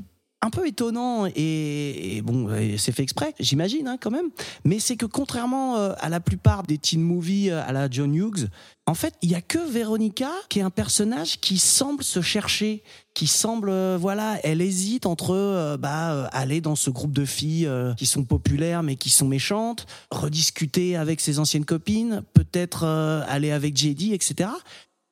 un 0.45 0.51
peu 0.51 0.67
étonnant 0.67 1.27
et, 1.35 2.21
bon, 2.23 2.51
c'est 2.77 2.93
fait 2.93 3.03
exprès, 3.03 3.35
j'imagine 3.41 3.89
hein, 3.89 3.97
quand 3.99 4.11
même. 4.11 4.29
Mais 4.65 4.79
c'est 4.79 4.97
que 4.97 5.07
contrairement 5.07 5.79
euh, 5.79 5.95
à 5.99 6.11
la 6.11 6.21
plupart 6.21 6.65
des 6.65 6.77
teen 6.77 7.01
movies 7.01 7.51
euh, 7.51 7.63
à 7.67 7.73
la 7.73 7.89
John 7.91 8.15
Hughes, 8.15 8.51
en 8.87 8.93
fait, 8.93 9.15
il 9.23 9.31
y 9.31 9.35
a 9.35 9.41
que 9.41 9.59
Veronica 9.59 10.31
qui 10.51 10.59
est 10.59 10.63
un 10.63 10.69
personnage 10.69 11.41
qui 11.41 11.57
semble 11.57 12.05
se 12.05 12.21
chercher, 12.21 12.83
qui 13.15 13.27
semble, 13.27 13.71
euh, 13.71 13.97
voilà, 13.99 14.39
elle 14.45 14.61
hésite 14.61 15.07
entre 15.07 15.79
bah, 15.81 16.29
aller 16.33 16.61
dans 16.61 16.77
ce 16.77 16.91
groupe 16.91 17.13
de 17.13 17.25
filles 17.25 17.71
qui 17.97 18.05
sont 18.05 18.25
populaires 18.25 18.83
mais 18.83 18.97
qui 18.97 19.09
sont 19.09 19.27
méchantes, 19.27 19.87
rediscuter 20.11 20.95
avec 20.97 21.23
ses 21.23 21.39
anciennes 21.39 21.65
copines, 21.65 22.23
peut-être 22.35 22.85
aller 22.85 23.51
avec 23.51 23.79
JD, 23.79 24.13
etc. 24.13 24.51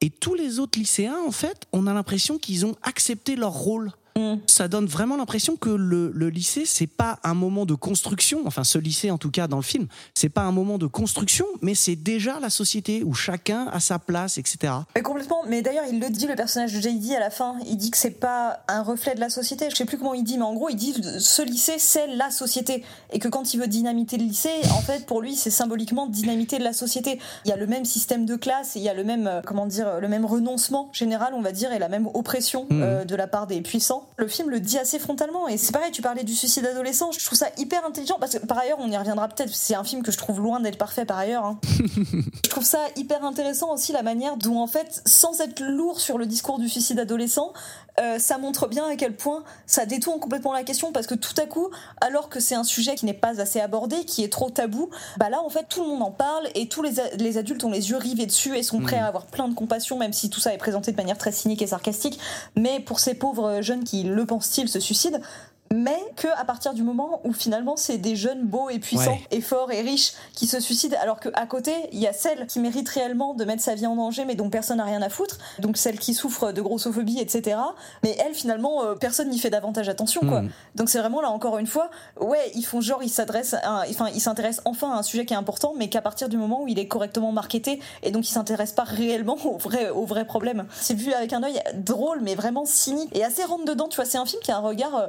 Et 0.03 0.11
tous 0.11 0.35
les 0.35 0.59
autres 0.59 0.79
lycéens, 0.79 1.17
en 1.27 1.31
fait, 1.31 1.67
on 1.73 1.87
a 1.87 1.95
l'impression 1.95 2.37
qu'ils 2.37 2.67
ont 2.67 2.75
accepté 2.83 3.35
leur 3.35 3.53
rôle 3.53 3.93
Mm. 4.17 4.35
ça 4.47 4.69
donne 4.69 4.87
vraiment 4.87 5.17
l'impression 5.17 5.57
que 5.57 5.71
le, 5.71 6.11
le 6.15 6.29
lycée, 6.29 6.65
c'est 6.67 6.87
pas 6.87 7.19
un 7.25 7.35
moment 7.35 7.65
de 7.67 7.75
construction. 7.75 8.43
Enfin, 8.47 8.65
ce 8.65 8.79
lycée, 8.79 9.11
en 9.11 9.19
tout 9.19 9.31
cas, 9.31 9.47
dans 9.49 9.57
le 9.57 9.63
film, 9.63 9.87
c'est 10.15 10.29
pas 10.29 10.43
un 10.43 10.53
moment 10.53 10.77
de 10.79 10.87
construction, 10.87 11.47
mais 11.63 11.75
c'est 11.75 11.97
déjà 11.97 12.39
la 12.41 12.51
société 12.51 13.03
où 13.05 13.15
chacun 13.15 13.67
a 13.73 13.81
sa 13.81 13.99
place, 13.99 14.39
etc. 14.39 14.73
Mais 14.95 15.03
complètement. 15.03 15.43
Mais 15.49 15.63
d'ailleurs, 15.63 15.85
il 15.91 15.99
le 16.01 16.11
dit, 16.11 16.27
le 16.27 16.35
personnage 16.35 16.73
de 16.75 16.81
JD 16.81 17.13
à 17.17 17.21
la 17.21 17.31
fin. 17.31 17.57
Il 17.67 17.77
dit 17.77 17.91
que 17.91 17.97
c'est 17.97 18.11
pas 18.11 18.61
un 18.69 18.83
reflet 18.83 19.15
de 19.15 19.21
la 19.21 19.31
société. 19.31 19.69
Je 19.71 19.77
sais 19.77 19.85
plus 19.85 19.99
comment 19.99 20.15
il 20.15 20.25
dit, 20.25 20.37
mais 20.37 20.45
en 20.45 20.55
gros, 20.55 20.69
il 20.69 20.77
dit 20.77 20.95
ce 21.19 21.43
lycée, 21.43 21.77
c'est 21.79 22.07
la 22.09 22.31
société. 22.31 22.85
Et 23.13 23.19
que 23.19 23.29
quand 23.29 23.55
il 23.55 23.61
veut 23.61 23.67
dynamiter 23.69 24.19
le 24.19 24.25
lycée, 24.25 24.51
en 24.77 24.81
fait, 24.83 25.07
pour 25.07 25.21
lui, 25.23 25.35
c'est 25.37 25.51
symboliquement 25.51 26.07
dynamiter 26.07 26.59
de 26.59 26.65
la 26.65 26.73
société. 26.73 27.19
Il 27.45 27.49
y 27.49 27.53
a 27.53 27.57
le 27.57 27.67
même 27.67 27.85
système 27.85 28.27
de 28.27 28.37
classe, 28.37 28.73
il 28.77 28.83
y 28.83 28.89
a 28.89 28.95
le 28.95 29.05
même, 29.05 29.27
euh, 29.27 29.41
comment 29.45 29.67
dire, 29.67 30.01
le 30.01 30.09
même 30.09 30.25
renoncement 30.25 30.91
général, 30.93 31.33
on 31.35 31.41
va 31.43 31.53
dire, 31.53 31.73
et 31.73 31.79
la 31.79 31.89
même 31.89 32.09
oppression 32.15 32.67
Mhm. 32.71 32.83
euh, 32.83 33.05
de 33.05 33.17
la 33.17 33.27
part 33.27 33.47
des 33.47 33.61
puissants. 33.61 34.02
Le 34.17 34.29
film 34.29 34.51
le 34.51 34.61
dit 34.61 34.79
assez 34.79 34.99
frontalement. 34.99 35.49
Et 35.49 35.57
c'est 35.57 35.73
pareil, 35.73 35.91
tu 35.93 36.03
parlais 36.03 36.25
du 36.25 36.35
suicide 36.35 36.67
adolescent. 36.67 37.11
Je 37.13 37.25
trouve 37.25 37.39
ça 37.39 37.49
hyper 37.59 37.85
intelligent 37.85 38.17
parce 38.21 38.39
que 38.39 38.47
par 38.47 38.59
ailleurs, 38.59 38.79
on 38.81 38.91
y 38.91 38.97
reviendra 38.97 39.29
peut-être. 39.29 39.55
C'est 39.55 39.75
un 39.75 39.85
film 39.85 40.03
que 40.03 40.13
je 40.13 40.19
trouve 40.19 40.41
loin 40.41 40.61
d'être 40.61 40.79
parfait 40.79 41.05
par 41.05 41.19
ailleurs. 41.19 41.45
hein. 41.45 41.59
Je 42.45 42.51
trouve 42.51 42.65
ça 42.65 42.81
hyper 42.97 43.25
intéressant 43.25 43.73
aussi 43.73 43.93
la 43.93 44.03
manière 44.03 44.37
dont 44.37 44.61
en 44.61 44.67
fait, 44.67 45.01
sans 45.07 45.41
être 45.41 45.61
lourd 45.63 46.01
sur 46.01 46.19
le 46.19 46.27
discours 46.27 46.59
du 46.59 46.69
suicide 46.69 46.99
adolescent, 46.99 47.53
euh, 48.01 48.19
ça 48.19 48.39
montre 48.39 48.69
bien 48.69 48.87
à 48.87 48.97
quel 48.97 49.15
point 49.15 49.45
ça 49.67 49.85
détourne 49.85 50.19
complètement 50.19 50.53
la 50.53 50.63
question 50.63 50.93
parce 50.93 51.07
que 51.07 51.15
tout 51.15 51.35
à 51.41 51.47
coup, 51.47 51.69
alors 52.01 52.29
que 52.29 52.41
c'est 52.41 52.55
un 52.55 52.65
sujet 52.65 52.95
qui 52.95 53.05
n'est 53.05 53.13
pas 53.13 53.41
assez 53.41 53.61
abordé, 53.61 54.05
qui 54.05 54.25
est 54.25 54.33
trop 54.33 54.51
tabou, 54.51 54.89
bah 55.19 55.29
là 55.29 55.43
en 55.43 55.51
fait 55.51 55.67
tout 55.69 55.83
le 55.83 55.89
monde 55.89 56.03
en 56.03 56.11
parle 56.11 56.49
et 56.55 56.69
tous 56.69 56.83
les, 56.83 57.39
adultes 57.39 57.65
ont 57.65 57.71
les 57.71 57.91
yeux 57.91 57.99
rivés 57.99 58.27
dessus 58.27 58.57
et 58.57 58.63
sont 58.63 58.81
prêts 58.81 58.99
à 58.99 59.07
avoir 59.07 59.27
plein 59.27 59.49
de 59.49 59.55
compassion, 59.55 59.99
même 59.99 60.13
si 60.13 60.31
tout 60.31 60.41
ça 60.41 60.55
est 60.55 60.59
présenté 60.59 60.93
de 60.93 60.97
manière 60.97 61.19
très 61.19 61.33
cynique 61.33 61.63
et 61.63 61.67
sarcastique. 61.67 62.19
Mais 62.57 62.81
pour 62.81 62.99
ces 62.99 63.15
pauvres 63.15 63.61
jeunes 63.61 63.85
qui 63.85 64.05
le 64.05 64.25
pensent-ils 64.25 64.69
se 64.69 64.81
suicident, 64.81 65.19
mais 65.73 65.99
que 66.17 66.29
à 66.39 66.45
partir 66.45 66.75
du 66.75 66.83
moment 66.83 67.21
où 67.25 67.33
finalement 67.33 67.77
c'est 67.77 67.99
des 67.99 68.15
jeunes 68.17 68.43
beaux 68.45 68.69
et 68.71 68.79
puissants 68.79 69.03
Ouais. 69.13 69.27
et 69.31 69.41
forts 69.41 69.73
et 69.73 69.81
riches 69.81 70.13
qui 70.35 70.47
se 70.47 70.61
suicident 70.61 70.97
alors 71.01 71.19
qu'à 71.19 71.47
côté 71.47 71.73
il 71.93 71.99
y 71.99 72.07
a 72.07 72.13
celle 72.13 72.47
qui 72.47 72.61
mérite 72.61 72.89
réellement 72.89 73.35
de 73.35 73.45
mettre 73.45 73.63
sa 73.63 73.75
vie 73.75 73.87
en 73.87 73.97
danger 73.97 74.25
mais 74.25 74.35
dont 74.35 74.51
personne 74.51 74.77
n'a 74.79 74.85
rien 74.85 75.03
à 75.03 75.09
foutre 75.09 75.39
donc 75.59 75.77
celle 75.77 75.99
qui 75.99 76.15
souffre 76.15 76.53
de 76.53 76.61
grossophobie 76.61 77.19
etc 77.21 77.59
mais 78.03 78.17
elle 78.25 78.35
finalement 78.35 78.85
euh, 78.85 78.95
personne 78.95 79.29
n'y 79.31 79.39
fait 79.39 79.51
davantage 79.51 79.89
attention 79.89 80.21
quoi 80.21 80.43
Mhm. 80.43 80.51
donc 80.75 80.89
c'est 80.89 80.99
vraiment 80.99 81.21
là 81.21 81.31
encore 81.31 81.59
une 81.59 81.67
fois 81.67 81.91
ouais 82.21 82.51
ils 82.55 82.65
font 82.65 82.81
genre 82.81 83.03
ils 83.03 83.09
s'adressent 83.09 83.57
enfin 83.89 84.09
ils 84.15 84.21
s'intéressent 84.21 84.63
enfin 84.67 84.93
à 84.93 84.99
un 84.99 85.03
sujet 85.03 85.25
qui 85.27 85.33
est 85.35 85.37
important 85.37 85.73
mais 85.77 85.89
qu'à 85.89 86.03
partir 86.03 86.29
du 86.29 86.37
moment 86.37 86.63
où 86.63 86.69
il 86.69 86.79
est 86.79 86.87
correctement 86.89 87.33
marketé 87.33 87.81
et 88.03 88.11
donc 88.11 88.29
ils 88.29 88.33
s'intéressent 88.33 88.75
pas 88.77 88.85
réellement 88.85 89.37
au 89.45 89.57
vrai 89.59 89.91
au 89.91 90.05
vrai 90.05 90.25
problème 90.27 90.67
c'est 90.81 90.95
vu 90.95 91.13
avec 91.13 91.33
un 91.33 91.43
œil 91.43 91.61
drôle 91.75 92.21
mais 92.21 92.35
vraiment 92.35 92.65
cynique 92.67 93.09
et 93.17 93.25
assez 93.25 93.43
rentre 93.45 93.65
dedans 93.65 93.89
tu 93.89 93.97
vois 93.97 94.05
c'est 94.05 94.19
un 94.19 94.27
film 94.27 94.43
qui 94.43 94.51
a 94.53 94.57
un 94.59 94.61
regard 94.61 94.95
euh, 94.97 95.07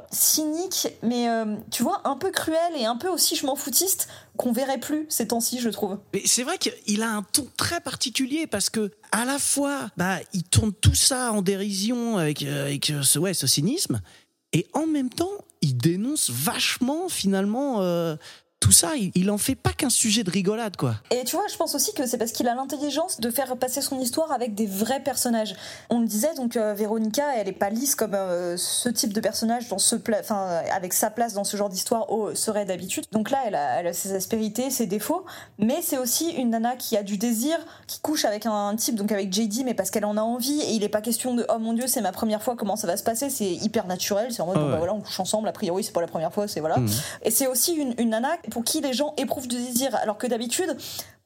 mais 1.02 1.28
euh, 1.28 1.56
tu 1.70 1.82
vois 1.82 2.00
un 2.04 2.16
peu 2.16 2.30
cruel 2.30 2.72
et 2.76 2.84
un 2.84 2.96
peu 2.96 3.08
aussi 3.08 3.36
je 3.36 3.46
m'en 3.46 3.56
foutiste 3.56 4.08
qu'on 4.36 4.52
verrait 4.52 4.78
plus 4.78 5.06
ces 5.08 5.28
temps-ci 5.28 5.60
je 5.60 5.68
trouve. 5.68 5.98
Mais 6.12 6.22
c'est 6.24 6.42
vrai 6.42 6.58
qu'il 6.58 7.02
a 7.02 7.10
un 7.10 7.22
ton 7.22 7.46
très 7.56 7.80
particulier 7.80 8.46
parce 8.46 8.70
que 8.70 8.90
à 9.12 9.24
la 9.24 9.38
fois, 9.38 9.90
bah, 9.96 10.18
il 10.32 10.42
tourne 10.42 10.72
tout 10.72 10.94
ça 10.94 11.32
en 11.32 11.42
dérision 11.42 12.18
avec, 12.18 12.42
euh, 12.42 12.66
avec 12.66 12.90
euh, 12.90 13.02
ce, 13.02 13.18
ouais, 13.18 13.34
ce 13.34 13.46
cynisme, 13.46 14.00
et 14.52 14.66
en 14.72 14.86
même 14.86 15.10
temps, 15.10 15.30
il 15.62 15.76
dénonce 15.76 16.30
vachement 16.30 17.08
finalement 17.08 17.80
tout 18.64 18.72
ça. 18.72 18.96
Il, 18.96 19.12
il 19.14 19.30
en 19.30 19.36
fait 19.36 19.56
pas 19.56 19.72
qu'un 19.72 19.90
sujet 19.90 20.24
de 20.24 20.30
rigolade, 20.30 20.78
quoi. 20.78 20.94
Et 21.10 21.22
tu 21.24 21.36
vois, 21.36 21.44
je 21.52 21.56
pense 21.56 21.74
aussi 21.74 21.92
que 21.92 22.06
c'est 22.06 22.16
parce 22.16 22.32
qu'il 22.32 22.48
a 22.48 22.54
l'intelligence 22.54 23.20
de 23.20 23.30
faire 23.30 23.54
passer 23.58 23.82
son 23.82 24.00
histoire 24.00 24.32
avec 24.32 24.54
des 24.54 24.64
vrais 24.64 25.00
personnages. 25.00 25.54
On 25.90 26.00
le 26.00 26.06
disait, 26.06 26.34
donc 26.34 26.56
euh, 26.56 26.72
Véronica, 26.72 27.24
elle 27.36 27.46
est 27.46 27.52
pas 27.52 27.68
lisse 27.68 27.94
comme 27.94 28.14
euh, 28.14 28.56
ce 28.56 28.88
type 28.88 29.12
de 29.12 29.20
personnage 29.20 29.68
dans 29.68 29.76
ce 29.76 29.96
enfin 30.18 30.62
avec 30.72 30.94
sa 30.94 31.10
place 31.10 31.34
dans 31.34 31.44
ce 31.44 31.58
genre 31.58 31.68
d'histoire 31.68 32.06
oh, 32.08 32.34
serait 32.34 32.64
d'habitude. 32.64 33.04
Donc 33.12 33.30
là, 33.30 33.40
elle 33.46 33.54
a, 33.54 33.80
elle 33.80 33.86
a 33.88 33.92
ses 33.92 34.14
aspérités, 34.14 34.70
ses 34.70 34.86
défauts, 34.86 35.26
mais 35.58 35.80
c'est 35.82 35.98
aussi 35.98 36.30
une 36.30 36.48
nana 36.48 36.74
qui 36.74 36.96
a 36.96 37.02
du 37.02 37.18
désir, 37.18 37.58
qui 37.86 38.00
couche 38.00 38.24
avec 38.24 38.46
un, 38.46 38.74
type, 38.76 38.94
donc 38.94 39.12
avec 39.12 39.30
JD, 39.30 39.64
mais 39.66 39.74
parce 39.74 39.90
qu'elle 39.90 40.06
en 40.06 40.16
a 40.16 40.22
envie. 40.22 40.62
Et 40.62 40.70
il 40.70 40.82
est 40.84 40.88
pas 40.88 41.02
question 41.02 41.34
de 41.34 41.44
oh 41.54 41.58
mon 41.58 41.74
dieu, 41.74 41.86
c'est 41.86 42.00
ma 42.00 42.12
première 42.12 42.42
fois, 42.42 42.56
comment 42.56 42.76
ça 42.76 42.86
va 42.86 42.96
se 42.96 43.02
passer 43.02 43.28
C'est 43.28 43.44
hyper 43.44 43.86
naturel. 43.86 44.32
C'est 44.32 44.40
en 44.40 44.46
mode 44.46 44.56
Ah 44.56 44.60
bon, 44.60 44.66
ouais. 44.66 44.72
bah 44.72 44.78
voilà, 44.78 44.94
on 44.94 45.02
couche 45.02 45.20
ensemble. 45.20 45.48
A 45.48 45.52
priori, 45.52 45.84
c'est 45.84 45.92
pas 45.92 46.00
la 46.00 46.06
première 46.06 46.32
fois, 46.32 46.48
c'est 46.48 46.60
voilà. 46.60 46.78
Mhm. 46.78 46.88
Et 47.24 47.30
c'est 47.30 47.46
aussi 47.46 47.74
une, 47.74 47.94
une 47.98 48.08
nana 48.08 48.30
pour 48.54 48.62
qui 48.62 48.80
les 48.80 48.92
gens 48.92 49.14
éprouvent 49.16 49.48
du 49.48 49.56
désir, 49.56 49.96
alors 49.96 50.16
que 50.16 50.28
d'habitude, 50.28 50.76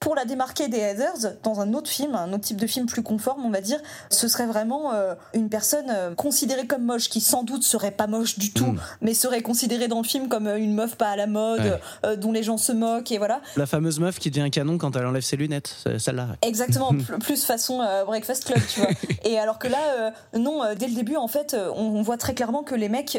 pour 0.01 0.15
la 0.15 0.25
démarquer 0.25 0.69
des 0.69 0.79
Heathers, 0.79 1.35
dans 1.43 1.61
un 1.61 1.75
autre 1.75 1.91
film, 1.91 2.15
un 2.15 2.33
autre 2.33 2.45
type 2.45 2.57
de 2.61 2.67
film 2.69 2.87
plus 2.87 3.03
conforme, 3.03 3.45
on 3.45 3.51
va 3.51 3.61
dire, 3.61 3.81
ce 4.11 4.29
serait 4.29 4.47
vraiment 4.47 4.93
euh, 4.95 5.15
une 5.35 5.49
personne 5.49 5.87
euh, 5.91 6.15
considérée 6.15 6.69
comme 6.69 6.85
moche, 6.85 7.09
qui 7.09 7.21
sans 7.21 7.43
doute 7.43 7.65
serait 7.65 7.91
pas 7.91 8.07
moche 8.07 8.39
du 8.39 8.53
tout, 8.53 8.67
Mm. 8.67 8.81
mais 9.01 9.13
serait 9.15 9.43
considérée 9.43 9.89
dans 9.89 9.99
le 9.99 10.05
film 10.07 10.29
comme 10.29 10.47
euh, 10.47 10.57
une 10.59 10.73
meuf 10.75 10.95
pas 10.97 11.09
à 11.11 11.17
la 11.17 11.27
mode, 11.27 11.61
Ouais. 11.61 11.81
euh, 12.07 12.17
dont 12.17 12.31
les 12.31 12.45
gens 12.45 12.59
se 12.59 12.71
moquent, 12.71 13.11
et 13.11 13.19
voilà. 13.19 13.41
La 13.57 13.67
fameuse 13.67 13.99
meuf 13.99 14.19
qui 14.21 14.31
devient 14.31 14.43
un 14.43 14.51
canon 14.51 14.79
quand 14.79 14.95
elle 14.95 15.05
enlève 15.07 15.23
ses 15.23 15.37
lunettes, 15.37 15.75
celle-là. 15.99 16.29
Exactement, 16.43 16.91
pl- 17.07 17.19
plus 17.19 17.45
façon 17.45 17.79
Breakfast 18.07 18.45
Club, 18.45 18.61
tu 18.73 18.81
vois. 18.81 18.91
Et 19.25 19.39
alors 19.39 19.59
que 19.59 19.67
là, 19.69 20.13
non, 20.37 20.63
dès 20.77 20.87
le 20.87 20.95
début, 20.95 21.17
en 21.17 21.29
fait, 21.29 21.57
on, 21.75 21.83
on 21.97 22.03
voit 22.03 22.17
très 22.19 22.35
clairement 22.35 22.63
que 22.63 22.75
les 22.77 22.89
mecs, 22.89 23.15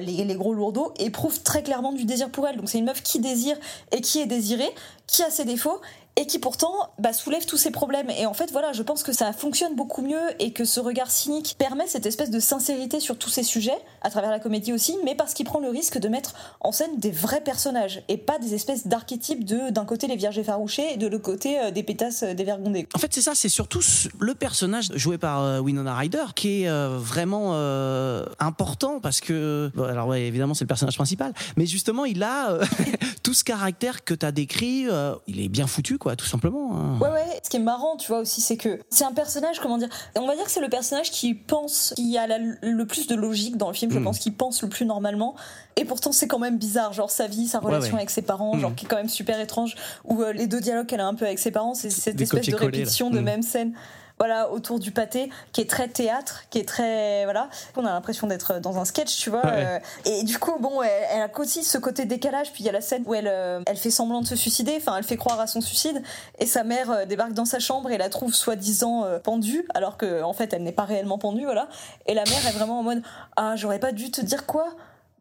les, 0.00 0.24
les 0.24 0.34
gros 0.36 0.54
lourdeaux, 0.54 0.94
éprouvent 1.00 1.42
très 1.42 1.62
clairement 1.64 1.92
du 1.92 2.04
désir 2.04 2.30
pour 2.30 2.46
elle. 2.46 2.56
Donc 2.56 2.68
c'est 2.70 2.78
une 2.78 2.84
meuf 2.86 3.02
qui 3.02 3.18
désire 3.18 3.56
et 3.92 4.00
qui 4.00 4.20
est 4.20 4.26
désirée, 4.26 4.70
qui 5.06 5.22
a 5.22 5.30
ses 5.30 5.44
défauts 5.44 5.80
et 6.16 6.26
qui 6.26 6.38
pourtant 6.38 6.72
bah, 6.98 7.12
soulève 7.12 7.46
tous 7.46 7.56
ses 7.56 7.70
problèmes. 7.70 8.10
Et 8.10 8.26
en 8.26 8.34
fait, 8.34 8.50
voilà, 8.52 8.72
je 8.72 8.82
pense 8.82 9.02
que 9.02 9.12
ça 9.12 9.32
fonctionne 9.32 9.74
beaucoup 9.74 10.02
mieux 10.02 10.20
et 10.38 10.52
que 10.52 10.64
ce 10.64 10.80
regard 10.80 11.10
cynique 11.10 11.56
permet 11.58 11.86
cette 11.86 12.06
espèce 12.06 12.30
de 12.30 12.40
sincérité 12.40 13.00
sur 13.00 13.18
tous 13.18 13.30
ces 13.30 13.42
sujets, 13.42 13.78
à 14.02 14.10
travers 14.10 14.30
la 14.30 14.40
comédie 14.40 14.72
aussi, 14.72 14.96
mais 15.04 15.14
parce 15.14 15.34
qu'il 15.34 15.46
prend 15.46 15.60
le 15.60 15.68
risque 15.68 15.98
de 15.98 16.08
mettre 16.08 16.34
en 16.60 16.72
scène 16.72 16.98
des 16.98 17.10
vrais 17.10 17.42
personnages 17.42 18.02
et 18.08 18.16
pas 18.16 18.38
des 18.38 18.54
espèces 18.54 18.86
d'archétypes 18.86 19.44
de 19.44 19.70
d'un 19.70 19.84
côté 19.84 20.06
les 20.06 20.16
vierges 20.16 20.38
effarouchées 20.38 20.94
et 20.94 20.96
de 20.96 21.06
l'autre 21.06 21.24
côté 21.24 21.60
euh, 21.60 21.70
des 21.70 21.82
pétasses 21.82 22.22
euh, 22.22 22.34
dévergondées. 22.34 22.88
En 22.94 22.98
fait, 22.98 23.12
c'est 23.12 23.22
ça, 23.22 23.34
c'est 23.34 23.48
surtout 23.48 23.80
le 24.18 24.34
personnage 24.34 24.90
joué 24.94 25.18
par 25.18 25.42
euh, 25.42 25.60
Winona 25.60 25.94
Ryder 25.94 26.24
qui 26.34 26.62
est 26.62 26.68
euh, 26.68 26.98
vraiment 26.98 27.50
euh, 27.52 28.24
important 28.38 29.00
parce 29.00 29.20
que, 29.20 29.70
bon, 29.74 29.84
alors 29.84 30.08
ouais, 30.08 30.22
évidemment, 30.22 30.54
c'est 30.54 30.64
le 30.64 30.68
personnage 30.68 30.96
principal, 30.96 31.32
mais 31.56 31.66
justement, 31.66 32.04
il 32.04 32.22
a 32.22 32.58
tout 33.22 33.34
ce 33.34 33.44
caractère 33.44 34.04
que 34.04 34.14
tu 34.14 34.24
as 34.24 34.32
décrit, 34.32 34.86
il 35.26 35.40
est 35.40 35.48
bien 35.48 35.66
foutu, 35.66 35.98
quoi, 35.98 36.05
tout 36.14 36.26
simplement. 36.26 36.70
hein. 36.76 36.98
Ouais, 37.00 37.08
ouais. 37.10 37.40
Ce 37.42 37.50
qui 37.50 37.56
est 37.56 37.60
marrant, 37.60 37.96
tu 37.96 38.08
vois, 38.08 38.18
aussi, 38.20 38.40
c'est 38.40 38.56
que 38.56 38.78
c'est 38.90 39.04
un 39.04 39.12
personnage, 39.12 39.58
comment 39.58 39.78
dire, 39.78 39.88
on 40.16 40.26
va 40.26 40.36
dire 40.36 40.44
que 40.44 40.50
c'est 40.50 40.60
le 40.60 40.68
personnage 40.68 41.10
qui 41.10 41.34
pense, 41.34 41.92
qui 41.96 42.16
a 42.18 42.26
la- 42.28 42.38
le 42.38 42.86
plus 42.86 43.06
de 43.08 43.14
logique 43.16 43.56
dans 43.56 43.68
le 43.68 43.74
film, 43.74 43.90
je 43.90 43.98
Mm. 43.98 44.04
pense, 44.04 44.18
qui 44.18 44.30
pense 44.30 44.62
le 44.62 44.68
plus 44.68 44.84
normalement. 44.84 45.34
Et 45.76 45.84
pourtant, 45.84 46.12
c'est 46.12 46.28
quand 46.28 46.38
même 46.38 46.58
bizarre, 46.58 46.92
genre 46.92 47.10
sa 47.10 47.26
vie, 47.26 47.48
sa 47.48 47.58
relation 47.58 47.94
ouais. 47.94 48.00
avec 48.00 48.10
ses 48.10 48.22
parents, 48.22 48.56
genre 48.58 48.70
Mm. 48.70 48.74
qui 48.76 48.84
est 48.84 48.88
quand 48.88 48.96
même 48.96 49.08
super 49.08 49.40
étrange, 49.40 49.74
ou 50.04 50.22
euh, 50.22 50.32
les 50.32 50.46
deux 50.46 50.60
dialogues 50.60 50.86
qu'elle 50.86 51.00
a 51.00 51.06
un 51.06 51.14
peu 51.14 51.24
avec 51.24 51.38
ses 51.38 51.50
parents, 51.50 51.74
c'est 51.74 51.90
cette 51.90 52.16
Des 52.16 52.24
espèce 52.24 52.46
de 52.46 52.52
là. 52.52 52.58
répétition 52.58 53.10
de 53.10 53.18
Mm. 53.20 53.24
même 53.24 53.42
scène. 53.42 53.72
Voilà, 54.18 54.50
autour 54.50 54.78
du 54.78 54.92
pâté, 54.92 55.30
qui 55.52 55.60
est 55.60 55.68
très 55.68 55.88
théâtre, 55.88 56.44
qui 56.48 56.58
est 56.58 56.66
très. 56.66 57.24
Voilà. 57.24 57.50
On 57.76 57.84
a 57.84 57.92
l'impression 57.92 58.26
d'être 58.26 58.60
dans 58.60 58.78
un 58.78 58.86
sketch, 58.86 59.14
tu 59.18 59.28
vois. 59.28 59.44
Ouais. 59.44 59.52
euh, 59.66 59.78
et 60.06 60.22
du 60.22 60.38
coup, 60.38 60.56
bon, 60.58 60.80
elle, 60.80 60.90
elle 61.12 61.22
a 61.22 61.38
aussi 61.38 61.62
ce 61.62 61.76
côté 61.76 62.06
décalage. 62.06 62.50
Puis 62.52 62.62
il 62.62 62.66
y 62.66 62.68
a 62.70 62.72
la 62.72 62.80
scène 62.80 63.02
où 63.06 63.14
elle, 63.14 63.28
euh, 63.28 63.60
elle 63.66 63.76
fait 63.76 63.90
semblant 63.90 64.22
de 64.22 64.26
se 64.26 64.36
suicider, 64.36 64.74
enfin, 64.78 64.96
elle 64.96 65.04
fait 65.04 65.18
croire 65.18 65.38
à 65.38 65.46
son 65.46 65.60
suicide. 65.60 66.02
Et 66.38 66.46
sa 66.46 66.64
mère 66.64 66.90
euh, 66.90 67.04
débarque 67.04 67.34
dans 67.34 67.44
sa 67.44 67.58
chambre 67.58 67.90
et 67.90 67.98
la 67.98 68.08
trouve 68.08 68.34
soi-disant 68.34 69.04
pendue, 69.22 69.66
alors 69.74 69.98
que 69.98 70.22
en 70.22 70.32
fait, 70.32 70.52
elle 70.54 70.62
n'est 70.62 70.72
pas 70.72 70.84
réellement 70.84 71.18
pendue, 71.18 71.44
voilà. 71.44 71.68
Et 72.06 72.14
la 72.14 72.24
mère 72.24 72.46
est 72.46 72.52
vraiment 72.52 72.80
en 72.80 72.82
mode 72.82 73.02
Ah, 73.36 73.54
j'aurais 73.56 73.78
pas 73.80 73.92
dû 73.92 74.10
te 74.10 74.22
dire 74.22 74.46
quoi? 74.46 74.68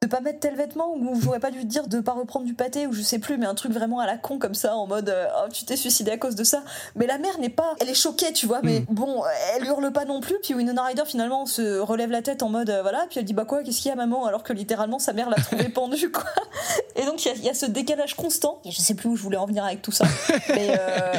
De 0.02 0.08
pas 0.08 0.20
mettre 0.20 0.40
tel 0.42 0.56
vêtement 0.56 0.94
ou 0.96 1.20
j'aurais 1.22 1.40
pas 1.40 1.52
dû 1.52 1.62
te 1.62 1.66
dire 1.66 1.88
de 1.88 2.00
pas 2.00 2.12
reprendre 2.12 2.46
du 2.46 2.54
pâté 2.54 2.86
ou 2.86 2.92
je 2.94 3.02
sais 3.02 3.18
plus 3.18 3.38
mais 3.38 3.46
un 3.46 3.56
truc 3.56 3.72
vraiment 3.72 4.00
à 4.00 4.06
la 4.06 4.18
con 4.18 4.38
comme 4.38 4.54
ça 4.54 4.76
en 4.76 4.86
mode 4.88 5.10
euh, 5.10 5.26
oh 5.38 5.50
tu 5.52 5.64
t'es 5.66 5.78
suicidé 5.78 6.12
à 6.12 6.18
cause 6.18 6.36
de 6.36 6.44
ça. 6.44 6.64
Mais 6.96 7.08
la 7.08 7.18
mère 7.18 7.40
n'est 7.40 7.50
pas 7.50 7.76
elle 7.80 7.90
est 7.90 7.94
choquée 7.96 8.32
tu 8.34 8.46
vois 8.46 8.60
mais 8.62 8.82
bon 8.90 9.24
elle 9.56 9.66
hurle 9.66 9.92
pas 9.94 10.06
non 10.06 10.20
plus 10.20 10.36
puis 10.44 10.54
Winona 10.54 10.84
Ryder 10.84 11.04
finalement 11.06 11.46
se 11.46 11.80
relève 11.80 12.12
la 12.12 12.22
tête 12.22 12.44
en 12.44 12.50
mode 12.50 12.70
euh, 12.70 12.82
voilà 12.82 13.06
puis 13.10 13.20
elle 13.20 13.26
dit 13.26 13.34
bah 13.34 13.46
quoi 13.46 13.64
qu'est-ce 13.64 13.82
qu'il 13.82 13.90
y 13.90 13.92
a 13.92 13.96
maman 13.96 14.26
alors 14.26 14.44
que 14.44 14.54
littéralement 14.54 15.00
sa 15.00 15.14
mère 15.14 15.30
l'a 15.30 15.38
trouvé 15.38 15.70
pendue 15.70 16.12
quoi. 16.12 16.26
Et 16.98 17.06
donc 17.06 17.24
il 17.26 17.30
y 17.30 17.32
a- 17.32 17.36
il 17.36 17.44
y, 17.44 17.50
a 17.50 17.54
ce 17.54 17.66
décalage 17.66 18.16
constant. 18.16 18.60
Et 18.66 18.72
je 18.72 18.80
sais 18.82 18.94
plus 18.96 19.10
où 19.10 19.16
je 19.16 19.24
voulais 19.24 19.38
en 19.38 19.46
venir 19.46 19.64
avec 19.66 19.82
tout 19.82 19.92
ça. 19.92 20.06
Mais 20.50 20.78
euh, 20.80 21.14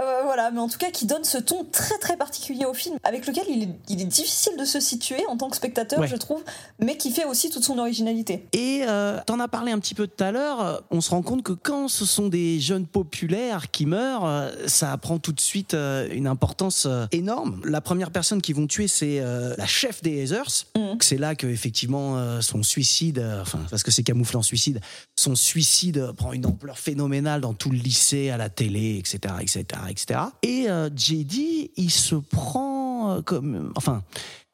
euh, 0.00 0.22
voilà 0.24 0.50
mais 0.50 0.60
en 0.60 0.68
tout 0.68 0.78
cas 0.78 0.90
qui 0.90 1.04
donne 1.06 1.24
ce 1.24 1.38
ton 1.38 1.64
très 1.70 1.98
très 1.98 2.16
particulier 2.16 2.64
au 2.64 2.74
film 2.74 2.96
avec 3.04 3.26
lequel 3.26 3.44
il 3.48 3.62
est, 3.64 3.68
il 3.88 4.00
est 4.00 4.04
difficile 4.06 4.56
de 4.56 4.64
se 4.64 4.78
situer 4.80 5.24
en 5.28 5.36
tant 5.36 5.48
que 5.50 5.56
spectateur 5.56 5.98
Ouais. 6.00 6.06
je 6.06 6.16
trouve 6.16 6.42
mais 6.78 6.96
qui 6.96 7.10
fait 7.10 7.24
aussi 7.24 7.50
toute 7.50 7.64
son 7.64 7.78
originalité 7.78 8.19
Et 8.52 8.82
euh, 8.86 9.18
t'en 9.26 9.40
as 9.40 9.48
parlé 9.48 9.72
un 9.72 9.78
petit 9.78 9.94
peu 9.94 10.06
tout 10.06 10.22
à 10.22 10.32
l'heure, 10.32 10.60
euh, 10.60 10.78
on 10.90 11.00
se 11.00 11.10
rend 11.10 11.22
compte 11.22 11.42
que 11.42 11.52
quand 11.52 11.88
ce 11.88 12.04
sont 12.04 12.28
des 12.28 12.60
jeunes 12.60 12.86
populaires 12.86 13.70
qui 13.70 13.86
meurent, 13.86 14.26
euh, 14.26 14.50
ça 14.66 14.96
prend 14.98 15.18
tout 15.18 15.32
de 15.32 15.40
suite 15.40 15.74
euh, 15.74 16.08
une 16.12 16.26
importance 16.26 16.86
énorme. 17.12 17.60
La 17.64 17.80
première 17.80 18.10
personne 18.10 18.42
qu'ils 18.42 18.56
vont 18.56 18.66
tuer, 18.66 18.88
c'est 18.88 19.20
la 19.20 19.66
chef 19.66 20.02
des 20.02 20.24
Heathers. 20.24 20.66
Mhm. 20.76 20.98
C'est 21.00 21.18
là 21.18 21.34
que 21.34 21.46
effectivement 21.46 22.40
son 22.40 22.62
suicide, 22.62 23.24
enfin 23.40 23.60
parce 23.70 23.82
que 23.82 23.90
c'est 23.90 24.02
camouflé 24.02 24.36
en 24.36 24.42
suicide, 24.42 24.80
son 25.16 25.34
suicide 25.34 26.12
prend 26.16 26.32
une 26.32 26.46
ampleur 26.46 26.78
phénoménale 26.78 27.40
dans 27.40 27.54
tout 27.54 27.70
le 27.70 27.78
lycée, 27.78 28.30
à 28.30 28.36
la 28.36 28.48
télé, 28.48 28.96
etc., 28.98 29.34
etc., 29.40 29.64
etc. 29.88 30.20
Et 30.42 30.68
euh, 30.68 30.88
JD, 30.94 31.70
il 31.76 31.90
se 31.90 32.16
prend 32.16 33.22
comme, 33.24 33.72
enfin, 33.76 34.02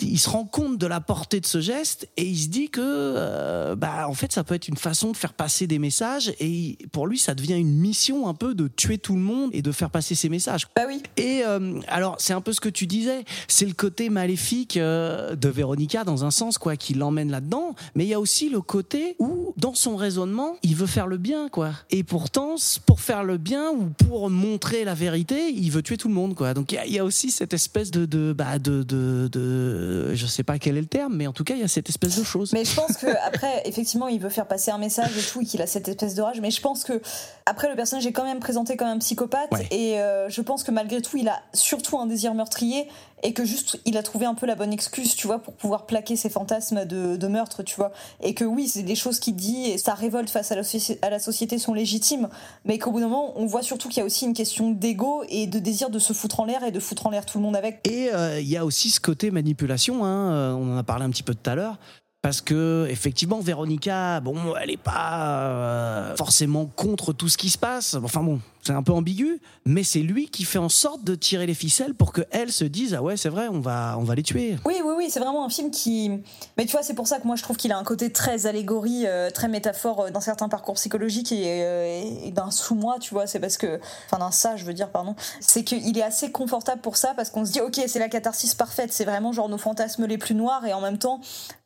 il 0.02 0.18
se 0.18 0.28
rend 0.28 0.44
compte 0.44 0.76
de 0.78 0.86
la 0.86 1.00
portée 1.00 1.40
de 1.40 1.46
ce 1.46 1.60
geste 1.60 2.08
et 2.16 2.24
il 2.26 2.36
se 2.38 2.48
dit 2.48 2.68
que, 2.68 2.80
euh, 2.82 3.74
bah, 3.76 4.06
en 4.08 4.12
fait, 4.14 4.30
ça 4.32 4.44
peut 4.44 4.54
être 4.54 4.68
une 4.68 4.76
façon 4.76 5.12
de 5.12 5.16
faire 5.16 5.32
passer 5.32 5.66
des 5.66 5.78
messages 5.78 6.32
et 6.38 6.46
il- 6.48 6.76
pour 6.92 7.06
lui, 7.06 7.18
ça 7.18 7.34
devient 7.34 7.54
une 7.54 7.74
mission 7.74 8.28
un 8.28 8.34
peu 8.34 8.54
de 8.54 8.68
tuer 8.68 8.98
tout 8.98 9.14
le 9.14 9.20
monde 9.22 9.50
et 9.54 9.62
de 9.62 9.72
faire 9.72 9.90
passer 9.90 10.14
ses 10.14 10.28
messages. 10.28 10.66
Bah 10.76 10.82
oui. 10.86 11.02
Et 11.16 11.42
euh, 11.44 11.80
alors, 11.88 12.16
c'est 12.18 12.32
un 12.34 12.40
peu 12.42 12.52
ce 12.52 12.60
que 12.60 12.68
tu 12.68 12.86
disais, 12.86 13.24
c'est 13.48 13.64
le 13.66 13.72
côté 13.72 14.10
maléfique 14.10 14.76
euh, 14.76 15.34
de 15.34 15.48
Véronica 15.48 16.04
dans 16.04 16.24
un 16.24 16.30
sens, 16.30 16.58
quoi, 16.58 16.76
qui 16.76 16.92
l'emmène 16.94 17.30
là-dedans. 17.30 17.74
Mais 17.94 18.04
il 18.04 18.08
y 18.08 18.14
a 18.14 18.20
aussi 18.20 18.48
le 18.50 18.60
côté 18.60 19.16
où, 19.18 19.54
dans 19.56 19.74
son 19.74 19.96
raisonnement, 19.96 20.56
il 20.62 20.76
veut 20.76 20.86
faire 20.86 21.06
le 21.06 21.16
bien, 21.16 21.48
quoi. 21.48 21.70
Et 21.90 22.02
pourtant, 22.04 22.56
pour 22.84 23.00
faire 23.00 23.24
le 23.24 23.38
bien 23.38 23.70
ou 23.70 23.86
pour 24.06 24.28
montrer 24.30 24.84
la 24.84 24.94
vérité, 24.94 25.50
il 25.54 25.70
veut 25.70 25.82
tuer 25.82 25.96
tout 25.96 26.08
le 26.08 26.14
monde, 26.14 26.34
quoi. 26.34 26.52
Donc 26.54 26.72
il 26.72 26.74
y 26.74 26.78
a- 26.78 26.86
il 26.86 26.92
y, 26.92 26.98
a 26.98 27.04
aussi 27.04 27.30
cette 27.30 27.54
espèce 27.54 27.90
de, 27.90 28.04
de, 28.06 28.32
bah, 28.36 28.58
de, 28.58 28.82
de, 28.82 29.28
de, 29.32 29.85
je 30.14 30.26
sais 30.26 30.42
pas 30.42 30.58
quel 30.58 30.76
est 30.76 30.80
le 30.80 30.86
terme, 30.86 31.14
mais 31.16 31.26
en 31.26 31.32
tout 31.32 31.44
cas, 31.44 31.54
il 31.54 31.60
y 31.60 31.64
a 31.64 31.68
cette 31.68 31.88
espèce 31.88 32.16
de 32.18 32.24
chose. 32.24 32.52
Mais 32.52 32.64
je 32.64 32.74
pense 32.74 32.96
que 32.96 33.06
après, 33.26 33.62
effectivement, 33.66 34.08
il 34.08 34.20
veut 34.20 34.28
faire 34.30 34.46
passer 34.46 34.70
un 34.70 34.78
message 34.78 35.16
et 35.18 35.22
tout, 35.32 35.40
et 35.42 35.44
qu'il 35.44 35.62
a 35.62 35.66
cette 35.66 35.88
espèce 35.88 36.14
de 36.14 36.22
rage. 36.22 36.40
Mais 36.40 36.50
je 36.50 36.60
pense 36.60 36.84
que 36.84 37.00
après, 37.46 37.68
le 37.68 37.76
personnage 37.76 38.06
est 38.06 38.12
quand 38.12 38.24
même 38.24 38.40
présenté 38.40 38.76
comme 38.76 38.88
un 38.88 38.98
psychopathe, 38.98 39.50
Ouais. 39.52 39.66
et 39.70 40.00
euh, 40.00 40.28
je 40.28 40.40
pense 40.40 40.62
que 40.64 40.70
malgré 40.70 41.00
tout, 41.02 41.16
il 41.16 41.28
a 41.28 41.40
surtout 41.54 41.98
un 41.98 42.06
désir 42.06 42.34
meurtrier 42.34 42.88
et 43.22 43.32
que 43.32 43.44
juste, 43.46 43.80
il 43.86 43.96
a 43.96 44.02
trouvé 44.02 44.26
un 44.26 44.34
peu 44.34 44.44
la 44.46 44.54
bonne 44.56 44.72
excuse, 44.72 45.14
tu 45.14 45.26
vois, 45.26 45.38
pour 45.38 45.54
pouvoir 45.54 45.86
plaquer 45.86 46.16
ses 46.16 46.28
fantasmes 46.28 46.84
de, 46.84 47.16
de 47.16 47.26
meurtre, 47.28 47.62
tu 47.62 47.74
vois. 47.74 47.90
Et 48.22 48.34
que 48.34 48.44
oui, 48.44 48.68
c'est 48.68 48.82
des 48.82 48.94
choses 48.94 49.20
qu'il 49.20 49.34
dit 49.36 49.70
et 49.70 49.78
sa 49.78 49.94
révolte 49.94 50.28
face 50.28 50.52
à 50.52 50.54
la, 50.56 50.62
soci- 50.62 50.98
à 51.00 51.08
la 51.08 51.18
société 51.18 51.58
sont 51.58 51.72
légitimes, 51.72 52.28
mais 52.66 52.78
qu'au 52.78 52.90
bout 52.90 53.00
d'un 53.00 53.08
moment, 53.08 53.32
on 53.36 53.46
voit 53.46 53.62
surtout 53.62 53.88
qu'il 53.88 53.98
y 53.98 54.02
a 54.02 54.04
aussi 54.04 54.26
une 54.26 54.34
question 54.34 54.70
d'ego 54.70 55.22
et 55.30 55.46
de 55.46 55.58
désir 55.58 55.88
de 55.88 55.98
se 55.98 56.12
foutre 56.12 56.40
en 56.40 56.44
l'air 56.44 56.62
et 56.62 56.70
de 56.72 56.78
foutre 56.80 57.06
en 57.06 57.10
l'air 57.10 57.24
tout 57.24 57.38
le 57.38 57.44
monde 57.44 57.56
avec. 57.56 57.80
Et 57.88 58.10
euh, 58.12 58.38
il 58.38 58.48
y 58.48 58.56
a 58.58 58.64
aussi 58.66 58.90
ce 58.90 59.00
côté 59.00 59.30
manipulation, 59.30 59.66
hein, 60.04 60.32
euh, 60.32 60.52
on 60.52 60.74
en 60.74 60.78
a 60.78 60.82
parlé 60.82 61.04
un 61.04 61.10
petit 61.10 61.22
peu 61.22 61.34
tout 61.34 61.50
à 61.50 61.54
l'heure. 61.54 61.78
Parce 62.22 62.40
que 62.40 62.88
effectivement, 62.90 63.38
Véronica, 63.40 64.18
bon, 64.18 64.56
elle 64.60 64.70
est 64.70 64.76
pas 64.76 65.20
euh, 65.22 66.16
forcément 66.16 66.66
contre 66.66 67.12
tout 67.12 67.28
ce 67.28 67.36
qui 67.36 67.50
se 67.50 67.58
passe. 67.58 67.94
Enfin 68.02 68.22
bon, 68.22 68.40
c'est 68.66 68.72
un 68.72 68.82
peu 68.82 68.92
ambigu, 68.92 69.40
mais 69.64 69.84
c'est 69.84 70.00
lui 70.00 70.28
qui 70.28 70.44
fait 70.44 70.58
en 70.58 70.68
sorte 70.68 71.04
de 71.04 71.14
tirer 71.14 71.46
les 71.46 71.54
ficelles 71.54 71.94
pour 71.94 72.12
que 72.12 72.22
elle 72.30 72.50
se 72.50 72.64
dise 72.64 72.94
ah 72.94 73.02
ouais 73.02 73.16
c'est 73.16 73.28
vrai, 73.28 73.46
on 73.48 73.60
va 73.60 73.96
on 73.98 74.02
va 74.02 74.14
les 74.14 74.22
tuer. 74.22 74.56
Oui, 74.64 74.74
oui, 74.84 74.94
oui, 74.96 75.06
c'est 75.08 75.20
vraiment 75.20 75.44
un 75.44 75.48
film 75.48 75.70
qui. 75.70 76.10
Mais 76.56 76.66
tu 76.66 76.72
vois, 76.72 76.82
c'est 76.82 76.94
pour 76.94 77.06
ça 77.06 77.18
que 77.18 77.26
moi 77.26 77.36
je 77.36 77.42
trouve 77.42 77.56
qu'il 77.56 77.70
a 77.72 77.78
un 77.78 77.84
côté 77.84 78.10
très 78.10 78.46
allégorie, 78.46 79.04
euh, 79.06 79.30
très 79.30 79.48
métaphore 79.48 80.00
euh, 80.00 80.10
dans 80.10 80.20
certains 80.20 80.48
parcours 80.48 80.74
psychologiques 80.74 81.30
et, 81.30 81.62
euh, 81.62 82.02
et 82.24 82.30
d'un 82.32 82.50
sous-moi, 82.50 82.98
tu 83.00 83.14
vois. 83.14 83.26
C'est 83.26 83.40
parce 83.40 83.56
que. 83.56 83.80
Enfin, 84.06 84.18
d'un 84.18 84.32
ça, 84.32 84.56
je 84.56 84.64
veux 84.64 84.74
dire, 84.74 84.90
pardon. 84.90 85.14
C'est 85.40 85.62
qu'il 85.62 85.96
est 85.96 86.02
assez 86.02 86.32
confortable 86.32 86.80
pour 86.80 86.96
ça 86.96 87.14
parce 87.14 87.30
qu'on 87.30 87.44
se 87.44 87.52
dit, 87.52 87.60
ok, 87.60 87.80
c'est 87.86 87.98
la 88.00 88.08
catharsis 88.08 88.54
parfaite, 88.54 88.92
c'est 88.92 89.04
vraiment 89.04 89.32
genre 89.32 89.48
nos 89.48 89.58
fantasmes 89.58 90.06
les 90.06 90.18
plus 90.18 90.34
noirs 90.34 90.64
et 90.66 90.72
en 90.72 90.80
même 90.80 90.98
temps. 90.98 91.20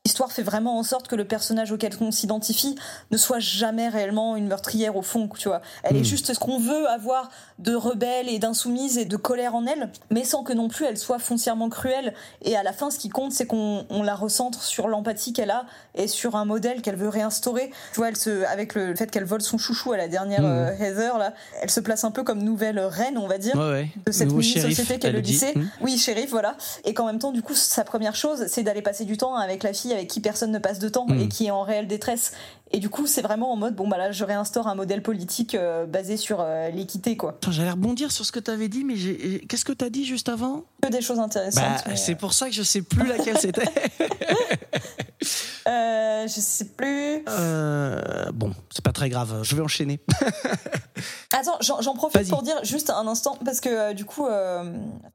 L'histoire 0.07 0.33
fait 0.33 0.43
vraiment 0.43 0.79
en 0.79 0.83
sorte 0.83 1.09
que 1.09 1.15
le 1.15 1.27
personnage 1.27 1.73
auquel 1.73 1.93
on 2.01 2.11
s'identifie 2.11 2.75
ne 3.11 3.19
soit 3.19 3.39
jamais 3.39 3.89
réellement 3.89 4.35
une 4.35 4.47
meurtrière 4.47 4.97
au 4.97 5.03
fond, 5.03 5.29
tu 5.39 5.49
vois. 5.49 5.61
Elle 5.83 5.97
est 5.97 6.05
juste 6.05 6.33
ce 6.33 6.39
qu'on 6.39 6.59
veut 6.59 6.89
avoir 6.91 7.31
de 7.59 7.75
rebelle 7.75 8.29
et 8.29 8.39
d'insoumise 8.39 8.99
et 8.99 9.05
de 9.05 9.17
colère 9.17 9.55
en 9.55 9.67
elle, 9.67 9.91
mais 10.11 10.25
sans 10.25 10.43
que 10.43 10.53
non 10.53 10.69
plus 10.69 10.87
elle 10.87 10.97
soit 10.99 11.19
foncièrement 11.19 11.69
cruelle. 11.69 12.15
Et 12.43 12.57
à 12.57 12.63
la 12.63 12.73
fin, 12.73 12.91
ce 12.91 12.99
qui 12.99 13.09
compte, 13.09 13.33
c'est 13.33 13.47
qu'on 13.47 13.85
on 13.91 14.03
la 14.03 14.15
recentre 14.15 14.63
sur 14.63 14.89
l'empathie 14.89 15.33
qu'elle 15.33 15.51
a 15.51 15.65
et 15.95 16.09
sur 16.09 16.37
un 16.37 16.45
modèle 16.45 16.83
qu'elle 16.83 16.97
veut 16.97 17.09
réinstaurer. 17.09 17.71
Tu 17.93 17.97
vois, 17.99 18.09
elle 18.09 18.17
se, 18.17 18.45
avec 18.47 18.75
le 18.75 18.95
fait 18.95 19.11
qu'elle 19.11 19.25
vole 19.25 19.43
son 19.43 19.59
chouchou 19.59 19.93
à 19.93 19.97
la 19.97 20.09
dernière 20.09 20.45
euh, 20.45 20.71
Heather, 20.73 21.19
là, 21.19 21.35
elle 21.63 21.71
se 21.71 21.81
place 21.81 22.05
un 22.05 22.11
peu 22.11 22.23
comme 22.23 22.43
nouvelle 22.43 22.79
reine, 22.79 23.19
on 23.19 23.27
va 23.27 23.39
dire 23.39 23.57
Ouais, 23.57 23.71
ouais. 23.71 23.89
de 24.07 24.13
cette 24.13 24.31
mini-société 24.33 24.99
qu'est 24.99 25.11
le 25.13 25.21
lycée. 25.21 25.53
Hmm. 25.55 25.67
Oui, 25.83 25.99
shérif, 25.99 26.31
voilà. 26.31 26.57
Et 26.85 26.95
qu'en 26.95 27.07
même 27.07 27.19
temps, 27.19 27.33
du 27.33 27.43
coup, 27.43 27.55
sa 27.55 27.85
première 27.85 28.15
chose, 28.15 28.47
c'est 28.49 28.63
d'aller 28.63 28.83
passer 28.83 29.05
du 29.05 29.17
temps 29.17 29.35
avec 29.37 29.63
la 29.63 29.73
fille 29.73 29.93
avec 29.93 30.09
qui 30.09 30.21
personne 30.21 30.51
ne 30.53 30.59
passe 30.59 30.79
de 30.79 30.89
temps 30.89 31.07
Hmm. 31.09 31.19
et 31.21 31.29
qui 31.29 31.47
est 31.47 31.51
en 31.51 31.63
réelle 31.63 31.87
détresse. 31.87 32.33
Et 32.73 32.79
du 32.79 32.89
coup, 32.89 33.07
c'est 33.07 33.23
vraiment 33.23 33.53
en 33.53 33.57
mode, 33.57 33.75
bon, 33.75 33.89
bah 33.89 33.99
là, 33.99 34.13
je 34.13 34.25
réinstaure 34.25 34.69
un 34.69 34.77
modèle 34.77 35.03
politique 35.03 35.57
euh, 35.57 35.87
basé 35.87 36.17
sur 36.17 36.41
euh, 36.41 36.71
l'équité, 36.71 37.17
quoi. 37.17 37.37
J'allais 37.51 37.71
rebondir 37.71 38.13
sur 38.13 38.25
ce 38.25 38.31
que 38.31 38.39
tu 38.39 38.51
avais 38.51 38.69
dit, 38.69 38.85
mais 38.85 38.95
qu'est-ce 39.49 39.65
que 39.65 39.73
tu 39.73 39.85
as 39.85 39.91
dit 39.91 40.05
juste 40.05 40.29
avant? 40.29 40.65
Que 40.81 40.89
des 40.89 41.01
choses 41.01 41.19
intéressantes. 41.19 41.65
Bah, 41.65 41.83
mais, 41.89 41.97
c'est 41.97 42.15
pour 42.15 42.33
ça 42.33 42.47
que 42.47 42.55
je 42.55 42.63
sais 42.63 42.83
plus 42.83 43.07
laquelle 43.07 43.39
c'était. 43.39 43.65
euh, 45.67 46.27
je 46.27 46.41
sais 46.41 46.65
plus. 46.65 47.25
Euh, 47.29 48.31
bon, 48.33 48.53
c'est 48.71 48.85
pas 48.85 48.93
très 48.93 49.09
grave, 49.09 49.43
je 49.43 49.57
vais 49.57 49.63
enchaîner. 49.63 50.01
Attends, 51.33 51.59
j'en 51.61 51.95
profite 51.95 52.29
pour 52.29 52.43
dire 52.43 52.57
juste 52.65 52.91
un 52.91 53.07
instant, 53.07 53.37
parce 53.45 53.61
que 53.61 53.69
euh, 53.69 53.93
du 53.95 54.05
coup, 54.05 54.27
euh, 54.27 54.65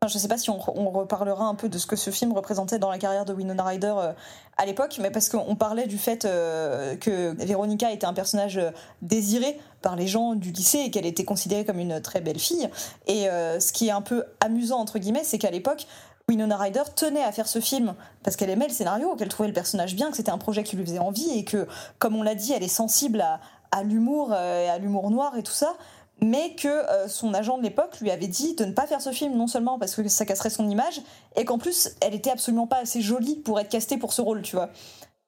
je 0.07 0.17
sais 0.17 0.27
pas 0.27 0.37
si 0.37 0.49
on, 0.49 0.59
on 0.79 0.89
reparlera 0.89 1.45
un 1.45 1.55
peu 1.55 1.69
de 1.69 1.77
ce 1.77 1.85
que 1.85 1.95
ce 1.95 2.09
film 2.09 2.33
représentait 2.33 2.79
dans 2.79 2.89
la 2.89 2.97
carrière 2.97 3.25
de 3.25 3.33
Winona 3.33 3.63
Ryder 3.63 3.93
euh, 3.97 4.13
à 4.57 4.65
l'époque, 4.65 4.97
mais 5.01 5.11
parce 5.11 5.29
qu'on 5.29 5.55
parlait 5.55 5.87
du 5.87 5.97
fait 5.97 6.21
que 6.21 7.45
Véronica 7.45 7.91
était 7.91 8.05
un 8.05 8.13
personnage 8.13 8.59
désiré 9.01 9.59
par 9.81 9.97
les 9.97 10.07
gens 10.07 10.33
du 10.33 10.51
lycée 10.51 10.79
et 10.79 10.91
qu'elle 10.91 11.05
était 11.05 11.25
considérée 11.25 11.65
comme 11.65 11.79
une 11.79 12.01
très 12.01 12.21
belle 12.21 12.39
fille. 12.39 12.69
Et 13.07 13.25
ce 13.25 13.73
qui 13.73 13.89
est 13.89 13.91
un 13.91 14.01
peu 14.01 14.23
amusant, 14.39 14.79
entre 14.79 14.97
guillemets, 14.97 15.25
c'est 15.25 15.39
qu'à 15.39 15.51
l'époque, 15.51 15.87
Winona 16.27 16.57
Ryder 16.57 16.81
tenait 16.95 17.23
à 17.23 17.31
faire 17.31 17.47
ce 17.47 17.59
film 17.59 17.93
parce 18.23 18.35
qu'elle 18.35 18.49
aimait 18.49 18.67
le 18.67 18.73
scénario, 18.73 19.15
qu'elle 19.15 19.29
trouvait 19.29 19.47
le 19.47 19.53
personnage 19.53 19.95
bien, 19.95 20.09
que 20.09 20.17
c'était 20.17 20.31
un 20.31 20.39
projet 20.39 20.63
qui 20.63 20.75
lui 20.75 20.83
faisait 20.83 20.99
envie 20.99 21.29
et 21.37 21.43
que, 21.43 21.67
comme 21.99 22.15
on 22.15 22.23
l'a 22.23 22.33
dit, 22.33 22.51
elle 22.51 22.63
est 22.63 22.67
sensible 22.67 23.23
à, 23.71 23.83
l'humour, 23.83 24.29
euh, 24.31 24.73
à 24.73 24.79
l'humour 24.79 25.11
noir 25.11 25.37
et 25.37 25.43
tout 25.43 25.51
ça, 25.51 25.75
mais 26.21 26.55
que 26.55 26.67
euh, 26.67 27.07
son 27.07 27.35
agent 27.35 27.59
de 27.59 27.63
l'époque 27.63 27.99
lui 28.01 28.09
avait 28.09 28.27
dit 28.27 28.55
de 28.55 28.65
ne 28.65 28.71
pas 28.71 28.87
faire 28.87 29.01
ce 29.01 29.11
film, 29.11 29.35
non 29.35 29.45
seulement 29.45 29.77
parce 29.77 29.93
que 29.93 30.07
ça 30.07 30.25
casserait 30.25 30.49
son 30.49 30.67
image, 30.67 31.01
et 31.35 31.45
qu'en 31.45 31.59
plus, 31.59 31.89
elle 32.01 32.15
était 32.15 32.31
absolument 32.31 32.65
pas 32.65 32.77
assez 32.77 33.01
jolie 33.01 33.35
pour 33.35 33.59
être 33.59 33.69
castée 33.69 33.97
pour 33.97 34.11
ce 34.11 34.21
rôle, 34.21 34.41
tu 34.41 34.55
vois. 34.55 34.71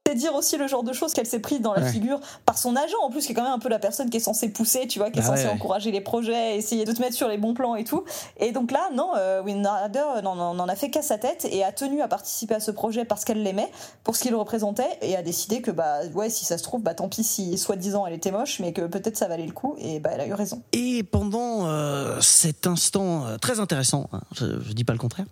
C'est 0.08 0.16
dire 0.16 0.34
aussi 0.36 0.58
le 0.58 0.68
genre 0.68 0.84
de 0.84 0.94
choses 0.94 1.14
qu'elle 1.14 1.26
s'est 1.26 1.40
prise 1.40 1.60
dans 1.60 1.74
la 1.74 1.82
Ouais. 1.82 1.92
figure 1.92 2.20
par 2.46 2.58
son 2.58 2.76
agent, 2.78 2.96
en 3.02 3.10
plus, 3.12 3.26
qui 3.26 3.34
est 3.34 3.36
quand 3.36 3.44
même 3.44 3.52
un 3.52 3.60
peu 3.60 3.68
la 3.70 3.78
personne 3.80 4.10
qui 4.10 4.18
est 4.18 4.22
censée 4.22 4.48
pousser, 4.50 4.88
tu 4.88 5.00
vois, 5.00 5.12
qui 5.12 5.20
est 5.20 5.24
Ah 5.24 5.28
censée 5.28 5.44
ouais. 5.46 5.50
encourager 5.52 5.92
les 5.92 6.00
projets, 6.02 6.56
essayer 6.56 6.86
de 6.86 6.92
te 6.94 7.02
mettre 7.02 7.16
sur 7.16 7.28
les 7.28 7.38
bons 7.38 7.54
plans 7.54 7.76
et 7.76 7.84
tout. 7.84 8.04
Et 8.40 8.52
donc 8.54 8.72
là, 8.72 8.90
non, 8.94 9.12
euh, 9.18 9.42
Winona 9.44 9.84
Ryder 9.84 10.04
euh, 10.18 10.22
n'en 10.22 10.68
a 10.68 10.76
fait 10.76 10.90
qu'à 10.90 11.02
sa 11.02 11.18
tête 11.18 11.46
et 11.52 11.64
a 11.64 11.72
tenu 11.74 12.02
à 12.02 12.08
participer 12.08 12.56
à 12.56 12.60
ce 12.62 12.72
projet 12.72 13.04
parce 13.06 13.26
qu'elle 13.26 13.44
l'aimait, 13.44 13.70
pour 14.06 14.16
ce 14.16 14.22
qu'il 14.24 14.34
représentait, 14.36 14.98
et 15.02 15.16
a 15.18 15.22
décidé 15.22 15.62
que, 15.62 15.72
bah, 15.72 16.00
ouais, 16.14 16.30
si 16.30 16.46
ça 16.46 16.58
se 16.58 16.64
trouve, 16.64 16.82
bah, 16.82 16.94
tant 16.94 17.10
pis 17.10 17.24
si 17.26 17.58
soi-disant 17.58 18.06
elle 18.08 18.14
était 18.14 18.32
moche, 18.32 18.60
mais 18.62 18.72
que 18.74 18.82
peut-être 18.84 19.18
ça 19.18 19.28
valait 19.28 19.46
le 19.46 19.52
coup, 19.52 19.76
et 19.80 20.00
bah, 20.00 20.12
elle 20.14 20.22
a 20.22 20.28
eu 20.28 20.34
raison. 20.34 20.62
Et 20.72 21.04
pendant 21.04 21.68
euh, 21.68 22.22
cet 22.22 22.66
instant 22.66 23.26
euh, 23.26 23.38
très 23.38 23.60
intéressant, 23.60 24.10
hein, 24.14 24.22
je, 24.34 24.46
je 24.62 24.72
dis 24.74 24.84
pas 24.86 24.94
le 24.94 25.00
contraire, 25.00 25.26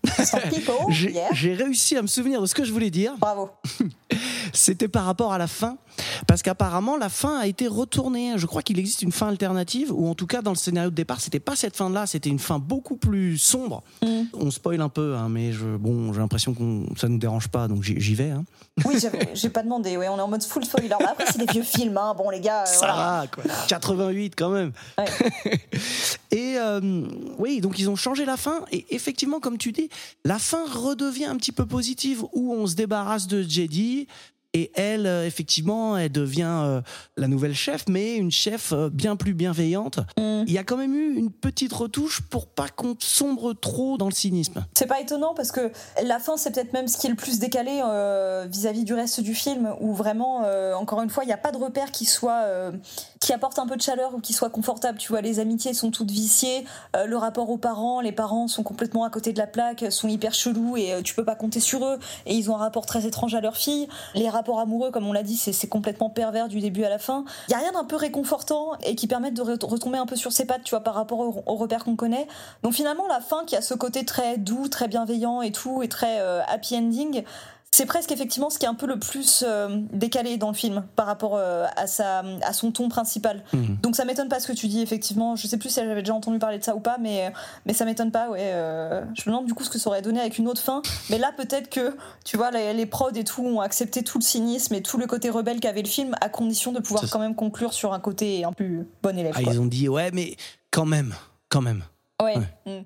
yeah. 0.90 1.28
j'ai 1.34 1.54
réussi 1.54 1.96
à 1.96 2.02
me 2.02 2.08
souvenir 2.08 2.42
de 2.42 2.46
ce 2.46 2.54
que 2.56 2.66
je 2.66 2.74
voulais 2.74 2.90
dire. 2.92 3.14
Bravo. 3.20 3.50
C'était 4.53 4.88
par 4.88 5.05
rapport 5.05 5.34
à 5.34 5.38
la 5.38 5.47
fin, 5.47 5.78
parce 6.28 6.41
qu'apparemment 6.41 6.97
la 6.97 7.09
fin 7.09 7.39
a 7.39 7.47
été 7.47 7.68
retournée. 7.68 8.34
Je 8.38 8.45
crois 8.45 8.61
qu'il 8.61 8.80
existe 8.80 9.01
une 9.01 9.11
fin 9.11 9.28
alternative, 9.28 9.91
ou 9.93 10.07
en 10.09 10.16
tout 10.16 10.28
cas 10.28 10.41
dans 10.41 10.51
le 10.51 10.57
scénario 10.57 10.89
de 10.89 10.95
départ, 10.95 11.22
c'était 11.22 11.39
pas 11.39 11.55
cette 11.55 11.76
fin-là, 11.76 12.05
c'était 12.07 12.30
une 12.30 12.39
fin 12.39 12.59
beaucoup 12.59 12.95
plus 12.97 13.38
sombre. 13.38 13.84
Mm. 14.03 14.22
On 14.34 14.51
spoil 14.51 14.82
un 14.82 14.89
peu, 14.89 15.16
hein, 15.16 15.28
mais 15.30 15.51
je, 15.51 15.66
bon, 15.78 16.13
j'ai 16.13 16.20
l'impression 16.20 16.53
que 16.53 16.99
ça 16.99 17.07
nous 17.07 17.18
dérange 17.18 17.47
pas, 17.47 17.68
donc 17.68 17.84
j'y 17.84 18.16
vais. 18.16 18.32
hein. 18.32 18.43
Oui, 18.86 18.95
j'ai 19.34 19.49
pas 19.49 19.63
demandé, 19.63 19.95
ouais, 19.97 20.09
on 20.09 20.18
est 20.18 20.22
en 20.22 20.28
mode 20.28 20.43
full 20.43 20.66
spoiler. 20.66 20.89
Après, 20.91 21.26
c'est 21.28 21.38
des 21.38 21.45
vieux 21.51 21.63
films, 21.63 21.97
hein. 21.97 22.13
bon, 22.18 22.30
les 22.30 22.41
gars. 22.41 22.63
euh, 22.63 22.66
Ça 22.66 22.78
voilà. 22.80 22.93
va, 23.22 23.28
quoi. 23.28 23.43
88 23.68 24.34
quand 24.36 24.49
même. 24.49 24.72
Ouais. 24.97 25.05
et 26.36 26.58
euh, 26.58 26.82
oui, 27.40 27.62
donc 27.62 27.80
ils 27.80 27.90
ont 27.90 27.96
changé 27.96 28.26
la 28.26 28.36
fin. 28.36 28.66
Et 28.70 28.86
effectivement, 28.94 29.40
comme 29.40 29.58
tu 29.58 29.72
dis, 29.72 29.88
la 30.26 30.38
fin 30.38 30.66
redevient 30.70 31.24
un 31.24 31.38
petit 31.38 31.54
peu 31.54 31.66
positive 31.66 32.26
où 32.34 32.54
on 32.54 32.68
se 32.68 32.76
débarrasse 32.76 33.28
de 33.28 33.42
Jedi. 33.42 34.08
Et 34.52 34.72
elle, 34.76 35.06
euh, 35.06 35.26
effectivement, 35.26 35.98
elle 35.98 36.12
devient 36.12 36.62
euh, 36.64 36.82
la 37.16 37.28
nouvelle 37.28 37.54
chef, 37.54 37.86
mais 37.90 38.18
une 38.18 38.32
chef 38.32 38.74
bien 38.92 39.16
plus 39.16 39.34
bienveillante. 39.34 40.00
Mm. 40.18 40.44
Il 40.48 40.52
y 40.52 40.58
a 40.58 40.66
quand 40.66 40.76
même 40.76 40.94
eu 40.94 41.16
une 41.16 41.32
petite 41.32 41.72
retouche 41.72 42.22
pour 42.22 42.48
pas 42.48 42.68
qu'on 42.68 42.98
sombre 43.00 43.54
trop 43.54 43.98
dans 43.98 44.08
le 44.08 44.14
cynisme. 44.14 44.66
C'est 44.78 44.88
pas 44.88 45.00
étonnant 45.00 45.34
parce 45.36 45.54
que 45.54 45.72
la 46.04 46.20
fin, 46.20 46.36
c'est 46.36 46.52
peut-être 46.52 46.74
même 46.74 46.90
ce 46.90 46.98
qui 46.98 47.08
est 47.08 47.12
le 47.12 47.16
plus 47.16 47.40
décalé 47.40 47.82
euh, 47.84 48.46
vis-à-vis 48.50 48.84
du 48.84 48.94
reste 48.94 49.22
du 49.22 49.36
film, 49.36 49.74
où 49.80 49.94
vraiment, 49.94 50.44
encore 50.78 51.02
une 51.02 51.10
fois, 51.10 51.24
il 51.24 51.28
n'y 51.28 51.34
a 51.34 51.38
pas 51.38 51.54
de 51.54 51.58
repère 51.58 51.92
qui 51.92 52.04
soit 52.04 52.72
qui 53.26 53.34
apporte 53.34 53.58
un 53.58 53.66
peu 53.66 53.76
de 53.76 53.82
chaleur 53.82 54.14
ou 54.14 54.20
qui 54.20 54.34
soit 54.34 54.52
confortable. 54.52 55.00
Tu 55.00 55.12
vois, 55.12 55.22
les 55.22 55.40
amitiés 55.40 55.74
sont 55.74 55.90
toutes 55.90 56.12
viciées, 56.12 56.64
euh, 56.96 57.08
le 57.08 57.18
rapport 57.18 57.50
aux 57.50 57.58
parents, 57.58 58.00
les 58.00 58.12
parents 58.12 58.48
sont 58.48 58.62
complètement 58.62 59.04
à 59.04 59.10
côté 59.10 59.34
de 59.34 59.40
la 59.40 59.48
plaque, 59.48 59.84
sont 59.90 60.08
hyper 60.08 60.36
chelous 60.36 60.78
et 60.78 60.94
euh, 60.94 61.02
tu 61.02 61.16
peux 61.16 61.26
pas 61.26 61.34
compter 61.34 61.60
sur 61.60 61.84
eux. 61.88 61.98
Et 62.28 62.36
ils 62.36 62.52
ont 62.52 62.56
un 62.56 62.60
rapport 62.60 62.86
très 62.86 63.08
étrange 63.08 63.34
à 63.34 63.42
leur 63.42 63.58
fille. 63.58 63.88
Les 64.14 64.30
rapports 64.30 64.60
amoureux, 64.60 64.92
comme 64.92 65.08
on 65.08 65.12
l'a 65.12 65.24
dit, 65.24 65.38
c'est 65.38 65.68
complètement 65.68 66.12
pervers 66.12 66.48
du 66.50 66.60
début 66.60 66.84
à 66.84 66.90
la 66.90 67.00
fin. 67.00 67.26
Il 67.48 67.54
y 67.54 67.56
a 67.56 67.58
rien 67.58 67.72
d'un 67.72 67.84
peu 67.84 67.96
réconfortant 67.96 68.74
et 68.84 68.96
qui 68.96 69.08
permette 69.08 69.34
de 69.34 69.42
re- 69.42 69.66
retomber 69.66 69.98
un 69.98 70.06
peu 70.06 70.16
sur 70.16 70.32
ses 70.32 70.46
pattes, 70.46 70.64
tu 70.64 70.70
vois, 70.70 70.82
par 70.82 70.94
rapport 70.94 71.20
aux, 71.20 71.44
aux 71.48 71.56
repères 71.56 71.84
qu'on 71.84 71.96
connaît. 71.96 72.28
Donc 72.62 72.74
finalement, 72.74 73.08
la 73.08 73.22
fin 73.22 73.44
qui 73.48 73.56
a 73.56 73.64
ce 73.64 73.74
côté 73.74 74.06
très 74.06 74.38
doux, 74.38 74.68
très 74.68 74.88
bienveillant 74.88 75.42
et 75.42 75.52
tout, 75.52 75.82
et 75.82 75.90
très 75.90 76.20
euh, 76.20 76.42
happy 76.48 76.78
ending, 76.78 77.24
c'est 77.76 77.86
presque 77.86 78.14
effectivement 78.14 78.50
ce 78.50 78.58
qui 78.58 78.66
est 78.66 78.70
un 78.70 78.74
peu 78.74 78.88
le 78.88 78.98
plus 78.98 79.44
euh, 79.46 79.82
décalé 79.92 80.38
dans 80.38 80.48
le 80.48 80.54
film 80.54 80.86
par 80.96 81.06
rapport 81.06 81.36
euh, 81.36 81.66
à, 81.76 81.88
sa, 81.88 82.20
à 82.42 82.54
son 82.54 82.72
ton 82.72 82.88
principal. 82.88 83.44
Mhm. 83.52 83.80
Donc 83.82 83.98
ça 83.98 84.06
m'étonne 84.06 84.30
pas 84.30 84.40
ce 84.40 84.48
que 84.48 84.54
tu 84.54 84.68
dis, 84.68 84.82
effectivement. 84.82 85.36
Je 85.36 85.46
sais 85.46 85.58
plus 85.58 85.68
si 85.68 85.82
j'avais 85.82 86.02
déjà 86.02 86.14
entendu 86.14 86.40
parler 86.40 86.58
de 86.58 86.64
ça 86.64 86.74
ou 86.74 86.80
pas, 86.80 86.98
mais, 87.02 87.34
mais 87.66 87.74
ça 87.74 87.84
m'étonne 87.84 88.12
pas, 88.12 88.30
ouais. 88.30 88.40
euh, 88.54 89.04
je 89.14 89.24
me 89.24 89.34
demande 89.34 89.46
du 89.46 89.54
coup 89.54 89.66
ce 89.66 89.70
que 89.70 89.78
ça 89.78 89.90
aurait 89.90 90.02
donné 90.02 90.22
avec 90.22 90.38
une 90.38 90.48
autre 90.48 90.62
fin. 90.62 90.84
Mais 91.10 91.18
là, 91.18 91.34
peut-être 91.36 91.70
que, 91.70 91.98
tu 92.24 92.38
vois, 92.38 92.50
les, 92.50 92.74
les 92.74 92.86
prods 92.86 93.12
et 93.14 93.26
tout 93.26 93.44
ont 93.44 93.60
accepté 93.60 94.04
tout 94.04 94.20
le 94.20 94.24
cynisme 94.24 94.74
et 94.74 94.82
tout 94.82 94.98
le 94.98 95.06
côté 95.06 95.30
rebelle 95.30 95.60
qu'avait 95.60 95.82
le 95.82 95.90
film, 95.90 96.16
à 96.22 96.30
condition 96.30 96.72
de 96.72 96.80
pouvoir 96.80 97.04
quand 97.10 97.20
même 97.20 97.36
conclure 97.36 97.74
sur 97.74 97.92
un 97.92 98.00
côté 98.00 98.46
un 98.46 98.54
peu 98.54 98.88
bon 99.04 99.20
élève. 99.20 99.34
Ah, 99.36 99.44
quoi. 99.44 99.52
ils 99.54 99.60
ont 99.60 99.66
dit 99.66 99.90
ouais, 99.90 100.12
mais 100.14 100.38
quand 100.72 100.86
même, 100.86 101.14
quand 101.50 101.62
même. 101.62 101.84
Ouais. 102.22 102.38
Ouais. 102.66 102.86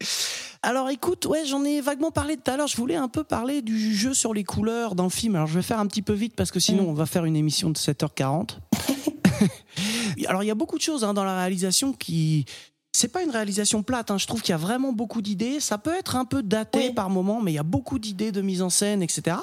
Alors 0.68 0.90
écoute, 0.90 1.26
ouais, 1.26 1.44
j'en 1.46 1.62
ai 1.64 1.80
vaguement 1.80 2.10
parlé 2.10 2.36
tout 2.36 2.50
à 2.50 2.56
l'heure. 2.56 2.66
Je 2.66 2.76
voulais 2.76 2.96
un 2.96 3.06
peu 3.06 3.22
parler 3.22 3.62
du 3.62 3.94
jeu 3.94 4.14
sur 4.14 4.34
les 4.34 4.42
couleurs 4.42 4.96
dans 4.96 5.04
le 5.04 5.10
film. 5.10 5.36
Alors 5.36 5.46
je 5.46 5.54
vais 5.54 5.62
faire 5.62 5.78
un 5.78 5.86
petit 5.86 6.02
peu 6.02 6.12
vite 6.12 6.34
parce 6.34 6.50
que 6.50 6.58
sinon 6.58 6.82
Mm. 6.82 6.88
on 6.88 6.92
va 6.92 7.06
faire 7.06 7.24
une 7.24 7.36
émission 7.36 7.70
de 7.70 7.78
7h40. 7.78 8.58
Alors 10.26 10.42
il 10.42 10.46
y 10.46 10.50
a 10.50 10.56
beaucoup 10.56 10.76
de 10.76 10.82
choses 10.82 11.04
hein, 11.04 11.14
dans 11.14 11.22
la 11.22 11.36
réalisation 11.36 11.92
qui 11.92 12.46
c'est 12.92 13.08
pas 13.08 13.22
une 13.22 13.30
réalisation 13.30 13.82
plate. 13.84 14.10
hein. 14.10 14.18
Je 14.18 14.26
trouve 14.26 14.40
qu'il 14.42 14.50
y 14.50 14.54
a 14.54 14.58
vraiment 14.58 14.92
beaucoup 14.92 15.20
d'idées. 15.22 15.60
Ça 15.60 15.76
peut 15.78 15.94
être 15.94 16.16
un 16.16 16.24
peu 16.24 16.42
daté 16.42 16.88
Oui. 16.88 16.94
par 16.94 17.10
moment, 17.10 17.40
mais 17.42 17.52
il 17.52 17.54
y 17.54 17.58
a 17.58 17.62
beaucoup 17.62 17.98
d'idées 18.00 18.32
de 18.32 18.40
mise 18.40 18.62
en 18.62 18.70
scène, 18.70 19.02
etc. 19.02 19.36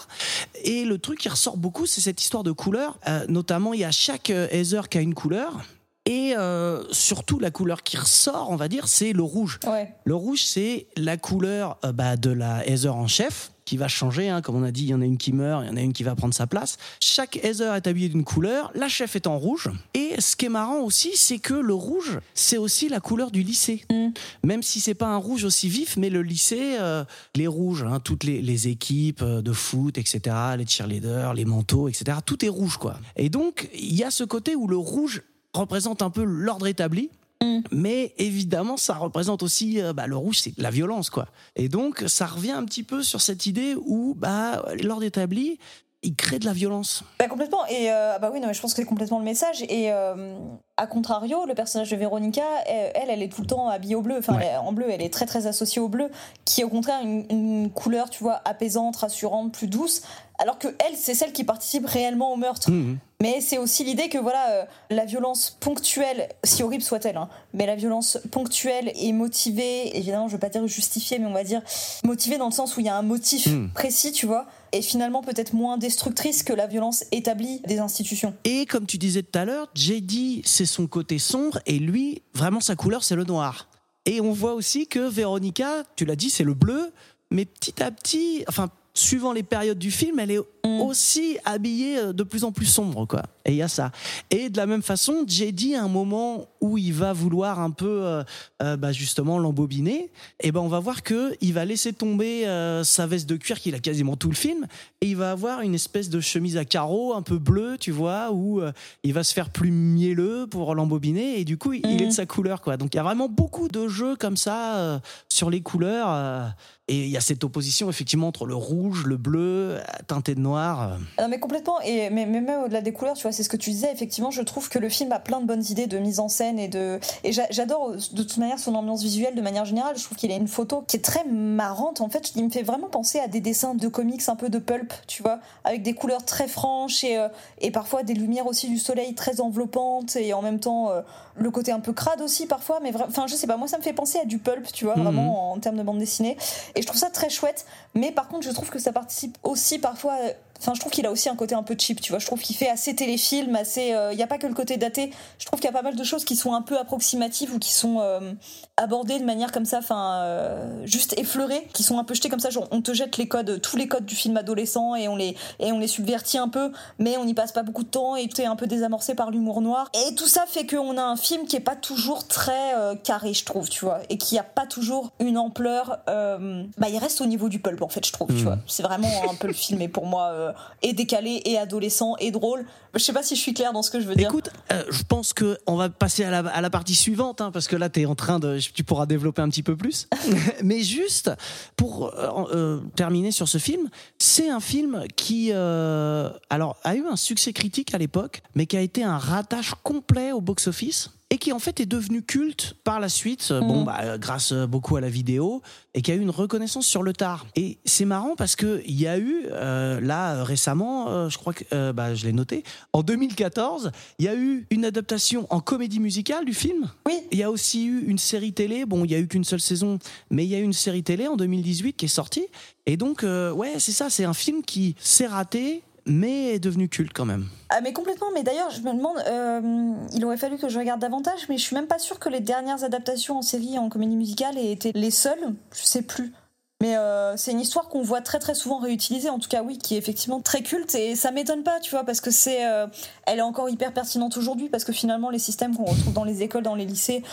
Et 0.64 0.84
le 0.86 0.98
truc 0.98 1.20
qui 1.20 1.30
ressort 1.30 1.56
beaucoup, 1.56 1.86
c'est 1.86 2.02
cette 2.02 2.20
histoire 2.22 2.42
de 2.44 2.52
couleurs. 2.52 2.98
Euh, 3.08 3.26
notamment, 3.30 3.74
il 3.74 3.80
y 3.82 3.84
a 3.86 3.92
chaque 3.92 4.32
euh, 4.32 4.48
Heather 4.52 4.90
qui 4.90 4.98
a 4.98 5.02
une 5.02 5.14
couleur. 5.14 5.62
Et 6.06 6.34
euh, 6.36 6.84
surtout, 6.92 7.40
la 7.40 7.50
couleur 7.50 7.82
qui 7.82 7.96
ressort, 7.98 8.50
on 8.50 8.58
va 8.58 8.68
dire, 8.68 8.88
c'est 8.90 9.14
le 9.14 9.24
rouge. 9.24 9.60
Ouais. 9.66 9.94
Le 10.04 10.16
rouge, 10.16 10.44
c'est 10.44 10.88
la 10.98 11.16
couleur 11.16 11.78
euh, 11.86 11.94
bah, 11.94 12.18
de 12.18 12.30
la 12.30 12.68
Heather 12.68 12.94
en 12.94 13.08
chef, 13.08 13.52
qui 13.64 13.78
va 13.78 13.88
changer. 13.88 14.28
hein. 14.28 14.42
Comme 14.42 14.58
on 14.58 14.64
a 14.64 14.72
dit, 14.72 14.84
il 14.84 14.90
y 14.90 14.94
en 14.94 15.02
a 15.02 15.06
une 15.06 15.18
qui 15.18 15.32
meurt, 15.32 15.64
il 15.64 15.70
y 15.70 15.72
en 15.72 15.78
a 15.78 15.82
une 15.82 15.94
qui 15.94 16.04
va 16.04 16.14
prendre 16.16 16.34
sa 16.34 16.46
place. 16.46 16.76
Chaque 17.00 17.38
Heather 17.38 17.74
est 17.76 17.88
habillée 17.88 18.10
d'une 18.10 18.26
couleur. 18.26 18.70
La 18.76 18.90
chef 18.90 19.16
est 19.16 19.28
en 19.28 19.38
rouge. 19.40 19.70
Et 19.94 20.20
ce 20.20 20.36
qui 20.36 20.48
est 20.48 20.50
marrant 20.50 20.82
aussi, 20.82 21.12
c'est 21.16 21.40
que 21.40 21.54
le 21.54 21.74
rouge, 21.74 22.20
c'est 22.34 22.58
aussi 22.58 22.90
la 22.90 23.00
couleur 23.00 23.32
du 23.32 23.42
lycée. 23.42 23.86
Mm. 23.90 24.08
Même 24.44 24.62
si 24.62 24.82
c'est 24.82 24.96
pas 24.96 25.08
un 25.08 25.16
rouge 25.16 25.46
aussi 25.46 25.70
vif, 25.70 25.96
mais 25.96 26.10
le 26.10 26.22
lycée, 26.22 26.76
euh, 26.82 27.06
les 27.36 27.48
rouges, 27.48 27.86
hein, 27.88 28.02
toutes 28.02 28.26
les, 28.26 28.42
les 28.42 28.68
équipes 28.68 29.24
de 29.24 29.54
foot, 29.54 29.98
etc., 29.98 30.36
les 30.58 30.68
cheerleaders, 30.68 31.34
les 31.34 31.46
manteaux, 31.46 31.88
etc., 31.88 32.18
tout 32.26 32.44
est 32.44 32.50
rouge, 32.50 32.76
quoi. 32.76 32.98
Et 33.16 33.30
donc, 33.30 33.70
il 33.74 33.96
y 33.96 34.04
a 34.04 34.12
ce 34.12 34.26
côté 34.26 34.58
où 34.58 34.68
le 34.68 34.76
rouge 34.76 35.22
représente 35.54 36.02
un 36.02 36.10
peu 36.10 36.24
l'ordre 36.24 36.68
établi. 36.68 37.10
Mm. 37.42 37.60
Mais 37.72 38.14
évidemment, 38.18 38.78
ça 38.78 38.94
représente 38.96 39.44
aussi 39.44 39.82
euh, 39.82 39.94
bah, 39.94 40.08
le 40.08 40.16
rouge, 40.16 40.40
c'est 40.40 40.54
la 40.58 40.70
violence, 40.72 41.10
quoi. 41.10 41.28
Et 41.56 41.68
donc, 41.70 42.04
ça 42.08 42.26
revient 42.26 42.52
un 42.52 42.64
petit 42.66 42.84
peu 42.84 43.04
sur 43.04 43.22
cette 43.22 43.46
idée 43.46 43.76
où 43.86 44.14
bah, 44.18 44.64
l'ordre 44.82 45.04
établi, 45.04 45.60
il 46.06 46.16
crée 46.16 46.38
de 46.38 46.46
la 46.46 46.52
violence. 46.54 47.04
Bah, 47.18 47.28
complètement. 47.30 47.66
Et 47.68 47.90
euh, 47.92 48.18
bah 48.20 48.30
oui, 48.34 48.42
non, 48.42 48.48
mais 48.48 48.54
je 48.54 48.60
pense 48.62 48.74
que 48.74 48.82
c'est 48.82 48.88
complètement 48.88 49.20
le 49.20 49.24
message. 49.26 49.62
Et 49.70 49.90
euh, 49.92 50.36
à 50.76 50.86
contrario, 50.86 51.46
le 51.46 51.54
personnage 51.54 51.90
de 51.92 51.96
Véronica, 51.96 52.44
elle, 52.66 53.10
elle, 53.10 53.22
est 53.22 53.30
tout 53.34 53.40
le 53.42 53.48
temps 53.48 53.70
habillée 53.70 53.96
au 53.96 54.02
bleu. 54.02 54.18
Enfin, 54.20 54.36
Ouais. 54.36 54.50
elle- 54.52 54.60
en 54.60 54.74
bleu, 54.74 54.86
elle 54.90 55.02
est 55.02 55.14
très 55.14 55.26
très 55.26 55.48
associée 55.48 55.82
au 55.82 55.88
bleu, 55.88 56.10
qui 56.44 56.60
est 56.62 56.64
au 56.66 56.70
contraire 56.70 57.02
une, 57.04 57.26
une 57.30 57.70
couleur, 57.72 58.10
tu 58.10 58.22
vois, 58.22 58.42
apaisante, 58.44 58.98
rassurante, 58.98 59.54
plus 59.54 59.68
douce. 59.68 60.02
Alors 60.40 60.58
que 60.60 60.68
elle, 60.68 60.96
c'est 60.98 61.14
celle 61.14 61.32
qui 61.32 61.46
participe 61.46 61.86
réellement 61.86 62.34
au 62.34 62.38
meurtre. 62.38 62.70
Mhm. 62.70 62.98
Mais 63.24 63.40
c'est 63.40 63.58
aussi 63.58 63.86
l'idée 63.86 64.10
que 64.10 64.18
voilà, 64.18 64.52
euh, 64.52 64.66
la 64.90 65.06
violence 65.06 65.56
ponctuelle, 65.62 66.28
si 66.44 66.62
horrible 66.62 66.84
soit-elle, 66.84 67.16
hein, 67.16 67.30
mais 67.54 67.66
la 67.66 67.78
violence 67.78 68.18
ponctuelle 68.32 68.92
est 68.96 69.14
motivée, 69.14 69.98
évidemment, 69.98 70.28
je 70.28 70.34
veux 70.34 70.40
pas 70.40 70.50
dire 70.50 70.68
justifiée, 70.68 71.20
mais 71.20 71.28
on 71.28 71.32
va 71.34 71.46
dire 71.46 71.62
motivée 72.04 72.38
dans 72.38 72.48
le 72.48 72.52
sens 72.52 72.76
où 72.76 72.82
il 72.82 72.86
y 72.86 72.90
a 72.90 72.98
un 72.98 73.02
motif 73.02 73.48
Mm. 73.48 73.70
précis, 73.70 74.12
tu 74.12 74.26
vois, 74.26 74.46
et 74.74 74.82
finalement 74.82 75.22
peut-être 75.22 75.54
moins 75.54 75.78
destructrice 75.78 76.44
que 76.44 76.52
la 76.52 76.68
violence 76.68 77.06
établie 77.14 77.62
des 77.62 77.80
institutions. 77.80 78.34
Et 78.44 78.66
comme 78.66 78.86
tu 78.86 78.98
disais 78.98 79.24
tout 79.24 79.40
à 79.40 79.46
l'heure, 79.46 79.70
JD, 79.74 80.42
c'est 80.46 80.66
son 80.66 80.88
côté 80.88 81.18
sombre, 81.18 81.60
et 81.66 81.80
lui, 81.80 82.24
vraiment, 82.34 82.60
sa 82.60 82.76
couleur, 82.76 83.06
c'est 83.06 83.16
le 83.16 83.24
noir. 83.24 83.70
Et 84.06 84.20
on 84.20 84.34
voit 84.34 84.54
aussi 84.54 84.88
que 84.88 85.00
Véronica, 85.00 85.84
tu 85.96 86.04
l'as 86.04 86.18
dit, 86.18 86.30
c'est 86.30 86.44
le 86.44 86.54
bleu, 86.54 86.92
mais 87.32 87.46
petit 87.46 87.82
à 87.82 87.90
petit, 87.90 88.44
enfin, 88.50 88.70
suivant 88.94 89.34
les 89.34 89.44
périodes 89.44 89.80
du 89.80 89.92
film, 89.92 90.20
elle 90.20 90.32
est 90.32 90.40
Mm. 90.66 90.82
aussi 90.82 91.38
habillée 91.46 91.98
euh, 91.98 92.14
de 92.14 92.24
plus 92.24 92.44
en 92.46 92.52
plus 92.52 92.66
sombre, 92.66 93.06
quoi. 93.06 93.24
Et 93.46 93.52
il 93.52 93.58
y 93.58 93.62
a 93.62 93.68
ça. 93.68 93.92
Et 94.30 94.50
de 94.50 94.56
la 94.58 94.66
même 94.66 94.82
façon, 94.82 95.26
JD, 95.28 95.74
à 95.76 95.84
un 95.84 95.88
moment 95.90 96.48
où 96.62 96.78
il 96.78 96.94
va 96.94 97.12
vouloir 97.12 97.60
un 97.60 97.72
peu, 97.72 98.04
euh, 98.06 98.24
euh, 98.62 98.78
bah, 98.78 98.94
justement, 98.94 99.38
l'embobiner, 99.38 100.12
et 100.40 100.52
ben 100.54 100.62
on 100.62 100.70
va 100.70 100.80
voir 100.80 101.04
que 101.04 101.36
il 101.42 101.54
va 101.54 101.66
laisser 101.66 101.92
tomber 101.92 102.48
euh, 102.48 102.84
sa 102.86 103.06
veste 103.06 103.28
de 103.28 103.36
cuir 103.36 103.60
qu'il 103.60 103.76
a 103.76 103.80
quasiment 103.80 104.16
tout 104.16 104.30
le 104.30 104.36
film, 104.36 104.66
et 105.02 105.08
il 105.08 105.18
va 105.18 105.32
avoir 105.32 105.60
une 105.62 105.76
espèce 105.76 106.10
de 106.10 106.22
chemise 106.22 106.56
à 106.56 106.64
carreaux 106.64 107.14
un 107.14 107.22
peu 107.22 107.38
bleue, 107.38 107.78
tu 107.78 107.92
vois, 107.92 108.32
où 108.32 108.62
euh, 108.62 108.72
il 109.04 109.14
va 109.14 109.24
se 109.26 109.34
faire 109.34 109.50
plus 109.50 109.72
mielleux 109.72 110.48
pour 110.50 110.74
l'embobiner, 110.74 111.40
et 111.40 111.44
du 111.46 111.58
coup, 111.58 111.74
il 111.74 111.82
il 111.84 112.02
est 112.02 112.06
Mhm. 112.06 112.10
de 112.10 112.14
sa 112.14 112.26
couleur, 112.26 112.62
quoi. 112.62 112.78
Donc 112.78 112.94
il 112.94 112.98
y 112.98 113.00
a 113.00 113.04
vraiment 113.04 113.28
beaucoup 113.28 113.68
de 113.68 113.88
jeux 113.90 114.16
comme 114.16 114.38
ça 114.38 115.02
sur 115.28 115.50
les 115.50 115.62
couleurs. 115.62 116.54
et 116.90 117.04
il 117.04 117.10
y 117.10 117.16
a 117.18 117.22
cette 117.22 117.44
opposition 117.46 117.90
effectivement 117.90 118.28
entre 118.28 118.46
le 118.46 118.56
rouge, 118.56 119.06
le 119.06 119.16
bleu, 119.16 119.78
teinté 120.08 120.36
de 120.36 120.42
noir. 120.42 120.98
Non 121.20 121.30
mais 121.30 121.40
complètement, 121.40 121.80
et 121.82 122.10
mais, 122.10 122.26
mais 122.26 122.42
même 122.42 122.64
au-delà 122.64 122.82
des 122.82 122.92
couleurs, 122.92 123.16
tu 123.16 123.22
vois, 123.24 123.32
c'est 123.34 123.44
ce 123.44 123.50
que 123.50 123.58
tu 123.58 123.72
disais, 123.72 123.92
effectivement, 123.92 124.32
je 124.32 124.42
trouve 124.42 124.70
que 124.70 124.80
le 124.80 124.88
film 124.90 125.12
a 125.12 125.20
plein 125.20 125.42
de 125.42 125.46
bonnes 125.46 125.64
idées 125.70 125.88
de 125.88 125.98
mise 125.98 126.20
en 126.20 126.30
scène 126.30 126.60
et 126.60 126.68
de... 126.70 127.00
Et 127.26 127.32
j'a- 127.34 127.48
j'adore 127.50 127.90
euh, 127.90 127.98
de 128.14 128.24
toute 128.24 128.38
manière 128.38 128.60
son 128.60 128.74
ambiance 128.76 129.02
visuelle 129.04 129.36
de 129.36 129.42
manière 129.42 129.66
générale, 129.66 129.98
je 129.98 130.04
trouve 130.06 130.18
qu'il 130.18 130.32
a 130.32 130.36
une 130.36 130.48
photo 130.48 130.84
qui 130.88 130.98
est 130.98 131.02
très 131.02 131.26
marrante, 131.26 132.00
en 132.02 132.10
fait, 132.10 132.32
il 132.36 132.46
me 132.46 132.50
fait 132.50 132.64
vraiment 132.64 132.88
penser 132.88 133.20
à 133.20 133.28
des 133.28 133.42
dessins 133.42 133.76
de 133.76 133.88
comics 133.88 134.22
un 134.30 134.36
peu 134.36 134.50
de 134.50 134.60
pulp, 134.60 134.94
tu 135.08 135.22
vois, 135.24 135.40
avec 135.64 135.82
des 135.84 135.94
couleurs 135.94 136.24
très 136.24 136.48
franches 136.48 137.04
et, 137.04 137.18
euh, 137.18 137.28
et 137.60 137.72
parfois 137.72 138.04
des 138.04 138.14
lumières 138.14 138.48
aussi 138.48 138.68
du 138.70 138.78
soleil 138.78 139.16
très 139.16 139.42
enveloppantes 139.42 140.16
et 140.16 140.34
en 140.34 140.42
même 140.42 140.60
temps 140.60 140.90
euh, 140.92 141.02
le 141.36 141.50
côté 141.52 141.72
un 141.72 141.80
peu 141.80 141.94
crade 141.94 142.22
aussi 142.22 142.46
parfois, 142.46 142.80
mais 142.82 142.92
vra- 142.92 143.08
enfin 143.08 143.26
je 143.28 143.36
sais 143.36 143.48
pas, 143.48 143.58
moi 143.58 143.68
ça 143.68 143.78
me 143.78 143.84
fait 143.84 143.94
penser 143.94 144.20
à 144.20 144.26
du 144.26 144.38
pulp, 144.38 144.72
tu 144.72 144.86
vois, 144.86 144.96
Mhm. 144.96 145.04
vraiment 145.04 145.52
en, 145.52 145.56
en 145.56 145.60
termes 145.60 145.78
de 145.78 145.84
bande 145.84 145.98
dessinée, 145.98 146.38
et 146.76 146.82
je 146.82 146.88
trouve 146.88 147.00
ça 147.00 147.10
très 147.10 147.30
chouette, 147.30 147.66
mais 147.96 148.12
par 148.12 148.28
contre 148.28 148.44
je 148.46 148.52
trouve 148.52 148.70
que 148.70 148.80
ça 148.80 148.92
participe 148.92 149.38
aussi 149.44 149.80
parfois... 149.80 150.16
euh, 150.64 150.66
Enfin, 150.66 150.74
je 150.76 150.80
trouve 150.80 150.94
qu'il 150.94 151.06
a 151.06 151.12
aussi 151.12 151.28
un 151.30 151.36
côté 151.36 151.56
un 151.56 151.64
peu 151.64 151.76
cheap, 151.78 152.00
tu 152.00 152.12
vois. 152.12 152.20
Je 152.20 152.26
trouve 152.26 152.42
qu'il 152.42 152.56
fait 152.56 152.70
assez 152.70 152.96
téléfilm, 152.96 153.56
assez. 153.56 153.94
Il 154.12 154.16
n'y 154.18 154.24
a 154.24 154.28
pas 154.28 154.38
que 154.38 154.48
le 154.48 154.54
côté 154.54 154.78
daté. 154.78 155.12
Je 155.38 155.46
trouve 155.46 155.60
qu'il 155.60 155.68
y 155.68 155.74
a 155.74 155.74
pas 155.74 155.82
mal 155.82 155.96
de 155.96 156.04
choses 156.04 156.24
qui 156.24 156.36
sont 156.38 156.54
un 156.54 156.62
peu 156.62 156.78
approximatives 156.78 157.54
ou 157.54 157.60
qui 157.60 157.74
sont 157.74 158.00
euh, 158.00 158.32
abordées 158.78 159.20
de 159.20 159.26
manière 159.26 159.52
comme 159.52 159.66
ça, 159.66 159.80
enfin, 159.80 160.22
euh, 160.24 160.82
juste 160.86 161.18
effleurées, 161.20 161.68
qui 161.74 161.84
sont 161.84 162.00
un 162.00 162.04
peu 162.06 162.14
jetées 162.14 162.30
comme 162.30 162.40
ça. 162.40 162.50
Genre, 162.50 162.68
on 162.72 162.82
te 162.82 162.94
jette 162.94 163.18
les 163.18 163.28
codes, 163.28 163.60
tous 163.62 163.76
les 163.78 163.88
codes 163.88 164.06
du 164.06 164.16
film 164.16 164.38
adolescent 164.38 164.96
et 164.96 165.08
on 165.08 165.16
les 165.16 165.36
et 165.60 165.72
on 165.72 165.80
les 165.80 165.88
subvertit 165.88 166.38
un 166.38 166.48
peu, 166.50 166.72
mais 166.98 167.18
on 167.18 167.26
n'y 167.26 167.34
passe 167.34 167.52
pas 167.52 167.64
beaucoup 167.64 167.84
de 167.84 167.90
temps 167.90 168.16
et 168.16 168.28
tout 168.30 168.40
est 168.42 168.46
un 168.46 168.56
peu 168.56 168.68
désamorcé 168.68 169.16
par 169.16 169.32
l'humour 169.32 169.60
noir. 169.62 169.90
Et 170.08 170.16
tout 170.16 170.28
ça 170.28 170.46
fait 170.48 170.66
qu'on 170.66 170.98
a 170.98 171.04
un 171.04 171.18
film 171.18 171.46
qui 171.46 171.56
est 171.58 171.60
pas 171.62 171.76
toujours 171.76 172.28
très 172.28 172.74
euh, 172.76 172.96
carré, 172.96 173.34
je 173.34 173.44
trouve, 173.46 173.70
tu 173.70 173.84
vois, 173.86 174.00
et 174.10 174.18
qui 174.18 174.38
a 174.40 174.44
pas 174.44 174.66
toujours 174.66 175.12
une 175.20 175.38
ampleur. 175.38 176.00
euh, 176.10 176.64
bah, 176.78 176.88
il 176.90 176.98
reste 176.98 177.20
au 177.22 177.26
niveau 177.26 177.50
du 177.50 177.60
pulp, 177.60 177.82
en 177.82 177.90
fait, 177.90 178.06
je 178.06 178.12
trouve, 178.14 178.28
tu 178.30 178.34
Mhm. 178.36 178.44
vois. 178.44 178.58
C'est 178.68 178.84
vraiment 178.84 179.30
un 179.30 179.36
peu 179.36 179.48
le 179.48 179.54
film, 179.54 179.82
et 179.82 179.88
pour 179.88 180.06
moi, 180.06 180.30
euh, 180.32 180.53
et 180.82 180.94
décalé, 180.94 181.42
et 181.46 181.58
adolescent, 181.58 182.16
et 182.20 182.32
drôle. 182.32 182.66
Je 182.94 183.00
sais 183.00 183.14
pas 183.14 183.24
si 183.24 183.36
je 183.36 183.42
suis 183.42 183.54
claire 183.54 183.74
dans 183.74 183.82
ce 183.82 183.90
que 183.90 184.00
je 184.00 184.06
veux 184.06 184.16
dire. 184.16 184.30
Écoute, 184.30 184.50
euh, 184.72 184.84
je 184.90 185.04
pense 185.04 185.34
que 185.34 185.58
on 185.66 185.76
va 185.76 185.90
passer 185.90 186.24
à 186.24 186.62
la, 186.62 186.70
partie 186.70 186.96
suivante, 186.96 187.42
hein, 187.42 187.52
parce 187.52 187.68
que 187.68 187.76
là, 187.76 187.90
tu 187.90 188.06
en 188.06 188.16
train 188.16 188.40
de, 188.40 188.60
tu 188.60 188.84
pourras 188.84 189.06
développer 189.06 189.42
un 189.42 189.50
petit 189.50 189.64
peu 189.64 189.76
plus. 189.76 190.08
Mais 190.64 190.82
juste 190.82 191.32
pour 191.76 192.14
euh, 192.14 192.46
euh, 192.54 192.80
terminer 192.96 193.32
sur 193.32 193.48
ce 193.48 193.58
film, 193.58 193.90
c'est 194.20 194.50
un 194.50 194.60
film 194.60 195.04
qui, 195.16 195.50
euh, 195.52 196.30
alors, 196.50 196.78
a 196.84 196.96
eu 196.96 197.06
un 197.06 197.16
succès 197.16 197.54
critique 197.54 197.94
à 197.94 197.98
l'époque, 197.98 198.42
mais 198.56 198.66
qui 198.66 198.78
a 198.78 198.82
été 198.82 199.04
un 199.04 199.18
ratage 199.18 199.74
complet 199.84 200.32
au 200.32 200.42
box-office. 200.42 201.12
Et 201.34 201.40
qui 201.40 201.52
en 201.52 201.58
fait 201.58 201.80
est 201.80 201.88
devenu 201.88 202.22
culte 202.22 202.76
par 202.84 203.00
la 203.00 203.10
suite, 203.10 203.48
euh, 203.50 203.60
bon 203.60 203.80
Mhm. 203.80 203.86
bah, 203.86 203.98
euh, 204.04 204.18
grâce 204.20 204.52
euh, 204.52 204.68
beaucoup 204.68 204.98
à 204.98 205.02
la 205.02 205.10
vidéo, 205.10 205.64
et 205.96 206.04
qui 206.04 206.12
a 206.12 206.16
eu 206.16 206.20
une 206.20 206.30
reconnaissance 206.30 206.86
sur 206.86 207.02
le 207.02 207.12
tard. 207.12 207.48
Et 207.56 207.80
c'est 207.86 208.06
marrant 208.06 208.36
parce 208.38 208.56
que 208.56 208.84
il 208.86 209.02
y 209.02 209.08
a 209.08 209.18
eu 209.18 209.48
euh, 209.50 210.00
là 210.00 210.44
récemment, 210.44 211.10
euh, 211.10 211.30
je 211.30 211.40
crois 211.40 211.54
que 211.54 211.64
euh, 211.74 211.92
bah, 211.92 212.14
je 212.14 212.26
l'ai 212.28 212.34
noté, 212.34 212.64
en 212.94 213.02
2014, 213.02 213.92
il 214.20 214.26
y 214.26 214.28
a 214.28 214.36
eu 214.36 214.68
une 214.70 214.86
adaptation 214.86 215.48
en 215.50 215.60
comédie 215.60 216.00
musicale 216.00 216.46
du 216.46 216.54
film. 216.54 216.92
Oui. 217.08 217.16
Il 217.32 217.40
y 217.40 217.44
a 217.44 217.50
aussi 217.50 217.86
eu 217.88 218.04
une 218.06 218.20
série 218.20 218.54
télé. 218.54 218.86
Bon, 218.86 219.04
il 219.04 219.10
y 219.10 219.16
a 219.16 219.20
eu 219.20 219.28
qu'une 219.28 219.44
seule 219.44 219.60
saison, 219.60 219.98
mais 220.30 220.46
il 220.46 220.52
y 220.52 220.56
a 220.56 220.60
eu 220.60 220.64
une 220.64 220.72
série 220.72 221.02
télé 221.02 221.28
en 221.28 221.36
2018 221.36 221.94
qui 221.94 222.06
est 222.06 222.10
sortie. 222.10 222.46
Et 222.86 222.96
donc, 222.96 223.24
ouais, 223.24 223.74
c'est 223.80 223.92
ça, 223.92 224.12
c'est 224.12 224.26
un 224.26 224.36
film 224.36 224.62
qui 224.62 224.96
s'est 225.00 225.26
raté, 225.26 225.82
mais 226.06 226.54
est 226.54 226.60
devenu 226.60 226.90
culte 226.90 227.14
quand 227.14 227.26
même. 227.26 227.48
Ah 227.70 227.82
mais 227.82 227.94
complètement, 227.94 228.28
mais 228.34 228.44
d'ailleurs 228.44 228.70
je 228.72 228.82
me 228.82 228.94
demande, 228.94 229.18
euh, 229.28 229.94
il 230.14 230.26
aurait 230.26 230.38
fallu 230.38 230.58
que 230.58 230.70
je 230.70 230.78
regarde 230.78 231.00
davantage, 231.00 231.48
mais 231.50 231.58
je 231.58 231.64
suis 231.64 231.76
même 231.76 231.88
pas 231.88 232.00
sûre 232.00 232.20
que 232.20 232.30
les 232.30 232.40
dernières 232.40 232.84
adaptations 232.84 233.38
en 233.38 233.42
série 233.42 233.78
en 233.78 233.90
comédie 233.90 234.16
musicale 234.16 234.58
aient 234.58 234.72
été 234.72 234.92
les 234.94 235.12
seules, 235.12 235.56
je 235.74 235.84
sais 235.84 236.02
plus. 236.02 236.34
Mais 236.82 236.98
euh, 236.98 237.38
c'est 237.38 237.52
une 237.52 237.62
histoire 237.62 237.88
qu'on 237.88 238.02
voit 238.02 238.20
très 238.20 238.40
très 238.40 238.56
souvent 238.56 238.78
réutilisée, 238.78 239.30
en 239.30 239.40
tout 239.40 239.48
cas 239.48 239.64
oui, 239.64 239.78
qui 239.78 239.96
est 239.96 239.98
effectivement 239.98 240.42
très 240.42 240.64
culte 240.64 240.94
et 240.96 241.16
ça 241.16 241.32
m'étonne 241.32 241.64
pas, 241.64 241.80
tu 241.80 241.92
vois, 241.92 242.04
parce 242.04 242.20
que 242.20 242.30
c'est, 242.30 242.68
euh, 242.68 242.88
elle 243.26 243.40
est 243.40 243.44
encore 243.44 243.70
hyper 243.70 243.94
pertinente 243.94 244.36
aujourd'hui 244.36 244.68
parce 244.68 244.84
que 244.84 244.92
finalement 244.92 245.30
les 245.30 245.40
systèmes 245.40 245.76
qu'on 245.78 245.86
retrouve 245.86 246.14
dans 246.14 246.26
les 246.26 246.44
écoles, 246.44 246.64
dans 246.64 246.76
les 246.76 246.86
lycées 246.86 247.24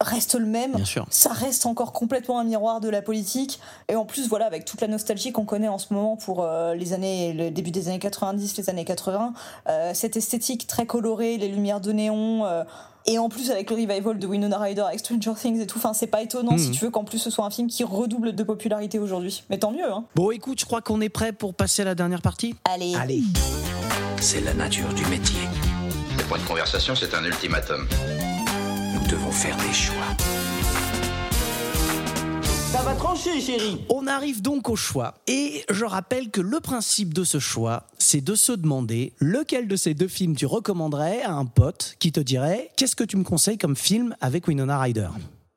reste 0.00 0.34
le 0.34 0.46
même. 0.46 0.72
Bien 0.72 0.84
sûr. 0.84 1.06
Ça 1.10 1.30
reste 1.32 1.66
encore 1.66 1.92
complètement 1.92 2.38
un 2.38 2.44
miroir 2.44 2.80
de 2.80 2.88
la 2.88 3.02
politique. 3.02 3.60
Et 3.88 3.96
en 3.96 4.04
plus, 4.04 4.28
voilà, 4.28 4.46
avec 4.46 4.64
toute 4.64 4.80
la 4.80 4.88
nostalgie 4.88 5.32
qu'on 5.32 5.44
connaît 5.44 5.68
en 5.68 5.78
ce 5.78 5.92
moment 5.92 6.16
pour 6.16 6.42
euh, 6.42 6.74
les 6.74 6.92
années, 6.92 7.32
le 7.32 7.50
début 7.50 7.70
des 7.70 7.88
années 7.88 7.98
90, 7.98 8.56
les 8.56 8.70
années 8.70 8.84
80, 8.84 9.32
euh, 9.68 9.90
cette 9.94 10.16
esthétique 10.16 10.66
très 10.66 10.86
colorée, 10.86 11.36
les 11.36 11.48
lumières 11.48 11.80
de 11.80 11.92
néon. 11.92 12.44
euh, 12.46 12.64
et 13.06 13.18
en 13.18 13.30
plus, 13.30 13.50
avec 13.50 13.70
le 13.70 13.76
revival 13.76 14.18
de 14.18 14.26
Winona 14.26 14.58
Ryder 14.58 14.82
avec 14.82 15.00
Stranger 15.00 15.32
Things 15.34 15.58
et 15.60 15.66
tout, 15.66 15.78
enfin, 15.78 15.94
c'est 15.94 16.06
pas 16.06 16.22
étonnant 16.22 16.58
si 16.58 16.70
tu 16.70 16.84
veux 16.84 16.90
qu'en 16.90 17.02
plus 17.02 17.18
ce 17.18 17.30
soit 17.30 17.46
un 17.46 17.50
film 17.50 17.66
qui 17.66 17.82
redouble 17.82 18.34
de 18.34 18.42
popularité 18.42 18.98
aujourd'hui. 18.98 19.42
Mais 19.48 19.58
tant 19.58 19.72
mieux, 19.72 19.90
hein. 19.90 20.04
Bon, 20.14 20.30
écoute, 20.30 20.60
je 20.60 20.66
crois 20.66 20.82
qu'on 20.82 21.00
est 21.00 21.08
prêt 21.08 21.32
pour 21.32 21.54
passer 21.54 21.80
à 21.80 21.86
la 21.86 21.94
dernière 21.94 22.20
partie. 22.20 22.54
Allez. 22.70 22.94
Allez. 22.94 23.22
C'est 24.20 24.42
la 24.42 24.52
nature 24.52 24.92
du 24.92 25.04
métier. 25.06 25.40
C'est 26.18 26.28
pas 26.28 26.36
une 26.36 26.44
conversation, 26.44 26.94
c'est 26.94 27.14
un 27.14 27.24
ultimatum. 27.24 27.88
Nous 29.10 29.16
devons 29.16 29.32
faire 29.32 29.56
des 29.56 29.72
choix. 29.72 30.16
Ça 32.70 32.82
va 32.82 32.94
trancher, 32.94 33.40
chérie. 33.40 33.80
On 33.88 34.06
arrive 34.06 34.40
donc 34.40 34.68
au 34.68 34.76
choix. 34.76 35.14
Et 35.26 35.64
je 35.68 35.84
rappelle 35.84 36.30
que 36.30 36.40
le 36.40 36.60
principe 36.60 37.12
de 37.12 37.24
ce 37.24 37.40
choix, 37.40 37.86
c'est 37.98 38.20
de 38.20 38.34
se 38.36 38.52
demander 38.52 39.14
lequel 39.18 39.66
de 39.66 39.74
ces 39.74 39.94
deux 39.94 40.06
films 40.06 40.36
tu 40.36 40.46
recommanderais 40.46 41.22
à 41.22 41.32
un 41.32 41.46
pote 41.46 41.96
qui 41.98 42.12
te 42.12 42.20
dirait 42.20 42.70
qu'est-ce 42.76 42.94
que 42.94 43.04
tu 43.04 43.16
me 43.16 43.24
conseilles 43.24 43.58
comme 43.58 43.74
film 43.74 44.14
avec 44.20 44.46
Winona 44.46 44.78
Ryder? 44.78 45.08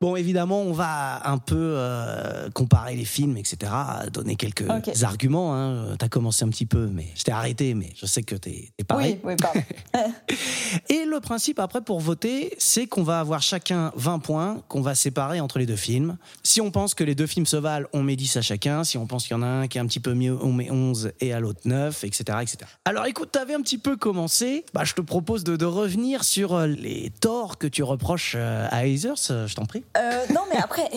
Bon, 0.01 0.15
évidemment, 0.15 0.61
on 0.61 0.73
va 0.73 1.27
un 1.29 1.37
peu 1.37 1.55
euh, 1.55 2.49
comparer 2.51 2.95
les 2.95 3.05
films, 3.05 3.37
etc., 3.37 3.71
donner 4.11 4.35
quelques 4.35 4.65
arguments. 5.03 5.55
Hein. 5.55 5.95
T'as 5.97 6.09
commencé 6.09 6.43
un 6.43 6.49
petit 6.49 6.65
peu, 6.65 6.87
mais 6.87 7.07
je 7.15 7.23
t'ai 7.23 7.31
arrêté, 7.31 7.73
mais 7.73 7.91
je 7.95 8.05
sais 8.05 8.23
que 8.23 8.35
t'es 8.35 8.73
es 8.77 8.83
pareil. 8.83 9.19
Oui, 9.23 9.31
oui, 9.31 9.35
pardon. 9.41 9.61
Et 10.89 11.05
le 11.05 11.19
principe 11.19 11.59
après 11.59 11.81
pour 11.81 11.99
voter, 11.99 12.53
c'est 12.57 12.87
qu'on 12.87 13.03
va 13.03 13.19
avoir 13.19 13.41
chacun 13.41 13.91
20 13.95 14.19
points 14.19 14.63
qu'on 14.67 14.81
va 14.81 14.95
séparer 14.95 15.39
entre 15.39 15.59
les 15.59 15.65
deux 15.65 15.75
films. 15.75 16.17
Si 16.43 16.59
on 16.59 16.71
pense 16.71 16.95
que 16.95 17.03
les 17.03 17.15
deux 17.15 17.27
films 17.27 17.45
se 17.45 17.57
valent, 17.57 17.87
on 17.93 18.03
met 18.03 18.15
10 18.15 18.37
à 18.37 18.41
chacun. 18.41 18.83
Si 18.83 18.97
on 18.97 19.07
pense 19.07 19.23
qu'il 19.23 19.37
y 19.37 19.39
en 19.39 19.43
a 19.43 19.47
un 19.47 19.67
qui 19.67 19.77
est 19.77 19.81
un 19.81 19.87
petit 19.87 19.99
peu 19.99 20.13
mieux, 20.13 20.37
on 20.41 20.51
met 20.51 20.69
11 20.69 21.11
et 21.21 21.33
à 21.33 21.39
l'autre 21.39 21.61
9, 21.65 22.03
etc., 22.03 22.39
etc. 22.41 22.57
Alors 22.85 23.05
écoute, 23.05 23.31
t'avais 23.31 23.53
un 23.53 23.61
petit 23.61 23.77
peu 23.77 23.95
commencé. 23.95 24.65
Bah, 24.73 24.83
je 24.83 24.93
te 24.93 25.01
propose 25.01 25.43
de, 25.43 25.55
de 25.55 25.65
revenir 25.65 26.23
sur 26.23 26.55
euh, 26.55 26.67
les 26.67 27.11
torts 27.21 27.57
que 27.57 27.67
tu 27.67 27.83
reproches 27.83 28.33
euh, 28.35 28.67
à 28.69 28.83
euh, 28.83 29.47
je 29.47 29.55
t'en 29.55 29.65
prie. 29.65 29.83
Euh, 29.97 30.25
non, 30.33 30.41
mais 30.49 30.57
après, 30.57 30.89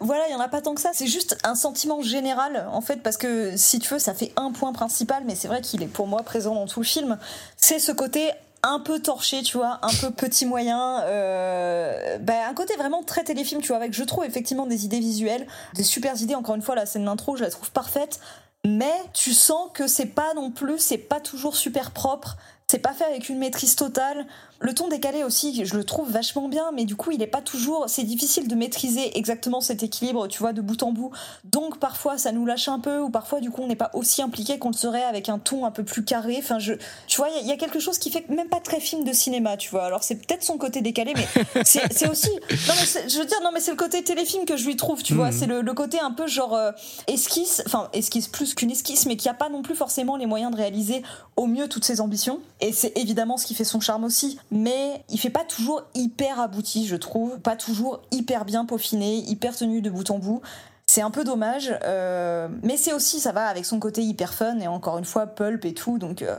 voilà, 0.00 0.28
il 0.28 0.32
y 0.32 0.34
en 0.34 0.40
a 0.40 0.48
pas 0.48 0.60
tant 0.60 0.74
que 0.74 0.80
ça. 0.80 0.90
C'est 0.92 1.06
juste 1.06 1.38
un 1.44 1.54
sentiment 1.54 2.02
général, 2.02 2.68
en 2.72 2.80
fait, 2.80 3.02
parce 3.02 3.16
que 3.16 3.56
si 3.56 3.78
tu 3.78 3.92
veux, 3.92 3.98
ça 3.98 4.14
fait 4.14 4.32
un 4.36 4.52
point 4.52 4.72
principal, 4.72 5.24
mais 5.26 5.34
c'est 5.34 5.48
vrai 5.48 5.60
qu'il 5.60 5.82
est 5.82 5.88
pour 5.88 6.06
moi 6.06 6.22
présent 6.22 6.54
dans 6.54 6.66
tout 6.66 6.80
le 6.80 6.86
film. 6.86 7.18
C'est 7.56 7.78
ce 7.78 7.92
côté 7.92 8.30
un 8.62 8.80
peu 8.80 9.00
torché, 9.00 9.42
tu 9.42 9.56
vois, 9.56 9.78
un 9.82 9.92
peu 10.00 10.10
petit 10.10 10.46
moyen, 10.46 11.02
euh, 11.04 12.18
bah, 12.18 12.48
un 12.48 12.54
côté 12.54 12.74
vraiment 12.76 13.02
très 13.02 13.24
téléfilm, 13.24 13.60
tu 13.60 13.68
vois, 13.68 13.76
avec 13.76 13.92
je 13.92 14.04
trouve 14.04 14.24
effectivement 14.24 14.66
des 14.66 14.84
idées 14.84 15.00
visuelles, 15.00 15.46
des 15.74 15.84
super 15.84 16.20
idées. 16.20 16.34
Encore 16.34 16.54
une 16.54 16.62
fois, 16.62 16.74
la 16.74 16.86
scène 16.86 17.04
d'intro, 17.04 17.36
je 17.36 17.44
la 17.44 17.50
trouve 17.50 17.70
parfaite, 17.70 18.20
mais 18.64 18.92
tu 19.14 19.32
sens 19.32 19.70
que 19.74 19.86
c'est 19.86 20.06
pas 20.06 20.34
non 20.34 20.50
plus, 20.50 20.78
c'est 20.78 20.98
pas 20.98 21.20
toujours 21.20 21.56
super 21.56 21.90
propre. 21.90 22.36
C'est 22.70 22.80
pas 22.80 22.92
fait 22.92 23.04
avec 23.04 23.30
une 23.30 23.38
maîtrise 23.38 23.76
totale. 23.76 24.26
Le 24.60 24.74
ton 24.74 24.88
décalé 24.88 25.22
aussi, 25.22 25.64
je 25.64 25.76
le 25.76 25.84
trouve 25.84 26.10
vachement 26.10 26.48
bien, 26.48 26.70
mais 26.74 26.84
du 26.84 26.96
coup, 26.96 27.12
il 27.12 27.22
est 27.22 27.28
pas 27.28 27.40
toujours. 27.40 27.84
C'est 27.88 28.02
difficile 28.02 28.48
de 28.48 28.54
maîtriser 28.56 29.16
exactement 29.16 29.60
cet 29.60 29.84
équilibre, 29.84 30.26
tu 30.26 30.40
vois, 30.40 30.52
de 30.52 30.60
bout 30.60 30.82
en 30.82 30.90
bout. 30.90 31.12
Donc 31.44 31.78
parfois, 31.78 32.18
ça 32.18 32.32
nous 32.32 32.44
lâche 32.44 32.66
un 32.68 32.80
peu, 32.80 32.98
ou 33.00 33.08
parfois, 33.08 33.38
du 33.40 33.50
coup, 33.50 33.62
on 33.62 33.68
n'est 33.68 33.76
pas 33.76 33.90
aussi 33.94 34.20
impliqué 34.20 34.58
qu'on 34.58 34.70
le 34.70 34.74
serait 34.74 35.04
avec 35.04 35.28
un 35.28 35.38
ton 35.38 35.64
un 35.64 35.70
peu 35.70 35.84
plus 35.84 36.04
carré. 36.04 36.36
Enfin, 36.40 36.58
je, 36.58 36.74
tu 37.06 37.18
vois, 37.18 37.28
il 37.28 37.36
y 37.36 37.38
a- 37.38 37.42
il 37.42 37.46
y, 37.46 37.52
a 37.52 37.56
quelque 37.56 37.78
chose 37.78 37.98
qui 37.98 38.10
fait 38.10 38.28
même 38.30 38.48
pas 38.48 38.58
très 38.60 38.80
film 38.80 39.04
de 39.04 39.12
cinéma, 39.12 39.56
tu 39.56 39.70
vois. 39.70 39.84
Alors 39.84 40.02
c'est 40.02 40.16
peut-être 40.16 40.42
son 40.42 40.58
côté 40.58 40.80
décalé, 40.80 41.12
mais 41.14 41.62
c'est 41.64 41.92
c'est 41.92 42.08
aussi. 42.08 42.30
Non 42.50 42.74
mais 42.80 42.84
c'est- 42.86 43.08
je 43.08 43.18
veux 43.18 43.24
dire, 43.26 43.38
non 43.44 43.50
mais 43.54 43.60
c'est 43.60 43.70
le 43.70 43.76
côté 43.76 44.02
téléfilm 44.02 44.44
que 44.44 44.56
je 44.56 44.66
lui 44.66 44.74
trouve, 44.76 45.02
tu 45.04 45.14
vois. 45.14 45.30
C'est 45.30 45.46
le, 45.46 45.60
le 45.62 45.72
côté 45.74 46.00
un 46.00 46.10
peu 46.10 46.26
genre 46.26 46.54
euh, 46.54 46.72
esquisse, 47.06 47.62
enfin 47.66 47.88
esquisse 47.92 48.28
plus 48.28 48.54
qu'une 48.54 48.70
esquisse, 48.70 49.06
mais 49.06 49.16
qui 49.16 49.28
a 49.28 49.34
pas 49.34 49.48
non 49.48 49.62
plus 49.62 49.74
forcément 49.74 50.16
les 50.16 50.26
moyens 50.26 50.50
de 50.52 50.56
réaliser 50.56 51.02
au 51.36 51.46
mieux 51.46 51.68
toutes 51.68 51.84
ses 51.84 52.00
ambitions. 52.00 52.40
Et 52.60 52.72
c'est 52.72 52.92
évidemment 52.98 53.36
ce 53.36 53.46
qui 53.46 53.54
fait 53.54 53.64
son 53.64 53.80
charme 53.80 54.04
aussi. 54.04 54.38
Mais 54.50 55.04
il 55.08 55.18
fait 55.18 55.30
pas 55.30 55.44
toujours 55.44 55.82
hyper 55.94 56.40
abouti, 56.40 56.86
je 56.86 56.96
trouve. 56.96 57.38
Pas 57.40 57.56
toujours 57.56 58.00
hyper 58.10 58.44
bien 58.44 58.64
peaufiné, 58.64 59.16
hyper 59.16 59.54
tenu 59.54 59.82
de 59.82 59.90
bout 59.90 60.10
en 60.10 60.18
bout. 60.18 60.40
C'est 60.86 61.02
un 61.02 61.10
peu 61.10 61.22
dommage, 61.22 61.78
euh, 61.84 62.48
mais 62.62 62.78
c'est 62.78 62.94
aussi, 62.94 63.20
ça 63.20 63.32
va 63.32 63.46
avec 63.46 63.66
son 63.66 63.78
côté 63.78 64.02
hyper 64.02 64.32
fun 64.32 64.58
et 64.58 64.68
encore 64.68 64.96
une 64.96 65.04
fois 65.04 65.26
pulp 65.26 65.66
et 65.66 65.74
tout. 65.74 65.98
Donc 65.98 66.22
euh, 66.22 66.38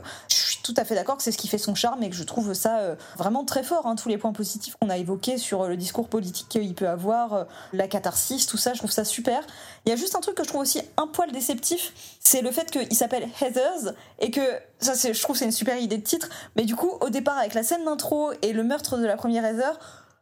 suis 0.60 0.74
tout 0.74 0.80
à 0.80 0.84
fait 0.84 0.94
d'accord 0.94 1.16
que 1.16 1.22
c'est 1.22 1.32
ce 1.32 1.38
qui 1.38 1.48
fait 1.48 1.58
son 1.58 1.74
charme 1.74 2.02
et 2.02 2.10
que 2.10 2.16
je 2.16 2.22
trouve 2.22 2.52
ça 2.54 2.78
euh, 2.78 2.94
vraiment 3.16 3.44
très 3.44 3.62
fort. 3.62 3.86
hein, 3.86 3.96
tous 3.96 4.08
les 4.08 4.18
points 4.18 4.32
positifs 4.32 4.76
qu'on 4.80 4.90
a 4.90 4.96
évoqués 4.96 5.38
sur 5.38 5.62
euh, 5.62 5.68
le 5.68 5.76
discours 5.76 6.08
politique 6.08 6.46
qu'il 6.48 6.74
peut 6.74 6.88
avoir, 6.88 7.34
euh, 7.34 7.44
la 7.72 7.88
catharsis, 7.88 8.46
tout 8.46 8.56
ça, 8.56 8.74
je 8.74 8.78
trouve 8.78 8.90
ça 8.90 9.04
super. 9.04 9.42
Il 9.86 9.90
y 9.90 9.92
a 9.92 9.96
juste 9.96 10.14
un 10.14 10.20
truc 10.20 10.36
que 10.36 10.44
je 10.44 10.48
trouve 10.48 10.60
aussi 10.60 10.80
un 10.96 11.06
poil 11.06 11.32
déceptif, 11.32 11.92
c'est 12.20 12.42
le 12.42 12.50
fait 12.50 12.70
qu'il 12.70 12.96
s'appelle 12.96 13.28
Heathers 13.40 13.94
et 14.18 14.30
que 14.30 14.40
ça, 14.80 14.94
je 14.94 15.20
trouve, 15.20 15.36
c'est 15.36 15.44
une 15.44 15.52
super 15.52 15.76
idée 15.78 15.98
de 15.98 16.04
titre. 16.04 16.28
Mais 16.56 16.64
du 16.64 16.76
coup, 16.76 16.92
au 17.00 17.10
départ, 17.10 17.38
avec 17.38 17.54
la 17.54 17.62
scène 17.62 17.84
d'intro 17.84 18.32
et 18.42 18.52
le 18.52 18.64
meurtre 18.64 18.98
de 18.98 19.04
la 19.04 19.16
première 19.16 19.44
Heather, 19.44 19.78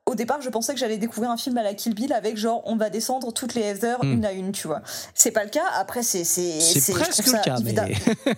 au 0.09 0.15
départ, 0.15 0.41
je 0.41 0.49
pensais 0.49 0.73
que 0.75 0.81
j'allais 0.81 0.99
découvrir 0.99 1.31
un 1.31 1.37
film 1.37 1.57
à 1.59 1.63
la 1.63 1.75
Kill 1.75 1.95
Bill 1.95 2.13
avec 2.13 2.37
genre 2.37 2.63
on 2.65 2.77
va 2.77 2.91
descendre 2.91 3.33
toutes 3.33 3.55
les 3.55 3.63
Heather 3.63 3.99
une 4.03 4.25
à 4.25 4.33
une, 4.33 4.53
tu 4.53 4.67
vois. 4.67 4.81
C'est 5.15 5.31
pas 5.31 5.45
le 5.45 5.51
cas. 5.51 5.65
Après, 5.77 6.03
c'est 6.03 6.25
c'est 6.25 6.61
C'est 6.61 6.93
presque 6.93 7.27
le 7.27 7.43
cas, 7.43 7.57
mais. 7.63 7.75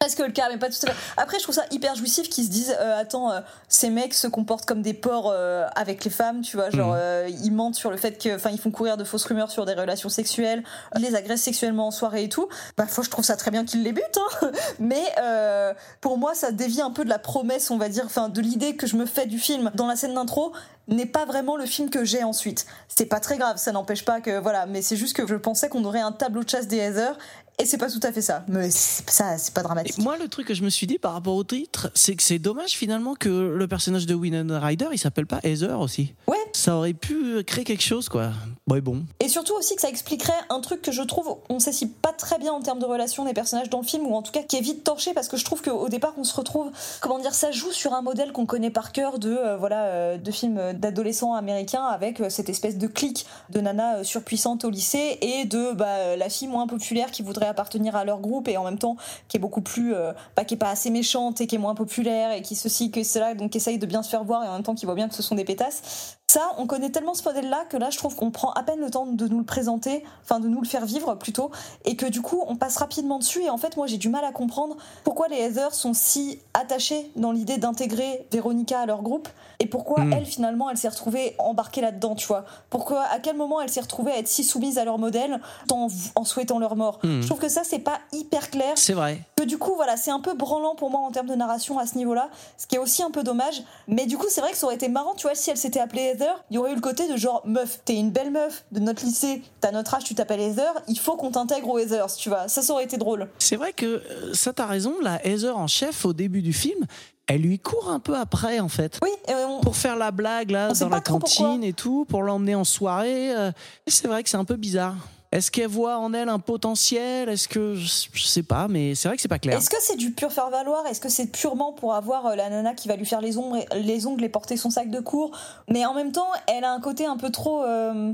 presque 0.00 0.18
le 0.18 0.32
cas, 0.32 0.48
mais 0.50 0.58
pas 0.58 0.68
tout 0.68 0.84
à 0.84 0.90
fait. 0.90 0.96
Après, 1.16 1.38
je 1.38 1.44
trouve 1.44 1.54
ça 1.54 1.64
hyper 1.70 1.94
jouissif 1.94 2.28
qu'ils 2.28 2.44
se 2.44 2.50
disent 2.50 2.74
euh, 2.80 2.98
attends, 3.00 3.30
euh, 3.30 3.40
ces 3.68 3.88
mecs 3.88 4.14
se 4.14 4.26
comportent 4.26 4.64
comme 4.66 4.82
des 4.82 4.94
porcs 4.94 5.30
euh, 5.32 5.64
avec 5.76 6.02
les 6.04 6.10
femmes, 6.10 6.40
tu 6.40 6.56
vois, 6.56 6.70
genre 6.70 6.88
Mhm. 6.94 6.98
euh, 7.00 7.28
ils 7.44 7.52
mentent 7.52 7.76
sur 7.76 7.88
le 7.90 7.96
fait 7.96 8.20
que, 8.20 8.34
enfin, 8.34 8.50
ils 8.50 8.58
font 8.58 8.72
courir 8.72 8.96
de 8.96 9.04
fausses 9.04 9.24
rumeurs 9.24 9.52
sur 9.52 9.64
des 9.64 9.74
relations 9.74 10.08
sexuelles, 10.08 10.64
ils 10.96 11.02
les 11.02 11.14
agressent 11.14 11.42
sexuellement 11.42 11.86
en 11.86 11.90
soirée 11.92 12.24
et 12.24 12.28
tout. 12.28 12.48
Bah, 12.76 12.86
faut, 12.88 13.04
je 13.04 13.10
trouve 13.10 13.24
ça 13.24 13.36
très 13.36 13.52
bien 13.52 13.64
qu'ils 13.64 13.84
les 13.84 13.92
butent, 13.92 14.18
hein. 14.42 14.50
mais 14.80 15.04
euh, 15.22 15.72
pour 16.00 16.18
moi, 16.18 16.34
ça 16.34 16.50
dévie 16.50 16.80
un 16.80 16.90
peu 16.90 17.04
de 17.04 17.10
la 17.10 17.20
promesse, 17.20 17.70
on 17.70 17.78
va 17.78 17.88
dire, 17.88 18.04
enfin, 18.06 18.28
de 18.28 18.40
l'idée 18.40 18.74
que 18.74 18.88
je 18.88 18.96
me 18.96 19.06
fais 19.06 19.26
du 19.26 19.38
film 19.38 19.70
dans 19.74 19.86
la 19.86 19.94
scène 19.94 20.14
d'intro 20.14 20.52
n'est 20.88 21.06
pas 21.06 21.24
vraiment 21.24 21.56
le 21.56 21.66
film 21.66 21.90
que 21.90 22.04
j'ai 22.04 22.24
ensuite. 22.24 22.66
C'est 22.88 23.06
pas 23.06 23.20
très 23.20 23.38
grave, 23.38 23.56
ça 23.56 23.72
n'empêche 23.72 24.04
pas 24.04 24.20
que 24.20 24.38
voilà, 24.38 24.66
mais 24.66 24.82
c'est 24.82 24.96
juste 24.96 25.16
que 25.16 25.26
je 25.26 25.36
pensais 25.36 25.68
qu'on 25.68 25.84
aurait 25.84 26.00
un 26.00 26.12
tableau 26.12 26.42
de 26.42 26.48
chasse 26.48 26.68
des 26.68 26.78
Heather 26.78 27.16
et 27.58 27.66
c'est 27.66 27.78
pas 27.78 27.90
tout 27.90 28.00
à 28.02 28.12
fait 28.12 28.22
ça. 28.22 28.44
Mais 28.48 28.70
ça, 28.70 29.38
c'est 29.38 29.54
pas 29.54 29.62
dramatique. 29.62 29.98
Et 29.98 30.02
moi, 30.02 30.16
le 30.16 30.28
truc 30.28 30.46
que 30.46 30.54
je 30.54 30.62
me 30.62 30.70
suis 30.70 30.86
dit 30.86 30.98
par 30.98 31.12
rapport 31.12 31.34
au 31.34 31.44
titre, 31.44 31.90
c'est 31.94 32.16
que 32.16 32.22
c'est 32.22 32.38
dommage 32.38 32.72
finalement 32.72 33.14
que 33.14 33.28
le 33.28 33.68
personnage 33.68 34.06
de 34.06 34.14
Winona 34.14 34.58
Ryder, 34.60 34.88
il 34.92 34.98
s'appelle 34.98 35.26
pas 35.26 35.40
Heather 35.44 35.78
aussi. 35.78 36.14
Ouais. 36.26 36.36
Ça 36.52 36.76
aurait 36.76 36.94
pu 36.94 37.42
créer 37.44 37.64
quelque 37.64 37.82
chose, 37.82 38.08
quoi. 38.08 38.30
Et 38.76 38.80
bon. 38.80 39.04
Et 39.20 39.28
surtout 39.28 39.54
aussi 39.54 39.74
que 39.74 39.82
ça 39.82 39.88
expliquerait 39.88 40.32
un 40.48 40.60
truc 40.60 40.82
que 40.82 40.92
je 40.92 41.02
trouve, 41.02 41.36
on 41.48 41.58
sait 41.58 41.72
pas 42.00 42.12
très 42.12 42.38
bien 42.38 42.52
en 42.52 42.60
termes 42.60 42.78
de 42.78 42.86
relation 42.86 43.24
des 43.24 43.34
personnages 43.34 43.68
dans 43.70 43.80
le 43.80 43.86
film, 43.86 44.06
ou 44.06 44.14
en 44.14 44.22
tout 44.22 44.32
cas 44.32 44.42
qui 44.42 44.56
est 44.56 44.60
vite 44.60 44.84
torché, 44.84 45.12
parce 45.12 45.28
que 45.28 45.36
je 45.36 45.44
trouve 45.44 45.62
qu'au 45.62 45.88
départ 45.88 46.14
on 46.16 46.24
se 46.24 46.34
retrouve, 46.34 46.70
comment 47.00 47.18
dire, 47.18 47.34
ça 47.34 47.50
joue 47.50 47.72
sur 47.72 47.92
un 47.92 48.02
modèle 48.02 48.32
qu'on 48.32 48.46
connaît 48.46 48.70
par 48.70 48.92
cœur 48.92 49.18
de, 49.18 49.30
euh, 49.30 49.56
voilà, 49.56 49.84
euh, 49.84 50.18
de 50.18 50.30
films 50.30 50.72
d'adolescents 50.74 51.34
américains 51.34 51.84
avec 51.84 52.20
euh, 52.20 52.30
cette 52.30 52.48
espèce 52.48 52.78
de 52.78 52.86
clique 52.86 53.26
de 53.50 53.60
nana 53.60 54.04
surpuissante 54.04 54.64
au 54.64 54.70
lycée 54.70 55.18
et 55.20 55.44
de 55.44 55.72
bah, 55.72 56.16
la 56.16 56.28
fille 56.28 56.48
moins 56.48 56.66
populaire 56.66 57.10
qui 57.10 57.22
voudrait 57.22 57.41
appartenir 57.46 57.96
à 57.96 58.04
leur 58.04 58.20
groupe 58.20 58.48
et 58.48 58.56
en 58.56 58.64
même 58.64 58.78
temps 58.78 58.96
qui 59.28 59.36
est 59.36 59.40
beaucoup 59.40 59.60
plus, 59.60 59.94
euh, 59.94 60.12
bah, 60.36 60.44
qui 60.44 60.54
est 60.54 60.58
pas 60.58 60.70
assez 60.70 60.90
méchante 60.90 61.40
et 61.40 61.46
qui 61.46 61.56
est 61.56 61.58
moins 61.58 61.74
populaire 61.74 62.32
et 62.32 62.42
qui 62.42 62.54
ceci, 62.54 62.90
que 62.90 63.02
cela, 63.02 63.34
donc 63.34 63.54
essaye 63.56 63.78
de 63.78 63.86
bien 63.86 64.02
se 64.02 64.10
faire 64.10 64.24
voir 64.24 64.44
et 64.44 64.48
en 64.48 64.54
même 64.54 64.62
temps 64.62 64.74
qui 64.74 64.86
voit 64.86 64.94
bien 64.94 65.08
que 65.08 65.14
ce 65.14 65.22
sont 65.22 65.34
des 65.34 65.44
pétasses. 65.44 66.18
Ça, 66.32 66.52
on 66.56 66.66
connaît 66.66 66.88
tellement 66.88 67.12
ce 67.12 67.22
modèle-là 67.24 67.66
que 67.68 67.76
là, 67.76 67.90
je 67.90 67.98
trouve 67.98 68.16
qu'on 68.16 68.30
prend 68.30 68.52
à 68.52 68.62
peine 68.62 68.80
le 68.80 68.90
temps 68.90 69.04
de 69.04 69.28
nous 69.28 69.36
le 69.40 69.44
présenter, 69.44 70.02
enfin 70.22 70.40
de 70.40 70.48
nous 70.48 70.62
le 70.62 70.66
faire 70.66 70.86
vivre 70.86 71.14
plutôt, 71.16 71.50
et 71.84 71.94
que 71.94 72.06
du 72.06 72.22
coup, 72.22 72.42
on 72.46 72.56
passe 72.56 72.78
rapidement 72.78 73.18
dessus. 73.18 73.42
Et 73.42 73.50
en 73.50 73.58
fait, 73.58 73.76
moi, 73.76 73.86
j'ai 73.86 73.98
du 73.98 74.08
mal 74.08 74.24
à 74.24 74.32
comprendre 74.32 74.78
pourquoi 75.04 75.28
les 75.28 75.36
Heather 75.36 75.74
sont 75.74 75.92
si 75.92 76.38
attachées 76.54 77.10
dans 77.16 77.32
l'idée 77.32 77.58
d'intégrer 77.58 78.26
Véronica 78.32 78.80
à 78.80 78.86
leur 78.86 79.02
groupe, 79.02 79.28
et 79.58 79.66
pourquoi 79.66 80.00
Mm. 80.04 80.12
elle, 80.14 80.24
finalement, 80.24 80.70
elle 80.70 80.78
s'est 80.78 80.88
retrouvée 80.88 81.34
embarquée 81.38 81.82
là-dedans, 81.82 82.14
tu 82.14 82.26
vois. 82.26 82.46
Pourquoi, 82.70 83.02
à 83.02 83.18
quel 83.18 83.36
moment 83.36 83.60
elle 83.60 83.68
s'est 83.68 83.82
retrouvée 83.82 84.12
à 84.12 84.16
être 84.18 84.26
si 84.26 84.42
soumise 84.42 84.78
à 84.78 84.86
leur 84.86 84.96
modèle 84.96 85.38
en, 85.70 85.88
en 86.14 86.24
souhaitant 86.24 86.58
leur 86.58 86.76
mort. 86.76 86.98
Mm. 87.02 87.20
Je 87.20 87.26
trouve 87.26 87.40
que 87.40 87.50
ça, 87.50 87.60
c'est 87.62 87.78
pas 87.78 87.98
hyper 88.10 88.48
clair 88.50 88.72
C'est 88.76 88.94
vrai. 88.94 89.20
que 89.36 89.42
du 89.42 89.58
coup 89.58 89.74
voilà 89.76 89.96
c'est 89.98 90.10
un 90.12 90.20
peu 90.20 90.32
branlant 90.34 90.74
pour 90.76 90.88
moi 90.88 91.00
en 91.00 91.10
termes 91.10 91.26
de 91.26 91.34
narration 91.34 91.78
à 91.78 91.84
ce 91.86 91.96
niveau 91.98 92.14
là 92.14 92.28
ce 92.56 92.66
qui 92.68 92.76
est 92.76 92.78
aussi 92.78 93.02
un 93.02 93.10
peu 93.10 93.24
dommage 93.24 93.62
mais 93.88 94.06
du 94.06 94.16
coup 94.16 94.26
c'est 94.28 94.40
vrai 94.40 94.52
que 94.52 94.56
ça 94.56 94.66
aurait 94.66 94.76
été 94.76 94.88
marrant 94.88 95.14
tu 95.16 95.26
vois 95.26 95.34
si 95.34 95.50
elle 95.50 95.56
s'était 95.56 95.80
appelée 95.80 96.14
Heather 96.22 96.44
il 96.50 96.54
y 96.54 96.58
aurait 96.58 96.72
eu 96.72 96.74
le 96.74 96.80
côté 96.80 97.08
de 97.08 97.16
genre 97.16 97.42
meuf 97.44 97.80
t'es 97.84 97.96
une 97.96 98.10
belle 98.10 98.30
meuf 98.30 98.64
de 98.72 98.80
notre 98.80 99.04
lycée 99.04 99.42
t'as 99.60 99.70
notre 99.72 99.94
âge 99.94 100.04
tu 100.04 100.14
t'appelles 100.14 100.40
Heather 100.40 100.72
il 100.88 100.98
faut 100.98 101.16
qu'on 101.16 101.30
t'intègre 101.30 101.68
aux 101.68 101.78
Heathers 101.78 102.14
tu 102.16 102.28
vois 102.28 102.48
ça 102.48 102.62
ça 102.62 102.72
aurait 102.72 102.84
été 102.84 102.96
drôle 102.96 103.28
C'est 103.38 103.56
vrai 103.56 103.72
que 103.72 103.86
euh, 103.86 104.32
ça, 104.34 104.52
t'as 104.52 104.66
raison. 104.66 104.94
La 105.02 105.24
Heather 105.26 105.56
en 105.56 105.66
chef 105.66 106.04
au 106.04 106.12
début 106.12 106.42
du 106.42 106.52
film, 106.52 106.86
elle 107.26 107.40
lui 107.42 107.58
court 107.58 107.90
un 107.90 108.00
peu 108.00 108.16
après, 108.16 108.60
en 108.60 108.68
fait. 108.68 108.98
oui 109.02 109.10
on- 109.28 109.60
Pour 109.60 109.76
faire 109.76 109.96
la 109.96 110.10
blague 110.10 110.50
là 110.50 110.68
On 110.70 110.78
dans 110.84 110.88
la 110.88 111.00
cantine 111.00 111.62
et 111.64 111.72
tout, 111.72 112.04
pour 112.08 112.22
l'emmener 112.22 112.54
en 112.54 112.64
soirée. 112.64 113.34
euh, 113.34 113.50
C'est 113.86 114.06
vrai 114.08 114.22
que 114.22 114.28
c'est 114.30 114.36
un 114.36 114.44
peu 114.44 114.56
bizarre. 114.56 114.96
Est-ce 115.32 115.50
qu'elle 115.50 115.68
voit 115.68 115.96
en 115.96 116.12
elle 116.12 116.28
un 116.28 116.38
potentiel? 116.38 117.30
Est-ce 117.30 117.48
que 117.48 117.74
je 117.74 118.22
sais 118.22 118.42
pas, 118.42 118.68
mais 118.68 118.94
c'est 118.94 119.08
vrai 119.08 119.16
que 119.16 119.22
c'est 119.22 119.28
pas 119.28 119.38
clair. 119.38 119.56
Est-ce 119.56 119.70
que 119.70 119.80
c'est 119.80 119.96
du 119.96 120.12
pur 120.12 120.30
faire 120.30 120.50
valoir? 120.50 120.86
Est-ce 120.86 121.00
que 121.00 121.08
c'est 121.08 121.26
purement 121.26 121.72
pour 121.72 121.94
avoir 121.94 122.26
euh, 122.26 122.34
la 122.36 122.50
nana 122.50 122.74
qui 122.74 122.86
va 122.86 122.96
lui 122.96 123.06
faire 123.06 123.22
les 123.22 123.38
ongles, 123.38 123.64
les 123.74 124.06
ongles 124.06 124.24
et 124.24 124.28
porter 124.28 124.58
son 124.58 124.68
sac 124.68 124.90
de 124.90 125.00
cours? 125.00 125.36
Mais 125.68 125.86
en 125.86 125.94
même 125.94 126.12
temps, 126.12 126.28
elle 126.46 126.64
a 126.64 126.72
un 126.72 126.80
côté 126.80 127.06
un 127.06 127.16
peu 127.16 127.30
trop. 127.30 127.62
euh, 127.62 128.12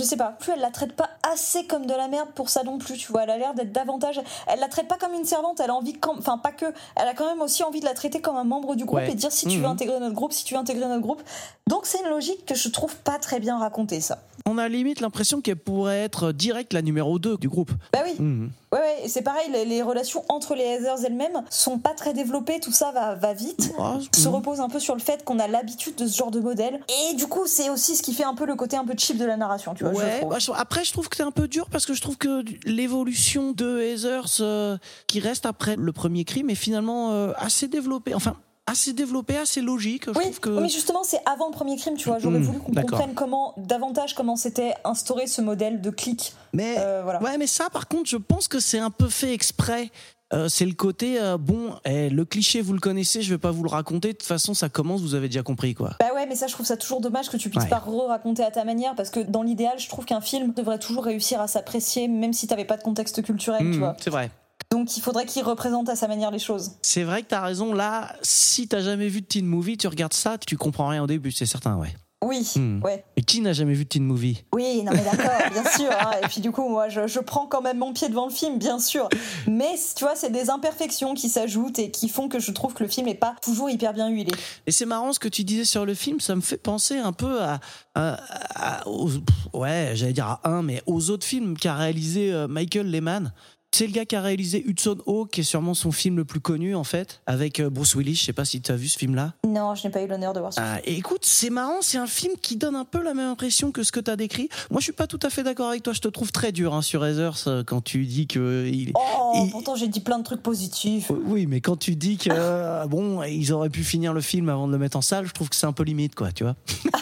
je 0.00 0.04
sais 0.06 0.16
pas, 0.16 0.36
plus 0.40 0.52
elle 0.52 0.60
la 0.60 0.70
traite 0.70 0.94
pas 0.94 1.10
assez 1.30 1.66
comme 1.66 1.84
de 1.86 1.92
la 1.94 2.08
merde 2.08 2.28
pour 2.34 2.48
ça 2.48 2.62
non 2.62 2.78
plus, 2.78 2.96
tu 2.96 3.12
vois. 3.12 3.24
Elle 3.24 3.30
a 3.30 3.36
l'air 3.38 3.54
d'être 3.54 3.72
davantage. 3.72 4.20
Elle 4.46 4.58
la 4.60 4.68
traite 4.68 4.88
pas 4.88 4.96
comme 4.96 5.12
une 5.12 5.26
servante, 5.26 5.60
elle 5.60 5.70
a 5.70 5.74
envie, 5.74 5.92
quand- 5.92 6.16
enfin 6.18 6.38
pas 6.38 6.52
que, 6.52 6.64
elle 6.96 7.06
a 7.08 7.14
quand 7.14 7.26
même 7.26 7.42
aussi 7.42 7.62
envie 7.62 7.80
de 7.80 7.84
la 7.84 7.94
traiter 7.94 8.20
comme 8.20 8.36
un 8.36 8.44
membre 8.44 8.74
du 8.76 8.84
groupe 8.86 9.00
Ouais. 9.00 9.10
et 9.12 9.14
dire 9.14 9.30
si 9.32 9.46
tu 9.46 9.56
veux 9.58 9.64
Mhm. 9.64 9.72
intégrer 9.72 10.00
notre 10.00 10.14
groupe, 10.14 10.32
si 10.32 10.44
tu 10.44 10.54
veux 10.54 10.60
intégrer 10.60 10.86
notre 10.88 11.02
groupe. 11.02 11.22
Donc 11.68 11.86
c'est 11.86 12.00
une 12.00 12.08
logique 12.08 12.46
que 12.46 12.54
je 12.54 12.68
trouve 12.68 12.96
pas 12.96 13.18
très 13.18 13.38
bien 13.38 13.58
racontée, 13.58 14.00
ça. 14.00 14.18
On 14.46 14.58
a 14.58 14.68
limite 14.68 15.00
l'impression 15.00 15.40
qu'elle 15.40 15.56
pourrait 15.56 16.00
être 16.00 16.32
direct 16.32 16.72
la 16.72 16.82
numéro 16.82 17.18
2 17.18 17.36
du 17.36 17.48
groupe. 17.48 17.70
Bah 17.92 18.00
oui, 18.04 18.14
Mhm. 18.18 18.50
ouais, 18.72 18.78
ouais, 18.78 18.96
et 19.04 19.08
c'est 19.08 19.22
pareil, 19.22 19.48
les, 19.52 19.64
les 19.66 19.82
relations 19.82 20.24
entre 20.28 20.54
les 20.56 20.64
Heathers 20.64 21.04
elles-mêmes 21.04 21.42
sont 21.50 21.78
pas 21.78 21.94
très 21.94 22.12
développées, 22.14 22.58
tout 22.58 22.72
ça 22.72 22.90
va, 22.90 23.14
va 23.14 23.34
vite. 23.34 23.72
Se 24.12 24.26
repose 24.28 24.60
un 24.60 24.68
peu 24.68 24.80
sur 24.80 24.94
le 24.94 25.00
fait 25.00 25.24
qu'on 25.24 25.38
a 25.38 25.46
l'habitude 25.46 25.94
de 25.96 26.06
ce 26.06 26.16
genre 26.16 26.30
de 26.30 26.40
modèle. 26.40 26.80
Et 27.10 27.14
du 27.14 27.26
coup, 27.28 27.46
c'est 27.46 27.68
aussi 27.70 27.94
ce 27.94 28.02
qui 28.02 28.14
fait 28.14 28.24
un 28.24 28.34
peu 28.34 28.46
le 28.46 28.56
côté 28.56 28.76
un 28.76 28.84
peu 28.84 28.94
cheap 28.96 29.16
de 29.18 29.24
la 29.24 29.36
narration, 29.36 29.74
tu 29.74 29.84
vois. 29.84 29.89
Ouais, 29.96 30.24
bah, 30.28 30.38
je- 30.38 30.52
après 30.52 30.84
je 30.84 30.92
trouve 30.92 31.08
que 31.08 31.16
c'est 31.16 31.22
un 31.22 31.30
peu 31.30 31.48
dur 31.48 31.68
parce 31.70 31.86
que 31.86 31.94
je 31.94 32.00
trouve 32.00 32.16
que 32.16 32.42
l'évolution 32.64 33.52
de 33.52 33.80
Heathers 33.80 34.40
euh, 34.40 34.76
qui 35.06 35.20
reste 35.20 35.46
après 35.46 35.76
le 35.76 35.92
premier 35.92 36.24
crime 36.24 36.50
est 36.50 36.54
finalement 36.54 37.12
euh, 37.12 37.32
assez 37.36 37.68
développée. 37.68 38.14
Enfin, 38.14 38.36
assez 38.66 38.92
développée, 38.92 39.36
assez 39.36 39.60
logique. 39.62 40.04
Je 40.06 40.10
Oui, 40.10 40.22
trouve 40.22 40.40
que... 40.40 40.48
mais 40.50 40.68
justement, 40.68 41.02
c'est 41.02 41.20
avant 41.26 41.46
le 41.48 41.52
premier 41.52 41.76
crime, 41.76 41.96
tu 41.96 42.08
vois. 42.08 42.18
J'aurais 42.20 42.38
voulu 42.38 42.58
qu'on 42.60 42.72
comprenne 42.72 43.14
comment, 43.14 43.52
davantage 43.56 44.14
comment 44.14 44.36
c'était 44.36 44.74
instauré 44.84 45.26
ce 45.26 45.40
modèle 45.40 45.80
de 45.80 45.90
clic. 45.90 46.34
Mais, 46.52 46.76
Euh, 46.78 47.00
voilà. 47.02 47.20
ouais, 47.22 47.36
mais 47.36 47.48
ça, 47.48 47.68
par 47.70 47.88
contre, 47.88 48.08
je 48.08 48.16
pense 48.16 48.46
que 48.46 48.60
c'est 48.60 48.78
un 48.78 48.90
peu 48.90 49.08
fait 49.08 49.32
exprès. 49.34 49.90
Euh, 50.32 50.48
c'est 50.48 50.64
le 50.64 50.74
côté 50.74 51.20
euh, 51.20 51.36
bon, 51.36 51.74
eh, 51.84 52.08
le 52.08 52.24
cliché 52.24 52.60
vous 52.60 52.72
le 52.72 52.78
connaissez, 52.78 53.20
je 53.20 53.30
vais 53.34 53.38
pas 53.38 53.50
vous 53.50 53.64
le 53.64 53.68
raconter. 53.68 54.08
De 54.12 54.18
toute 54.18 54.28
façon, 54.28 54.54
ça 54.54 54.68
commence, 54.68 55.00
vous 55.00 55.14
avez 55.16 55.28
déjà 55.28 55.42
compris 55.42 55.74
quoi. 55.74 55.90
Bah 55.98 56.06
ouais, 56.14 56.26
mais 56.26 56.36
ça, 56.36 56.46
je 56.46 56.52
trouve 56.52 56.66
ça 56.66 56.76
toujours 56.76 57.00
dommage 57.00 57.28
que 57.30 57.36
tu 57.36 57.50
puisses 57.50 57.64
Ouais. 57.64 57.68
pas 57.68 57.78
re-raconter 57.80 58.44
à 58.44 58.50
ta 58.52 58.64
manière, 58.64 58.94
parce 58.94 59.10
que 59.10 59.20
dans 59.20 59.42
l'idéal, 59.42 59.78
je 59.78 59.88
trouve 59.88 60.04
qu'un 60.04 60.20
film 60.20 60.52
devrait 60.54 60.78
toujours 60.78 61.04
réussir 61.04 61.40
à 61.40 61.48
s'apprécier, 61.48 62.06
même 62.06 62.32
si 62.32 62.46
t'avais 62.46 62.64
pas 62.64 62.76
de 62.76 62.82
contexte 62.82 63.22
culturel, 63.22 63.60
tu 63.60 63.66
Mhm, 63.66 63.78
vois. 63.78 63.96
c'est 64.00 64.10
vrai. 64.10 64.30
Donc 64.70 64.96
il 64.96 65.00
faudrait 65.00 65.26
qu'il 65.26 65.42
représente 65.42 65.88
à 65.88 65.96
sa 65.96 66.06
manière 66.06 66.30
les 66.30 66.38
choses. 66.38 66.72
C'est 66.82 67.02
vrai 67.02 67.22
que 67.22 67.28
t'as 67.28 67.40
raison. 67.40 67.72
Là, 67.74 68.14
si 68.22 68.68
t'as 68.68 68.80
jamais 68.82 69.08
vu 69.08 69.22
de 69.22 69.26
teen 69.26 69.44
movie, 69.46 69.76
tu 69.76 69.88
regardes 69.88 70.12
ça, 70.14 70.38
tu 70.38 70.56
comprends 70.56 70.86
rien 70.86 71.02
au 71.02 71.06
début, 71.08 71.32
c'est 71.32 71.46
certain, 71.46 71.76
ouais. 71.76 71.92
Oui, 72.22 72.46
Hmm. 72.56 72.82
ouais. 72.84 73.02
Et 73.16 73.22
qui 73.22 73.40
n'a 73.40 73.52
jamais 73.54 73.72
vu 73.72 73.86
teen 73.86 74.04
movie? 74.04 74.44
Oui, 74.54 74.82
non 74.82 74.92
mais 74.92 75.02
d'accord, 75.02 75.30
bien 75.52 75.64
sûr. 75.70 75.90
hein. 75.90 76.10
Et 76.22 76.26
puis 76.26 76.42
du 76.42 76.52
coup, 76.52 76.68
moi, 76.68 76.88
je, 76.90 77.06
je 77.06 77.18
prends 77.18 77.46
quand 77.46 77.62
même 77.62 77.78
mon 77.78 77.94
pied 77.94 78.08
devant 78.10 78.26
le 78.26 78.32
film, 78.32 78.58
bien 78.58 78.78
sûr. 78.78 79.08
Mais 79.46 79.74
tu 79.96 80.04
vois, 80.04 80.14
c'est 80.14 80.30
des 80.30 80.50
imperfections 80.50 81.14
qui 81.14 81.28
s'ajoutent 81.30 81.78
et 81.78 81.90
qui 81.90 82.08
font 82.10 82.28
que 82.28 82.38
je 82.38 82.50
trouve 82.52 82.74
que 82.74 82.82
le 82.82 82.90
film 82.90 83.08
est 83.08 83.14
pas 83.14 83.34
toujours 83.42 83.70
hyper 83.70 83.94
bien 83.94 84.08
huilé. 84.10 84.32
Et 84.66 84.70
c'est 84.72 84.84
marrant 84.86 85.12
ce 85.14 85.18
que 85.18 85.28
tu 85.28 85.44
disais 85.44 85.64
sur 85.64 85.86
le 85.86 85.94
film, 85.94 86.20
ça 86.20 86.34
me 86.36 86.42
fait 86.42 86.58
penser 86.58 86.98
un 86.98 87.12
peu 87.12 87.40
à, 87.40 87.58
à- 87.94 88.18
à- 88.54 88.86
aux- 88.88 89.08
pff, 89.08 89.54
ouais, 89.54 89.92
j'allais 89.94 90.12
dire 90.12 90.26
à 90.26 90.40
un, 90.48 90.62
mais 90.62 90.82
aux 90.86 91.08
autres 91.10 91.26
films 91.26 91.56
qu'a 91.56 91.74
réalisé 91.74 92.32
euh, 92.32 92.46
Michael 92.48 92.90
Lehman. 92.90 93.32
C'est 93.72 93.86
le 93.86 93.92
gars 93.92 94.04
qui 94.04 94.16
a 94.16 94.20
réalisé 94.20 94.62
Hudson 94.66 94.98
Hawk, 95.06 95.30
qui 95.30 95.40
est 95.40 95.44
sûrement 95.44 95.74
son 95.74 95.92
film 95.92 96.16
le 96.16 96.24
plus 96.24 96.40
connu 96.40 96.74
en 96.74 96.82
fait, 96.84 97.20
avec 97.26 97.60
euh, 97.60 97.70
Bruce 97.70 97.94
Willis. 97.94 98.16
Je 98.16 98.24
sais 98.24 98.32
pas 98.32 98.44
si 98.44 98.60
tu 98.60 98.72
as 98.72 98.76
vu 98.76 98.88
ce 98.88 98.98
film-là. 98.98 99.34
Non, 99.46 99.74
je 99.76 99.84
n'ai 99.84 99.90
pas 99.90 100.02
eu 100.02 100.08
l'honneur 100.08 100.32
de 100.32 100.40
voir 100.40 100.52
ça. 100.52 100.60
Ah, 100.64 100.78
et 100.84 100.94
écoute, 100.96 101.24
c'est 101.24 101.50
marrant, 101.50 101.76
c'est 101.80 101.96
un 101.96 102.08
film 102.08 102.34
qui 102.42 102.56
donne 102.56 102.74
un 102.74 102.84
peu 102.84 103.00
la 103.02 103.14
même 103.14 103.30
impression 103.30 103.70
que 103.70 103.82
ce 103.84 103.92
que 103.92 104.00
tu 104.00 104.10
as 104.10 104.16
décrit. 104.16 104.48
Moi, 104.70 104.80
je 104.80 104.84
suis 104.84 104.92
pas 104.92 105.06
tout 105.06 105.20
à 105.22 105.30
fait 105.30 105.44
d'accord 105.44 105.68
avec 105.68 105.82
toi. 105.84 105.92
Je 105.92 106.00
te 106.00 106.08
trouve 106.08 106.32
très 106.32 106.50
dur 106.52 106.74
hein, 106.74 106.82
sur 106.82 107.06
Heathers 107.06 107.44
euh, 107.46 107.62
quand 107.64 107.80
tu 107.80 108.04
dis 108.06 108.26
que 108.26 108.68
il. 108.70 108.92
Oh, 108.96 109.32
il- 109.36 109.50
pourtant 109.50 109.76
j'ai 109.76 109.88
dit 109.88 110.00
plein 110.00 110.18
de 110.18 110.24
trucs 110.24 110.42
positifs. 110.42 111.10
Oui, 111.26 111.46
mais 111.46 111.60
quand 111.60 111.76
tu 111.76 111.94
dis 111.96 112.18
que 112.18 112.28
euh, 112.32 112.86
bon, 112.86 113.22
ils 113.22 113.52
auraient 113.52 113.70
pu 113.70 113.84
finir 113.84 114.12
le 114.12 114.20
film 114.20 114.48
avant 114.48 114.66
de 114.66 114.72
le 114.72 114.78
mettre 114.78 114.96
en 114.96 115.02
salle, 115.02 115.26
je 115.26 115.32
trouve 115.32 115.48
que 115.48 115.56
c'est 115.56 115.66
un 115.66 115.72
peu 115.72 115.84
limite, 115.84 116.14
quoi, 116.16 116.32
tu 116.32 116.42
vois. 116.44 116.56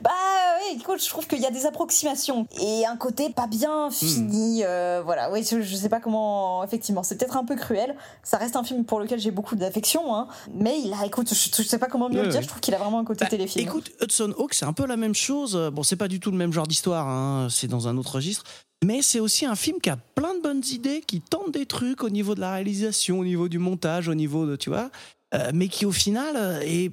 Bah 0.00 0.10
oui, 0.58 0.78
écoute, 0.80 1.02
je 1.02 1.08
trouve 1.08 1.26
qu'il 1.26 1.40
y 1.40 1.46
a 1.46 1.50
des 1.50 1.66
approximations 1.66 2.46
et 2.60 2.84
un 2.86 2.96
côté 2.96 3.30
pas 3.30 3.46
bien 3.46 3.90
fini. 3.90 4.62
euh, 4.64 5.00
voilà, 5.04 5.30
oui, 5.30 5.46
je, 5.48 5.60
je 5.72 5.76
sais 5.76 5.88
pas 5.88 5.98
comment. 6.00 6.62
Effectivement, 6.62 7.02
c'est 7.02 7.16
peut-être 7.16 7.36
un 7.36 7.44
peu 7.44 7.56
cruel. 7.56 7.96
Ça 8.22 8.36
reste 8.36 8.54
un 8.56 8.62
film 8.64 8.84
pour 8.84 9.00
lequel 9.00 9.18
j'ai 9.18 9.30
beaucoup 9.30 9.56
d'affection, 9.56 10.14
hein. 10.14 10.28
Mais 10.54 10.78
il 10.84 10.92
a, 10.92 11.04
écoute, 11.06 11.28
je, 11.32 11.62
je 11.62 11.68
sais 11.68 11.78
pas 11.78 11.86
comment 11.88 12.08
mieux 12.08 12.18
Ouais, 12.18 12.22
le 12.24 12.28
dire. 12.28 12.38
ouais. 12.38 12.42
Je 12.44 12.48
trouve 12.48 12.60
qu'il 12.60 12.74
a 12.74 12.78
vraiment 12.78 12.98
un 13.00 13.04
côté 13.04 13.24
Bah, 13.24 13.30
téléfilm. 13.30 13.66
Écoute, 13.66 13.90
Hudson 14.00 14.32
Hawk, 14.38 14.54
c'est 14.54 14.64
un 14.66 14.72
peu 14.72 14.86
la 14.86 14.96
même 14.96 15.14
chose. 15.14 15.70
Bon, 15.72 15.82
c'est 15.82 15.96
pas 15.96 16.08
du 16.08 16.20
tout 16.20 16.30
le 16.30 16.36
même 16.36 16.52
genre 16.52 16.66
d'histoire, 16.66 17.08
hein, 17.08 17.48
c'est 17.50 17.66
dans 17.68 17.88
un 17.88 17.96
autre 17.96 18.14
registre. 18.16 18.44
Mais 18.84 19.00
c'est 19.00 19.20
aussi 19.20 19.46
un 19.46 19.54
film 19.54 19.78
qui 19.80 19.90
a 19.90 19.96
plein 19.96 20.34
de 20.34 20.40
bonnes 20.42 20.62
idées, 20.72 21.02
qui 21.06 21.20
tente 21.20 21.52
des 21.52 21.66
trucs 21.66 22.02
au 22.02 22.10
niveau 22.10 22.34
de 22.34 22.40
la 22.40 22.52
réalisation, 22.52 23.20
au 23.20 23.24
niveau 23.24 23.48
du 23.48 23.58
montage, 23.58 24.08
au 24.08 24.14
niveau 24.14 24.44
de, 24.44 24.56
tu 24.56 24.70
vois, 24.70 24.90
euh, 25.34 25.50
mais 25.54 25.68
qui 25.68 25.86
au 25.86 25.92
final 25.92 26.34
euh, 26.36 26.60
est 26.62 26.90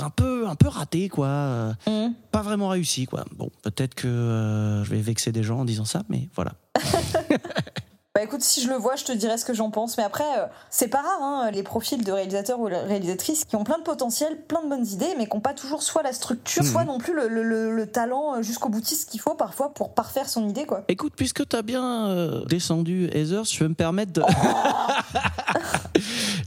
un 0.00 0.10
peu, 0.10 0.46
un 0.48 0.54
peu 0.54 0.68
raté, 0.68 1.08
quoi. 1.08 1.74
Mhm. 1.86 2.14
Pas 2.30 2.42
vraiment 2.42 2.68
réussi, 2.68 3.06
quoi. 3.06 3.24
Bon, 3.36 3.50
peut-être 3.62 3.94
que 3.94 4.06
euh, 4.08 4.84
je 4.84 4.90
vais 4.90 5.00
vexer 5.00 5.32
des 5.32 5.42
gens 5.42 5.60
en 5.60 5.64
disant 5.64 5.84
ça, 5.84 6.02
mais 6.08 6.28
voilà. 6.34 6.52
Bah 8.14 8.22
écoute, 8.22 8.42
si 8.42 8.60
je 8.60 8.68
le 8.68 8.74
vois, 8.74 8.94
je 8.96 9.04
te 9.04 9.12
dirai 9.12 9.38
ce 9.38 9.44
que 9.46 9.54
j'en 9.54 9.70
pense. 9.70 9.96
Mais 9.96 10.04
après, 10.04 10.22
euh, 10.38 10.44
c'est 10.68 10.88
pas 10.88 10.98
rare, 11.00 11.22
hein, 11.22 11.50
les 11.50 11.62
profils 11.62 12.04
de 12.04 12.12
réalisateurs 12.12 12.60
ou 12.60 12.68
de 12.68 12.74
réalisatrices 12.74 13.46
qui 13.46 13.56
ont 13.56 13.64
plein 13.64 13.78
de 13.78 13.84
potentiel, 13.84 14.36
plein 14.46 14.62
de 14.62 14.68
bonnes 14.68 14.86
idées, 14.86 15.14
mais 15.16 15.26
qui 15.26 15.34
n'ont 15.34 15.40
pas 15.40 15.54
toujours 15.54 15.82
soit 15.82 16.02
la 16.02 16.12
structure, 16.12 16.62
soit 16.62 16.84
non 16.84 16.98
plus 16.98 17.14
le, 17.14 17.26
le- 17.28 17.42
le- 17.42 17.74
le 17.74 17.86
talent 17.86 18.34
euh, 18.36 18.42
jusqu'au 18.42 18.68
boutiste 18.68 19.08
qu'il 19.08 19.18
faut 19.18 19.32
parfois 19.34 19.72
pour 19.72 19.94
parfaire 19.94 20.28
son 20.28 20.46
idée, 20.46 20.66
quoi. 20.66 20.84
Écoute, 20.88 21.14
puisque 21.16 21.48
tu 21.48 21.56
as 21.56 21.62
bien 21.62 22.08
euh, 22.08 22.44
descendu 22.44 23.06
Heather, 23.14 23.44
je 23.44 23.58
vais 23.60 23.68
me 23.70 23.74
permettre 23.74 24.12
de. 24.12 24.22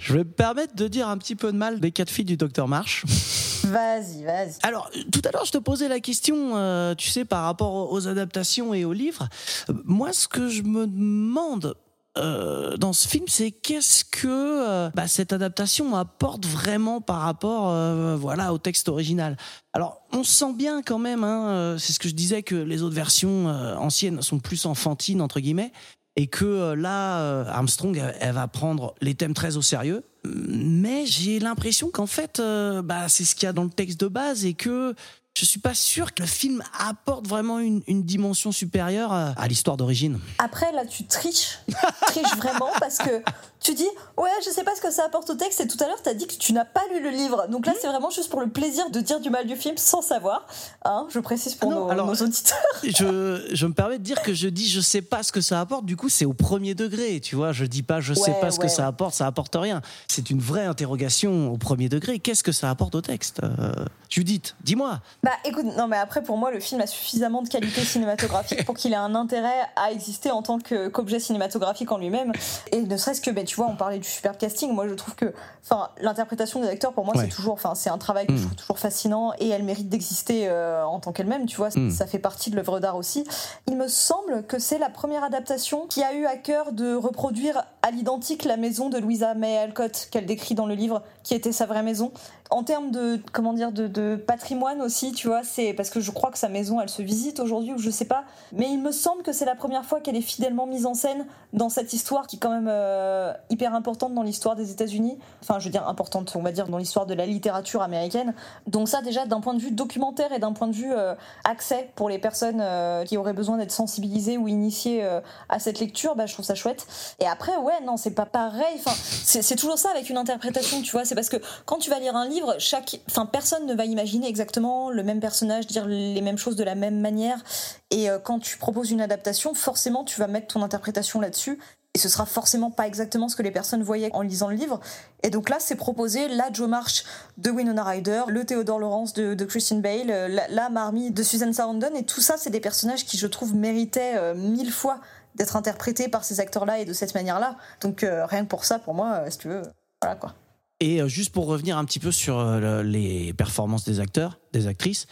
je 0.05 0.13
vais 0.13 0.19
me 0.19 0.31
permettre 0.31 0.75
de 0.75 0.87
dire 0.87 1.09
un 1.09 1.17
petit 1.17 1.35
peu 1.35 1.51
de 1.51 1.57
mal 1.57 1.79
des 1.79 1.91
quatre 1.91 2.11
filles 2.11 2.25
du 2.25 2.37
docteur 2.37 2.67
Marsh. 2.67 3.03
Vas-y, 3.65 4.23
vas-y. 4.23 4.53
Alors, 4.61 4.91
tout 5.11 5.21
à 5.25 5.31
l'heure, 5.31 5.45
je 5.45 5.51
te 5.51 5.57
posais 5.57 5.87
la 5.87 5.99
question, 5.99 6.55
euh, 6.55 6.93
tu 6.93 7.09
sais, 7.09 7.25
par 7.25 7.45
rapport 7.45 7.91
aux 7.91 8.07
adaptations 8.07 8.75
et 8.75 8.85
aux 8.85 8.93
livres. 8.93 9.27
Euh, 9.71 9.73
Moi, 9.85 10.13
ce 10.13 10.27
que 10.27 10.49
je 10.49 10.61
me 10.61 10.85
demande 10.85 11.75
euh, 12.17 12.77
dans 12.77 12.93
ce 12.93 13.07
film, 13.07 13.25
c'est 13.27 13.49
qu'est-ce 13.49 14.05
que 14.05 14.27
euh, 14.27 14.89
bah, 14.93 15.07
cette 15.07 15.33
adaptation 15.33 15.95
apporte 15.95 16.45
vraiment 16.45 17.01
par 17.01 17.21
rapport, 17.21 17.71
euh, 17.71 18.15
voilà, 18.15 18.53
au 18.53 18.59
texte 18.59 18.87
original. 18.87 19.35
Alors, 19.73 20.03
on 20.13 20.23
sent 20.23 20.53
bien 20.53 20.83
quand 20.83 20.99
même, 20.99 21.23
hein, 21.23 21.75
c'est 21.79 21.91
ce 21.91 21.99
que 21.99 22.07
je 22.07 22.13
disais, 22.13 22.43
que 22.43 22.55
les 22.55 22.83
autres 22.83 22.95
versions 22.95 23.47
anciennes 23.79 24.21
sont 24.21 24.39
plus 24.39 24.67
enfantines 24.67 25.21
entre 25.21 25.39
guillemets, 25.39 25.73
et 26.15 26.27
que 26.27 26.45
euh, 26.45 26.75
là, 26.75 27.19
euh, 27.19 27.45
Armstrong, 27.47 28.01
elle, 28.19 28.33
va 28.33 28.47
prendre 28.47 28.95
les 29.01 29.15
thèmes 29.15 29.33
très 29.33 29.57
au 29.57 29.61
sérieux. 29.61 30.03
Mais 30.23 31.05
j'ai 31.05 31.39
l'impression 31.39 31.89
qu'en 31.91 32.07
fait, 32.07 32.39
euh, 32.39 32.81
bah, 32.81 33.09
c'est 33.09 33.25
ce 33.25 33.35
qu'il 33.35 33.45
y 33.45 33.49
a 33.49 33.53
dans 33.53 33.63
le 33.63 33.69
texte 33.69 33.99
de 33.99 34.07
base 34.07 34.45
et 34.45 34.53
que 34.53 34.95
je 35.35 35.43
suis 35.45 35.59
pas 35.59 35.73
sûr 35.73 36.13
que 36.13 36.21
le 36.21 36.27
film 36.27 36.63
apporte 36.79 37.27
vraiment 37.27 37.59
une, 37.59 37.81
une 37.87 38.03
dimension 38.03 38.51
supérieure 38.53 39.11
à, 39.11 39.47
l'histoire 39.47 39.75
d'origine. 39.77 40.17
Après, 40.39 40.71
là, 40.71 40.85
tu 40.85 41.05
triches. 41.05 41.59
triches 42.07 42.35
vraiment 42.37 42.69
parce 42.79 42.97
que 42.99 43.21
tu 43.59 43.73
dis, 43.73 43.87
ouais, 44.17 44.29
je 44.45 44.51
sais 44.51 44.63
pas 44.63 44.73
ce 44.75 44.81
que 44.81 44.91
ça 44.91 45.03
apporte 45.05 45.29
au 45.29 45.35
texte 45.35 45.59
et 45.59 45.67
tout 45.67 45.77
à 45.83 45.87
l'heure, 45.87 46.01
t'as 46.01 46.13
dit 46.13 46.25
que 46.27 46.35
tu 46.35 46.53
n'as 46.53 46.63
pas 46.65 46.81
lu 46.93 47.03
le 47.03 47.09
livre. 47.09 47.47
Donc 47.49 47.65
là, 47.65 47.73
Hmm. 47.73 47.77
c'est 47.81 47.87
vraiment 47.87 48.09
juste 48.11 48.29
pour 48.29 48.39
le 48.39 48.47
plaisir 48.49 48.89
de 48.91 49.01
dire 49.01 49.19
du 49.19 49.29
mal 49.29 49.45
du 49.45 49.55
film 49.57 49.75
sans 49.77 50.01
savoir. 50.01 50.47
Hein, 50.85 51.07
je 51.09 51.19
précise 51.19 51.55
pour 51.55 51.69
Ah 51.71 51.75
non, 51.75 51.85
nos, 51.85 51.91
alors- 51.91 52.07
nos 52.07 52.15
auditeurs. 52.15 52.57
Je, 52.83 53.45
je 53.51 53.65
me 53.65 53.73
permets 53.73 53.97
de 53.97 54.03
dire 54.03 54.21
que 54.21 54.33
je 54.33 54.47
dis 54.47 54.69
je 54.69 54.79
sais 54.79 55.01
pas 55.01 55.23
ce 55.23 55.31
que 55.31 55.41
ça 55.41 55.59
apporte, 55.59 55.85
du 55.85 55.97
coup 55.97 56.07
c'est 56.07 56.23
au 56.25 56.33
premier 56.33 56.75
degré, 56.75 57.19
tu 57.19 57.35
vois, 57.35 57.51
je 57.51 57.65
dis 57.65 57.81
pas 57.83 57.99
je 57.99 58.13
sais 58.13 58.31
Ouais, 58.31 58.39
pas 58.39 58.51
ce 58.51 58.57
que 58.59 58.63
ouais, 58.63 58.69
ça 58.69 58.85
apporte, 58.87 59.15
ça 59.15 59.25
apporte 59.25 59.55
rien. 59.55 59.81
C'est 60.07 60.29
une 60.29 60.39
vraie 60.39 60.65
interrogation 60.65 61.51
au 61.51 61.57
premier 61.57 61.89
degré, 61.89 62.19
qu'est-ce 62.19 62.43
que 62.43 62.51
ça 62.51 62.69
apporte 62.69 62.93
au 62.95 63.01
texte 63.01 63.41
Euh, 63.43 63.73
Judith, 64.09 64.55
dis-moi. 64.63 65.01
Bah 65.25 65.31
écoute, 65.43 65.65
non 65.75 65.87
mais 65.87 65.97
après 65.97 66.21
pour 66.21 66.37
moi 66.37 66.51
le 66.51 66.59
film 66.59 66.79
a 66.81 66.87
suffisamment 66.87 67.41
de 67.41 67.49
qualité 67.49 67.81
cinématographique 67.81 68.63
pour 68.63 68.75
qu'il 68.75 68.93
ait 68.93 68.95
un 68.95 69.15
intérêt 69.15 69.59
à 69.75 69.91
exister 69.91 70.29
en 70.29 70.43
tant 70.43 70.59
qu'objet 70.59 71.19
cinématographique 71.19 71.91
en 71.91 71.97
lui-même. 71.97 72.31
Et 72.71 72.81
ne 72.81 72.95
serait-ce 72.95 73.21
que, 73.21 73.31
ben, 73.31 73.43
tu 73.43 73.55
vois, 73.55 73.65
on 73.67 73.75
parlait 73.75 73.97
du 73.97 74.07
super 74.07 74.37
casting, 74.37 74.71
moi 74.71 74.87
je 74.87 74.93
trouve 74.93 75.15
que 75.15 75.33
enfin, 75.63 75.89
l'interprétation 75.99 76.61
des 76.61 76.67
acteurs 76.67 76.93
pour 76.93 77.05
moi 77.05 77.15
Ouais. 77.17 77.23
c'est 77.23 77.29
toujours, 77.35 77.53
enfin 77.53 77.73
c'est 77.73 77.89
un 77.89 77.97
travail 77.97 78.27
que 78.27 78.35
je 78.35 78.37
Mm. 78.37 78.45
trouve 78.45 78.55
toujours 78.55 78.79
fascinant 78.79 79.33
et 79.39 79.49
elle 79.49 79.63
mérite 79.63 79.89
d'exister 79.89 80.47
euh, 80.47 80.83
en 80.85 80.99
tant 80.99 81.11
qu'elle-même, 81.11 81.47
tu 81.47 81.57
vois, 81.57 81.69
Mm. 81.75 81.89
ça 81.89 82.05
fait 82.05 82.19
partie 82.19 82.51
de 82.51 82.55
l'œuvre 82.55 82.79
d'art 82.79 82.95
aussi. 82.95 83.23
Il 83.67 83.77
me 83.77 83.87
semble 83.87 84.43
que 84.45 84.59
c'est 84.59 84.77
la 84.77 84.89
première 84.91 85.23
adaptation 85.23 85.87
qui 85.87 86.03
a 86.03 86.13
eu 86.13 86.25
à 86.27 86.35
cœur 86.37 86.71
de 86.71 86.93
reproduire 86.93 87.63
à 87.85 87.91
l'identique 87.91 88.45
la 88.45 88.57
maison 88.57 88.89
de 88.89 88.97
Louisa 88.97 89.35
May 89.35 89.59
Alcott 89.59 90.07
qu'elle 90.09 90.25
décrit 90.25 90.55
dans 90.55 90.65
le 90.65 90.73
livre, 90.73 91.03
qui 91.21 91.35
était 91.35 91.51
sa 91.51 91.67
vraie 91.67 91.83
maison. 91.83 92.11
En 92.49 92.63
termes 92.63 92.89
de 92.89 93.19
comment 93.31 93.53
dire 93.53 93.71
de, 93.71 93.87
de 93.87 94.15
patrimoine 94.15 94.81
aussi, 94.81 95.11
tu 95.11 95.27
vois, 95.27 95.43
c'est 95.43 95.73
parce 95.73 95.91
que 95.91 95.99
je 95.99 96.09
crois 96.09 96.31
que 96.31 96.37
sa 96.37 96.49
maison, 96.49 96.81
elle 96.81 96.89
se 96.89 97.03
visite 97.03 97.39
aujourd'hui 97.39 97.73
ou 97.73 97.77
je 97.77 97.89
sais 97.91 98.05
pas, 98.05 98.23
mais 98.53 98.69
il 98.71 98.79
me 98.79 98.91
semble 98.91 99.21
que 99.21 99.31
c'est 99.31 99.45
la 99.45 99.55
première 99.55 99.85
fois 99.85 99.99
qu'elle 99.99 100.15
est 100.15 100.21
fidèlement 100.21 100.65
mise 100.65 100.87
en 100.87 100.95
scène 100.95 101.27
dans 101.53 101.69
cette 101.69 101.93
histoire 101.93 102.25
qui 102.25 102.37
est 102.37 102.39
quand 102.39 102.49
même 102.49 102.69
euh, 102.69 103.33
hyper 103.51 103.75
importante 103.75 104.15
dans 104.15 104.23
l'histoire 104.23 104.55
des 104.55 104.71
États-Unis. 104.71 105.17
Enfin, 105.41 105.59
je 105.59 105.65
veux 105.65 105.71
dire 105.71 105.87
importante, 105.87 106.35
on 106.35 106.41
va 106.41 106.51
dire 106.51 106.67
dans 106.67 106.77
l'histoire 106.79 107.05
de 107.05 107.13
la 107.13 107.27
littérature 107.27 107.83
américaine. 107.83 108.33
Donc 108.65 108.89
ça, 108.89 109.01
déjà 109.03 109.27
d'un 109.27 109.41
point 109.41 109.53
de 109.53 109.61
vue 109.61 109.71
documentaire 109.71 110.31
et 110.31 110.39
d'un 110.39 110.53
point 110.53 110.67
de 110.67 110.75
vue 110.75 110.91
euh, 110.91 111.13
accès 111.43 111.89
pour 111.95 112.09
les 112.09 112.19
personnes 112.19 112.61
euh, 112.61 113.05
qui 113.05 113.17
auraient 113.17 113.33
besoin 113.33 113.57
d'être 113.57 113.71
sensibilisées 113.71 114.37
ou 114.37 114.47
initiées 114.47 115.03
à 115.49 115.59
cette 115.59 115.79
lecture, 115.79 116.15
bah, 116.15 116.25
je 116.25 116.33
trouve 116.33 116.45
ça 116.45 116.55
chouette. 116.55 116.87
Et 117.19 117.27
après, 117.27 117.55
ouais, 117.57 117.74
non, 117.83 117.97
c'est 117.97 118.11
pas 118.11 118.25
pareil. 118.25 118.75
Enfin, 118.75 118.93
c'est 119.23 119.55
toujours 119.55 119.77
ça 119.77 119.89
avec 119.91 120.09
une 120.09 120.17
interprétation, 120.17 120.81
tu 120.81 120.91
vois. 120.91 121.05
C'est 121.05 121.15
parce 121.15 121.29
que 121.29 121.37
quand 121.65 121.77
tu 121.77 121.89
vas 121.89 121.99
lire 121.99 122.15
un 122.15 122.27
livre, 122.27 122.55
chaque, 122.59 122.99
enfin, 123.09 123.25
personne 123.25 123.65
ne 123.65 123.73
va 123.73 123.85
imaginer 123.85 124.27
exactement 124.27 124.89
le 124.89 125.03
même 125.03 125.19
personnage, 125.19 125.67
dire 125.67 125.85
les 125.87 126.21
mêmes 126.21 126.37
choses 126.37 126.55
de 126.55 126.63
la 126.63 126.75
même 126.75 126.99
manière. 126.99 127.43
Et 127.91 128.09
euh, 128.09 128.19
quand 128.19 128.39
tu 128.39 128.57
proposes 128.57 128.91
une 128.91 129.01
adaptation, 129.01 129.53
forcément, 129.53 130.03
tu 130.03 130.19
vas 130.19 130.27
mettre 130.27 130.47
ton 130.47 130.61
interprétation 130.61 131.19
là-dessus. 131.19 131.59
Et 131.93 131.97
ce 131.97 132.09
sera 132.09 132.25
forcément 132.25 132.71
pas 132.71 132.87
exactement 132.87 133.29
ce 133.29 133.37
que 133.37 133.41
les 133.41 133.51
personnes 133.51 133.81
voyaient 133.81 134.09
en 134.11 134.21
lisant 134.21 134.49
le 134.49 134.55
livre. 134.55 134.81
Et 135.23 135.29
donc 135.29 135.49
là, 135.49 135.57
c'est 135.59 135.77
proposé 135.77 136.27
la 136.27 136.51
Joe 136.51 136.67
March 136.67 137.05
de 137.37 137.49
Winona 137.49 137.85
Ryder, 137.85 138.23
le 138.27 138.43
Theodore 138.45 138.79
Lawrence 138.79 139.13
de, 139.13 139.45
Christian 139.45 139.77
Bale, 139.77 140.07
la, 140.07 140.45
la 140.49 140.69
Marmee 140.69 141.11
de 141.11 141.23
Susan 141.23 141.53
Sarandon. 141.53 141.95
Et 141.95 142.03
tout 142.03 142.19
ça, 142.19 142.35
c'est 142.37 142.49
des 142.49 142.59
personnages 142.59 143.05
qui, 143.05 143.17
je 143.17 143.27
trouve, 143.27 143.55
méritaient 143.55 144.17
euh, 144.17 144.35
mille 144.35 144.73
fois 144.73 144.99
d'être 145.35 145.55
interprétés 145.55 146.07
par 146.07 146.23
ces 146.23 146.39
acteurs-là 146.39 146.79
et 146.79 146.85
de 146.85 146.93
cette 146.93 147.13
manière-là. 147.15 147.55
Donc 147.81 148.03
euh, 148.03 148.25
rien 148.25 148.43
que 148.43 148.49
pour 148.49 148.65
ça, 148.65 148.79
pour 148.79 148.93
moi, 148.93 149.21
euh, 149.25 149.29
si 149.29 149.37
tu 149.37 149.47
veux, 149.49 149.61
voilà 150.01 150.15
quoi. 150.15 150.33
Et 150.79 151.01
euh, 151.01 151.07
juste 151.07 151.33
pour 151.33 151.45
revenir 151.47 151.77
un 151.77 151.85
petit 151.85 151.99
peu 151.99 152.11
sur 152.11 152.37
euh, 152.39 152.59
le- 152.59 152.81
les 152.83 153.33
performances 153.33 153.85
des 153.85 153.99
acteurs, 153.99 154.39
des 154.53 154.67
actrices, 154.67 155.07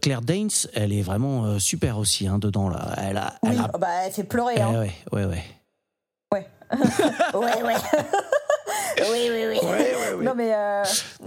Claire 0.00 0.22
Danes, 0.22 0.48
elle 0.74 0.92
est 0.92 1.02
vraiment 1.02 1.58
super 1.60 1.98
aussi 1.98 2.26
hein, 2.26 2.38
dedans 2.38 2.68
là. 2.70 2.94
Elle 2.96 3.18
a, 3.18 3.34
Oui, 3.42 3.50
elle 3.52 3.60
a- 3.60 3.70
oh, 3.74 3.78
bah, 3.78 3.88
elle 4.04 4.12
fait 4.12 4.24
pleurer. 4.24 4.54
Eh 4.56 4.60
Hein. 4.62 4.80
ouais, 4.80 4.92
ouais, 5.12 5.24
ouais. 5.26 5.44
Ouais. 6.32 6.48
ouais, 7.34 7.62
ouais. 7.62 7.74
oui, 9.12 9.30
oui, 9.30 9.58
oui. 9.60 10.24
Non, 10.24 10.32
mais. 10.34 10.52
euh, 10.54 10.82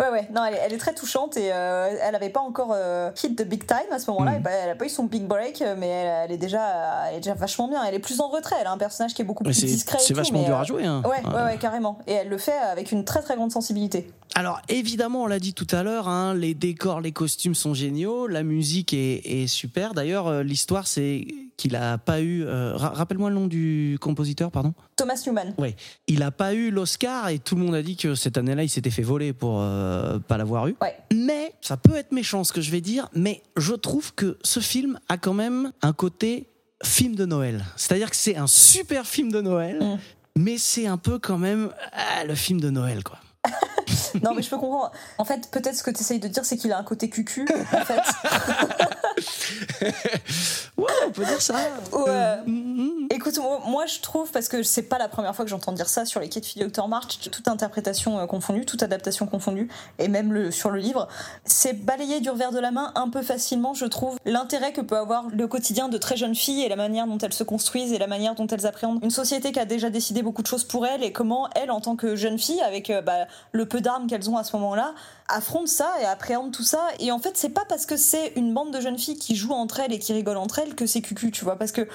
ouais, 0.00 0.10
ouais. 0.10 0.28
Non, 0.34 0.44
elle 0.44 0.54
est, 0.54 0.58
elle 0.64 0.72
est 0.72 0.78
très 0.78 0.94
touchante 0.94 1.36
et 1.36 1.50
euh, 1.52 1.96
elle 2.02 2.14
avait 2.14 2.30
pas 2.30 2.40
encore 2.40 2.72
euh, 2.74 3.10
hit 3.22 3.36
de 3.36 3.44
big 3.44 3.66
time 3.66 3.90
à 3.92 3.98
ce 3.98 4.10
moment-là. 4.10 4.36
Et 4.36 4.38
bah, 4.40 4.50
Elle 4.50 4.70
a 4.70 4.74
pas 4.74 4.84
eu 4.84 4.88
son 4.88 5.04
big 5.04 5.24
break, 5.24 5.62
mais 5.76 5.88
elle, 5.88 6.24
elle 6.24 6.32
est 6.32 6.38
déjà, 6.38 7.08
elle 7.08 7.16
est 7.16 7.20
déjà 7.20 7.34
vachement 7.34 7.68
bien. 7.68 7.82
Elle 7.84 7.94
est 7.94 7.98
plus 8.00 8.20
en 8.20 8.28
retrait. 8.28 8.56
Elle 8.60 8.66
a 8.66 8.72
un 8.72 8.78
personnage 8.78 9.14
qui 9.14 9.22
est 9.22 9.24
beaucoup 9.24 9.44
Mais 9.44 9.50
plus 9.50 9.64
discret. 9.64 9.98
et 9.98 10.00
c'est 10.00 10.12
tout, 10.12 10.18
vachement 10.18 10.40
mais, 10.40 10.44
dur 10.46 10.56
euh, 10.56 10.60
à 10.60 10.64
jouer. 10.64 10.84
Hein. 10.84 11.02
Ouais, 11.04 11.22
ouais, 11.34 11.44
ouais, 11.44 11.56
carrément. 11.58 11.98
Et 12.06 12.12
elle 12.12 12.28
le 12.28 12.38
fait 12.38 12.52
avec 12.58 12.92
une 12.92 13.04
très 13.04 13.22
très 13.22 13.36
grande 13.36 13.52
sensibilité. 13.52 14.10
Alors 14.38 14.60
évidemment, 14.68 15.24
on 15.24 15.26
l'a 15.26 15.40
dit 15.40 15.52
tout 15.52 15.66
à 15.72 15.82
l'heure, 15.82 16.06
hein, 16.06 16.32
les 16.32 16.54
décors, 16.54 17.00
les 17.00 17.10
costumes 17.10 17.56
sont 17.56 17.74
géniaux, 17.74 18.28
la 18.28 18.44
musique 18.44 18.92
est, 18.94 19.20
est 19.42 19.46
super. 19.48 19.94
D'ailleurs, 19.94 20.28
euh, 20.28 20.42
l'histoire, 20.44 20.86
c'est 20.86 21.26
qu'il 21.56 21.74
a 21.74 21.98
pas 21.98 22.20
eu. 22.20 22.44
euh, 22.44 22.76
ra- 22.76 22.90
Rappelle-moi 22.90 23.30
le 23.30 23.34
nom 23.34 23.48
du 23.48 23.98
compositeur, 24.00 24.52
pardon. 24.52 24.74
Thomas 24.94 25.20
Newman. 25.26 25.54
Ouais, 25.58 25.74
il 26.06 26.22
a 26.22 26.30
pas 26.30 26.54
eu 26.54 26.70
l'Oscar 26.70 27.30
et 27.30 27.40
tout 27.40 27.56
le 27.56 27.62
monde 27.62 27.74
a 27.74 27.82
dit 27.82 27.96
que 27.96 28.14
cette 28.14 28.38
année-là, 28.38 28.62
il 28.62 28.68
s'était 28.68 28.90
fait 28.90 29.02
voler 29.02 29.32
pour 29.32 29.58
euh, 29.60 30.20
pas 30.20 30.38
l'avoir 30.38 30.68
eu. 30.68 30.76
Ouais. 30.80 30.94
Mais 31.12 31.52
ça 31.60 31.76
peut 31.76 31.96
être 31.96 32.12
méchant 32.12 32.44
ce 32.44 32.52
que 32.52 32.60
je 32.60 32.70
vais 32.70 32.80
dire, 32.80 33.08
mais 33.16 33.42
je 33.56 33.74
trouve 33.74 34.14
que 34.14 34.38
ce 34.44 34.60
film 34.60 35.00
a 35.08 35.18
quand 35.18 35.34
même 35.34 35.72
un 35.82 35.92
côté 35.92 36.46
film 36.84 37.16
de 37.16 37.26
Noël. 37.26 37.64
C'est-à-dire 37.74 38.08
que 38.08 38.16
c'est 38.16 38.36
un 38.36 38.46
super 38.46 39.04
film 39.04 39.32
de 39.32 39.40
Noël, 39.40 39.78
Mm. 39.82 39.98
mais 40.36 40.58
c'est 40.58 40.86
un 40.86 40.96
peu 40.96 41.18
quand 41.18 41.38
même 41.38 41.70
ah, 41.92 42.24
le 42.24 42.36
film 42.36 42.60
de 42.60 42.70
Noël, 42.70 43.02
quoi. 43.02 43.18
Non, 44.22 44.34
mais 44.34 44.42
je 44.42 44.50
peux 44.50 44.58
comprendre. 44.58 44.90
En 45.18 45.24
fait, 45.24 45.50
peut-être 45.50 45.76
ce 45.76 45.82
que 45.82 45.90
tu 45.90 46.00
essayes 46.00 46.18
de 46.18 46.28
dire, 46.28 46.44
c'est 46.44 46.56
qu'il 46.56 46.72
a 46.72 46.78
un 46.78 46.82
côté 46.82 47.08
cucu, 47.10 47.46
en 47.72 47.84
fait. 47.84 48.00
Ouais, 50.76 50.92
on 51.06 51.10
peut 51.10 51.24
dire 51.24 51.42
ça. 51.42 51.56
Ouais. 51.92 52.36
Mm, 52.46 53.08
Écoute, 53.10 53.38
moi, 53.66 53.86
je 53.86 54.00
trouve, 54.00 54.30
parce 54.30 54.48
que 54.48 54.62
c'est 54.62 54.82
pas 54.82 54.98
la 54.98 55.08
première 55.08 55.34
fois 55.34 55.44
que 55.44 55.50
j'entends 55.50 55.72
dire 55.72 55.88
ça 55.88 56.04
sur 56.04 56.20
les 56.20 56.28
quais 56.28 56.40
de 56.40 56.46
fille 56.46 56.64
Dr. 56.64 56.86
March, 56.86 57.18
toute 57.32 57.48
interprétation 57.48 58.18
euh, 58.20 58.26
confondue, 58.26 58.64
toute 58.64 58.82
adaptation 58.82 59.26
confondue, 59.26 59.68
et 59.98 60.06
même 60.06 60.32
le, 60.32 60.52
sur 60.52 60.70
le 60.70 60.78
livre, 60.78 61.08
c'est 61.44 61.72
balayer 61.72 62.20
du 62.20 62.30
revers 62.30 62.52
de 62.52 62.60
la 62.60 62.70
main 62.70 62.92
un 62.94 63.08
peu 63.08 63.22
facilement, 63.22 63.74
je 63.74 63.86
trouve, 63.86 64.18
l'intérêt 64.24 64.72
que 64.72 64.80
peut 64.80 64.96
avoir 64.96 65.26
le 65.30 65.48
quotidien 65.48 65.88
de 65.88 65.98
très 65.98 66.16
jeunes 66.16 66.36
filles 66.36 66.62
et 66.62 66.68
la 66.68 66.76
manière 66.76 67.06
dont 67.08 67.18
elles 67.18 67.32
se 67.32 67.44
construisent 67.44 67.92
et 67.92 67.98
la 67.98 68.06
manière 68.06 68.36
dont 68.36 68.46
elles 68.46 68.66
appréhendent 68.66 69.02
une 69.02 69.10
société 69.10 69.50
qui 69.50 69.58
a 69.58 69.64
déjà 69.64 69.90
décidé 69.90 70.22
beaucoup 70.22 70.42
de 70.42 70.46
choses 70.46 70.64
pour 70.64 70.86
elles 70.86 71.02
et 71.02 71.10
comment 71.10 71.48
elles, 71.56 71.72
en 71.72 71.80
tant 71.80 71.96
que 71.96 72.14
jeunes 72.14 72.38
filles, 72.38 72.60
avec 72.60 72.90
euh, 72.90 73.02
bah, 73.02 73.26
le 73.52 73.66
peu 73.66 73.80
d'armes 73.80 74.06
qu'elles 74.06 74.30
ont 74.30 74.36
à 74.36 74.44
ce 74.44 74.56
moment-là, 74.56 74.94
affrontent 75.28 75.66
ça 75.66 75.92
et 76.00 76.04
appréhendent 76.04 76.52
tout 76.52 76.62
ça. 76.62 76.80
Et 77.00 77.12
en 77.12 77.18
fait, 77.18 77.36
c'est 77.36 77.50
pas 77.50 77.64
parce 77.68 77.86
que 77.86 77.96
c'est 77.96 78.32
une 78.36 78.54
bande 78.54 78.72
de 78.72 78.80
jeunes 78.80 78.98
filles 78.98 79.18
qui 79.18 79.36
jouent 79.36 79.52
entre 79.52 79.80
elles 79.80 79.92
et 79.92 79.98
qui 79.98 80.12
rigolent 80.12 80.38
entre 80.38 80.58
elles 80.58 80.74
que 80.74 80.86
c'est 80.86 81.00
cucu, 81.00 81.30
tu 81.30 81.44
vois, 81.44 81.56
parce 81.56 81.72
que 81.72 81.88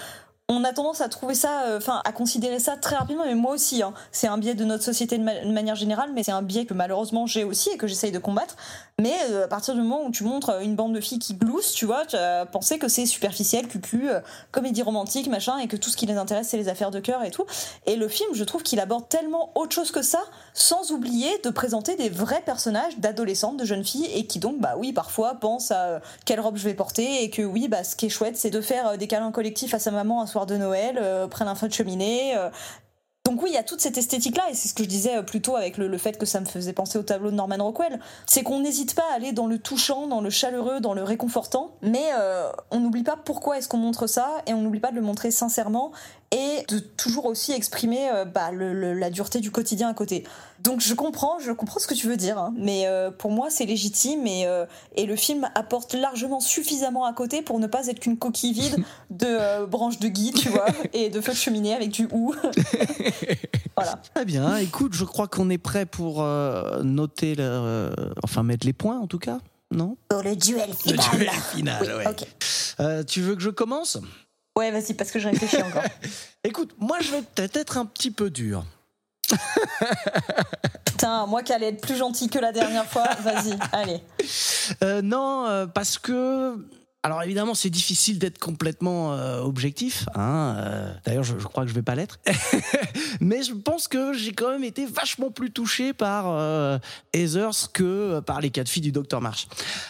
on 0.50 0.64
a 0.64 0.74
tendance 0.74 1.02
à 1.02 1.10
trouver 1.10 1.36
ça, 1.36 1.64
euh, 1.64 1.78
enfin 1.78 2.02
à 2.04 2.12
considérer 2.12 2.60
ça 2.60 2.76
très 2.76 2.96
rapidement, 2.96 3.24
mais 3.26 3.36
moi 3.36 3.54
aussi, 3.54 3.82
hein. 3.82 3.94
c'est 4.12 4.28
un 4.28 4.38
biais 4.38 4.56
de 4.56 4.66
notre 4.66 4.84
société 4.84 5.18
de, 5.18 5.24
de 5.24 5.52
manière 5.52 5.76
générale, 5.76 6.12
mais 6.14 6.24
c'est 6.24 6.32
un 6.32 6.42
biais 6.42 6.66
que 6.66 6.74
malheureusement 6.74 7.26
j'ai 7.26 7.44
aussi 7.44 7.70
et 7.70 7.78
que 7.78 7.88
j'essaye 7.88 8.12
de 8.12 8.20
combattre. 8.20 8.56
Mais 9.02 9.16
euh, 9.32 9.46
à 9.46 9.48
partir 9.48 9.74
du 9.74 9.82
moment 9.82 10.06
où 10.06 10.12
tu 10.12 10.24
montres 10.24 10.52
euh, 10.52 10.60
une 10.60 10.76
bande 10.76 10.94
de 10.94 11.02
filles 11.02 11.18
qui 11.18 11.34
gloussent, 11.34 11.74
tu 11.74 11.86
vois, 11.86 12.06
tu 12.06 12.16
as 12.16 12.46
que 12.80 12.88
c'est 12.88 13.08
superficiel, 13.08 13.68
cucu, 13.68 14.10
euh, 14.10 14.20
comédie 14.52 14.84
romantique, 14.84 15.28
machin, 15.28 15.58
et 15.58 15.68
que 15.68 15.76
tout 15.76 15.90
ce 15.90 15.98
qui 15.98 16.06
les 16.06 16.16
intéresse 16.16 16.50
c'est 16.50 16.58
les 16.58 16.70
affaires 16.70 16.92
de 16.92 17.00
cœur 17.00 17.24
et 17.24 17.32
tout. 17.32 17.46
Et 17.88 17.96
le 17.96 18.08
film, 18.08 18.30
je 18.34 18.44
trouve 18.44 18.62
qu'il 18.62 18.80
aborde 18.80 19.10
tellement 19.10 19.52
autre 19.56 19.74
chose 19.74 19.92
que 19.92 20.04
ça, 20.04 20.22
sans 20.54 20.92
oublier 20.92 21.30
de 21.44 21.50
présenter 21.50 21.96
des 21.96 22.10
vrais 22.10 22.42
personnages 22.42 23.00
d'adolescentes, 23.00 23.58
de 23.58 23.66
jeunes 23.66 23.84
filles, 23.84 24.10
et 24.14 24.28
qui 24.28 24.38
donc, 24.38 24.60
bah 24.60 24.76
oui, 24.78 24.94
parfois 24.94 25.36
pensent 25.36 25.72
à 25.72 25.84
euh, 25.84 26.00
quelle 26.26 26.40
robe 26.40 26.58
je 26.58 26.64
vais 26.64 26.76
porter, 26.76 27.24
et 27.24 27.32
que 27.32 27.42
oui, 27.42 27.68
bah 27.68 27.84
ce 27.84 27.96
qui 27.96 28.06
est 28.06 28.10
chouette, 28.10 28.38
c'est 28.38 28.52
de 28.52 28.62
faire 28.62 28.98
des 28.98 29.08
câlins 29.08 29.32
collectifs 29.32 29.74
à 29.74 29.80
sa 29.80 29.90
maman 29.90 30.22
un 30.22 30.28
soir 30.28 30.46
de 30.46 30.56
Noël, 30.56 31.02
près 31.32 31.46
d'un 31.46 31.56
feu 31.56 31.68
de 31.68 31.74
cheminée. 31.74 32.36
Donc 33.26 33.42
oui, 33.42 33.52
il 33.52 33.54
y 33.54 33.58
a 33.58 33.64
toute 33.64 33.80
cette 33.80 33.98
esthétique-là, 33.98 34.44
et 34.52 34.54
c'est 34.54 34.68
ce 34.68 34.74
que 34.74 34.84
je 34.84 34.90
disais 34.90 35.16
euh, 35.16 35.22
plus 35.22 35.42
tôt 35.42 35.56
avec 35.56 35.78
le, 35.78 35.88
le 35.88 35.98
fait 35.98 36.18
que 36.18 36.26
ça 36.26 36.42
me 36.42 36.46
faisait 36.46 36.74
penser 36.74 37.00
au 37.00 37.04
tableau 37.04 37.32
de 37.32 37.36
Norman 37.36 37.56
Rockwell. 37.58 38.02
C'est 38.26 38.44
qu'on 38.44 38.60
n'hésite 38.60 38.96
pas 38.96 39.06
à 39.14 39.16
aller 39.16 39.32
dans 39.32 39.48
le 39.48 39.60
touchant, 39.60 40.08
dans 40.08 40.20
le 40.20 40.30
chaleureux, 40.30 40.82
dans 40.82 40.94
le 40.94 41.04
réconfortant, 41.04 41.72
mais 41.82 42.04
euh, 42.20 42.52
on 42.70 42.82
n'oublie 42.82 43.04
pas 43.04 43.16
pourquoi 43.16 43.58
est-ce 43.58 43.70
qu'on 43.70 43.78
montre 43.78 44.08
ça, 44.08 44.30
et 44.46 44.54
on 44.54 44.60
n'oublie 44.60 44.82
pas 44.82 44.92
de 44.92 44.98
le 44.98 45.02
montrer 45.02 45.32
sincèrement, 45.32 45.94
et 46.34 46.66
de 46.68 46.80
toujours 46.80 47.26
aussi 47.26 47.52
exprimer 47.54 48.10
euh, 48.12 48.26
bah, 48.26 48.52
le- 48.52 48.74
le- 48.74 48.94
la 48.94 49.10
dureté 49.10 49.40
du 49.40 49.52
quotidien 49.52 49.88
à 49.90 49.94
côté. 49.94 50.26
Donc 50.60 50.82
je 50.82 50.94
comprends, 50.94 51.40
je 51.40 51.52
comprends 51.52 51.80
ce 51.80 51.88
que 51.88 51.94
tu 51.94 52.08
veux 52.08 52.18
dire, 52.18 52.38
hein, 52.38 52.54
mais 52.58 52.88
euh, 52.88 53.12
pour 53.12 53.32
moi 53.32 53.48
c'est 53.50 53.66
légitime 53.66 54.26
et, 54.26 54.46
euh, 54.48 54.66
et 54.96 55.06
le 55.06 55.16
film 55.16 55.48
apporte 55.56 55.94
largement 55.94 56.40
suffisamment 56.40 57.06
à 57.06 57.14
côté 57.14 57.42
pour 57.42 57.60
ne 57.60 57.68
pas 57.68 57.88
être 57.88 58.00
qu'une 58.00 58.18
coquille 58.18 58.54
vide 58.54 58.78
de 59.12 59.26
euh, 59.28 59.66
branches 59.68 60.00
de 60.00 60.08
gui, 60.08 60.32
tu 60.32 60.50
vois, 60.50 60.66
et 60.94 61.10
de 61.10 61.22
feux 61.22 61.34
de 61.34 61.38
cheminée 61.38 61.74
avec 61.74 61.90
du 61.90 62.08
hou. 62.12 62.34
voilà. 63.76 64.00
Très 64.14 64.26
bien. 64.26 64.56
Écoute, 64.58 64.94
je 64.94 65.04
crois 65.04 65.28
qu'on 65.28 65.50
est 65.50 65.58
prêt 65.58 65.86
pour 65.86 66.22
euh, 66.22 66.82
noter, 66.84 67.36
le, 67.36 67.44
euh, 67.44 67.94
enfin 68.24 68.44
mettre 68.44 68.66
les 68.66 68.74
points 68.74 69.00
en 69.00 69.08
tout 69.08 69.20
cas. 69.20 69.40
Non? 69.72 69.98
Pour 70.10 70.22
le 70.22 70.36
duel 70.36 70.70
Le 70.70 70.76
final. 70.92 71.10
duel 71.18 71.30
final, 71.54 71.94
Oui, 71.98 72.06
ouais. 72.06 72.16
Euh, 72.80 73.04
tu 73.04 73.22
veux 73.22 73.36
que 73.36 73.42
je 73.42 73.50
commence? 73.50 73.98
Ouais, 74.58 74.72
vas-y, 74.72 74.94
parce 74.94 75.12
que 75.12 75.20
je 75.20 75.30
réfléchis 75.30 75.62
encore. 75.62 75.84
Écoute, 76.44 76.76
moi 76.78 77.00
je 77.02 77.12
vais 77.12 77.22
peut-être 77.22 77.58
être 77.58 77.78
un 77.78 77.86
petit 77.86 78.12
peu 78.12 78.30
dur. 78.30 78.66
Putain, 80.86 81.26
moi 81.26 81.42
qui 81.42 81.54
allais 81.54 81.70
être 81.70 81.82
plus 81.82 81.96
gentil 81.96 82.30
que 82.30 82.40
la 82.40 82.52
dernière 82.52 82.86
fois, 82.86 83.08
vas-y, 83.22 83.58
allez. 83.72 84.02
Euh, 84.84 85.02
non, 85.02 85.46
euh, 85.48 85.66
parce 85.66 85.98
que. 85.98 86.56
Alors 87.06 87.22
évidemment, 87.22 87.54
c'est 87.54 87.70
difficile 87.70 88.18
d'être 88.18 88.40
complètement 88.40 89.14
euh, 89.14 89.42
objectif. 89.42 90.06
Hein, 90.16 90.96
D'ailleurs, 91.04 91.26
je, 91.26 91.38
je 91.38 91.48
crois 91.48 91.64
que 91.64 91.70
je 91.70 91.76
vais 91.76 91.82
pas 91.82 91.96
l'être. 91.96 92.20
Mais 93.20 93.44
je 93.44 93.54
pense 93.54 93.90
que 93.90 94.14
j'ai 94.14 94.32
quand 94.32 94.50
même 94.50 94.64
été 94.64 94.86
vachement 94.86 95.30
plus 95.30 95.52
touché 95.52 95.92
par 95.92 96.80
Heathers 97.12 97.72
que 97.74 98.22
par 98.22 98.40
les 98.40 98.52
quatre 98.52 98.70
filles 98.70 98.84
du 98.84 98.94
Docteur 98.94 99.20
March. 99.20 99.48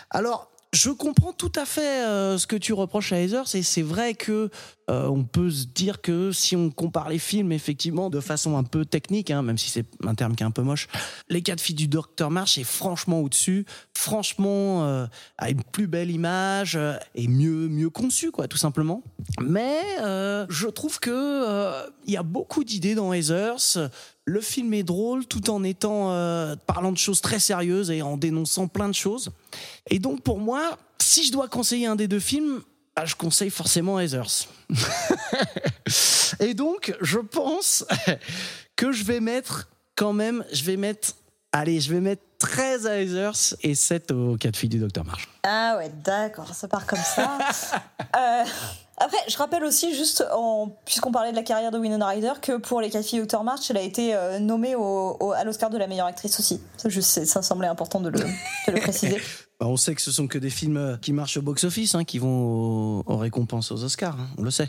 Alors. 0.09 0.52
Je 0.73 0.89
comprends 0.89 1.33
tout 1.33 1.51
à 1.55 1.65
fait 1.65 2.03
euh, 2.03 2.39
ce 2.39 2.47
que 2.47 2.55
tu 2.55 2.73
reproches 2.73 3.13
à 3.13 3.19
Heathers 3.19 3.55
et 3.55 3.61
c'est 3.61 3.83
vrai 3.83 4.15
que 4.15 4.49
euh, 4.89 5.07
on 5.07 5.23
peut 5.23 5.51
se 5.51 5.65
dire 5.65 6.01
que 6.01 6.31
si 6.31 6.55
on 6.55 6.71
compare 6.71 7.09
les 7.09 7.19
films 7.19 7.51
effectivement 7.51 8.09
de 8.09 8.19
façon 8.19 8.57
un 8.57 8.63
peu 8.63 8.83
technique, 8.83 9.29
hein, 9.29 9.43
même 9.43 9.57
si 9.59 9.69
c'est 9.69 9.85
un 10.03 10.15
terme 10.15 10.35
qui 10.35 10.41
est 10.41 10.45
un 10.45 10.51
peu 10.51 10.63
moche, 10.63 10.87
les 11.29 11.43
quatre 11.43 11.61
filles 11.61 11.75
du 11.75 11.87
Docteur 11.87 12.31
March 12.31 12.57
est 12.57 12.63
franchement 12.63 13.21
au-dessus, 13.21 13.65
franchement 13.95 14.83
euh, 14.85 15.05
a 15.37 15.51
une 15.51 15.61
plus 15.61 15.85
belle 15.85 16.09
image 16.09 16.75
euh, 16.75 16.95
et 17.13 17.27
mieux 17.27 17.69
mieux 17.69 17.91
conçue 17.91 18.31
quoi, 18.31 18.47
tout 18.47 18.57
simplement. 18.57 19.03
Mais 19.41 19.79
je 20.49 20.67
trouve 20.67 20.99
que 20.99 21.85
il 22.05 22.13
y 22.13 22.17
a 22.17 22.23
beaucoup 22.23 22.63
d'idées 22.63 22.95
dans 22.95 23.13
Heathers. 23.13 23.77
Le 24.25 24.39
film 24.39 24.73
est 24.73 24.83
drôle 24.83 25.25
tout 25.25 25.49
en 25.49 25.63
étant 25.63 26.11
euh, 26.11 26.55
parlant 26.67 26.91
de 26.91 26.97
choses 26.97 27.21
très 27.21 27.39
sérieuses 27.39 27.91
et 27.91 28.01
en 28.01 28.15
dénonçant 28.15 28.67
plein 28.67 28.87
de 28.87 28.93
choses. 28.93 29.31
Et 29.89 29.99
donc 29.99 30.21
pour 30.21 30.39
moi, 30.39 30.77
si 30.99 31.25
je 31.25 31.31
dois 31.31 31.47
conseiller 31.49 31.87
un 31.87 31.95
des 31.95 32.07
deux 32.07 32.19
films, 32.19 32.61
ah, 32.95 33.05
je 33.05 33.15
conseille 33.15 33.49
forcément 33.49 33.99
Heathers. 33.99 34.47
Et 36.39 36.53
donc, 36.53 36.95
je 37.01 37.19
pense 37.19 37.85
que 38.75 38.91
je 38.91 39.03
vais 39.03 39.19
mettre 39.19 39.69
quand 39.95 40.13
même, 40.13 40.43
je 40.51 40.63
vais 40.63 40.77
mettre, 40.77 41.13
allez, 41.51 41.79
je 41.79 41.91
vais 41.91 41.99
mettre 41.99 42.21
13 42.39 42.87
à 42.87 43.01
Heathers 43.01 43.55
et 43.61 43.73
7 43.73 44.11
aux 44.11 44.37
4 44.37 44.55
filles 44.55 44.69
du 44.69 44.79
Docteur 44.79 45.05
March. 45.05 45.27
Ah 45.43 45.75
ouais, 45.77 45.91
d'accord, 46.03 46.53
ça 46.53 46.67
part 46.67 46.85
comme 46.85 46.99
ça. 46.99 47.37
Euh, 48.15 48.43
après, 48.97 49.17
je 49.27 49.37
rappelle 49.37 49.63
aussi, 49.63 49.95
juste 49.95 50.23
puisqu'on 50.85 51.11
parlait 51.11 51.31
de 51.31 51.35
la 51.35 51.43
carrière 51.43 51.71
de 51.71 51.79
Winona 51.79 52.07
Ryder, 52.07 52.33
que 52.41 52.57
pour 52.57 52.79
les 52.79 52.89
4 52.89 53.05
filles 53.05 53.19
Docteur 53.19 53.43
March, 53.43 53.69
elle 53.69 53.77
a 53.77 53.81
été 53.81 54.13
euh, 54.13 54.39
nommée 54.39 54.75
au, 54.75 55.33
à 55.35 55.43
l'Oscar 55.43 55.69
de 55.69 55.77
la 55.77 55.87
meilleure 55.87 56.05
actrice 56.05 56.39
aussi. 56.39 56.61
Ça, 56.77 56.89
je 56.89 57.01
sais, 57.01 57.25
ça 57.25 57.41
semblait 57.41 57.67
important 57.67 57.99
de 57.99 58.09
le, 58.09 58.19
de 58.19 58.71
le 58.71 58.79
préciser. 58.79 59.21
Bah, 59.59 59.67
on 59.67 59.77
sait 59.77 59.93
que 59.93 60.01
ce 60.01 60.11
sont 60.11 60.27
que 60.27 60.39
des 60.39 60.49
films 60.49 60.77
euh, 60.77 60.97
qui 60.97 61.13
marchent 61.13 61.37
au 61.37 61.43
box-office, 61.43 61.93
hein, 61.93 62.03
qui 62.03 62.17
vont 62.17 62.97
aux, 62.97 63.03
aux 63.05 63.17
récompenses 63.17 63.71
aux 63.71 63.83
Oscars, 63.83 64.19
hein, 64.19 64.27
on 64.39 64.41
le 64.41 64.49
sait. 64.49 64.67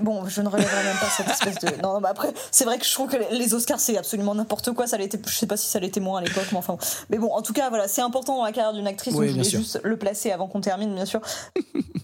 Bon, 0.00 0.26
je 0.26 0.42
ne 0.42 0.48
relèverai 0.48 0.84
même 0.84 0.96
pas 0.98 1.08
cette 1.08 1.28
espèce 1.28 1.58
de. 1.58 1.82
Non, 1.82 2.00
mais 2.00 2.08
après, 2.08 2.32
c'est 2.50 2.64
vrai 2.64 2.78
que 2.78 2.84
je 2.84 2.92
trouve 2.92 3.08
que 3.08 3.16
les 3.30 3.54
Oscars, 3.54 3.80
c'est 3.80 3.96
absolument 3.96 4.34
n'importe 4.34 4.72
quoi. 4.72 4.86
Ça 4.86 4.96
l'était, 4.96 5.18
je 5.26 5.34
sais 5.34 5.46
pas 5.46 5.56
si 5.56 5.68
ça 5.68 5.78
l'était 5.80 6.00
moins 6.00 6.18
à 6.18 6.22
l'époque, 6.22 6.48
mais 6.52 6.58
enfin. 6.58 6.76
Mais 7.10 7.18
bon, 7.18 7.32
en 7.32 7.42
tout 7.42 7.52
cas, 7.52 7.68
voilà, 7.68 7.88
c'est 7.88 8.02
important 8.02 8.36
dans 8.36 8.44
la 8.44 8.52
carrière 8.52 8.74
d'une 8.74 8.86
actrice. 8.86 9.14
Oui, 9.14 9.20
donc 9.20 9.28
je 9.28 9.32
voulais 9.32 9.48
sûr. 9.48 9.60
juste 9.60 9.80
le 9.82 9.96
placer 9.96 10.32
avant 10.32 10.48
qu'on 10.48 10.60
termine, 10.60 10.94
bien 10.94 11.06
sûr. 11.06 11.20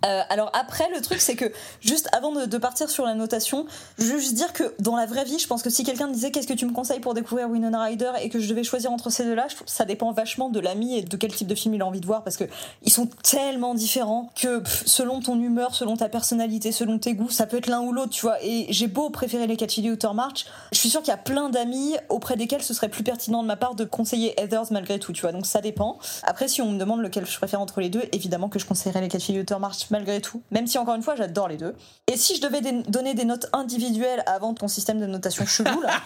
Euh, 0.07 0.23
alors 0.31 0.51
après, 0.55 0.89
le 0.95 1.03
truc, 1.03 1.20
c'est 1.20 1.37
que 1.37 1.53
juste 1.82 2.09
avant 2.12 2.32
de, 2.32 2.47
de 2.47 2.57
partir 2.57 2.89
sur 2.89 3.05
la 3.05 3.12
notation, 3.15 3.66
je 3.99 4.05
veux 4.05 4.19
juste 4.19 4.32
dire 4.32 4.55
que 4.55 4.74
dans 4.78 4.97
la 4.97 5.05
vraie 5.05 5.24
vie, 5.24 5.39
je 5.39 5.47
pense 5.47 5.62
que 5.62 5.69
si 5.69 5.85
quelqu'un 5.85 6.07
me 6.07 6.15
disait 6.15 6.31
qu'est-ce 6.31 6.47
que 6.47 6.55
tu 6.55 6.65
me 6.65 6.73
conseilles 6.73 7.01
pour 7.01 7.12
découvrir 7.12 7.51
Winona 7.51 7.82
Ryder 7.82 8.12
et 8.23 8.31
que 8.31 8.41
je 8.41 8.49
devais 8.49 8.65
choisir 8.65 8.91
entre 8.93 9.11
ces 9.11 9.24
deux-là, 9.24 9.49
ça 9.66 9.85
dépend 9.85 10.11
vachement 10.12 10.49
de 10.49 10.59
l'ami 10.59 10.97
et 10.97 11.03
de 11.03 11.16
quel 11.19 11.35
type 11.35 11.49
de 11.49 11.55
film 11.55 11.74
il 11.74 11.82
a 11.82 11.87
envie 11.87 12.01
de 12.01 12.07
voir 12.07 12.24
parce 12.24 12.39
que 12.39 12.45
ils 12.82 12.91
sont 12.91 13.11
tellement 13.23 13.74
différents 13.74 14.31
que 14.41 14.61
pff, 14.61 14.85
selon 14.87 15.20
ton 15.20 15.39
humeur, 15.39 15.74
selon 15.74 15.99
ta 15.99 16.09
personnalité, 16.09 16.73
selon 16.73 16.99
tes 16.99 17.12
goûts, 17.12 17.28
ça 17.28 17.47
peut 17.51 17.59
être 17.59 17.67
l'un 17.67 17.81
ou 17.81 17.93
l'autre, 17.93 18.13
tu 18.13 18.23
vois. 18.23 18.43
Et 18.43 18.67
j'ai 18.71 18.87
beau 18.87 19.11
préférer 19.11 19.47
les 19.47 19.57
du 19.57 19.91
Outer 19.91 20.15
March, 20.15 20.47
je 20.73 20.79
suis 20.79 20.89
sûre 20.89 21.01
qu'il 21.01 21.11
y 21.11 21.15
a 21.15 21.19
plein 21.19 21.51
d'amis 21.51 21.97
auprès 22.09 22.37
desquels 22.37 22.63
ce 22.63 22.73
serait 22.73 22.89
plus 22.89 23.03
pertinent 23.03 23.43
de 23.43 23.47
ma 23.47 23.57
part 23.57 23.75
de 23.75 23.85
conseiller 23.85 24.41
Heathers 24.41 24.73
malgré 24.73 24.99
tout, 24.99 25.13
tu 25.13 25.23
vois. 25.23 25.33
Donc 25.33 25.47
ça 25.47 25.61
dépend. 25.61 25.99
Après, 26.23 26.49
si 26.49 26.63
on 26.63 26.73
me 26.73 26.79
demande 26.79 27.03
lequel 27.03 27.27
je 27.27 27.37
préfère 27.37 27.61
entre 27.61 27.81
les 27.81 27.91
deux, 27.91 28.03
évidemment 28.13 28.49
que 28.49 28.59
je 28.59 28.67
conseillerais 28.67 29.01
les 29.03 29.09
du 29.09 29.41
Outer 29.41 29.59
March 29.61 29.91
malgré 29.91 30.21
tout. 30.21 30.43
Même 30.51 30.67
si 30.67 30.79
encore 30.79 30.95
une 30.95 31.03
fois, 31.03 31.15
j'adore 31.15 31.49
les 31.49 31.57
deux. 31.57 31.75
Et 32.07 32.17
si 32.17 32.37
je 32.37 32.41
devais 32.41 32.61
donner 32.89 33.15
des 33.15 33.25
notes 33.25 33.49
individuelles 33.53 34.23
avant 34.27 34.55
ton 34.55 34.69
système 34.69 34.99
de 35.01 35.07
notation 35.07 35.45
chelou 35.45 35.81
là. 35.83 35.91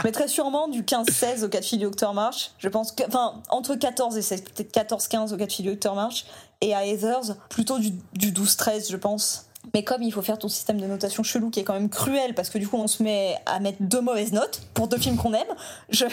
Je 0.00 0.06
mettrais 0.06 0.28
sûrement 0.28 0.66
du 0.68 0.82
15-16 0.82 1.44
au 1.44 1.48
4 1.50 1.62
filles 1.62 1.78
du 1.78 1.90
March. 2.14 2.52
Je 2.56 2.70
pense 2.70 2.90
que, 2.90 3.02
enfin, 3.06 3.34
entre 3.50 3.74
14 3.74 4.16
et 4.16 4.22
16, 4.22 4.44
peut-être 4.44 4.74
14-15 4.74 5.34
au 5.34 5.36
4 5.36 5.52
filles 5.52 5.76
du 5.76 5.88
March. 5.88 6.24
Et 6.62 6.74
à 6.74 6.86
Heathers, 6.86 7.36
plutôt 7.50 7.78
du, 7.78 7.90
du 8.14 8.32
12-13, 8.32 8.90
je 8.90 8.96
pense. 8.96 9.49
Mais 9.74 9.84
comme 9.84 10.02
il 10.02 10.12
faut 10.12 10.22
faire 10.22 10.38
ton 10.38 10.48
système 10.48 10.80
de 10.80 10.86
notation 10.86 11.22
chelou 11.22 11.50
qui 11.50 11.60
est 11.60 11.64
quand 11.64 11.74
même 11.74 11.90
cruel, 11.90 12.34
parce 12.34 12.50
que 12.50 12.58
du 12.58 12.66
coup 12.66 12.76
on 12.76 12.86
se 12.86 13.02
met 13.02 13.36
à 13.46 13.60
mettre 13.60 13.78
deux 13.80 14.00
mauvaises 14.00 14.32
notes 14.32 14.62
pour 14.74 14.88
deux 14.88 14.98
films 14.98 15.16
qu'on 15.16 15.34
aime, 15.34 15.48
je, 15.90 16.06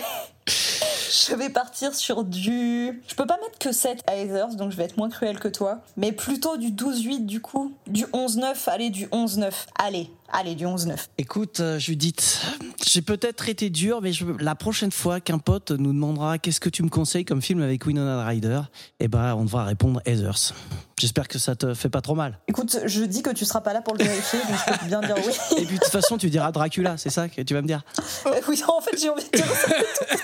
je 0.47 1.35
vais 1.35 1.49
partir 1.49 1.93
sur 1.93 2.23
du. 2.23 3.01
Je 3.07 3.15
peux 3.15 3.25
pas 3.25 3.37
mettre 3.43 3.57
que 3.59 3.71
7 3.71 3.99
à 4.07 4.15
Heathers, 4.15 4.55
donc 4.55 4.71
je 4.71 4.77
vais 4.77 4.83
être 4.85 4.97
moins 4.97 5.09
cruel 5.09 5.39
que 5.39 5.47
toi. 5.47 5.79
Mais 5.97 6.11
plutôt 6.11 6.57
du 6.57 6.71
12-8 6.71 7.25
du 7.25 7.41
coup. 7.41 7.73
Du 7.87 8.05
11-9, 8.05 8.55
allez, 8.67 8.89
du 8.89 9.07
11-9. 9.07 9.51
Allez, 9.77 10.09
allez, 10.31 10.55
du 10.55 10.65
11-9. 10.65 10.95
Écoute, 11.17 11.59
euh, 11.59 11.79
Judith, 11.79 12.41
j'ai 12.85 13.01
peut-être 13.01 13.49
été 13.49 13.69
dur, 13.69 14.01
mais 14.01 14.13
je- 14.13 14.25
la 14.39 14.55
prochaine 14.55 14.91
fois 14.91 15.19
qu'un 15.19 15.39
pote 15.39 15.71
nous 15.71 15.93
demandera 15.93 16.37
qu'est-ce 16.37 16.59
que 16.59 16.69
tu 16.69 16.83
me 16.83 16.89
conseilles 16.89 17.25
comme 17.25 17.41
film 17.41 17.61
avec 17.61 17.85
Winona 17.85 18.25
Ryder, 18.25 18.61
eh 18.99 19.07
ben, 19.07 19.35
on 19.35 19.43
devra 19.43 19.65
répondre 19.65 20.01
Heathers. 20.05 20.53
J'espère 20.99 21.27
que 21.27 21.37
ça 21.37 21.55
te 21.55 21.73
fait 21.75 21.89
pas 21.89 22.01
trop 22.01 22.15
mal. 22.15 22.39
Écoute, 22.47 22.79
je 22.85 23.03
dis 23.03 23.21
que 23.21 23.29
tu 23.29 23.45
seras 23.45 23.61
pas 23.61 23.71
là 23.71 23.81
pour 23.81 23.95
le 23.95 24.03
vérifier, 24.03 24.39
donc 24.39 24.57
je 24.67 24.73
peux 24.79 24.85
bien 24.87 24.99
dire 25.01 25.15
oui. 25.17 25.33
Et 25.61 25.65
puis 25.65 25.77
de 25.77 25.83
toute 25.83 25.91
façon, 25.91 26.17
tu 26.17 26.29
diras 26.31 26.51
Dracula, 26.51 26.97
c'est 26.97 27.11
ça 27.11 27.29
que 27.29 27.39
tu 27.41 27.53
vas 27.53 27.61
me 27.61 27.67
dire? 27.67 27.83
Euh, 28.25 28.31
oui, 28.47 28.63
en 28.67 28.81
fait, 28.81 28.97
j'ai 28.99 29.09
envie 29.09 29.23
de 29.31 29.37
dire 29.37 29.45
ça. 29.45 29.67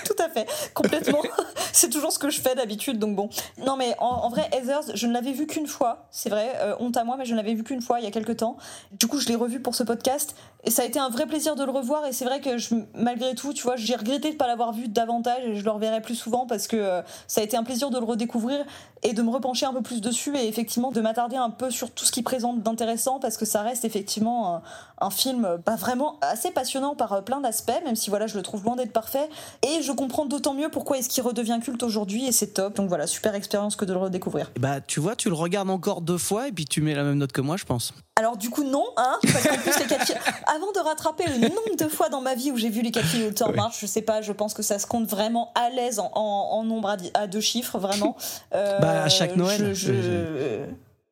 complètement. 0.74 1.22
C'est 1.84 1.90
toujours 1.90 2.12
ce 2.12 2.20
que 2.20 2.30
je 2.30 2.40
fais 2.40 2.54
d'habitude, 2.54 3.00
donc 3.00 3.16
bon. 3.16 3.28
Non, 3.58 3.76
mais 3.76 3.96
en, 3.98 4.28
vrai, 4.28 4.48
Heathers, 4.52 4.94
je 4.94 5.08
ne 5.08 5.12
l'avais 5.12 5.32
vu 5.32 5.48
qu'une 5.48 5.66
fois, 5.66 6.06
c'est 6.12 6.30
vrai, 6.30 6.52
euh, 6.60 6.76
honte 6.78 6.96
à 6.96 7.02
moi, 7.02 7.16
mais 7.18 7.24
je 7.24 7.32
ne 7.32 7.36
l'avais 7.36 7.54
vu 7.54 7.64
qu'une 7.64 7.82
fois 7.82 7.98
il 7.98 8.04
y 8.04 8.06
a 8.06 8.12
quelques 8.12 8.36
temps. 8.36 8.56
Du 8.92 9.08
coup, 9.08 9.18
je 9.18 9.26
l'ai 9.26 9.34
revu 9.34 9.58
pour 9.58 9.74
ce 9.74 9.82
podcast, 9.82 10.36
et 10.62 10.70
ça 10.70 10.82
a 10.82 10.84
été 10.84 11.00
un 11.00 11.08
vrai 11.08 11.26
plaisir 11.26 11.56
de 11.56 11.64
le 11.64 11.72
revoir, 11.72 12.06
et 12.06 12.12
c'est 12.12 12.24
vrai 12.24 12.40
que 12.40 12.50
malgré 12.94 13.34
tout, 13.34 13.52
tu 13.52 13.64
vois, 13.64 13.74
j'ai 13.74 13.96
regretté 13.96 14.28
de 14.28 14.34
ne 14.34 14.38
pas 14.38 14.46
l'avoir 14.46 14.72
vu 14.72 14.86
davantage, 14.86 15.42
et 15.44 15.56
je 15.56 15.64
le 15.64 15.70
reverrai 15.72 16.00
plus 16.00 16.14
souvent, 16.14 16.46
parce 16.46 16.68
que 16.68 16.76
euh, 16.76 17.02
ça 17.26 17.40
a 17.40 17.44
été 17.44 17.56
un 17.56 17.64
plaisir 17.64 17.90
de 17.90 17.98
le 17.98 18.04
redécouvrir, 18.04 18.64
et 19.02 19.12
de 19.12 19.20
me 19.20 19.30
repencher 19.30 19.66
un 19.66 19.72
peu 19.72 19.82
plus 19.82 20.00
dessus, 20.00 20.36
et 20.36 20.46
effectivement 20.46 20.92
de 20.92 21.00
m'attarder 21.00 21.36
un 21.36 21.50
peu 21.50 21.72
sur 21.72 21.90
tout 21.90 22.04
ce 22.04 22.12
qu'il 22.12 22.22
présente 22.22 22.62
d'intéressant, 22.62 23.18
parce 23.18 23.36
que 23.36 23.44
ça 23.44 23.62
reste 23.62 23.84
effectivement 23.84 24.62
un, 25.00 25.10
film 25.10 25.58
bah, 25.66 25.76
vraiment 25.76 26.18
assez 26.22 26.50
passionnant 26.50 26.94
par 26.94 27.22
plein 27.24 27.40
d'aspects, 27.40 27.82
même 27.84 27.96
si 27.96 28.08
voilà, 28.08 28.26
je 28.26 28.36
le 28.36 28.42
trouve 28.42 28.64
loin 28.64 28.76
d'être 28.76 28.92
parfait. 28.92 29.28
Et 29.62 29.82
je 29.82 29.92
comprends 29.92 30.24
d'autant 30.24 30.54
mieux 30.54 30.70
pourquoi 30.70 30.96
est-ce 30.96 31.10
qu'il 31.10 31.22
redevient 31.22 31.60
culte 31.64 31.82
aujourd'hui, 31.82 32.26
et 32.26 32.32
c'est 32.32 32.48
top. 32.54 32.76
Donc 32.76 32.88
voilà, 32.88 33.06
super 33.06 33.34
expérience 33.34 33.74
que 33.76 33.84
de 33.84 33.92
le 33.92 33.98
redécouvrir. 33.98 34.50
Bah, 34.60 34.80
tu 34.80 35.00
vois, 35.00 35.16
tu 35.16 35.28
le 35.28 35.34
regardes 35.34 35.70
encore 35.70 36.00
deux 36.00 36.18
fois 36.18 36.48
et 36.48 36.52
puis 36.52 36.64
tu 36.64 36.80
mets 36.82 36.94
la 36.94 37.02
même 37.04 37.18
note 37.18 37.32
que 37.32 37.40
moi, 37.40 37.56
je 37.56 37.64
pense. 37.64 37.92
Alors 38.16 38.36
du 38.36 38.48
coup 38.48 38.62
non, 38.62 38.84
hein, 38.96 39.18
parce 39.22 39.48
qu'en 39.48 39.56
plus 39.56 39.76
les 39.80 39.86
quatre 39.86 40.06
filles... 40.06 40.14
Avant 40.46 40.70
de 40.70 40.78
rattraper 40.78 41.24
le 41.26 41.48
nombre 41.48 41.76
de 41.76 41.88
fois 41.88 42.08
dans 42.08 42.20
ma 42.20 42.34
vie 42.36 42.52
où 42.52 42.56
j'ai 42.56 42.68
vu 42.70 42.80
les 42.82 42.92
quatre 42.92 43.06
filles 43.06 43.24
au 43.40 43.52
marche, 43.52 43.78
je 43.80 43.86
sais 43.86 44.02
pas, 44.02 44.22
je 44.22 44.30
pense 44.30 44.54
que 44.54 44.62
ça 44.62 44.78
se 44.78 44.86
compte 44.86 45.08
vraiment 45.08 45.50
à 45.56 45.70
l'aise 45.70 45.98
en, 45.98 46.10
en- 46.14 46.58
en 46.58 46.62
nombre 46.64 46.94
à, 47.14 47.26
deux 47.26 47.40
chiffres, 47.40 47.78
vraiment. 47.78 48.16
Euh, 48.54 48.78
Bah, 48.78 49.02
à 49.02 49.08
chaque 49.08 49.34
Noël. 49.34 49.74
je- 49.74 49.92
je- 49.92 50.64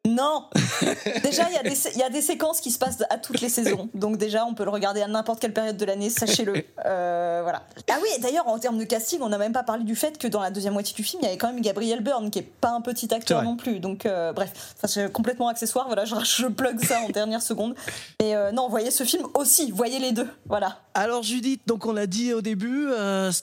Non 0.09 0.47
Déjà, 1.23 1.47
il 1.49 1.55
y, 1.55 1.59
a 1.59 1.63
des- 1.63 1.89
il 1.95 1.99
y 2.01 2.03
a 2.03 2.11
des 2.11 2.23
séquences 2.23 2.61
qui 2.61 2.73
se 2.73 2.79
passent 2.79 3.05
à 3.09 3.19
toutes 3.19 3.41
les 3.41 3.49
saisons. 3.49 3.89
Donc 3.95 4.17
déjà, 4.19 4.45
on 4.45 4.53
peut 4.55 4.65
le 4.65 4.71
regarder 4.71 5.01
à 5.01 5.07
n'importe 5.07 5.39
quelle 5.39 5.53
période 5.53 5.77
de 5.77 5.85
l'année, 5.85 6.11
sachez-le. 6.11 6.55
Euh, 6.85 7.41
voilà. 7.43 7.63
Ah 7.89 7.99
oui, 8.03 8.09
d'ailleurs, 8.21 8.49
en 8.49 8.59
termes 8.59 8.77
de 8.77 8.83
casting, 8.85 9.21
on 9.23 9.29
n'a 9.29 9.39
même 9.39 9.53
pas 9.53 9.63
parlé 9.63 9.85
du 9.85 9.95
fait 9.95 10.19
que 10.19 10.27
dans 10.27 10.41
la 10.41 10.51
deuxième 10.51 10.73
moitié 10.73 10.95
du 10.97 11.05
film, 11.05 11.21
il 11.23 11.27
y 11.27 11.29
avait 11.29 11.39
quand 11.39 11.47
même 11.53 11.61
Gabriel 11.63 12.01
Byrne, 12.03 12.29
qui 12.31 12.41
est 12.41 12.43
pas 12.61 12.71
un 12.71 12.81
petit 12.81 13.13
acteur 13.15 13.43
non 13.45 13.57
plus. 13.57 13.79
Donc 13.79 14.05
euh, 14.05 14.33
bref, 14.33 14.51
Enfin, 14.77 14.89
c'est 14.89 15.13
complètement 15.13 15.47
accessoire. 15.47 15.87
Voilà, 15.87 16.05
je, 16.05 16.17
je 16.25 16.47
plug 16.49 16.83
ça 16.85 16.99
en 17.03 17.09
dernière 17.11 17.41
seconde. 17.41 17.77
Mais 18.21 18.35
euh, 18.35 18.51
non, 18.51 18.69
voyez 18.69 18.91
ce 18.91 19.05
film 19.05 19.27
aussi, 19.35 19.71
voyez 19.71 20.01
les 20.01 20.11
deux. 20.11 20.27
Voilà. 20.47 20.81
Alors 20.95 21.23
Judith, 21.23 21.63
donc 21.67 21.87
on 21.87 21.93
l'a 21.93 22.09
dit 22.09 22.33
au 22.35 22.41
début, 22.43 22.89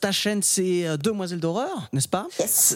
ta 0.01 0.11
chaîne 0.11 0.43
c'est 0.43 0.85
euh, 0.85 0.97
Demoiselle 0.97 1.39
d'horreur, 1.39 1.87
n'est-ce 1.93 2.09
pas? 2.09 2.27
Yes. 2.39 2.75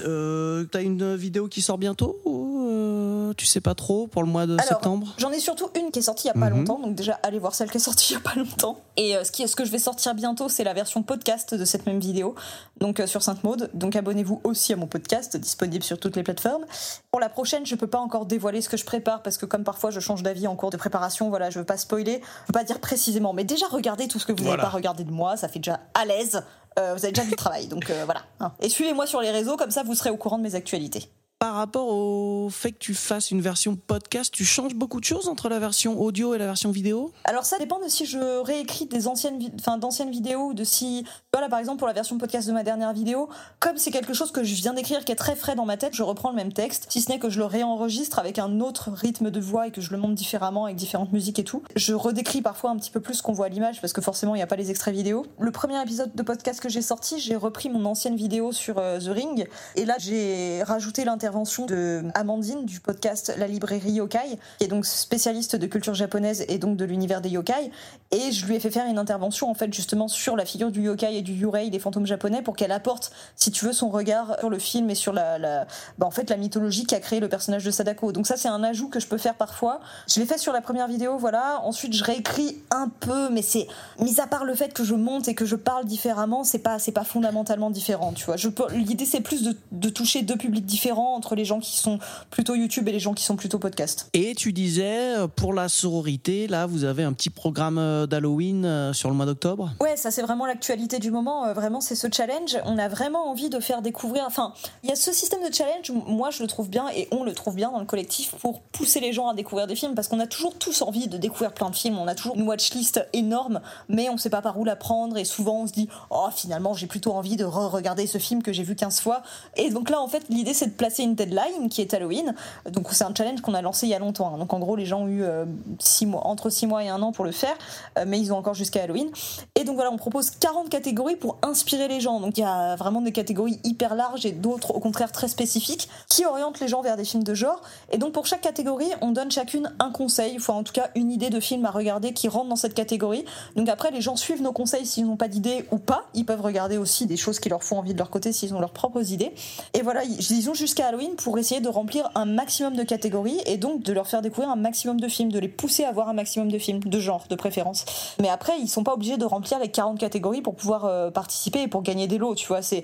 T'as 0.72 0.82
une 0.82 1.16
vidéo 1.16 1.48
qui 1.50 1.62
sort 1.62 1.78
bientôt 1.78 2.18
ou 2.26 3.34
tu 3.36 3.46
sais 3.46 3.60
pas 3.62 3.73
trop 3.76 4.08
pour 4.08 4.24
le 4.24 4.30
mois 4.30 4.46
de 4.46 4.54
Alors, 4.54 4.66
septembre? 4.66 5.08
J'en 5.18 5.32
ai 5.32 5.40
surtout 5.40 5.70
une 5.80 5.92
qui 5.92 6.00
est 6.00 6.04
sortie 6.04 6.28
il 6.28 6.28
y 6.28 6.32
a 6.32 6.34
pas 6.34 6.50
Mhm. 6.50 6.60
longtemps, 6.60 6.80
donc 6.80 6.96
déjà 6.96 7.20
allez 7.24 7.40
voir 7.40 7.56
celle 7.56 7.70
qui 7.72 7.78
est 7.78 7.80
sortie 7.80 8.14
il 8.14 8.16
y 8.16 8.18
a 8.18 8.20
pas 8.22 8.36
longtemps. 8.36 8.78
Et 8.98 9.16
euh, 9.16 9.24
ce, 9.24 9.32
qui, 9.32 9.48
ce 9.48 9.56
que 9.56 9.66
je 9.66 9.72
vais 9.72 9.80
sortir 9.80 10.14
bientôt, 10.16 10.50
c'est 10.50 10.64
la 10.64 10.74
version 10.74 11.04
podcast 11.04 11.54
de 11.56 11.66
cette 11.66 11.86
même 11.86 12.00
vidéo, 12.00 12.36
donc 12.80 13.00
euh, 13.00 13.08
sur 13.08 13.22
Sainte 13.24 13.44
Maude. 13.44 13.70
Donc 13.74 13.96
abonnez-vous 13.96 14.42
aussi 14.44 14.74
à 14.74 14.76
mon 14.76 14.88
podcast, 14.88 15.36
disponible 15.38 15.84
sur 15.84 16.00
toutes 16.00 16.16
les 16.16 16.24
plateformes. 16.24 16.66
Pour 17.12 17.20
la 17.20 17.30
prochaine, 17.30 17.66
je 17.66 17.76
peux 17.76 17.88
pas 17.88 18.00
encore 18.00 18.26
dévoiler 18.26 18.62
ce 18.62 18.70
que 18.70 18.78
je 18.78 18.86
prépare 18.86 19.22
parce 19.24 19.38
que 19.38 19.46
comme 19.46 19.64
parfois 19.64 19.92
je 19.92 20.00
change 20.00 20.24
d'avis 20.24 20.48
en 20.48 20.56
cours 20.56 20.70
de 20.70 20.78
préparation, 20.78 21.30
voilà, 21.30 21.50
je 21.50 21.60
veux 21.60 21.66
pas 21.66 21.78
spoiler, 21.78 22.22
je 22.44 22.48
veux 22.48 22.54
pas 22.54 22.64
dire 22.64 22.80
précisément, 22.80 23.34
mais 23.34 23.44
déjà 23.44 23.68
regardez 23.68 24.08
tout 24.08 24.20
ce 24.20 24.26
que 24.26 24.32
vous 24.32 24.40
n'avez 24.40 24.50
Voilà. 24.56 24.64
pas 24.64 24.70
regardé 24.70 25.04
de 25.04 25.12
moi, 25.12 25.38
ça 25.38 25.48
fait 25.48 25.60
déjà 25.60 25.80
à 25.94 26.06
l'aise. 26.06 26.44
Euh, 26.80 26.96
vous 26.96 27.04
avez 27.06 27.12
déjà 27.14 27.28
du 27.28 27.36
travail, 27.36 27.68
donc 27.68 27.88
euh, 27.92 28.04
voilà. 28.06 28.22
Et 28.60 28.68
suivez-moi 28.68 29.06
sur 29.06 29.22
les 29.22 29.30
réseaux, 29.30 29.58
comme 29.58 29.70
ça 29.70 29.84
vous 29.84 29.94
serez 29.94 30.10
au 30.10 30.18
courant 30.18 30.40
de 30.40 30.44
mes 30.44 30.56
actualités. 30.56 31.08
Par 31.44 31.56
rapport 31.56 31.90
au 31.90 32.48
fait 32.50 32.72
que 32.72 32.78
tu 32.78 32.94
fasses 32.94 33.30
une 33.30 33.42
version 33.42 33.76
podcast, 33.76 34.34
tu 34.34 34.46
changes 34.46 34.76
beaucoup 34.76 35.02
de 35.02 35.06
choses 35.06 35.28
entre 35.28 35.50
la 35.50 35.60
version 35.60 36.00
audio 36.00 36.34
et 36.34 36.38
la 36.38 36.46
version 36.46 36.72
vidéo? 36.72 37.12
Alors 37.26 37.44
ça 37.44 37.58
dépend 37.58 37.84
de 37.84 37.90
si 37.90 38.06
je 38.06 38.42
réécris 38.42 38.86
des 38.86 39.10
anciennes, 39.10 39.52
enfin 39.60 39.78
d'anciennes 39.78 40.10
vidéos 40.10 40.52
ou 40.52 40.54
de 40.54 40.64
si, 40.64 41.04
voilà 41.34 41.50
par 41.50 41.60
exemple 41.60 41.80
pour 41.80 41.88
la 41.88 41.94
version 41.94 42.18
podcast 42.18 42.48
de 42.48 42.54
ma 42.54 42.64
dernière 42.64 42.94
vidéo, 42.94 43.28
comme 43.60 43.78
c'est 43.78 43.92
quelque 43.92 44.14
chose 44.14 44.32
que 44.32 44.42
je 44.42 44.56
viens 44.56 44.74
d'écrire 44.74 45.04
qui 45.04 45.12
est 45.12 45.18
très 45.18 45.36
frais 45.36 45.54
dans 45.54 45.66
ma 45.66 45.76
tête, 45.76 45.94
je 45.94 46.04
reprends 46.04 46.30
le 46.30 46.38
même 46.38 46.54
texte, 46.54 46.86
si 46.88 47.02
ce 47.02 47.12
n'est 47.12 47.20
que 47.20 47.30
je 47.30 47.40
le 47.40 47.46
réenregistre 47.46 48.20
avec 48.20 48.40
un 48.40 48.62
autre 48.62 48.92
rythme 48.92 49.30
de 49.30 49.40
voix 49.42 49.68
et 49.68 49.72
que 49.72 49.82
je 49.82 49.92
le 49.92 49.98
monte 49.98 50.16
différemment 50.16 50.64
avec 50.64 50.78
différentes 50.78 51.12
musiques 51.12 51.40
et 51.40 51.44
tout. 51.44 51.62
Je 51.76 51.94
redécris 51.94 52.42
parfois 52.42 52.70
un 52.70 52.78
petit 52.78 52.92
peu 52.92 53.02
plus 53.02 53.16
ce 53.16 53.22
qu'on 53.22 53.34
voit 53.34 53.48
à 53.48 53.50
l'image 53.50 53.82
parce 53.82 53.92
que 53.92 54.00
forcément 54.00 54.34
il 54.34 54.38
n'y 54.38 54.44
a 54.44 54.48
pas 54.48 54.56
les 54.56 54.72
extraits 54.72 54.96
vidéo. 54.96 55.26
Le 55.40 55.52
premier 55.52 55.82
épisode 55.82 56.16
de 56.16 56.24
podcast 56.24 56.62
que 56.62 56.70
j'ai 56.70 56.82
sorti, 56.82 57.20
j'ai 57.20 57.36
repris 57.36 57.68
mon 57.68 57.84
ancienne 57.84 58.16
vidéo 58.16 58.54
sur 58.54 58.78
euh, 58.78 58.98
The 58.98 59.10
Ring 59.10 59.48
et 59.76 59.84
là 59.84 59.96
j'ai 60.00 60.64
rajouté 60.64 61.04
l'intervention 61.34 61.66
de 61.66 62.04
Amandine 62.14 62.64
du 62.64 62.80
podcast 62.80 63.34
La 63.40 63.48
Librairie 63.48 63.94
Yokai, 63.94 64.38
qui 64.60 64.66
est 64.66 64.68
donc 64.68 64.86
spécialiste 64.86 65.56
de 65.56 65.66
culture 65.66 65.96
japonaise 65.96 66.46
et 66.48 66.60
donc 66.60 66.78
de 66.78 66.86
l'univers 66.86 67.22
des 67.22 67.30
yokai. 67.30 67.72
Et 68.12 68.32
je 68.32 68.46
lui 68.46 68.56
ai 68.56 68.60
fait 68.60 68.70
faire 68.70 68.86
une 68.86 69.00
intervention 69.00 69.50
en 69.50 69.56
fait 69.56 69.74
justement 69.74 70.08
sur 70.08 70.36
la 70.36 70.46
figure 70.46 70.70
du 70.70 70.84
yokai 70.84 71.18
et 71.18 71.22
du 71.24 71.34
yurei, 71.34 71.72
des 71.72 71.80
fantômes 71.80 72.06
japonais, 72.06 72.44
pour 72.44 72.56
qu'elle 72.56 72.72
apporte, 72.72 73.12
si 73.36 73.50
tu 73.50 73.66
veux, 73.66 73.74
son 73.74 73.90
regard 73.90 74.38
sur 74.40 74.52
le 74.52 74.60
film 74.60 74.92
et 74.92 74.96
sur 74.96 75.12
la, 75.12 75.40
la- 75.40 75.66
bah, 75.98 76.06
en 76.06 76.12
fait 76.12 76.30
la 76.30 76.38
mythologie 76.38 76.86
qui 76.86 76.94
a 76.94 77.00
créé 77.00 77.20
le 77.20 77.30
personnage 77.30 77.66
de 77.66 77.72
Sadako. 77.72 78.12
Donc 78.12 78.28
ça 78.28 78.38
c'est 78.38 78.48
un 78.50 78.64
ajout 78.64 78.90
que 78.90 79.00
je 79.00 79.08
peux 79.08 79.18
faire 79.18 79.34
parfois. 79.34 79.80
Je 80.08 80.20
l'ai 80.20 80.28
fait 80.28 80.38
sur 80.38 80.54
la 80.54 80.62
première 80.62 80.88
vidéo, 80.88 81.18
voilà. 81.18 81.62
Ensuite 81.64 81.94
je 81.96 82.04
réécris 82.04 82.60
un 82.70 82.90
peu, 82.90 83.30
mais 83.32 83.42
c'est 83.42 83.68
mis 84.00 84.22
à 84.22 84.28
part 84.28 84.46
le 84.46 84.54
fait 84.54 84.72
que 84.72 84.84
je 84.84 84.94
monte 84.94 85.28
et 85.28 85.34
que 85.34 85.46
je 85.46 85.56
parle 85.56 85.86
différemment, 85.86 86.44
c'est 86.44 86.60
pas 86.60 86.78
pas 86.94 87.04
fondamentalement 87.04 87.72
différent, 87.72 88.14
tu 88.14 88.26
vois. 88.26 88.36
L'idée 88.76 89.06
c'est 89.06 89.22
plus 89.22 89.42
de 89.72 89.90
toucher 89.90 90.22
deux 90.22 90.36
publics 90.36 90.66
différents 90.66 91.13
entre 91.16 91.36
les 91.36 91.46
gens 91.46 91.60
qui 91.60 91.78
sont 91.78 92.00
plutôt 92.30 92.56
YouTube 92.56 92.88
et 92.88 92.92
les 92.92 93.00
gens 93.00 93.14
qui 93.14 93.24
sont 93.24 93.36
plutôt 93.36 93.60
podcast. 93.60 94.10
Et 94.14 94.36
tu 94.36 94.54
disais, 94.54 95.18
euh, 95.18 95.28
pour 95.28 95.54
la 95.54 95.70
sororité, 95.70 96.48
là, 96.48 96.66
vous 96.66 96.84
avez 96.84 97.04
un 97.04 97.14
petit 97.14 97.30
programme 97.30 97.78
euh, 97.78 98.06
d'Halloween 98.06 98.66
euh, 98.66 98.94
sur 98.94 99.10
le 99.10 99.16
mois 99.16 99.26
d'octobre? 99.26 99.72
Ouais, 99.80 99.96
ça 99.98 100.12
c'est 100.12 100.22
vraiment 100.22 100.46
l'actualité 100.46 101.00
du 101.00 101.12
moment. 101.12 101.54
Vraiment, 101.54 101.82
c'est 101.82 101.96
ce 101.96 102.08
challenge. 102.12 102.58
On 102.66 102.78
a 102.78 102.88
vraiment 102.88 103.30
envie 103.30 103.50
de 103.50 103.60
faire 103.60 103.82
découvrir. 103.82 104.24
Enfin, 104.26 104.54
il 104.84 104.90
y 104.90 104.92
a 104.92 104.96
ce 104.96 105.12
système 105.12 105.48
de 105.48 105.54
challenge. 105.54 105.92
Moi, 106.08 106.30
je 106.32 106.42
le 106.42 106.48
trouve 106.48 106.70
bien 106.70 106.88
et 106.96 107.08
on 107.12 107.24
le 107.24 107.34
trouve 107.34 107.56
bien 107.56 107.72
dans 107.72 107.80
le 107.80 107.86
collectif 107.86 108.36
pour 108.36 108.62
pousser 108.62 109.00
les 109.00 109.14
gens 109.14 109.28
à 109.28 109.34
découvrir 109.34 109.68
des 109.68 109.76
films 109.76 109.96
parce 109.96 110.08
qu'on 110.08 110.20
a 110.20 110.28
toujours 110.28 110.58
tous 110.58 110.82
envie 110.82 111.08
de 111.08 111.18
découvrir 111.18 111.54
plein 111.54 111.70
de 111.70 111.76
films. 111.76 111.98
On 111.98 112.08
a 112.08 112.16
toujours 112.16 112.36
une 112.36 112.48
watchlist 112.48 113.06
énorme, 113.14 113.62
mais 113.90 114.10
on 114.10 114.18
sait 114.18 114.30
pas 114.30 114.42
par 114.42 114.60
où 114.60 114.66
la 114.66 114.76
prendre 114.76 115.18
et 115.18 115.26
souvent 115.26 115.62
on 115.62 115.68
se 115.68 115.74
dit 115.74 115.90
oh 116.10 116.28
finalement 116.36 116.74
j'ai 116.74 116.88
plutôt 116.88 117.14
envie 117.14 117.36
de 117.36 117.46
re-regarder 117.46 118.08
ce 118.08 118.18
film 118.18 118.44
que 118.44 118.54
j'ai 118.54 118.64
vu 118.64 118.76
15 118.76 119.00
fois. 119.00 119.24
Et 119.56 119.70
donc 119.70 119.90
là, 119.90 120.02
en 120.02 120.08
fait, 120.08 120.24
l'idée 120.30 120.54
c'est 120.54 120.68
de 120.68 120.72
placer 120.72 121.03
une 121.04 121.16
deadline 121.16 121.70
qui 121.70 121.82
est 121.82 121.94
Halloween. 121.94 122.34
Donc 122.72 122.88
c'est 122.92 123.04
un 123.04 123.14
challenge 123.16 123.42
qu'on 123.42 123.54
a 123.54 123.62
lancé 123.62 123.88
il 123.88 123.90
y 123.90 123.94
a 123.94 124.00
longtemps. 124.00 124.34
hein. 124.34 124.38
Donc 124.38 124.54
en 124.54 124.60
gros, 124.60 124.76
les 124.76 124.86
gens 124.86 125.02
ont 125.02 125.08
eu 125.08 125.24
euh, 125.24 125.46
six 125.80 126.06
mois, 126.06 126.26
entre 126.28 126.50
6 126.50 126.68
mois 126.68 126.84
et 126.84 126.90
un 126.90 127.02
an 127.02 127.12
pour 127.12 127.26
le 127.26 127.32
faire, 127.32 127.56
euh, 127.98 128.06
mais 128.08 128.20
ils 128.20 128.32
ont 128.34 128.38
encore 128.38 128.54
jusqu'à 128.54 128.84
Halloween. 128.84 129.10
Et 129.56 129.64
donc 129.64 129.76
voilà, 129.76 129.92
on 129.92 129.98
propose 129.98 130.32
40 130.32 130.70
catégories 130.70 131.16
pour 131.16 131.38
inspirer 131.42 131.88
les 131.88 132.00
gens. 132.00 132.20
Donc 132.20 132.38
il 132.38 132.42
y 132.42 132.46
a 132.46 132.76
vraiment 132.76 133.02
des 133.02 133.12
catégories 133.12 133.60
hyper 133.64 133.96
larges 133.96 134.26
et 134.26 134.32
d'autres 134.32 134.72
au 134.76 134.80
contraire 134.80 135.12
très 135.12 135.28
spécifiques 135.28 135.90
qui 136.10 136.26
orientent 136.26 136.60
les 136.60 136.68
gens 136.68 136.82
vers 136.82 136.98
des 136.98 137.06
films 137.06 137.24
de 137.24 137.34
genre. 137.34 137.62
Et 137.92 137.98
donc 137.98 138.14
pour 138.14 138.26
chaque 138.26 138.42
catégorie, 138.42 138.90
on 139.02 139.12
donne 139.12 139.32
chacune 139.32 139.74
un 139.80 139.92
conseil, 139.92 140.36
enfin 140.38 140.54
en 140.54 140.64
tout 140.64 140.74
cas 140.74 140.90
une 140.96 141.12
idée 141.12 141.30
de 141.30 141.40
film 141.40 141.66
à 141.66 141.72
regarder 141.72 142.14
qui 142.14 142.28
rentre 142.28 142.50
dans 142.50 142.56
cette 142.56 142.74
catégorie. 142.74 143.26
Donc 143.56 143.70
après, 143.70 143.92
les 143.92 144.02
gens 144.02 144.16
suivent 144.16 144.42
nos 144.42 144.52
conseils 144.52 144.86
s'ils 144.86 145.06
n'ont 145.06 145.18
pas 145.18 145.28
d'idée 145.28 145.66
ou 145.72 145.78
pas. 145.78 146.06
Ils 146.14 146.26
peuvent 146.26 146.42
regarder 146.42 146.78
aussi 146.78 147.06
des 147.06 147.18
choses 147.18 147.40
qui 147.40 147.50
leur 147.50 147.64
font 147.64 147.78
envie 147.80 147.94
de 147.94 147.98
leur 147.98 148.10
côté 148.10 148.32
s'ils 148.34 148.54
ont 148.54 148.60
leurs 148.60 148.72
propres 148.74 149.12
idées. 149.12 149.34
Et 149.74 149.82
voilà, 149.82 150.04
ils 150.04 150.50
ont 150.50 150.54
jusqu'à 150.54 150.88
Pour 151.18 151.38
essayer 151.38 151.62
de 151.62 151.70
remplir 151.70 152.10
un 152.16 152.26
maximum 152.26 152.76
de 152.76 152.84
catégories 152.84 153.40
et 153.46 153.58
donc 153.58 153.84
de 153.84 153.94
leur 153.94 154.08
faire 154.08 154.22
découvrir 154.22 154.50
un 154.50 154.56
maximum 154.56 155.00
de 155.00 155.08
films, 155.08 155.32
de 155.32 155.40
les 155.40 155.48
pousser 155.48 155.84
à 155.84 155.92
voir 155.92 156.10
un 156.10 156.14
maximum 156.14 156.52
de 156.52 156.58
films, 156.58 156.80
de 156.80 157.00
genre, 157.00 157.26
de 157.30 157.36
préférence. 157.36 157.86
Mais 158.20 158.30
après, 158.30 158.54
ils 158.60 158.68
sont 158.68 158.84
pas 158.84 158.94
obligés 158.94 159.18
de 159.18 159.26
remplir 159.26 159.60
les 159.60 159.70
40 159.70 160.00
catégories 160.00 160.42
pour 160.42 160.56
pouvoir 160.56 160.86
euh, 160.86 161.12
participer 161.12 161.64
et 161.64 161.68
pour 161.68 161.82
gagner 161.82 162.08
des 162.08 162.18
lots, 162.18 162.36
tu 162.36 162.48
vois. 162.48 162.62
C'est 162.62 162.84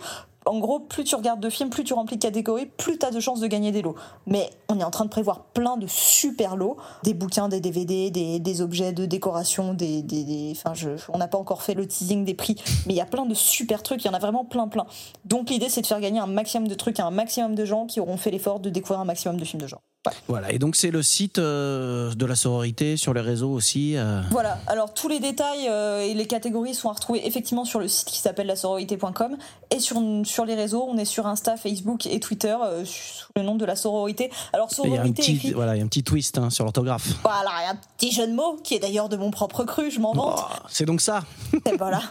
en 0.50 0.60
gros, 0.60 0.80
plus 0.80 1.04
tu 1.04 1.16
regardes 1.16 1.40
de 1.40 1.50
films, 1.50 1.70
plus 1.70 1.84
tu 1.84 1.94
remplis 1.94 2.18
de 2.18 2.22
catégories, 2.22 2.66
plus 2.66 2.98
tu 2.98 3.06
as 3.06 3.12
de 3.12 3.20
chances 3.20 3.40
de 3.40 3.48
gagner 3.48 3.72
des 3.72 3.82
lots. 3.82 3.96
Mais 4.26 4.50
on 4.68 4.80
est 4.80 4.84
en 4.84 4.90
train 4.90 5.06
de 5.06 5.10
prévoir 5.10 5.44
plein 5.46 5.78
de 5.78 5.86
super 5.88 6.56
lots, 6.56 6.78
des 7.04 7.14
bouquins, 7.14 7.50
des 7.50 7.60
DVD, 7.60 8.10
des, 8.10 8.62
objets 8.62 8.92
de 8.92 9.06
décoration, 9.06 9.74
des, 9.74 10.02
des, 10.02 10.24
des- 10.24 10.54
enfin, 10.56 10.74
je, 10.74 10.90
on 11.14 11.18
n'a 11.20 11.28
pas 11.28 11.38
encore 11.38 11.62
fait 11.62 11.76
le 11.76 11.88
teasing 11.88 12.26
des 12.26 12.34
prix, 12.34 12.56
mais 12.88 12.94
il 12.94 12.98
y 12.98 13.02
a 13.02 13.06
plein 13.06 13.26
de 13.26 13.34
super 13.34 13.84
trucs, 13.84 14.04
il 14.04 14.08
y 14.08 14.10
en 14.10 14.14
a 14.14 14.20
vraiment 14.20 14.44
plein, 14.44 14.68
plein. 14.68 14.86
Donc 15.26 15.50
l'idée, 15.50 15.70
c'est 15.70 15.82
de 15.82 15.88
faire 15.88 16.02
gagner 16.02 16.20
un 16.20 16.28
maximum 16.28 16.68
de 16.68 16.76
trucs 16.76 17.00
à 17.00 17.06
un 17.06 17.12
maximum 17.12 17.54
de 17.56 17.66
gens 17.66 17.86
qui 17.86 18.00
auront 18.00 18.18
fait 18.18 18.32
l'effort 18.32 18.60
de 18.60 18.70
découvrir 18.70 19.00
un 19.00 19.06
maximum 19.06 19.38
de 19.38 19.46
films 19.46 19.62
de 19.62 19.68
genre. 19.68 19.82
Ouais. 20.08 20.14
Voilà, 20.30 20.52
et 20.54 20.60
donc 20.60 20.78
c'est 20.78 20.92
le 20.92 21.04
site 21.04 21.40
euh, 21.40 22.14
de 22.14 22.26
la 22.26 22.36
sororité 22.36 22.96
sur 22.96 23.14
les 23.14 23.20
réseaux 23.20 23.52
aussi. 23.52 23.98
euh. 23.98 24.22
Voilà, 24.32 24.58
alors 24.68 24.94
tous 24.94 25.10
les 25.10 25.20
détails 25.20 25.68
euh, 25.68 26.00
et 26.00 26.14
les 26.14 26.26
catégories 26.26 26.74
sont 26.74 26.88
à 26.90 26.94
retrouver 26.94 27.28
effectivement 27.28 27.66
sur 27.66 27.82
le 27.82 27.90
site 27.90 28.08
qui 28.08 28.20
s'appelle 28.20 28.48
lasororité.com 28.48 29.36
et 29.72 29.80
sur, 29.82 30.02
sur 30.24 30.46
les 30.46 30.56
réseaux, 30.56 30.86
on 30.88 30.98
est 30.98 31.04
sur 31.04 31.28
Insta, 31.28 31.58
Facebook 31.58 32.06
et 32.06 32.22
Twitter 32.22 32.56
sous 32.86 33.28
le 33.36 33.42
nom 33.42 33.56
de 33.56 33.66
la 33.66 33.76
sororité. 33.76 34.32
Alors 34.54 34.70
Et 34.72 34.88
Il 34.88 34.94
y 34.94 34.98
a 34.98 35.02
un 35.02 35.04
sororité 35.04 35.22
petit, 35.22 35.36
écrit 35.36 35.52
voilà, 35.52 35.76
il 35.76 35.80
y 35.80 35.82
a 35.82 35.86
un 35.86 35.90
petit 35.90 36.04
twist 36.04 36.38
hein, 36.38 36.50
sur 36.50 36.64
l'orthographe. 36.64 37.10
Voilà, 37.22 37.52
il 37.60 37.64
y 37.66 37.68
a 37.68 37.72
un 37.72 37.80
petit 37.98 38.12
jeu 38.14 38.26
de 38.26 38.34
mots 38.34 38.56
qui 38.64 38.76
est 38.76 38.80
d'ailleurs 38.80 39.10
de 39.10 39.18
mon 39.18 39.32
propre 39.32 39.66
cru, 39.66 39.92
je 39.92 40.00
m'en 40.00 40.14
vante. 40.14 40.40
Oh, 40.42 40.54
c'est 40.70 40.86
donc 40.86 41.02
ça. 41.02 41.24
Et 41.66 41.76
voilà. 41.78 42.02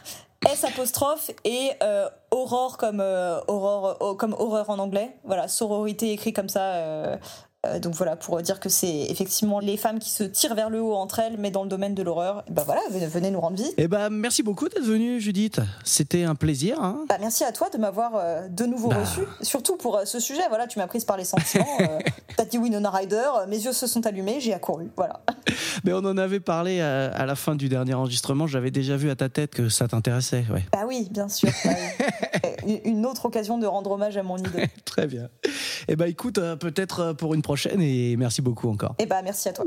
S 0.47 0.62
apostrophe 0.62 1.32
et 1.44 1.70
euh, 1.82 2.09
aurore 2.31 2.77
comme 2.77 3.01
euh, 3.01 3.40
aurore 3.48 3.97
oh, 3.98 4.15
comme 4.15 4.35
horreur 4.39 4.70
en 4.70 4.78
anglais. 4.78 5.16
Voilà, 5.24 5.48
sororité 5.48 6.12
écrit 6.12 6.32
comme 6.32 6.48
ça. 6.48 6.60
euh, 6.74 7.16
donc 7.80 7.94
voilà, 7.94 8.14
pour 8.14 8.40
dire 8.40 8.60
que 8.60 8.68
c'est 8.68 9.06
effectivement 9.10 9.59
les 9.59 9.76
femmes 9.76 9.98
qui 9.98 10.10
se 10.10 10.22
tirent 10.22 10.55
vers 10.55 10.70
le 10.70 10.80
haut 10.80 10.94
entre 10.94 11.18
elles, 11.18 11.36
mais 11.39 11.51
dans 11.51 11.64
le 11.64 11.68
domaine 11.68 11.93
de 11.94 12.02
l'horreur. 12.05 12.44
Et 12.48 12.52
Ben 12.52 12.62
voilà, 12.62 12.80
venez, 12.90 13.32
nous 13.32 13.40
rendre 13.40 13.56
visite. 13.56 13.74
Eh 13.78 13.89
ben, 13.89 14.10
merci 14.10 14.44
beaucoup 14.44 14.68
d'être 14.68 14.85
venue, 14.85 15.20
Judith. 15.20 15.60
C'était 15.85 16.22
un 16.22 16.36
plaisir. 16.36 16.80
hein. 16.80 17.05
Bah, 17.09 17.16
merci 17.20 17.43
à 17.43 17.51
toi 17.51 17.68
de 17.68 17.76
m'avoir 17.76 18.12
euh, 18.14 18.47
de 18.48 18.64
nouveau 18.64 18.90
Bah. 18.90 19.01
reçu, 19.01 19.22
surtout 19.43 19.76
pour 19.76 19.97
euh, 19.97 20.05
ce 20.05 20.20
sujet. 20.20 20.43
Voilà, 20.48 20.68
tu 20.68 20.78
m'as 20.78 20.86
prise 20.86 21.05
par 21.05 21.16
les 21.16 21.24
sentiments. 21.24 21.66
euh, 21.80 21.98
T'as 22.36 22.44
dit 22.44 22.59
Winona 22.59 22.90
Ryder, 22.90 23.16
euh, 23.40 23.47
mes 23.48 23.59
yeux 23.59 23.72
se 23.72 23.89
sont 23.89 24.06
allumés, 24.06 24.39
j'ai 24.40 24.55
accouru. 24.55 24.89
Voilà. 24.97 25.20
Mais 25.85 25.93
on 25.93 25.98
en 25.98 26.16
avait 26.16 26.40
parlé 26.40 26.80
à, 26.80 27.06
à 27.10 27.26
la 27.26 27.35
fin 27.35 27.56
du 27.56 27.68
dernier 27.68 27.94
enregistrement. 27.94 28.47
J'avais 28.47 28.70
déjà 28.70 28.97
vu 28.97 29.10
à 29.10 29.16
ta 29.16 29.28
tête 29.28 29.52
que 29.55 29.68
ça 29.68 29.89
t'intéressait. 29.89 30.44
Ouais. 30.52 30.64
Bah 30.72 30.85
oui, 30.86 31.09
bien 31.10 31.28
sûr. 31.28 31.51
bah. 31.64 31.70
Une 32.85 33.06
autre 33.06 33.24
occasion 33.26 33.59
de 33.59 33.66
rendre 33.66 33.90
hommage 33.93 34.16
à 34.16 34.22
mon 34.22 34.36
idole. 34.36 34.66
Très 34.85 35.06
bien. 35.06 35.28
Eh 35.89 35.97
ben, 35.97 36.06
écoute, 36.06 36.39
euh, 36.39 36.55
peut-être 36.56 37.01
euh, 37.01 37.14
pour 37.14 37.35
une 37.35 37.40
prochaine 37.48 37.80
et 37.80 38.14
merci 38.18 38.42
beaucoup 38.42 38.68
encore. 38.68 38.94
Et 38.98 39.06
bah 39.06 39.22
merci 39.24 39.48
à 39.48 39.54
toi. 39.54 39.64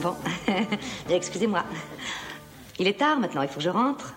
Bon, 0.00 0.14
excusez-moi. 1.10 1.64
Il 2.78 2.86
est 2.86 2.96
tard 2.96 3.18
maintenant, 3.18 3.42
il 3.42 3.48
faut 3.48 3.56
que 3.56 3.60
je 3.60 3.70
rentre. 3.70 4.14